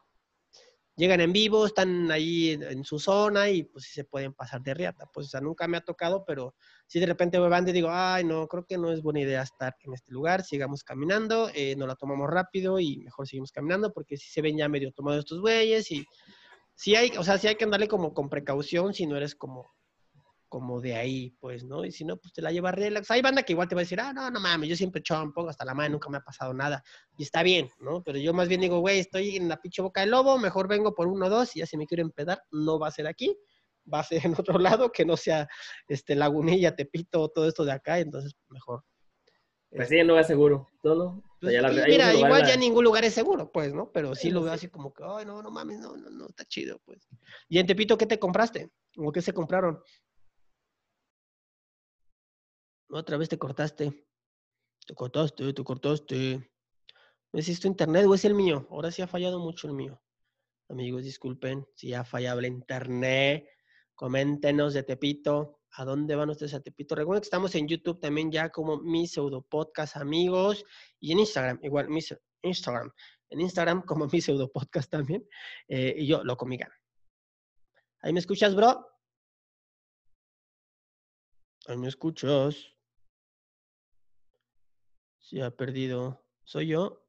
llegan 0.96 1.20
en 1.20 1.32
vivo, 1.32 1.66
están 1.66 2.10
ahí 2.10 2.50
en, 2.50 2.84
su 2.84 2.98
zona 2.98 3.48
y 3.48 3.64
pues 3.64 3.84
sí 3.84 3.92
se 3.92 4.04
pueden 4.04 4.34
pasar 4.34 4.62
de 4.62 4.74
riata. 4.74 5.06
Pues, 5.12 5.26
o 5.26 5.30
sea, 5.30 5.40
nunca 5.40 5.66
me 5.68 5.76
ha 5.76 5.80
tocado, 5.80 6.24
pero 6.24 6.54
si 6.86 7.00
de 7.00 7.06
repente 7.06 7.38
me 7.40 7.48
van 7.48 7.66
y 7.68 7.72
digo, 7.72 7.88
ay, 7.90 8.24
no, 8.24 8.46
creo 8.46 8.64
que 8.66 8.78
no 8.78 8.92
es 8.92 9.02
buena 9.02 9.20
idea 9.20 9.42
estar 9.42 9.74
en 9.82 9.94
este 9.94 10.12
lugar, 10.12 10.44
sigamos 10.44 10.84
caminando, 10.84 11.50
eh, 11.54 11.74
nos 11.76 11.88
la 11.88 11.96
tomamos 11.96 12.28
rápido 12.28 12.78
y 12.78 12.98
mejor 12.98 13.26
seguimos 13.26 13.52
caminando 13.52 13.92
porque 13.92 14.16
si 14.16 14.30
se 14.30 14.42
ven 14.42 14.58
ya 14.58 14.68
medio 14.68 14.92
tomados 14.92 15.20
estos 15.20 15.40
güeyes 15.40 15.90
y 15.90 16.04
sí 16.74 16.94
hay, 16.94 17.10
o 17.16 17.24
sea, 17.24 17.38
sí 17.38 17.48
hay 17.48 17.56
que 17.56 17.64
andarle 17.64 17.88
como 17.88 18.12
con 18.12 18.28
precaución 18.28 18.94
si 18.94 19.06
no 19.06 19.16
eres 19.16 19.34
como 19.34 19.72
como 20.52 20.82
de 20.82 20.94
ahí, 20.94 21.30
pues, 21.40 21.64
¿no? 21.64 21.82
Y 21.82 21.90
si 21.90 22.04
no, 22.04 22.18
pues 22.18 22.34
te 22.34 22.42
la 22.42 22.52
llevas 22.52 22.74
relax. 22.74 23.10
Hay 23.10 23.22
banda 23.22 23.42
que 23.42 23.54
igual 23.54 23.68
te 23.68 23.74
va 23.74 23.80
a 23.80 23.84
decir, 23.84 23.98
ah, 23.98 24.12
no, 24.12 24.30
no 24.30 24.38
mames, 24.38 24.68
yo 24.68 24.76
siempre 24.76 25.02
chon, 25.02 25.32
pongo 25.32 25.48
hasta 25.48 25.64
la 25.64 25.72
mano, 25.72 25.92
nunca 25.94 26.10
me 26.10 26.18
ha 26.18 26.20
pasado 26.20 26.52
nada. 26.52 26.84
Y 27.16 27.22
está 27.22 27.42
bien, 27.42 27.70
¿no? 27.80 28.02
Pero 28.02 28.18
yo 28.18 28.34
más 28.34 28.48
bien 28.48 28.60
digo, 28.60 28.78
güey, 28.80 28.98
estoy 28.98 29.36
en 29.36 29.48
la 29.48 29.58
pinche 29.62 29.80
boca 29.80 30.02
del 30.02 30.10
lobo, 30.10 30.36
mejor 30.38 30.68
vengo 30.68 30.94
por 30.94 31.08
uno 31.08 31.24
o 31.24 31.30
dos 31.30 31.56
y 31.56 31.60
ya 31.60 31.66
si 31.66 31.78
me 31.78 31.86
quiero 31.86 32.02
empedar, 32.02 32.42
no 32.50 32.78
va 32.78 32.88
a 32.88 32.90
ser 32.90 33.06
aquí, 33.06 33.34
va 33.90 34.00
a 34.00 34.04
ser 34.04 34.20
en 34.26 34.34
otro 34.38 34.58
lado, 34.58 34.92
que 34.92 35.06
no 35.06 35.16
sea 35.16 35.48
este 35.88 36.14
Lagunilla, 36.16 36.76
Tepito, 36.76 37.30
todo 37.30 37.48
esto 37.48 37.64
de 37.64 37.72
acá, 37.72 37.98
entonces 37.98 38.34
mejor. 38.50 38.84
Pues 39.70 39.88
sí, 39.88 40.04
no 40.04 40.18
es 40.18 40.26
seguro, 40.26 40.68
¿no? 40.84 40.94
no? 40.94 41.22
Pues, 41.40 41.56
Allá 41.56 41.62
la- 41.62 41.86
mira, 41.86 42.12
igual 42.12 42.28
lugares 42.28 42.48
ya 42.48 42.54
la- 42.56 42.60
ningún 42.60 42.84
lugar 42.84 43.04
es 43.06 43.14
seguro, 43.14 43.50
pues, 43.50 43.72
¿no? 43.72 43.90
Pero 43.90 44.14
sí 44.14 44.24
Sí, 44.28 44.30
lo 44.30 44.42
veo 44.42 44.52
sí. 44.52 44.56
así 44.56 44.68
como 44.68 44.92
que, 44.92 45.02
ay, 45.02 45.24
no, 45.24 45.42
no 45.42 45.50
mames, 45.50 45.78
no, 45.80 45.96
no, 45.96 46.10
no, 46.10 46.26
está 46.26 46.44
chido, 46.44 46.78
pues. 46.84 47.08
¿Y 47.48 47.58
en 47.58 47.66
Tepito 47.66 47.96
qué 47.96 48.04
te 48.04 48.18
compraste? 48.18 48.70
¿O 48.98 49.10
qué 49.10 49.22
se 49.22 49.32
compraron? 49.32 49.80
Otra 52.94 53.16
vez 53.16 53.30
te 53.30 53.38
cortaste. 53.38 54.06
Te 54.86 54.94
cortaste, 54.94 55.50
te 55.54 55.64
cortaste. 55.64 56.50
No 57.32 57.40
es 57.40 57.60
tu 57.60 57.66
internet 57.66 58.04
o 58.06 58.14
es 58.14 58.26
el 58.26 58.34
mío. 58.34 58.66
Ahora 58.70 58.90
sí 58.90 59.00
ha 59.00 59.06
fallado 59.06 59.38
mucho 59.38 59.66
el 59.66 59.72
mío. 59.72 60.02
Amigos, 60.68 61.02
disculpen 61.02 61.66
si 61.74 61.94
ha 61.94 62.04
fallado 62.04 62.40
el 62.40 62.46
internet. 62.46 63.48
Coméntenos 63.94 64.74
de 64.74 64.82
Tepito. 64.82 65.62
¿A 65.70 65.86
dónde 65.86 66.14
van 66.16 66.28
ustedes 66.28 66.52
a 66.52 66.60
Tepito? 66.60 66.94
Recuerden 66.94 67.22
que 67.22 67.26
estamos 67.26 67.54
en 67.54 67.66
YouTube 67.66 67.98
también 67.98 68.30
ya 68.30 68.50
como 68.50 68.76
mi 68.76 69.06
pseudo 69.06 69.40
podcast, 69.40 69.96
amigos. 69.96 70.62
Y 71.00 71.12
en 71.12 71.20
Instagram, 71.20 71.60
igual, 71.62 71.88
mi 71.88 72.00
Instagram. 72.42 72.92
En 73.30 73.40
Instagram 73.40 73.86
como 73.86 74.06
mi 74.12 74.20
pseudo 74.20 74.52
podcast 74.52 74.90
también. 74.90 75.26
Eh, 75.66 75.94
y 75.96 76.06
yo, 76.06 76.22
Loco 76.24 76.44
Migan. 76.44 76.70
¿Ahí 78.00 78.12
me 78.12 78.20
escuchas, 78.20 78.54
bro? 78.54 78.86
Ahí 81.66 81.78
me 81.78 81.88
escuchas. 81.88 82.72
Se 85.32 85.42
ha 85.42 85.50
perdido. 85.50 86.22
¿Soy 86.44 86.66
yo? 86.66 87.02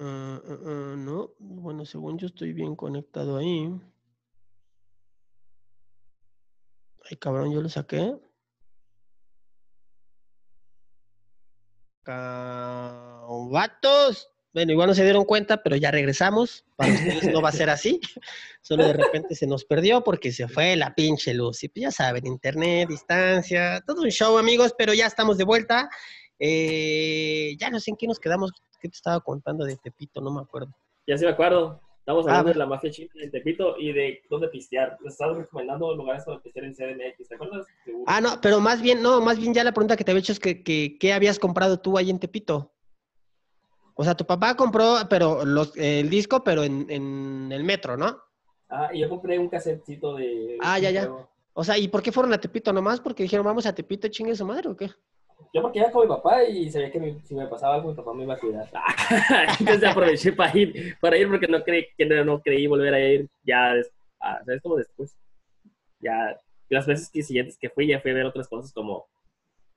Ah, 0.00 0.40
ah, 0.44 0.58
ah, 0.66 0.94
no, 0.96 1.34
bueno, 1.38 1.84
según 1.84 2.18
yo 2.18 2.26
estoy 2.26 2.52
bien 2.52 2.74
conectado 2.74 3.36
ahí. 3.36 3.70
Ay, 7.08 7.16
cabrón, 7.18 7.52
yo 7.52 7.62
lo 7.62 7.68
saqué. 7.68 8.18
Vatos. 13.52 14.29
Bueno, 14.52 14.72
igual 14.72 14.88
no 14.88 14.94
se 14.94 15.04
dieron 15.04 15.24
cuenta, 15.24 15.62
pero 15.62 15.76
ya 15.76 15.90
regresamos. 15.92 16.64
Para 16.76 16.92
ustedes 16.92 17.32
no 17.32 17.40
va 17.40 17.50
a 17.50 17.52
ser 17.52 17.70
así. 17.70 18.00
Solo 18.62 18.84
de 18.84 18.94
repente 18.94 19.34
se 19.36 19.46
nos 19.46 19.64
perdió 19.64 20.02
porque 20.02 20.32
se 20.32 20.48
fue 20.48 20.74
la 20.76 20.94
pinche 20.94 21.32
luz. 21.34 21.62
Y 21.62 21.68
pues 21.68 21.82
ya 21.82 21.90
saben, 21.92 22.26
internet, 22.26 22.88
distancia, 22.88 23.80
todo 23.86 24.02
un 24.02 24.10
show, 24.10 24.36
amigos, 24.38 24.74
pero 24.76 24.92
ya 24.92 25.06
estamos 25.06 25.38
de 25.38 25.44
vuelta. 25.44 25.88
Eh, 26.38 27.54
ya 27.58 27.70
no 27.70 27.78
sé 27.80 27.90
en 27.92 27.96
qué 27.96 28.06
nos 28.06 28.18
quedamos. 28.18 28.50
¿Qué 28.80 28.88
te 28.88 28.96
estaba 28.96 29.20
contando 29.20 29.64
de 29.64 29.76
Tepito? 29.76 30.20
No 30.20 30.32
me 30.32 30.40
acuerdo. 30.40 30.74
Ya 31.06 31.16
sí 31.16 31.24
me 31.24 31.30
acuerdo. 31.30 31.80
Estamos 32.00 32.26
Ah, 32.26 32.30
hablando 32.30 32.44
bueno. 32.44 32.52
de 32.54 32.58
la 32.58 32.66
mafia 32.66 32.90
china 32.90 33.10
en 33.22 33.30
Tepito 33.30 33.76
y 33.78 33.92
de 33.92 34.22
dónde 34.30 34.48
pistear. 34.48 34.96
Les 35.04 35.12
estaba 35.12 35.34
recomendando 35.34 35.94
lugares 35.94 36.24
para 36.24 36.40
pistear 36.40 36.64
en 36.64 36.74
CDMX, 36.74 37.28
¿te 37.28 37.34
acuerdas? 37.34 37.66
Seguro. 37.84 38.04
Ah, 38.08 38.20
no, 38.20 38.40
pero 38.40 38.58
más 38.58 38.80
bien, 38.82 39.02
no, 39.02 39.20
más 39.20 39.38
bien 39.38 39.52
ya 39.54 39.62
la 39.62 39.72
pregunta 39.72 39.96
que 39.96 40.02
te 40.02 40.10
había 40.10 40.20
hecho 40.20 40.32
es 40.32 40.40
que, 40.40 40.64
que, 40.64 40.96
¿qué 40.98 41.12
habías 41.12 41.38
comprado 41.38 41.78
tú 41.78 41.98
ahí 41.98 42.10
en 42.10 42.18
Tepito? 42.18 42.72
O 44.00 44.04
sea, 44.04 44.14
tu 44.14 44.24
papá 44.24 44.56
compró, 44.56 44.96
pero 45.10 45.44
los, 45.44 45.76
el 45.76 46.08
disco, 46.08 46.42
pero 46.42 46.64
en, 46.64 46.86
en 46.88 47.52
el 47.52 47.64
metro, 47.64 47.98
¿no? 47.98 48.18
Ah, 48.70 48.88
y 48.94 49.00
yo 49.00 49.10
compré 49.10 49.38
un 49.38 49.50
casetcito 49.50 50.14
de... 50.14 50.56
Ah, 50.62 50.78
ya, 50.78 50.90
ya. 50.90 51.06
O 51.52 51.62
sea, 51.62 51.76
¿y 51.76 51.86
por 51.86 52.00
qué 52.02 52.10
fueron 52.10 52.32
a 52.32 52.40
Tepito 52.40 52.72
nomás? 52.72 52.98
Porque 52.98 53.24
dijeron, 53.24 53.44
vamos 53.44 53.66
a 53.66 53.74
Tepito, 53.74 54.08
chingue 54.08 54.34
su 54.34 54.46
madre, 54.46 54.70
¿o 54.70 54.74
qué? 54.74 54.88
Yo 55.52 55.60
porque 55.60 55.80
iba 55.80 55.90
con 55.90 56.08
mi 56.08 56.08
papá 56.08 56.44
y 56.44 56.70
sabía 56.70 56.90
que 56.90 56.98
mi- 56.98 57.20
si 57.20 57.34
me 57.34 57.46
pasaba 57.46 57.74
algo, 57.74 57.90
mi 57.90 57.94
papá 57.94 58.14
me 58.14 58.22
iba 58.24 58.32
a 58.32 58.38
cuidar. 58.38 58.70
Entonces 59.60 59.84
aproveché 59.90 60.32
para 60.32 60.56
ir, 60.56 60.96
para 60.98 61.18
ir 61.18 61.28
porque 61.28 61.46
no 61.46 61.62
creí, 61.62 61.84
que 61.98 62.06
no, 62.06 62.24
no 62.24 62.40
creí 62.40 62.66
volver 62.66 62.94
a 62.94 63.00
ir 63.00 63.28
ya, 63.42 63.74
ah, 64.22 64.40
¿sabes? 64.46 64.62
Como 64.62 64.76
después. 64.76 65.14
Ya, 65.98 66.38
las 66.70 66.86
veces 66.86 67.10
que 67.12 67.22
siguientes 67.22 67.58
que 67.58 67.68
fui, 67.68 67.86
ya 67.88 68.00
fui 68.00 68.12
a 68.12 68.14
ver 68.14 68.24
otras 68.24 68.48
cosas 68.48 68.72
como... 68.72 69.04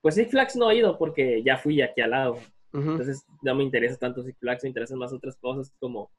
Pues 0.02 0.16
Six 0.16 0.32
Flags 0.32 0.56
no 0.56 0.72
he 0.72 0.78
ido 0.78 0.98
porque 0.98 1.44
ya 1.44 1.58
fui 1.58 1.82
aquí 1.82 2.00
al 2.00 2.12
lado. 2.12 2.38
Entonces 2.74 3.24
no 3.44 3.54
me 3.54 3.64
interesa 3.64 3.98
tanto 3.98 4.24
Six 4.24 4.40
Flags, 4.40 4.64
me 4.64 4.70
interesan 4.70 4.98
más 4.98 5.14
otras 5.14 5.38
cosas 5.38 5.72
como, 5.80 6.12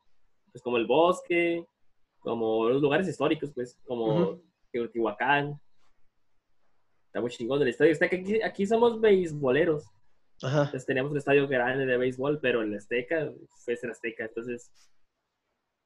pues, 0.52 0.62
como 0.62 0.76
el 0.76 0.86
bosque, 0.86 1.66
como 2.20 2.68
los 2.68 2.80
lugares 2.80 3.08
históricos, 3.08 3.50
pues, 3.52 3.78
como. 3.84 4.40
Teotihuacán. 4.70 5.60
Está 7.06 7.20
muy 7.20 7.30
chingón 7.30 7.62
el 7.62 7.68
estadio. 7.68 7.92
Está 7.92 8.08
que 8.08 8.16
aquí, 8.16 8.42
aquí 8.42 8.66
somos 8.66 9.00
beisboleros. 9.00 9.84
Ajá. 10.42 10.64
Entonces 10.64 10.86
teníamos 10.86 11.12
un 11.12 11.18
estadio 11.18 11.46
grande 11.46 11.86
de 11.86 11.96
béisbol, 11.96 12.40
pero 12.40 12.62
el 12.62 12.74
Azteca 12.74 13.32
fue 13.64 13.78
el 13.80 13.90
Azteca. 13.90 14.24
Entonces, 14.24 14.70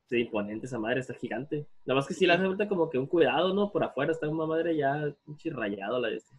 Sí, 0.08 0.20
imponente 0.20 0.64
esa 0.64 0.78
madre, 0.78 1.00
está 1.00 1.12
gigante. 1.12 1.66
Nada 1.84 1.96
más 1.96 2.06
que 2.06 2.14
sí 2.14 2.26
le 2.26 2.32
hace 2.32 2.46
falta 2.46 2.66
como 2.66 2.88
que 2.88 2.96
un 2.96 3.06
cuidado, 3.06 3.52
¿no? 3.52 3.70
Por 3.70 3.84
afuera 3.84 4.12
está 4.12 4.26
una 4.26 4.46
madre 4.46 4.74
ya 4.74 5.14
un 5.26 5.36
chirrayado 5.36 6.00
la 6.00 6.08
de 6.08 6.16
este. 6.16 6.34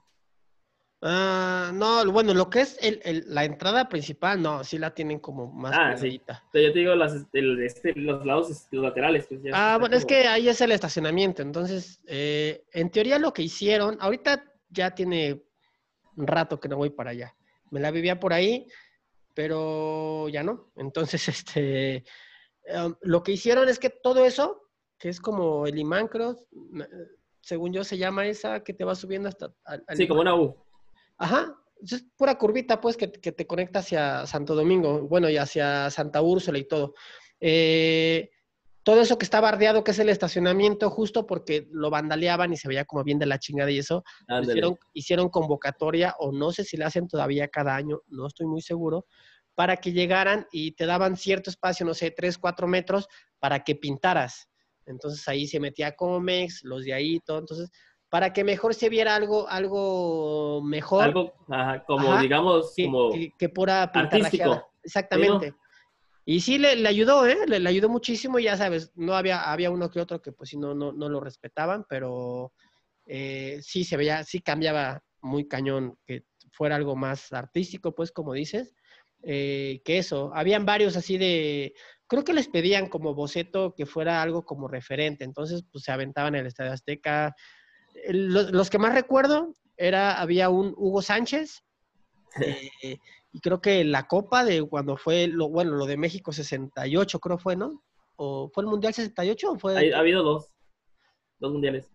Ah, 1.02 1.72
no, 1.74 2.12
bueno, 2.12 2.34
lo 2.34 2.50
que 2.50 2.62
es 2.62 2.78
el, 2.82 3.00
el- 3.06 3.24
la 3.28 3.46
entrada 3.46 3.88
principal, 3.88 4.42
no, 4.42 4.64
sí 4.66 4.78
la 4.78 4.94
tienen 4.94 5.20
como 5.20 5.48
más 5.52 5.74
Ah, 5.74 5.96
sí. 5.98 6.22
yo 6.28 6.74
te 6.74 6.80
digo 6.80 6.94
las, 6.96 7.26
el- 7.32 7.62
este, 7.64 7.94
los 7.96 8.26
lados, 8.26 8.50
este, 8.52 8.76
los 8.76 8.84
laterales. 8.86 9.26
Pues, 9.28 9.42
ya 9.42 9.52
Ah, 9.54 9.78
bueno, 9.80 9.96
es 9.96 10.06
que 10.06 10.28
ahí 10.28 10.50
es 10.50 10.60
el 10.60 10.74
estacionamiento. 10.74 11.42
Entonces, 11.42 12.02
eh, 12.06 12.66
en 12.74 12.90
teoría 12.92 13.18
lo 13.18 13.32
que 13.34 13.44
hicieron, 13.44 13.98
ahorita 14.02 14.44
ya 14.70 14.94
tiene 14.94 15.42
un 16.18 16.28
rato 16.28 16.60
que 16.60 16.68
no 16.68 16.76
voy 16.76 16.90
para 16.90 17.12
allá. 17.12 17.34
Me 17.72 17.80
la 17.80 17.92
vivía 17.92 18.20
por 18.20 18.34
ahí, 18.34 18.68
pero 19.34 20.28
ya 20.28 20.44
no. 20.44 20.70
Entonces, 20.76 21.28
este, 21.30 22.04
em, 22.66 22.94
lo 23.02 23.24
que 23.24 23.32
hicieron 23.32 23.70
es 23.70 23.80
que 23.80 23.90
todo 23.90 24.26
eso, 24.26 24.64
que 24.98 25.08
es 25.08 25.22
como 25.22 25.66
el 25.66 25.78
imán, 25.80 26.10
creo, 26.10 26.36
según 27.40 27.72
yo 27.72 27.86
se 27.86 27.98
llama 27.98 28.28
esa, 28.28 28.62
que 28.66 28.74
te 28.74 28.84
va 28.84 28.96
subiendo 28.96 29.30
hasta... 29.30 29.54
al- 29.64 29.84
al 29.88 29.96
Sí, 29.96 30.06
como 30.06 30.20
una 30.20 30.36
U. 30.36 30.58
Ajá, 31.20 31.56
es 31.82 32.06
pura 32.18 32.38
curvita, 32.38 32.82
pues, 32.82 32.98
que, 32.98 33.12
que 33.12 33.32
te 33.32 33.46
conecta 33.46 33.80
hacia 33.80 34.26
Santo 34.26 34.56
Domingo, 34.56 35.02
bueno, 35.08 35.30
y 35.30 35.38
hacia 35.38 35.90
Santa 35.92 36.22
Úrsula 36.22 36.58
y 36.58 36.68
todo. 36.68 36.96
Eh, 37.40 38.32
todo 38.84 39.02
eso 39.02 39.18
que 39.18 39.26
está 39.26 39.40
bardeado, 39.42 39.84
que 39.84 39.92
es 39.92 40.00
el 40.00 40.10
estacionamiento, 40.10 40.90
justo 40.90 41.28
porque 41.28 41.68
lo 41.72 41.90
vandaleaban 41.90 42.52
y 42.54 42.58
se 42.58 42.68
veía 42.68 42.86
como 42.86 43.04
bien 43.04 43.20
de 43.20 43.28
la 43.28 43.38
chingada 43.38 43.70
y 43.70 43.78
eso, 43.80 44.04
Ándale. 44.28 44.54
hicieron, 44.54 44.78
hicieron 44.94 45.30
convocatoria, 45.30 46.16
o 46.20 46.32
no 46.32 46.52
sé 46.52 46.64
si 46.64 46.78
la 46.78 46.88
hacen 46.88 47.08
todavía 47.08 47.50
cada 47.50 47.76
año, 47.76 48.02
no 48.08 48.26
estoy 48.26 48.48
muy 48.48 48.62
seguro, 48.62 49.06
para 49.54 49.78
que 49.78 49.92
llegaran 49.92 50.48
y 50.52 50.72
te 50.72 50.86
daban 50.86 51.18
cierto 51.18 51.50
espacio, 51.50 51.86
no 51.86 51.94
sé, 51.94 52.12
tres, 52.12 52.38
cuatro 52.38 52.66
metros, 52.66 53.08
para 53.40 53.64
que 53.64 53.76
pintaras. 53.76 54.48
Entonces 54.86 55.28
ahí 55.28 55.48
se 55.48 55.60
metía 55.60 55.96
Comex, 55.96 56.64
los 56.64 56.84
de 56.84 56.94
ahí, 56.94 57.20
todo. 57.20 57.40
Entonces, 57.40 57.70
para 58.10 58.34
que 58.34 58.44
mejor 58.44 58.74
se 58.74 58.90
viera 58.90 59.16
algo, 59.16 59.48
algo 59.48 60.62
mejor 60.64 61.04
Algo, 61.06 61.34
ajá, 61.48 61.84
como 61.86 62.12
Ajá, 62.14 62.22
digamos, 62.22 62.74
que, 62.76 62.86
como... 62.86 63.12
que- 63.12 63.34
que 63.38 63.50
pura 63.50 63.84
artístico. 63.84 64.72
Exactamente. 64.84 65.54
Y 66.26 66.42
sí 66.42 66.58
le, 66.58 66.76
le 66.76 66.88
ayudó, 66.90 67.26
¿eh? 67.26 67.38
Le, 67.48 67.60
le 67.60 67.70
ayudó 67.70 67.90
muchísimo 67.90 68.38
y 68.40 68.44
ya 68.44 68.58
sabes, 68.58 68.92
no 68.96 69.16
había, 69.16 69.52
había 69.52 69.72
uno 69.72 69.90
que 69.90 70.00
otro 70.00 70.22
que 70.22 70.32
pues 70.32 70.50
sí 70.52 70.58
no, 70.58 70.74
no, 70.76 70.92
no 70.92 71.10
lo 71.10 71.20
respetaban, 71.20 71.86
pero 71.90 72.54
eh, 73.06 73.60
sí 73.62 73.84
se 73.84 73.98
veía, 73.98 74.24
sí 74.24 74.40
cambiaba 74.42 75.04
muy 75.22 75.48
cañón 75.48 75.98
que 76.06 76.26
fuera 76.52 76.76
algo 76.76 76.96
más 76.96 77.34
artístico, 77.34 77.96
pues 77.96 78.12
como 78.12 78.34
dices, 78.34 78.76
eh, 79.24 79.82
que 79.84 79.98
eso. 79.98 80.32
Habían 80.36 80.66
varios 80.66 80.96
así 80.98 81.18
de, 81.18 81.74
creo 82.08 82.24
que 82.24 82.34
les 82.34 82.48
pedían 82.48 82.90
como 82.90 83.16
boceto 83.16 83.74
que 83.76 83.86
fuera 83.88 84.22
algo 84.22 84.46
como 84.46 84.68
referente, 84.68 85.24
entonces 85.24 85.64
pues 85.72 85.84
se 85.84 85.92
aventaban 85.92 86.36
en 86.36 86.42
el 86.42 86.48
Estadio 86.48 86.74
Azteca. 86.74 87.36
Los, 88.08 88.52
los 88.52 88.70
que 88.70 88.80
más 88.80 88.94
recuerdo 88.94 89.54
era, 89.78 90.20
había 90.20 90.50
un 90.50 90.74
Hugo 90.78 91.02
Sánchez, 91.02 91.64
eh, 92.42 92.98
y 93.32 93.40
creo 93.42 93.62
que 93.62 93.84
la 93.84 94.08
Copa 94.08 94.44
de 94.44 94.62
cuando 94.64 94.98
fue, 94.98 95.28
lo, 95.28 95.50
bueno, 95.50 95.72
lo 95.72 95.86
de 95.86 95.98
México 95.98 96.32
68 96.32 97.20
creo 97.20 97.38
fue, 97.38 97.56
¿no? 97.56 97.84
¿O 98.16 98.50
fue 98.54 98.64
el 98.64 98.70
Mundial 98.70 98.94
68 98.94 99.52
o 99.52 99.60
fue? 99.60 99.94
Ha, 99.94 99.98
ha 99.98 100.00
habido 100.00 100.24
dos, 100.24 100.50
dos 101.40 101.52
mundiales. 101.52 101.92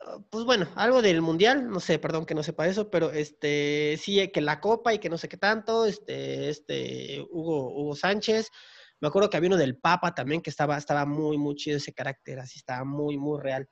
Ah, 0.00 0.18
Pues 0.30 0.44
bueno, 0.44 0.66
algo 0.74 1.02
del 1.02 1.20
Mundial, 1.20 1.68
no 1.68 1.80
sé, 1.80 1.98
perdón 1.98 2.26
que 2.26 2.34
no 2.34 2.42
sepa 2.42 2.66
eso, 2.66 2.90
pero 2.90 3.10
este, 3.10 3.96
sí, 3.98 4.26
que 4.28 4.40
la 4.40 4.60
Copa 4.60 4.94
y 4.94 4.98
que 4.98 5.10
no 5.10 5.18
sé 5.18 5.28
qué 5.28 5.36
tanto, 5.36 5.86
este, 5.86 6.48
este, 6.48 7.26
Hugo, 7.30 7.72
Hugo 7.74 7.94
Sánchez. 7.94 8.50
Me 9.00 9.08
acuerdo 9.08 9.30
que 9.30 9.36
había 9.36 9.48
uno 9.48 9.56
del 9.56 9.78
Papa 9.78 10.14
también 10.14 10.42
que 10.42 10.50
estaba, 10.50 10.76
estaba 10.76 11.06
muy, 11.06 11.38
muy 11.38 11.54
chido 11.54 11.76
ese 11.76 11.92
carácter, 11.92 12.38
así 12.38 12.58
estaba 12.58 12.84
muy, 12.84 13.16
muy 13.16 13.40
real. 13.40 13.68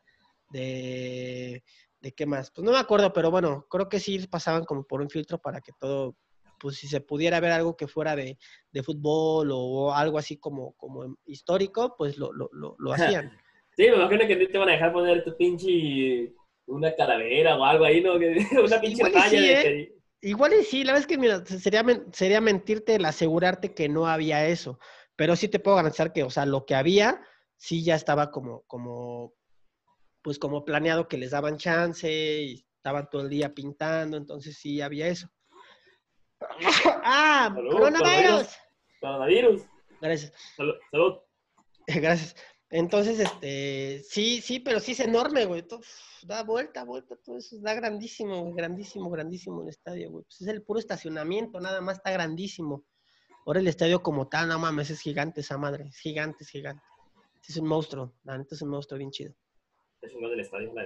De, 0.50 1.62
¿de 2.00 2.12
qué 2.12 2.26
más? 2.26 2.50
Pues 2.50 2.64
no 2.64 2.72
me 2.72 2.78
acuerdo, 2.78 3.12
pero 3.12 3.30
bueno, 3.30 3.66
creo 3.68 3.88
que 3.88 4.00
sí 4.00 4.26
pasaban 4.26 4.64
como 4.64 4.84
por 4.84 5.00
un 5.00 5.10
filtro 5.10 5.38
para 5.38 5.60
que 5.60 5.72
todo, 5.78 6.16
pues 6.58 6.76
si 6.76 6.86
se 6.86 7.00
pudiera 7.00 7.40
ver 7.40 7.52
algo 7.52 7.76
que 7.76 7.86
fuera 7.86 8.16
de, 8.16 8.38
de 8.70 8.82
fútbol 8.82 9.50
o 9.52 9.92
algo 9.94 10.18
así 10.18 10.38
como, 10.38 10.72
como 10.74 11.16
histórico, 11.26 11.94
pues 11.96 12.18
lo, 12.18 12.32
lo, 12.32 12.48
lo, 12.52 12.76
lo 12.78 12.92
hacían. 12.92 13.30
Sí, 13.76 13.88
me 13.90 13.96
imagino 13.96 14.26
que 14.26 14.36
te 14.46 14.58
van 14.58 14.68
a 14.70 14.72
dejar 14.72 14.92
poner 14.92 15.22
tu 15.24 15.36
pinche 15.36 16.34
una 16.66 16.94
calavera 16.94 17.56
o 17.56 17.64
algo 17.64 17.84
ahí, 17.84 18.02
¿no? 18.02 18.14
Una 18.64 18.80
pinche 18.80 19.06
Igual 19.06 19.30
sí, 19.30 19.36
de 19.36 19.52
¿eh? 19.52 19.98
Igual 20.20 20.52
y 20.54 20.64
sí, 20.64 20.82
la 20.82 20.92
verdad 20.92 21.02
es 21.02 21.06
que 21.06 21.18
mira, 21.18 21.44
sería, 21.46 21.84
sería 22.12 22.40
mentirte 22.40 22.96
el 22.96 23.04
asegurarte 23.04 23.72
que 23.72 23.88
no 23.88 24.08
había 24.08 24.48
eso, 24.48 24.80
pero 25.14 25.36
sí 25.36 25.48
te 25.48 25.60
puedo 25.60 25.76
garantizar 25.76 26.12
que, 26.12 26.24
o 26.24 26.30
sea, 26.30 26.44
lo 26.44 26.66
que 26.66 26.74
había, 26.74 27.20
sí 27.56 27.84
ya 27.84 27.94
estaba 27.94 28.32
como, 28.32 28.64
como, 28.66 29.32
pues 30.28 30.38
como 30.38 30.62
planeado 30.62 31.08
que 31.08 31.16
les 31.16 31.30
daban 31.30 31.56
chance 31.56 32.06
y 32.12 32.66
estaban 32.76 33.08
todo 33.08 33.22
el 33.22 33.30
día 33.30 33.54
pintando, 33.54 34.18
entonces 34.18 34.58
sí 34.58 34.82
había 34.82 35.08
eso. 35.08 35.26
¡Ah! 37.02 37.50
Salud, 37.54 37.72
¡Coronavirus! 37.72 38.48
Coronavirus. 39.00 39.62
Gracias, 40.02 40.34
Salud. 40.54 40.74
salud. 40.90 41.18
gracias. 41.86 42.36
Entonces, 42.68 43.20
este, 43.20 44.02
sí, 44.06 44.42
sí, 44.42 44.60
pero 44.60 44.80
sí 44.80 44.92
es 44.92 45.00
enorme, 45.00 45.46
güey. 45.46 45.62
todo, 45.62 45.80
Da 46.24 46.42
vuelta, 46.42 46.84
vuelta, 46.84 47.16
todo 47.16 47.38
eso. 47.38 47.56
Da 47.60 47.72
grandísimo, 47.72 48.42
güey, 48.42 48.54
grandísimo, 48.54 49.08
grandísimo 49.08 49.62
el 49.62 49.70
estadio, 49.70 50.10
güey. 50.10 50.24
Pues 50.24 50.42
es 50.42 50.48
el 50.48 50.62
puro 50.62 50.78
estacionamiento, 50.78 51.58
nada 51.58 51.80
más 51.80 51.96
está 51.96 52.10
grandísimo. 52.10 52.84
Ahora 53.46 53.60
el 53.60 53.68
estadio 53.68 54.02
como 54.02 54.28
tal, 54.28 54.48
no 54.48 54.58
mames, 54.58 54.90
es 54.90 55.00
gigante 55.00 55.40
esa 55.40 55.56
madre. 55.56 55.86
Es 55.88 55.96
gigante, 55.96 56.44
es 56.44 56.50
gigante. 56.50 56.82
Es 57.48 57.56
un 57.56 57.66
monstruo. 57.66 58.12
La 58.24 58.36
neta 58.36 58.54
es 58.54 58.60
un 58.60 58.68
monstruo 58.68 58.98
bien 58.98 59.10
chido. 59.10 59.34
Es 60.00 60.12
chingón 60.12 60.30
del 60.30 60.40
estadio, 60.40 60.72
la. 60.74 60.84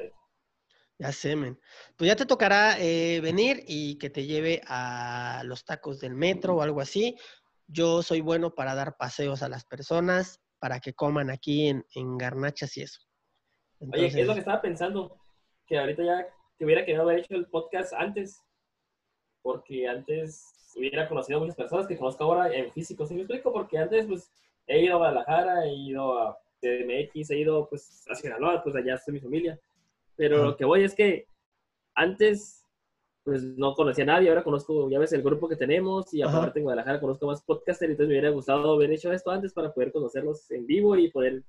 Ya 0.98 1.10
sé, 1.10 1.34
men. 1.34 1.58
Pues 1.96 2.08
ya 2.08 2.16
te 2.16 2.26
tocará 2.26 2.78
eh, 2.78 3.20
venir 3.20 3.64
y 3.66 3.98
que 3.98 4.10
te 4.10 4.24
lleve 4.24 4.60
a 4.66 5.42
los 5.44 5.64
tacos 5.64 6.00
del 6.00 6.14
metro 6.14 6.56
o 6.56 6.62
algo 6.62 6.80
así. 6.80 7.16
Yo 7.66 8.02
soy 8.02 8.20
bueno 8.20 8.54
para 8.54 8.74
dar 8.74 8.96
paseos 8.96 9.42
a 9.42 9.48
las 9.48 9.64
personas, 9.64 10.40
para 10.58 10.78
que 10.80 10.94
coman 10.94 11.30
aquí 11.30 11.68
en, 11.68 11.84
en 11.94 12.18
garnachas 12.18 12.76
y 12.76 12.82
eso. 12.82 13.00
Oye, 13.80 14.10
¿qué 14.10 14.20
es 14.20 14.26
lo 14.26 14.34
que 14.34 14.40
estaba 14.40 14.62
pensando? 14.62 15.18
Que 15.66 15.78
ahorita 15.78 16.04
ya 16.04 16.26
te 16.56 16.64
hubiera 16.64 16.84
querido 16.84 17.02
haber 17.02 17.18
hecho 17.18 17.34
el 17.34 17.46
podcast 17.46 17.92
antes. 17.94 18.40
Porque 19.42 19.88
antes 19.88 20.72
hubiera 20.76 21.08
conocido 21.08 21.38
a 21.38 21.40
muchas 21.40 21.56
personas 21.56 21.86
que 21.86 21.98
conozco 21.98 22.22
ahora 22.24 22.54
en 22.54 22.70
físico. 22.70 23.06
¿Sí 23.06 23.14
me 23.14 23.22
explico? 23.22 23.52
Porque 23.52 23.78
antes, 23.78 24.06
pues, 24.06 24.30
he 24.66 24.84
ido 24.84 24.94
a 24.94 24.98
Guadalajara, 24.98 25.64
he 25.66 25.74
ido 25.74 26.16
a 26.16 26.41
CDMX, 26.62 27.30
he 27.30 27.38
ido, 27.38 27.68
pues, 27.68 28.04
a 28.08 28.14
Sinaloa, 28.14 28.62
pues 28.62 28.74
allá 28.76 28.94
está 28.94 29.12
mi 29.12 29.20
familia. 29.20 29.58
Pero 30.16 30.44
lo 30.44 30.56
que 30.56 30.64
voy 30.64 30.84
es 30.84 30.94
que 30.94 31.26
antes, 31.94 32.64
pues, 33.24 33.42
no 33.42 33.74
conocía 33.74 34.04
a 34.04 34.06
nadie. 34.06 34.28
Ahora 34.28 34.44
conozco, 34.44 34.88
ya 34.88 34.98
ves, 34.98 35.12
el 35.12 35.22
grupo 35.22 35.48
que 35.48 35.56
tenemos. 35.56 36.14
Y 36.14 36.22
aparte 36.22 36.60
en 36.60 36.64
Guadalajara 36.64 37.00
conozco 37.00 37.26
más 37.26 37.42
podcasters. 37.42 37.90
Entonces 37.90 38.08
me 38.08 38.14
hubiera 38.14 38.30
gustado 38.30 38.72
haber 38.72 38.92
hecho 38.92 39.12
esto 39.12 39.30
antes 39.30 39.52
para 39.52 39.72
poder 39.72 39.92
conocerlos 39.92 40.50
en 40.50 40.66
vivo 40.66 40.96
y 40.96 41.10
poder 41.10 41.42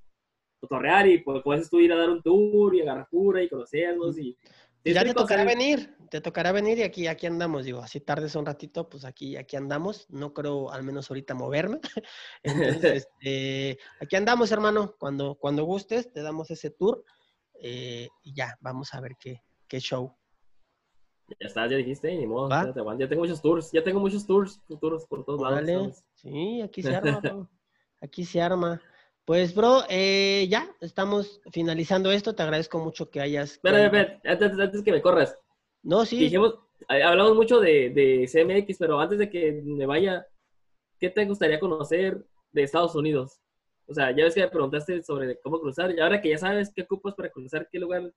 cotorrear 0.59 1.07
y 1.07 1.19
pues, 1.19 1.43
dices 1.43 1.69
tú 1.69 1.79
ir 1.79 1.91
a 1.91 1.97
dar 1.97 2.09
un 2.09 2.21
tour 2.21 2.73
y 2.73 2.81
agarrar 2.81 3.07
cura 3.09 3.43
y 3.43 3.49
conocernos 3.49 4.17
y... 4.17 4.35
ya 4.83 5.03
te 5.03 5.13
tocará 5.13 5.43
venir, 5.45 5.95
te 6.09 6.21
tocará 6.21 6.51
venir 6.51 6.79
y 6.79 6.83
aquí, 6.83 7.07
aquí 7.07 7.25
andamos, 7.25 7.65
digo, 7.65 7.81
así 7.81 8.01
tardes 8.01 8.35
un 8.35 8.45
ratito, 8.45 8.89
pues 8.89 9.05
aquí, 9.05 9.37
aquí 9.37 9.55
andamos. 9.55 10.09
No 10.09 10.33
creo, 10.33 10.71
al 10.71 10.83
menos 10.83 11.09
ahorita, 11.09 11.33
moverme. 11.33 11.79
Entonces, 12.43 13.07
este, 13.23 13.79
aquí 14.01 14.15
andamos, 14.15 14.51
hermano. 14.51 14.95
Cuando, 14.99 15.35
cuando 15.35 15.63
gustes, 15.63 16.11
te 16.11 16.21
damos 16.21 16.51
ese 16.51 16.69
tour 16.69 17.03
eh, 17.55 18.09
y 18.23 18.33
ya, 18.35 18.57
vamos 18.61 18.93
a 18.93 19.01
ver 19.01 19.13
qué, 19.19 19.41
qué 19.67 19.79
show. 19.79 20.15
Ya 21.39 21.47
estás, 21.47 21.71
ya 21.71 21.77
dijiste, 21.77 22.15
ni 22.15 22.27
modo, 22.27 22.49
¿Va? 22.49 22.65
ya, 22.97 23.07
tengo 23.07 23.21
muchos 23.21 23.41
tours, 23.41 23.71
ya 23.71 23.83
tengo 23.83 23.99
muchos 23.99 24.27
tours 24.27 24.59
futuros 24.67 25.05
por 25.05 25.23
todos 25.23 25.41
lados. 25.41 26.03
Sí, 26.15 26.61
aquí 26.61 26.83
se 26.83 26.95
arma. 26.95 27.49
Aquí 28.01 28.25
se 28.25 28.41
arma. 28.41 28.81
Pues, 29.25 29.55
bro, 29.55 29.83
eh, 29.89 30.47
ya 30.49 30.69
estamos 30.81 31.41
finalizando 31.51 32.11
esto. 32.11 32.35
Te 32.35 32.43
agradezco 32.43 32.79
mucho 32.79 33.09
que 33.09 33.21
hayas. 33.21 33.53
Espera, 33.53 33.85
espera, 33.85 34.21
antes, 34.25 34.59
antes 34.59 34.83
que 34.83 34.91
me 34.91 35.01
corras. 35.01 35.37
No, 35.81 36.05
sí. 36.05 36.17
Dijimos, 36.17 36.55
eh, 36.89 37.03
hablamos 37.03 37.35
mucho 37.35 37.59
de, 37.59 37.89
de 37.89 38.27
CMX, 38.27 38.77
pero 38.77 38.99
antes 38.99 39.19
de 39.19 39.29
que 39.29 39.61
me 39.63 39.85
vaya, 39.85 40.27
¿qué 40.99 41.09
te 41.09 41.25
gustaría 41.25 41.59
conocer 41.59 42.25
de 42.51 42.63
Estados 42.63 42.95
Unidos? 42.95 43.39
O 43.85 43.93
sea, 43.93 44.11
ya 44.11 44.23
ves 44.25 44.33
que 44.33 44.41
me 44.41 44.47
preguntaste 44.47 45.03
sobre 45.03 45.39
cómo 45.41 45.59
cruzar, 45.59 45.91
y 45.91 45.99
ahora 45.99 46.21
que 46.21 46.29
ya 46.29 46.37
sabes 46.37 46.71
qué 46.73 46.83
ocupas 46.83 47.15
para 47.15 47.29
cruzar, 47.29 47.67
¿qué 47.69 47.79
lugar, 47.79 48.13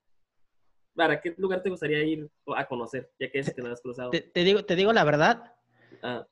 para 0.95 1.21
qué 1.21 1.35
lugar 1.39 1.63
te 1.63 1.71
gustaría 1.71 2.03
ir 2.05 2.29
a 2.57 2.67
conocer, 2.67 3.11
ya 3.19 3.31
que 3.31 3.41
es 3.41 3.53
que 3.53 3.63
no 3.63 3.73
has 3.73 3.81
cruzado? 3.81 4.11
Te, 4.11 4.21
te 4.21 4.45
digo, 4.45 4.65
te 4.65 4.77
digo 4.77 4.93
la 4.93 5.03
verdad. 5.05 5.55
Ah, 6.03 6.27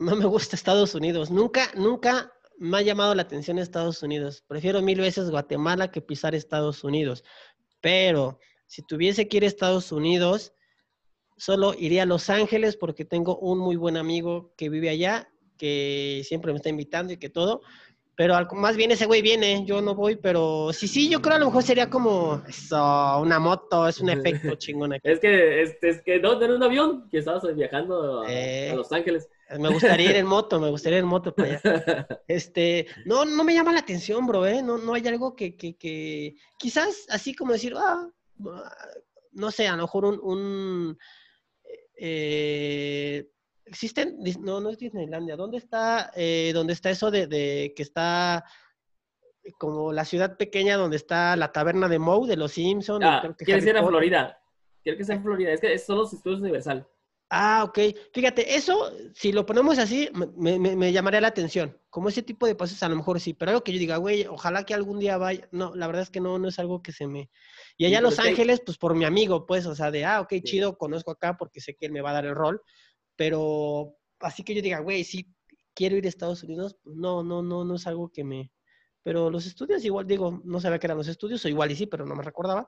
No 0.00 0.16
me 0.16 0.26
gusta 0.26 0.56
Estados 0.56 0.94
Unidos. 0.94 1.30
Nunca, 1.30 1.70
nunca 1.76 2.32
me 2.58 2.78
ha 2.78 2.82
llamado 2.82 3.14
la 3.14 3.22
atención 3.22 3.58
Estados 3.58 4.02
Unidos. 4.02 4.44
Prefiero 4.46 4.82
mil 4.82 5.00
veces 5.00 5.30
Guatemala 5.30 5.90
que 5.90 6.00
pisar 6.00 6.34
Estados 6.34 6.84
Unidos. 6.84 7.24
Pero 7.80 8.38
si 8.66 8.82
tuviese 8.82 9.28
que 9.28 9.36
ir 9.38 9.44
a 9.44 9.46
Estados 9.46 9.92
Unidos, 9.92 10.52
solo 11.36 11.74
iría 11.78 12.02
a 12.02 12.06
Los 12.06 12.30
Ángeles 12.30 12.76
porque 12.76 13.04
tengo 13.04 13.38
un 13.38 13.58
muy 13.58 13.76
buen 13.76 13.96
amigo 13.96 14.52
que 14.56 14.68
vive 14.68 14.88
allá, 14.90 15.28
que 15.56 16.22
siempre 16.24 16.52
me 16.52 16.56
está 16.56 16.68
invitando 16.68 17.12
y 17.12 17.16
que 17.18 17.28
todo. 17.30 17.60
Pero 18.16 18.34
al- 18.34 18.48
más 18.52 18.76
bien 18.76 18.90
ese 18.90 19.06
güey 19.06 19.22
viene, 19.22 19.64
yo 19.64 19.80
no 19.80 19.94
voy, 19.94 20.16
pero 20.16 20.72
sí, 20.72 20.88
sí, 20.88 21.08
yo 21.08 21.22
creo 21.22 21.36
a 21.36 21.38
lo 21.38 21.46
mejor 21.46 21.62
sería 21.62 21.88
como 21.88 22.42
eso, 22.48 22.76
una 23.20 23.38
moto, 23.38 23.86
es 23.86 24.00
un 24.00 24.08
efecto 24.10 24.54
chingón 24.58 24.92
aquí. 24.94 25.08
Es 25.08 25.20
que, 25.20 25.62
es, 25.62 25.76
es 25.82 26.02
que 26.02 26.18
no, 26.18 26.36
tener 26.36 26.56
un 26.56 26.62
avión 26.64 27.08
que 27.10 27.18
estabas 27.18 27.44
viajando 27.54 28.22
a, 28.22 28.32
Eh. 28.32 28.70
a 28.70 28.74
Los 28.74 28.90
Ángeles. 28.90 29.28
Me 29.58 29.68
gustaría 29.68 30.10
ir 30.10 30.16
en 30.16 30.26
moto, 30.26 30.60
me 30.60 30.70
gustaría 30.70 30.98
ir 30.98 31.04
en 31.04 31.08
moto 31.08 31.34
para 31.34 31.48
allá. 31.48 32.08
Este, 32.26 32.86
no, 33.06 33.24
no 33.24 33.44
me 33.44 33.54
llama 33.54 33.72
la 33.72 33.80
atención, 33.80 34.26
bro, 34.26 34.46
¿eh? 34.46 34.62
No, 34.62 34.78
no 34.78 34.94
hay 34.94 35.06
algo 35.08 35.34
que, 35.34 35.56
que, 35.56 35.76
que, 35.76 36.36
quizás 36.58 37.06
así 37.08 37.34
como 37.34 37.52
decir, 37.52 37.74
ah, 37.76 38.08
no 39.32 39.50
sé, 39.50 39.66
a 39.68 39.76
lo 39.76 39.82
mejor 39.82 40.04
un, 40.04 40.20
un 40.22 40.98
eh, 41.96 43.28
existen, 43.64 44.18
no, 44.40 44.60
no 44.60 44.70
es 44.70 44.78
Disneylandia, 44.78 45.36
¿dónde 45.36 45.58
está, 45.58 46.10
eh, 46.14 46.52
dónde 46.54 46.72
está 46.72 46.90
eso 46.90 47.10
de, 47.10 47.26
de 47.26 47.72
que 47.76 47.82
está 47.82 48.44
como 49.58 49.92
la 49.92 50.04
ciudad 50.04 50.36
pequeña 50.36 50.76
donde 50.76 50.96
está 50.96 51.36
la 51.36 51.52
taberna 51.52 51.88
de 51.88 51.98
Moe 51.98 52.28
de 52.28 52.36
los 52.36 52.52
Simpsons? 52.52 53.04
Ah, 53.04 53.18
creo 53.20 53.36
que 53.36 53.44
quiere 53.44 53.70
Harry 53.70 53.78
en? 53.78 53.86
Florida. 53.86 54.38
Quiero 54.82 54.98
que 54.98 55.04
sea 55.04 55.16
en 55.16 55.22
Florida. 55.22 55.52
Es 55.52 55.60
que 55.60 55.78
son 55.78 55.98
los 55.98 56.12
estudios 56.12 56.40
Universal. 56.40 56.86
Ah, 57.30 57.62
ok. 57.64 57.78
Fíjate, 58.14 58.56
eso, 58.56 58.90
si 59.14 59.32
lo 59.32 59.44
ponemos 59.44 59.78
así, 59.78 60.08
me, 60.14 60.58
me- 60.58 60.74
me 60.76 60.92
llamaría 60.92 61.20
la 61.20 61.28
atención. 61.28 61.78
Como 61.90 62.08
ese 62.08 62.22
tipo 62.22 62.46
de 62.46 62.54
pasos, 62.54 62.82
a 62.82 62.88
lo 62.88 62.96
mejor 62.96 63.20
sí, 63.20 63.34
pero 63.34 63.50
algo 63.50 63.62
que 63.64 63.72
yo 63.72 63.78
diga, 63.78 63.98
güey, 63.98 64.24
ojalá 64.26 64.64
que 64.64 64.72
algún 64.72 64.98
día 64.98 65.18
vaya. 65.18 65.46
No, 65.52 65.74
la 65.74 65.86
verdad 65.86 66.02
es 66.04 66.10
que 66.10 66.20
no, 66.20 66.38
no 66.38 66.48
es 66.48 66.58
algo 66.58 66.82
que 66.82 66.92
se 66.92 67.06
me. 67.06 67.30
Y 67.76 67.84
allá 67.84 67.98
en 67.98 68.04
Los 68.04 68.18
Ángeles, 68.18 68.62
pues 68.64 68.78
por 68.78 68.94
mi 68.94 69.04
amigo, 69.04 69.44
pues, 69.44 69.66
o 69.66 69.74
sea, 69.74 69.90
de, 69.90 70.06
ah, 70.06 70.22
ok, 70.22 70.28
Sí. 70.30 70.42
chido, 70.42 70.78
conozco 70.78 71.10
acá 71.10 71.36
porque 71.36 71.60
sé 71.60 71.74
que 71.74 71.84
él 71.86 71.92
me 71.92 72.00
va 72.00 72.10
a 72.10 72.14
dar 72.14 72.24
el 72.24 72.34
rol, 72.34 72.62
pero 73.16 73.96
así 74.20 74.42
que 74.42 74.54
yo 74.54 74.62
diga, 74.62 74.78
güey, 74.80 75.04
sí, 75.04 75.26
quiero 75.74 75.96
ir 75.96 76.06
a 76.06 76.08
Estados 76.08 76.42
Unidos, 76.42 76.76
no, 76.84 77.22
no, 77.22 77.42
no, 77.42 77.64
no 77.64 77.74
es 77.76 77.86
algo 77.86 78.10
que 78.10 78.24
me. 78.24 78.52
Pero 79.02 79.30
los 79.30 79.46
estudios, 79.46 79.84
igual 79.84 80.06
digo, 80.06 80.40
no 80.44 80.60
sabía 80.60 80.78
que 80.78 80.86
eran 80.86 80.98
los 80.98 81.08
estudios, 81.08 81.44
o 81.44 81.48
igual 81.48 81.70
y 81.70 81.76
sí, 81.76 81.86
pero 81.86 82.06
no 82.06 82.14
me 82.16 82.22
recordaba. 82.22 82.66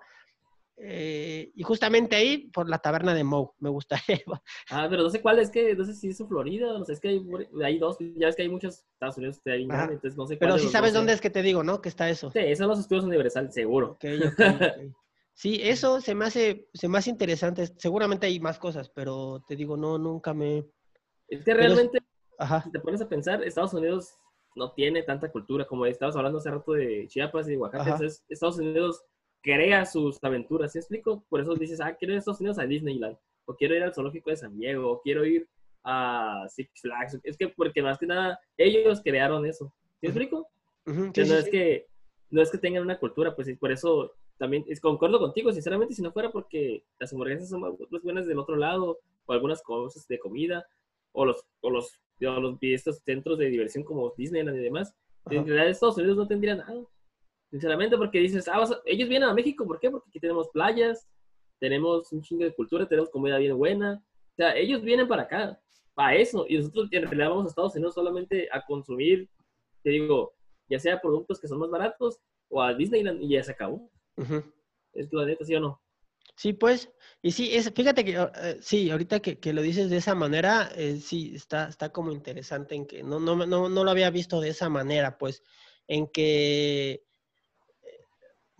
Eh, 0.82 1.52
y 1.54 1.62
justamente 1.62 2.16
ahí, 2.16 2.48
por 2.48 2.68
la 2.68 2.78
taberna 2.78 3.12
de 3.12 3.22
Moe, 3.22 3.50
me 3.58 3.68
gustaría. 3.68 4.22
Ah, 4.70 4.86
pero 4.88 5.02
no 5.02 5.10
sé 5.10 5.20
cuál 5.20 5.38
es 5.38 5.50
que, 5.50 5.74
no 5.74 5.84
sé 5.84 5.94
si 5.94 6.08
es 6.08 6.20
en 6.20 6.28
Florida, 6.28 6.72
no 6.78 6.84
sé, 6.84 6.94
es 6.94 7.00
que 7.00 7.08
hay, 7.08 7.22
hay 7.64 7.78
dos, 7.78 7.98
ya 8.16 8.28
es 8.28 8.36
que 8.36 8.42
hay 8.42 8.48
muchos 8.48 8.84
Estados 8.94 9.18
Unidos, 9.18 9.40
hay 9.46 9.64
entonces 9.64 10.16
no 10.16 10.26
sé 10.26 10.36
Pero 10.36 10.58
sí 10.58 10.68
sabes 10.68 10.94
dónde 10.94 11.12
es. 11.12 11.20
que 11.20 11.28
te 11.28 11.42
digo, 11.42 11.62
¿no? 11.62 11.82
Que 11.82 11.88
está 11.88 12.08
eso. 12.08 12.30
Sí, 12.30 12.38
esos 12.38 12.58
son 12.58 12.68
los 12.68 12.78
estudios 12.80 13.04
Universal, 13.04 13.52
seguro. 13.52 13.98
Sí, 15.34 15.58
eso 15.62 16.02
se 16.02 16.14
me 16.14 16.26
hace, 16.26 16.68
se 16.74 16.86
me 16.86 16.98
hace 16.98 17.08
interesante. 17.08 17.66
Seguramente 17.78 18.26
hay 18.26 18.38
más 18.40 18.58
cosas, 18.58 18.90
pero 18.90 19.42
te 19.48 19.56
digo, 19.56 19.74
no, 19.76 19.96
nunca 19.96 20.34
me. 20.34 20.66
Es 21.28 21.42
que 21.44 21.52
es- 21.52 21.56
realmente, 21.56 21.98
Ajá. 22.38 22.62
si 22.62 22.70
te 22.70 22.78
pones 22.80 23.00
a 23.00 23.08
pensar, 23.08 23.42
Estados 23.42 23.72
Unidos 23.72 24.14
no 24.54 24.72
tiene 24.72 25.02
tanta 25.02 25.30
cultura, 25.32 25.66
como 25.66 25.86
estabas 25.86 26.16
hablando 26.16 26.38
hace 26.38 26.50
rato 26.50 26.72
de 26.72 27.06
Chiapas 27.08 27.48
y 27.48 27.52
de 27.52 27.56
Oaxaca, 27.56 27.84
entonces 27.84 28.22
Estados 28.28 28.58
Unidos 28.58 29.02
crea 29.42 29.86
sus 29.86 30.22
aventuras, 30.22 30.72
¿sí 30.72 30.78
explico? 30.78 31.24
Por 31.28 31.40
eso 31.40 31.54
dices, 31.54 31.80
ah, 31.80 31.94
quiero 31.94 32.12
ir 32.12 32.16
a 32.16 32.18
Estados 32.18 32.40
Unidos 32.40 32.58
a 32.58 32.66
Disneyland, 32.66 33.16
o 33.46 33.54
quiero 33.54 33.74
ir 33.74 33.82
al 33.82 33.94
zoológico 33.94 34.30
de 34.30 34.36
San 34.36 34.56
Diego, 34.56 34.90
o 34.90 35.00
quiero 35.00 35.24
ir 35.24 35.48
a 35.82 36.46
Six 36.48 36.82
Flags, 36.82 37.18
es 37.22 37.36
que 37.36 37.48
porque 37.48 37.82
más 37.82 37.98
que 37.98 38.06
nada 38.06 38.38
ellos 38.56 39.00
crearon 39.02 39.46
eso, 39.46 39.72
¿sí 40.00 40.06
explico? 40.06 40.48
Sí, 40.86 40.92
no 40.92 41.12
sí, 41.12 41.20
es 41.20 41.44
sí. 41.44 41.50
que 41.50 41.86
no 42.30 42.42
es 42.42 42.50
que 42.50 42.58
tengan 42.58 42.82
una 42.82 42.98
cultura, 42.98 43.34
pues 43.34 43.48
y 43.48 43.54
por 43.54 43.72
eso 43.72 44.12
también 44.38 44.64
es, 44.68 44.80
concuerdo 44.80 45.18
contigo, 45.18 45.52
sinceramente, 45.52 45.94
si 45.94 46.02
no 46.02 46.12
fuera 46.12 46.30
porque 46.30 46.84
las 46.98 47.12
hamburguesas 47.12 47.48
son 47.48 47.60
más 47.60 47.72
buenas 48.02 48.26
del 48.26 48.38
otro 48.38 48.56
lado, 48.56 48.98
o 49.26 49.32
algunas 49.32 49.62
cosas 49.62 50.06
de 50.08 50.18
comida, 50.18 50.66
o 51.12 51.24
los, 51.24 51.44
o 51.60 51.70
los, 51.70 52.00
o 52.20 52.40
los 52.40 52.56
estos 52.60 52.98
centros 53.04 53.38
de 53.38 53.50
diversión 53.50 53.84
como 53.84 54.14
Disneyland 54.16 54.58
y 54.58 54.62
demás, 54.62 54.94
en 55.28 55.46
realidad 55.46 55.68
Estados 55.68 55.98
Unidos 55.98 56.16
no 56.16 56.26
tendría 56.26 56.56
nada. 56.56 56.80
Sinceramente, 57.50 57.96
porque 57.96 58.20
dices, 58.20 58.46
ah, 58.48 58.64
ellos 58.84 59.08
vienen 59.08 59.28
a 59.28 59.34
México, 59.34 59.66
¿por 59.66 59.80
qué? 59.80 59.90
Porque 59.90 60.08
aquí 60.08 60.20
tenemos 60.20 60.48
playas, 60.50 61.08
tenemos 61.58 62.12
un 62.12 62.22
chingo 62.22 62.44
de 62.44 62.54
cultura, 62.54 62.88
tenemos 62.88 63.10
comida 63.10 63.38
bien 63.38 63.56
buena. 63.56 64.02
O 64.32 64.34
sea, 64.36 64.56
ellos 64.56 64.82
vienen 64.82 65.08
para 65.08 65.22
acá, 65.22 65.60
para 65.94 66.14
eso, 66.14 66.46
y 66.48 66.56
nosotros 66.56 66.88
en 66.92 67.02
realidad 67.02 67.30
vamos 67.30 67.46
a 67.46 67.48
Estados 67.48 67.74
Unidos 67.74 67.94
solamente 67.94 68.48
a 68.52 68.64
consumir, 68.64 69.28
te 69.82 69.90
digo, 69.90 70.34
ya 70.68 70.78
sea 70.78 71.00
productos 71.00 71.40
que 71.40 71.48
son 71.48 71.58
más 71.58 71.70
baratos 71.70 72.20
o 72.48 72.62
a 72.62 72.72
Disneyland 72.72 73.22
y 73.22 73.30
ya 73.30 73.42
se 73.42 73.52
acabó. 73.52 73.90
Es 74.92 75.12
la 75.12 75.24
neta, 75.24 75.44
¿sí 75.44 75.54
o 75.56 75.60
no? 75.60 75.82
Sí, 76.36 76.52
pues, 76.52 76.90
y 77.20 77.32
sí, 77.32 77.54
es, 77.54 77.70
fíjate 77.74 78.04
que, 78.04 78.12
eh, 78.12 78.56
sí, 78.60 78.90
ahorita 78.90 79.20
que, 79.20 79.38
que 79.38 79.52
lo 79.52 79.60
dices 79.60 79.90
de 79.90 79.98
esa 79.98 80.14
manera, 80.14 80.70
eh, 80.74 80.96
sí, 80.96 81.32
está, 81.34 81.68
está 81.68 81.90
como 81.90 82.12
interesante 82.12 82.74
en 82.74 82.86
que 82.86 83.02
no, 83.02 83.20
no, 83.20 83.34
no, 83.44 83.68
no 83.68 83.84
lo 83.84 83.90
había 83.90 84.08
visto 84.10 84.40
de 84.40 84.48
esa 84.50 84.68
manera, 84.68 85.18
pues, 85.18 85.42
en 85.86 86.06
que, 86.06 87.04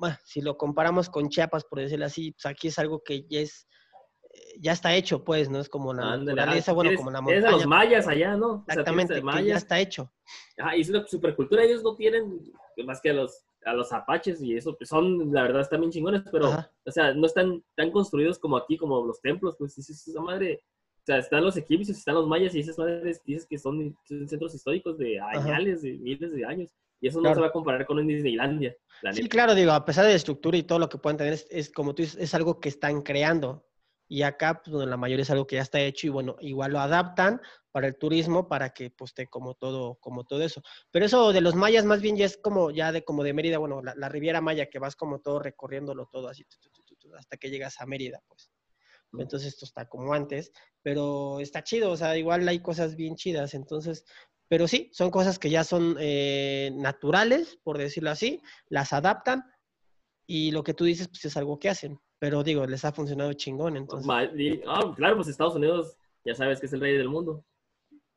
bueno, 0.01 0.17
si 0.25 0.41
lo 0.41 0.57
comparamos 0.57 1.11
con 1.11 1.29
Chiapas, 1.29 1.65
por 1.65 1.79
decirlo 1.79 2.07
así, 2.07 2.33
pues 2.33 2.47
aquí 2.47 2.69
es 2.69 2.79
algo 2.79 3.03
que 3.05 3.27
ya 3.29 3.41
es, 3.41 3.69
eh, 4.33 4.55
ya 4.59 4.73
está 4.73 4.95
hecho, 4.95 5.23
pues, 5.23 5.51
¿no? 5.51 5.61
Es 5.61 5.69
como 5.69 5.93
la 5.93 6.15
Ándale, 6.15 6.33
ah, 6.33 6.47
naturaleza, 6.47 6.73
bueno, 6.73 6.91
como 6.97 7.11
la 7.11 7.23
tienes 7.23 7.45
a 7.45 7.51
los 7.51 7.67
montaña. 7.67 7.85
mayas 7.85 8.09
allá, 8.09 8.35
¿no? 8.35 8.47
O 8.47 8.65
sea, 8.67 8.83
tienes 8.83 9.11
Exactamente, 9.11 9.23
que 9.23 9.45
ya 9.45 9.57
está 9.57 9.79
hecho. 9.79 10.11
Ah, 10.57 10.75
y 10.75 10.81
es 10.81 10.89
una 10.89 11.07
supercultura, 11.07 11.63
ellos 11.63 11.83
no 11.83 11.95
tienen 11.97 12.51
más 12.87 12.99
que 13.03 13.11
a 13.11 13.13
los, 13.13 13.45
a 13.67 13.75
los 13.75 13.93
apaches 13.93 14.41
y 14.41 14.57
eso, 14.57 14.75
pues 14.75 14.89
son, 14.89 15.31
la 15.35 15.43
verdad, 15.43 15.61
están 15.61 15.81
bien 15.81 15.93
chingones, 15.93 16.23
pero, 16.33 16.47
Ajá. 16.47 16.73
o 16.87 16.91
sea, 16.91 17.13
no 17.13 17.27
están 17.27 17.63
tan 17.77 17.91
construidos 17.91 18.39
como 18.39 18.57
aquí, 18.57 18.79
como 18.79 19.05
los 19.05 19.21
templos, 19.21 19.55
pues 19.59 19.77
dices, 19.77 20.09
esa 20.09 20.23
madre, 20.23 20.63
o 20.97 21.03
sea, 21.05 21.19
están 21.19 21.45
los 21.45 21.59
egipcios, 21.59 21.99
están 21.99 22.15
los 22.15 22.27
mayas 22.27 22.55
y 22.55 22.61
esas 22.61 22.79
madres 22.79 23.21
dices 23.27 23.47
que 23.47 23.59
son, 23.59 23.95
son 24.09 24.27
centros 24.27 24.55
históricos 24.55 24.97
de 24.97 25.21
añales, 25.21 25.83
de 25.83 25.93
miles 25.99 26.33
de 26.33 26.47
años, 26.47 26.71
y 27.01 27.09
eso 27.09 27.19
no 27.21 27.23
Claro. 27.23 27.37
se 27.37 27.41
va 27.43 27.47
a 27.49 27.53
comparar 27.53 27.87
con 27.87 27.99
un 27.99 28.07
Disneylandia, 28.09 28.77
la 29.03 29.13
Sí, 29.13 29.23
neta. 29.23 29.29
claro, 29.29 29.55
digo, 29.55 29.73
a 29.73 29.85
pesar 29.85 30.05
de 30.05 30.11
la 30.11 30.17
estructura 30.17 30.57
y 30.57 30.63
todo 30.63 30.79
lo 30.79 30.89
que 30.89 30.99
puedan 30.99 31.17
tener, 31.17 31.33
es, 31.35 31.47
es 31.51 31.71
como 31.71 31.95
tú 31.95 32.03
dices, 32.03 32.21
es 32.21 32.35
algo 32.35 32.61
que 32.61 32.69
están 32.69 33.03
creando. 33.03 33.67
Y 34.09 34.23
acá, 34.23 34.61
pues, 34.65 34.87
la 34.89 34.97
mayoría 34.97 35.23
es 35.23 35.31
algo 35.31 35.47
que 35.47 35.57
ya 35.57 35.63
está 35.63 35.81
hecho 35.81 36.07
y 36.09 36.11
bueno, 36.11 36.37
igual 36.41 36.73
lo 36.73 36.81
adaptan 36.81 37.41
para 37.71 37.87
el 37.87 37.97
turismo 37.97 38.49
para 38.49 38.71
que 38.71 38.91
pues 38.91 39.11
esté 39.11 39.29
como 39.29 39.55
todo, 39.55 39.97
como 40.01 40.25
todo 40.25 40.43
eso. 40.43 40.63
Pero 40.91 41.07
eso 41.07 41.33
de 41.33 41.41
los 41.41 41.55
mayas 41.55 41.85
más 41.85 42.01
bien 42.01 42.17
ya 42.17 42.25
es 42.27 42.37
como 42.37 42.73
ya 42.73 42.91
de 42.91 43.05
como 43.05 43.23
de 43.23 43.33
Mérida, 43.33 43.59
bueno, 43.59 43.81
la, 43.83 43.95
la 43.95 44.09
Riviera 44.09 44.41
Maya, 44.41 44.67
que 44.69 44.81
vas 44.81 44.97
como 44.97 45.21
todo 45.21 45.39
recorriéndolo 45.39 46.07
todo 46.11 46.29
así 46.29 46.45
hasta 47.17 47.37
que 47.37 47.51
llegas 47.51 47.81
a 47.81 47.87
Mérida, 47.87 48.21
pues. 48.29 48.51
Entonces 49.13 49.55
esto 49.55 49.65
está 49.65 49.89
como 49.89 50.13
antes, 50.15 50.53
pero 50.83 51.41
está 51.41 51.65
chido, 51.65 51.91
o 51.91 51.97
sea, 51.97 52.17
igual 52.17 52.47
hay 52.49 52.61
cosas 52.61 52.95
bien 52.97 53.17
chidas, 53.17 53.55
entonces, 53.55 54.05
pero 54.51 54.67
sí, 54.67 54.91
son 54.93 55.13
cosas 55.13 55.39
que 55.39 55.49
ya 55.49 55.63
son 55.63 55.97
eh, 56.01 56.73
naturales, 56.75 57.57
por 57.63 57.79
decirlo 57.79 58.11
así, 58.11 58.43
las 58.69 58.93
adaptan 58.93 59.45
y 60.27 60.51
lo 60.51 60.65
que 60.65 60.75
tú 60.75 60.85
dices, 60.85 61.07
pues 61.07 61.25
es 61.25 61.37
algo 61.37 61.59
que 61.61 61.69
hacen. 61.69 62.01
Pero 62.19 62.43
digo, 62.43 62.67
les 62.67 62.85
ha 62.85 62.91
funcionado 62.93 63.33
chingón, 63.35 63.77
entonces 63.77 64.11
ah, 64.67 64.93
claro, 64.97 65.15
pues 65.17 65.29
Estados 65.29 65.55
Unidos, 65.55 65.97
ya 66.25 66.35
sabes 66.35 66.59
que 66.59 66.67
es 66.67 66.73
el 66.73 66.81
rey 66.81 66.97
del 66.97 67.09
mundo. 67.09 67.45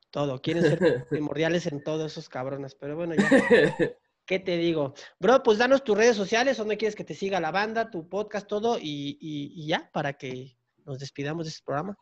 todo, 0.10 0.42
quieren 0.42 0.64
ser 0.64 0.80
primordiales 1.10 1.68
en 1.68 1.84
todos 1.84 2.12
esos 2.12 2.28
cabrones. 2.30 2.74
Pero 2.76 2.96
bueno, 2.96 3.14
ya, 3.14 3.30
¿qué 4.26 4.40
te 4.40 4.58
digo? 4.58 4.96
Bro, 5.20 5.44
pues 5.44 5.60
danos 5.60 5.84
tus 5.84 5.96
redes 5.96 6.18
sociales, 6.18 6.58
donde 6.58 6.78
quieres 6.78 6.96
que 6.96 7.04
te 7.04 7.14
siga 7.14 7.40
la 7.40 7.52
banda, 7.52 7.92
tu 7.92 8.10
podcast, 8.10 8.48
todo, 8.48 8.80
y, 8.80 9.18
y- 9.22 9.54
y 9.56 9.68
ya, 9.68 9.88
para 9.94 10.14
que 10.14 10.58
nos 10.84 10.98
despidamos 10.98 11.46
de 11.46 11.50
este 11.52 11.64
programa. 11.64 11.96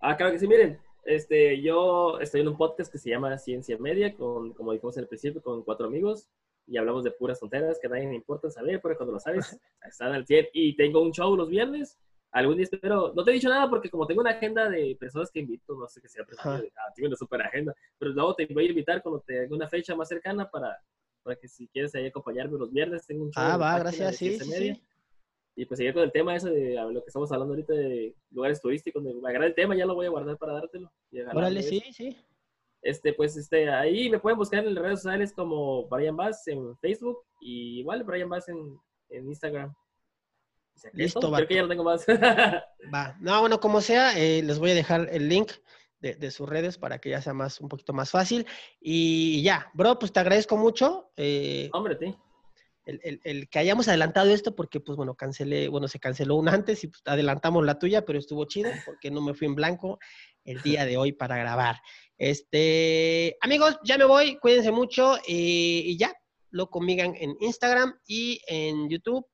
Ah, 0.00 0.16
claro 0.16 0.32
que 0.32 0.40
sí, 0.40 0.48
miren, 0.48 0.80
este, 1.04 1.60
yo 1.60 2.18
estoy 2.20 2.42
en 2.42 2.48
un 2.48 2.56
podcast 2.56 2.90
que 2.90 2.98
se 2.98 3.10
llama 3.10 3.36
Ciencia 3.38 3.78
Media, 3.78 4.14
con, 4.14 4.52
como 4.52 4.72
dijimos 4.72 4.96
en 4.96 5.02
el 5.02 5.08
principio, 5.08 5.42
con 5.42 5.62
cuatro 5.62 5.86
amigos, 5.86 6.28
y 6.66 6.76
hablamos 6.76 7.04
de 7.04 7.10
puras 7.10 7.40
tonteras 7.40 7.78
que 7.80 7.86
a 7.86 7.90
nadie 7.90 8.08
le 8.08 8.14
importa 8.14 8.50
saber, 8.50 8.80
pero 8.82 8.96
cuando 8.96 9.14
lo 9.14 9.20
sabes, 9.20 9.58
están 9.82 10.12
al 10.12 10.26
100. 10.26 10.48
Y 10.52 10.76
tengo 10.76 11.00
un 11.00 11.12
show 11.12 11.34
los 11.34 11.48
viernes, 11.48 11.98
algún 12.30 12.56
día 12.56 12.64
espero, 12.64 13.12
no 13.14 13.24
te 13.24 13.30
he 13.30 13.34
dicho 13.34 13.48
nada 13.48 13.68
porque 13.70 13.90
como 13.90 14.06
tengo 14.06 14.20
una 14.20 14.32
agenda 14.32 14.68
de 14.68 14.96
personas 14.98 15.30
que 15.30 15.40
invito, 15.40 15.74
no 15.74 15.88
sé 15.88 16.00
qué 16.00 16.08
sea, 16.08 16.24
pero 16.24 16.38
ah, 16.44 16.60
tengo 16.94 17.08
una 17.08 17.16
super 17.16 17.40
agenda, 17.40 17.74
pero 17.98 18.12
luego 18.12 18.34
te 18.34 18.46
voy 18.46 18.66
a 18.66 18.68
invitar 18.68 19.02
cuando 19.02 19.20
tenga 19.20 19.54
una 19.54 19.68
fecha 19.68 19.96
más 19.96 20.08
cercana 20.08 20.50
para, 20.50 20.78
para 21.22 21.36
que 21.36 21.48
si 21.48 21.68
quieres 21.68 21.94
ahí 21.94 22.06
acompañarme 22.06 22.58
los 22.58 22.70
viernes, 22.70 23.06
tengo 23.06 23.24
un 23.24 23.30
show. 23.30 23.42
Ah, 23.42 23.46
en 23.46 23.50
la 23.52 23.56
va, 23.56 23.78
gracias, 23.78 24.16
sí, 24.16 24.38
sí, 24.38 24.44
sí. 24.44 24.82
Y 25.58 25.66
pues 25.66 25.78
seguir 25.78 25.92
con 25.92 26.04
el 26.04 26.12
tema 26.12 26.36
ese 26.36 26.50
de 26.50 26.74
lo 26.76 27.02
que 27.02 27.08
estamos 27.08 27.32
hablando 27.32 27.52
ahorita 27.52 27.72
de 27.72 28.14
lugares 28.30 28.60
turísticos. 28.62 29.02
Me 29.02 29.10
agrada 29.28 29.46
el 29.46 29.56
tema, 29.56 29.74
ya 29.74 29.86
lo 29.86 29.96
voy 29.96 30.06
a 30.06 30.10
guardar 30.10 30.38
para 30.38 30.52
dártelo. 30.52 30.88
Órale, 31.34 31.64
sí, 31.64 31.82
sí. 31.90 32.16
Este, 32.80 33.12
pues 33.12 33.36
este, 33.36 33.68
ahí 33.68 34.08
me 34.08 34.20
pueden 34.20 34.38
buscar 34.38 34.64
en 34.64 34.72
las 34.72 34.84
redes 34.84 35.00
sociales 35.02 35.32
como 35.32 35.88
Brian 35.88 36.16
Bass 36.16 36.46
en 36.46 36.78
Facebook 36.78 37.18
y 37.40 37.80
igual 37.80 38.04
Brian 38.04 38.28
Bass 38.28 38.48
en, 38.48 38.78
en 39.08 39.26
Instagram. 39.26 39.70
O 39.70 40.78
sea, 40.78 40.92
que 40.92 40.98
Listo, 40.98 41.18
es 41.18 41.22
todo, 41.22 41.32
vato. 41.32 41.38
Creo 41.40 41.48
que 41.48 41.54
ya 41.56 41.62
lo 41.62 41.68
tengo 41.68 41.82
más. 41.82 42.06
Va. 42.94 43.16
No, 43.18 43.40
bueno, 43.40 43.58
como 43.58 43.80
sea, 43.80 44.16
eh, 44.16 44.44
les 44.44 44.60
voy 44.60 44.70
a 44.70 44.74
dejar 44.74 45.08
el 45.10 45.28
link 45.28 45.50
de, 45.98 46.14
de 46.14 46.30
sus 46.30 46.48
redes 46.48 46.78
para 46.78 47.00
que 47.00 47.10
ya 47.10 47.20
sea 47.20 47.34
más, 47.34 47.60
un 47.60 47.68
poquito 47.68 47.92
más 47.92 48.12
fácil. 48.12 48.46
Y 48.80 49.42
ya, 49.42 49.72
bro, 49.74 49.98
pues 49.98 50.12
te 50.12 50.20
agradezco 50.20 50.56
mucho. 50.56 51.10
eh, 51.16 51.68
Hombre, 51.72 51.98
sí. 51.98 52.14
El, 52.88 53.00
el- 53.04 53.20
el 53.24 53.48
que 53.48 53.58
hayamos 53.58 53.86
adelantado 53.88 54.30
esto 54.30 54.54
porque, 54.56 54.80
pues 54.80 54.96
bueno, 54.96 55.14
cancelé, 55.14 55.68
bueno, 55.68 55.88
se 55.88 56.00
canceló 56.00 56.36
una 56.36 56.52
antes 56.52 56.82
y 56.84 56.88
pues, 56.88 57.02
adelantamos 57.04 57.64
la 57.64 57.78
tuya, 57.78 58.04
pero 58.04 58.18
estuvo 58.18 58.44
chido 58.46 58.70
porque 58.86 59.10
no 59.10 59.20
me 59.20 59.34
fui 59.34 59.46
en 59.46 59.54
blanco 59.54 59.98
el 60.44 60.60
día 60.62 60.84
de 60.86 60.96
hoy 60.96 61.12
para 61.12 61.36
grabar. 61.36 61.76
Este, 62.16 63.36
amigos, 63.40 63.78
ya 63.84 63.98
me 63.98 64.04
voy, 64.04 64.36
cuídense 64.38 64.70
mucho 64.70 65.16
eh, 65.18 65.22
y 65.28 65.96
ya, 65.98 66.12
lo 66.50 66.70
conmigan 66.70 67.14
en 67.16 67.36
Instagram 67.40 67.94
y 68.06 68.40
en 68.46 68.88
YouTube 68.88 69.26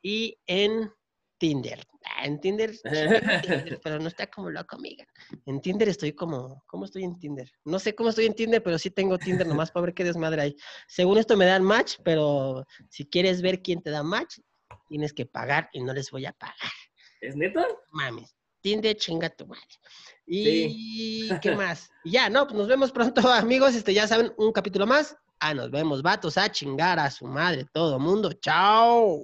y 0.00 0.38
en 0.46 0.90
Tinder. 1.42 1.84
Ah, 2.04 2.24
en 2.24 2.40
Tinder, 2.40 2.72
sí, 2.72 2.82
en 2.92 3.42
Tinder, 3.42 3.80
pero 3.82 3.98
no 3.98 4.06
está 4.06 4.28
como 4.28 4.48
loco, 4.48 4.76
amiga. 4.76 5.04
En 5.44 5.60
Tinder 5.60 5.88
estoy 5.88 6.12
como, 6.12 6.62
¿cómo 6.68 6.84
estoy 6.84 7.02
en 7.02 7.18
Tinder? 7.18 7.50
No 7.64 7.80
sé 7.80 7.96
cómo 7.96 8.10
estoy 8.10 8.26
en 8.26 8.34
Tinder, 8.34 8.62
pero 8.62 8.78
sí 8.78 8.92
tengo 8.92 9.18
Tinder 9.18 9.44
nomás 9.44 9.72
para 9.72 9.86
ver 9.86 9.94
qué 9.94 10.04
desmadre 10.04 10.40
hay. 10.40 10.56
Según 10.86 11.18
esto 11.18 11.36
me 11.36 11.44
dan 11.44 11.64
match, 11.64 11.96
pero 12.04 12.64
si 12.90 13.06
quieres 13.06 13.42
ver 13.42 13.60
quién 13.60 13.82
te 13.82 13.90
da 13.90 14.04
match, 14.04 14.38
tienes 14.88 15.12
que 15.12 15.26
pagar 15.26 15.68
y 15.72 15.82
no 15.82 15.92
les 15.92 16.12
voy 16.12 16.26
a 16.26 16.32
pagar. 16.32 16.54
¿Es 17.20 17.34
neta? 17.34 17.66
Mames. 17.90 18.36
Tinder, 18.60 18.96
chinga 18.96 19.28
tu 19.28 19.44
madre. 19.48 19.66
Y 20.24 21.28
qué 21.40 21.56
más. 21.56 21.90
Ya, 22.04 22.30
no, 22.30 22.46
pues 22.46 22.56
nos 22.56 22.68
vemos 22.68 22.92
pronto, 22.92 23.20
amigos. 23.32 23.74
Este, 23.74 23.92
ya 23.92 24.06
saben, 24.06 24.32
un 24.38 24.52
capítulo 24.52 24.86
más. 24.86 25.16
Ah, 25.40 25.54
nos 25.54 25.72
vemos, 25.72 26.02
vatos, 26.02 26.38
a 26.38 26.52
chingar 26.52 27.00
a 27.00 27.10
su 27.10 27.26
madre, 27.26 27.66
todo 27.72 27.98
mundo. 27.98 28.32
Chao. 28.32 29.20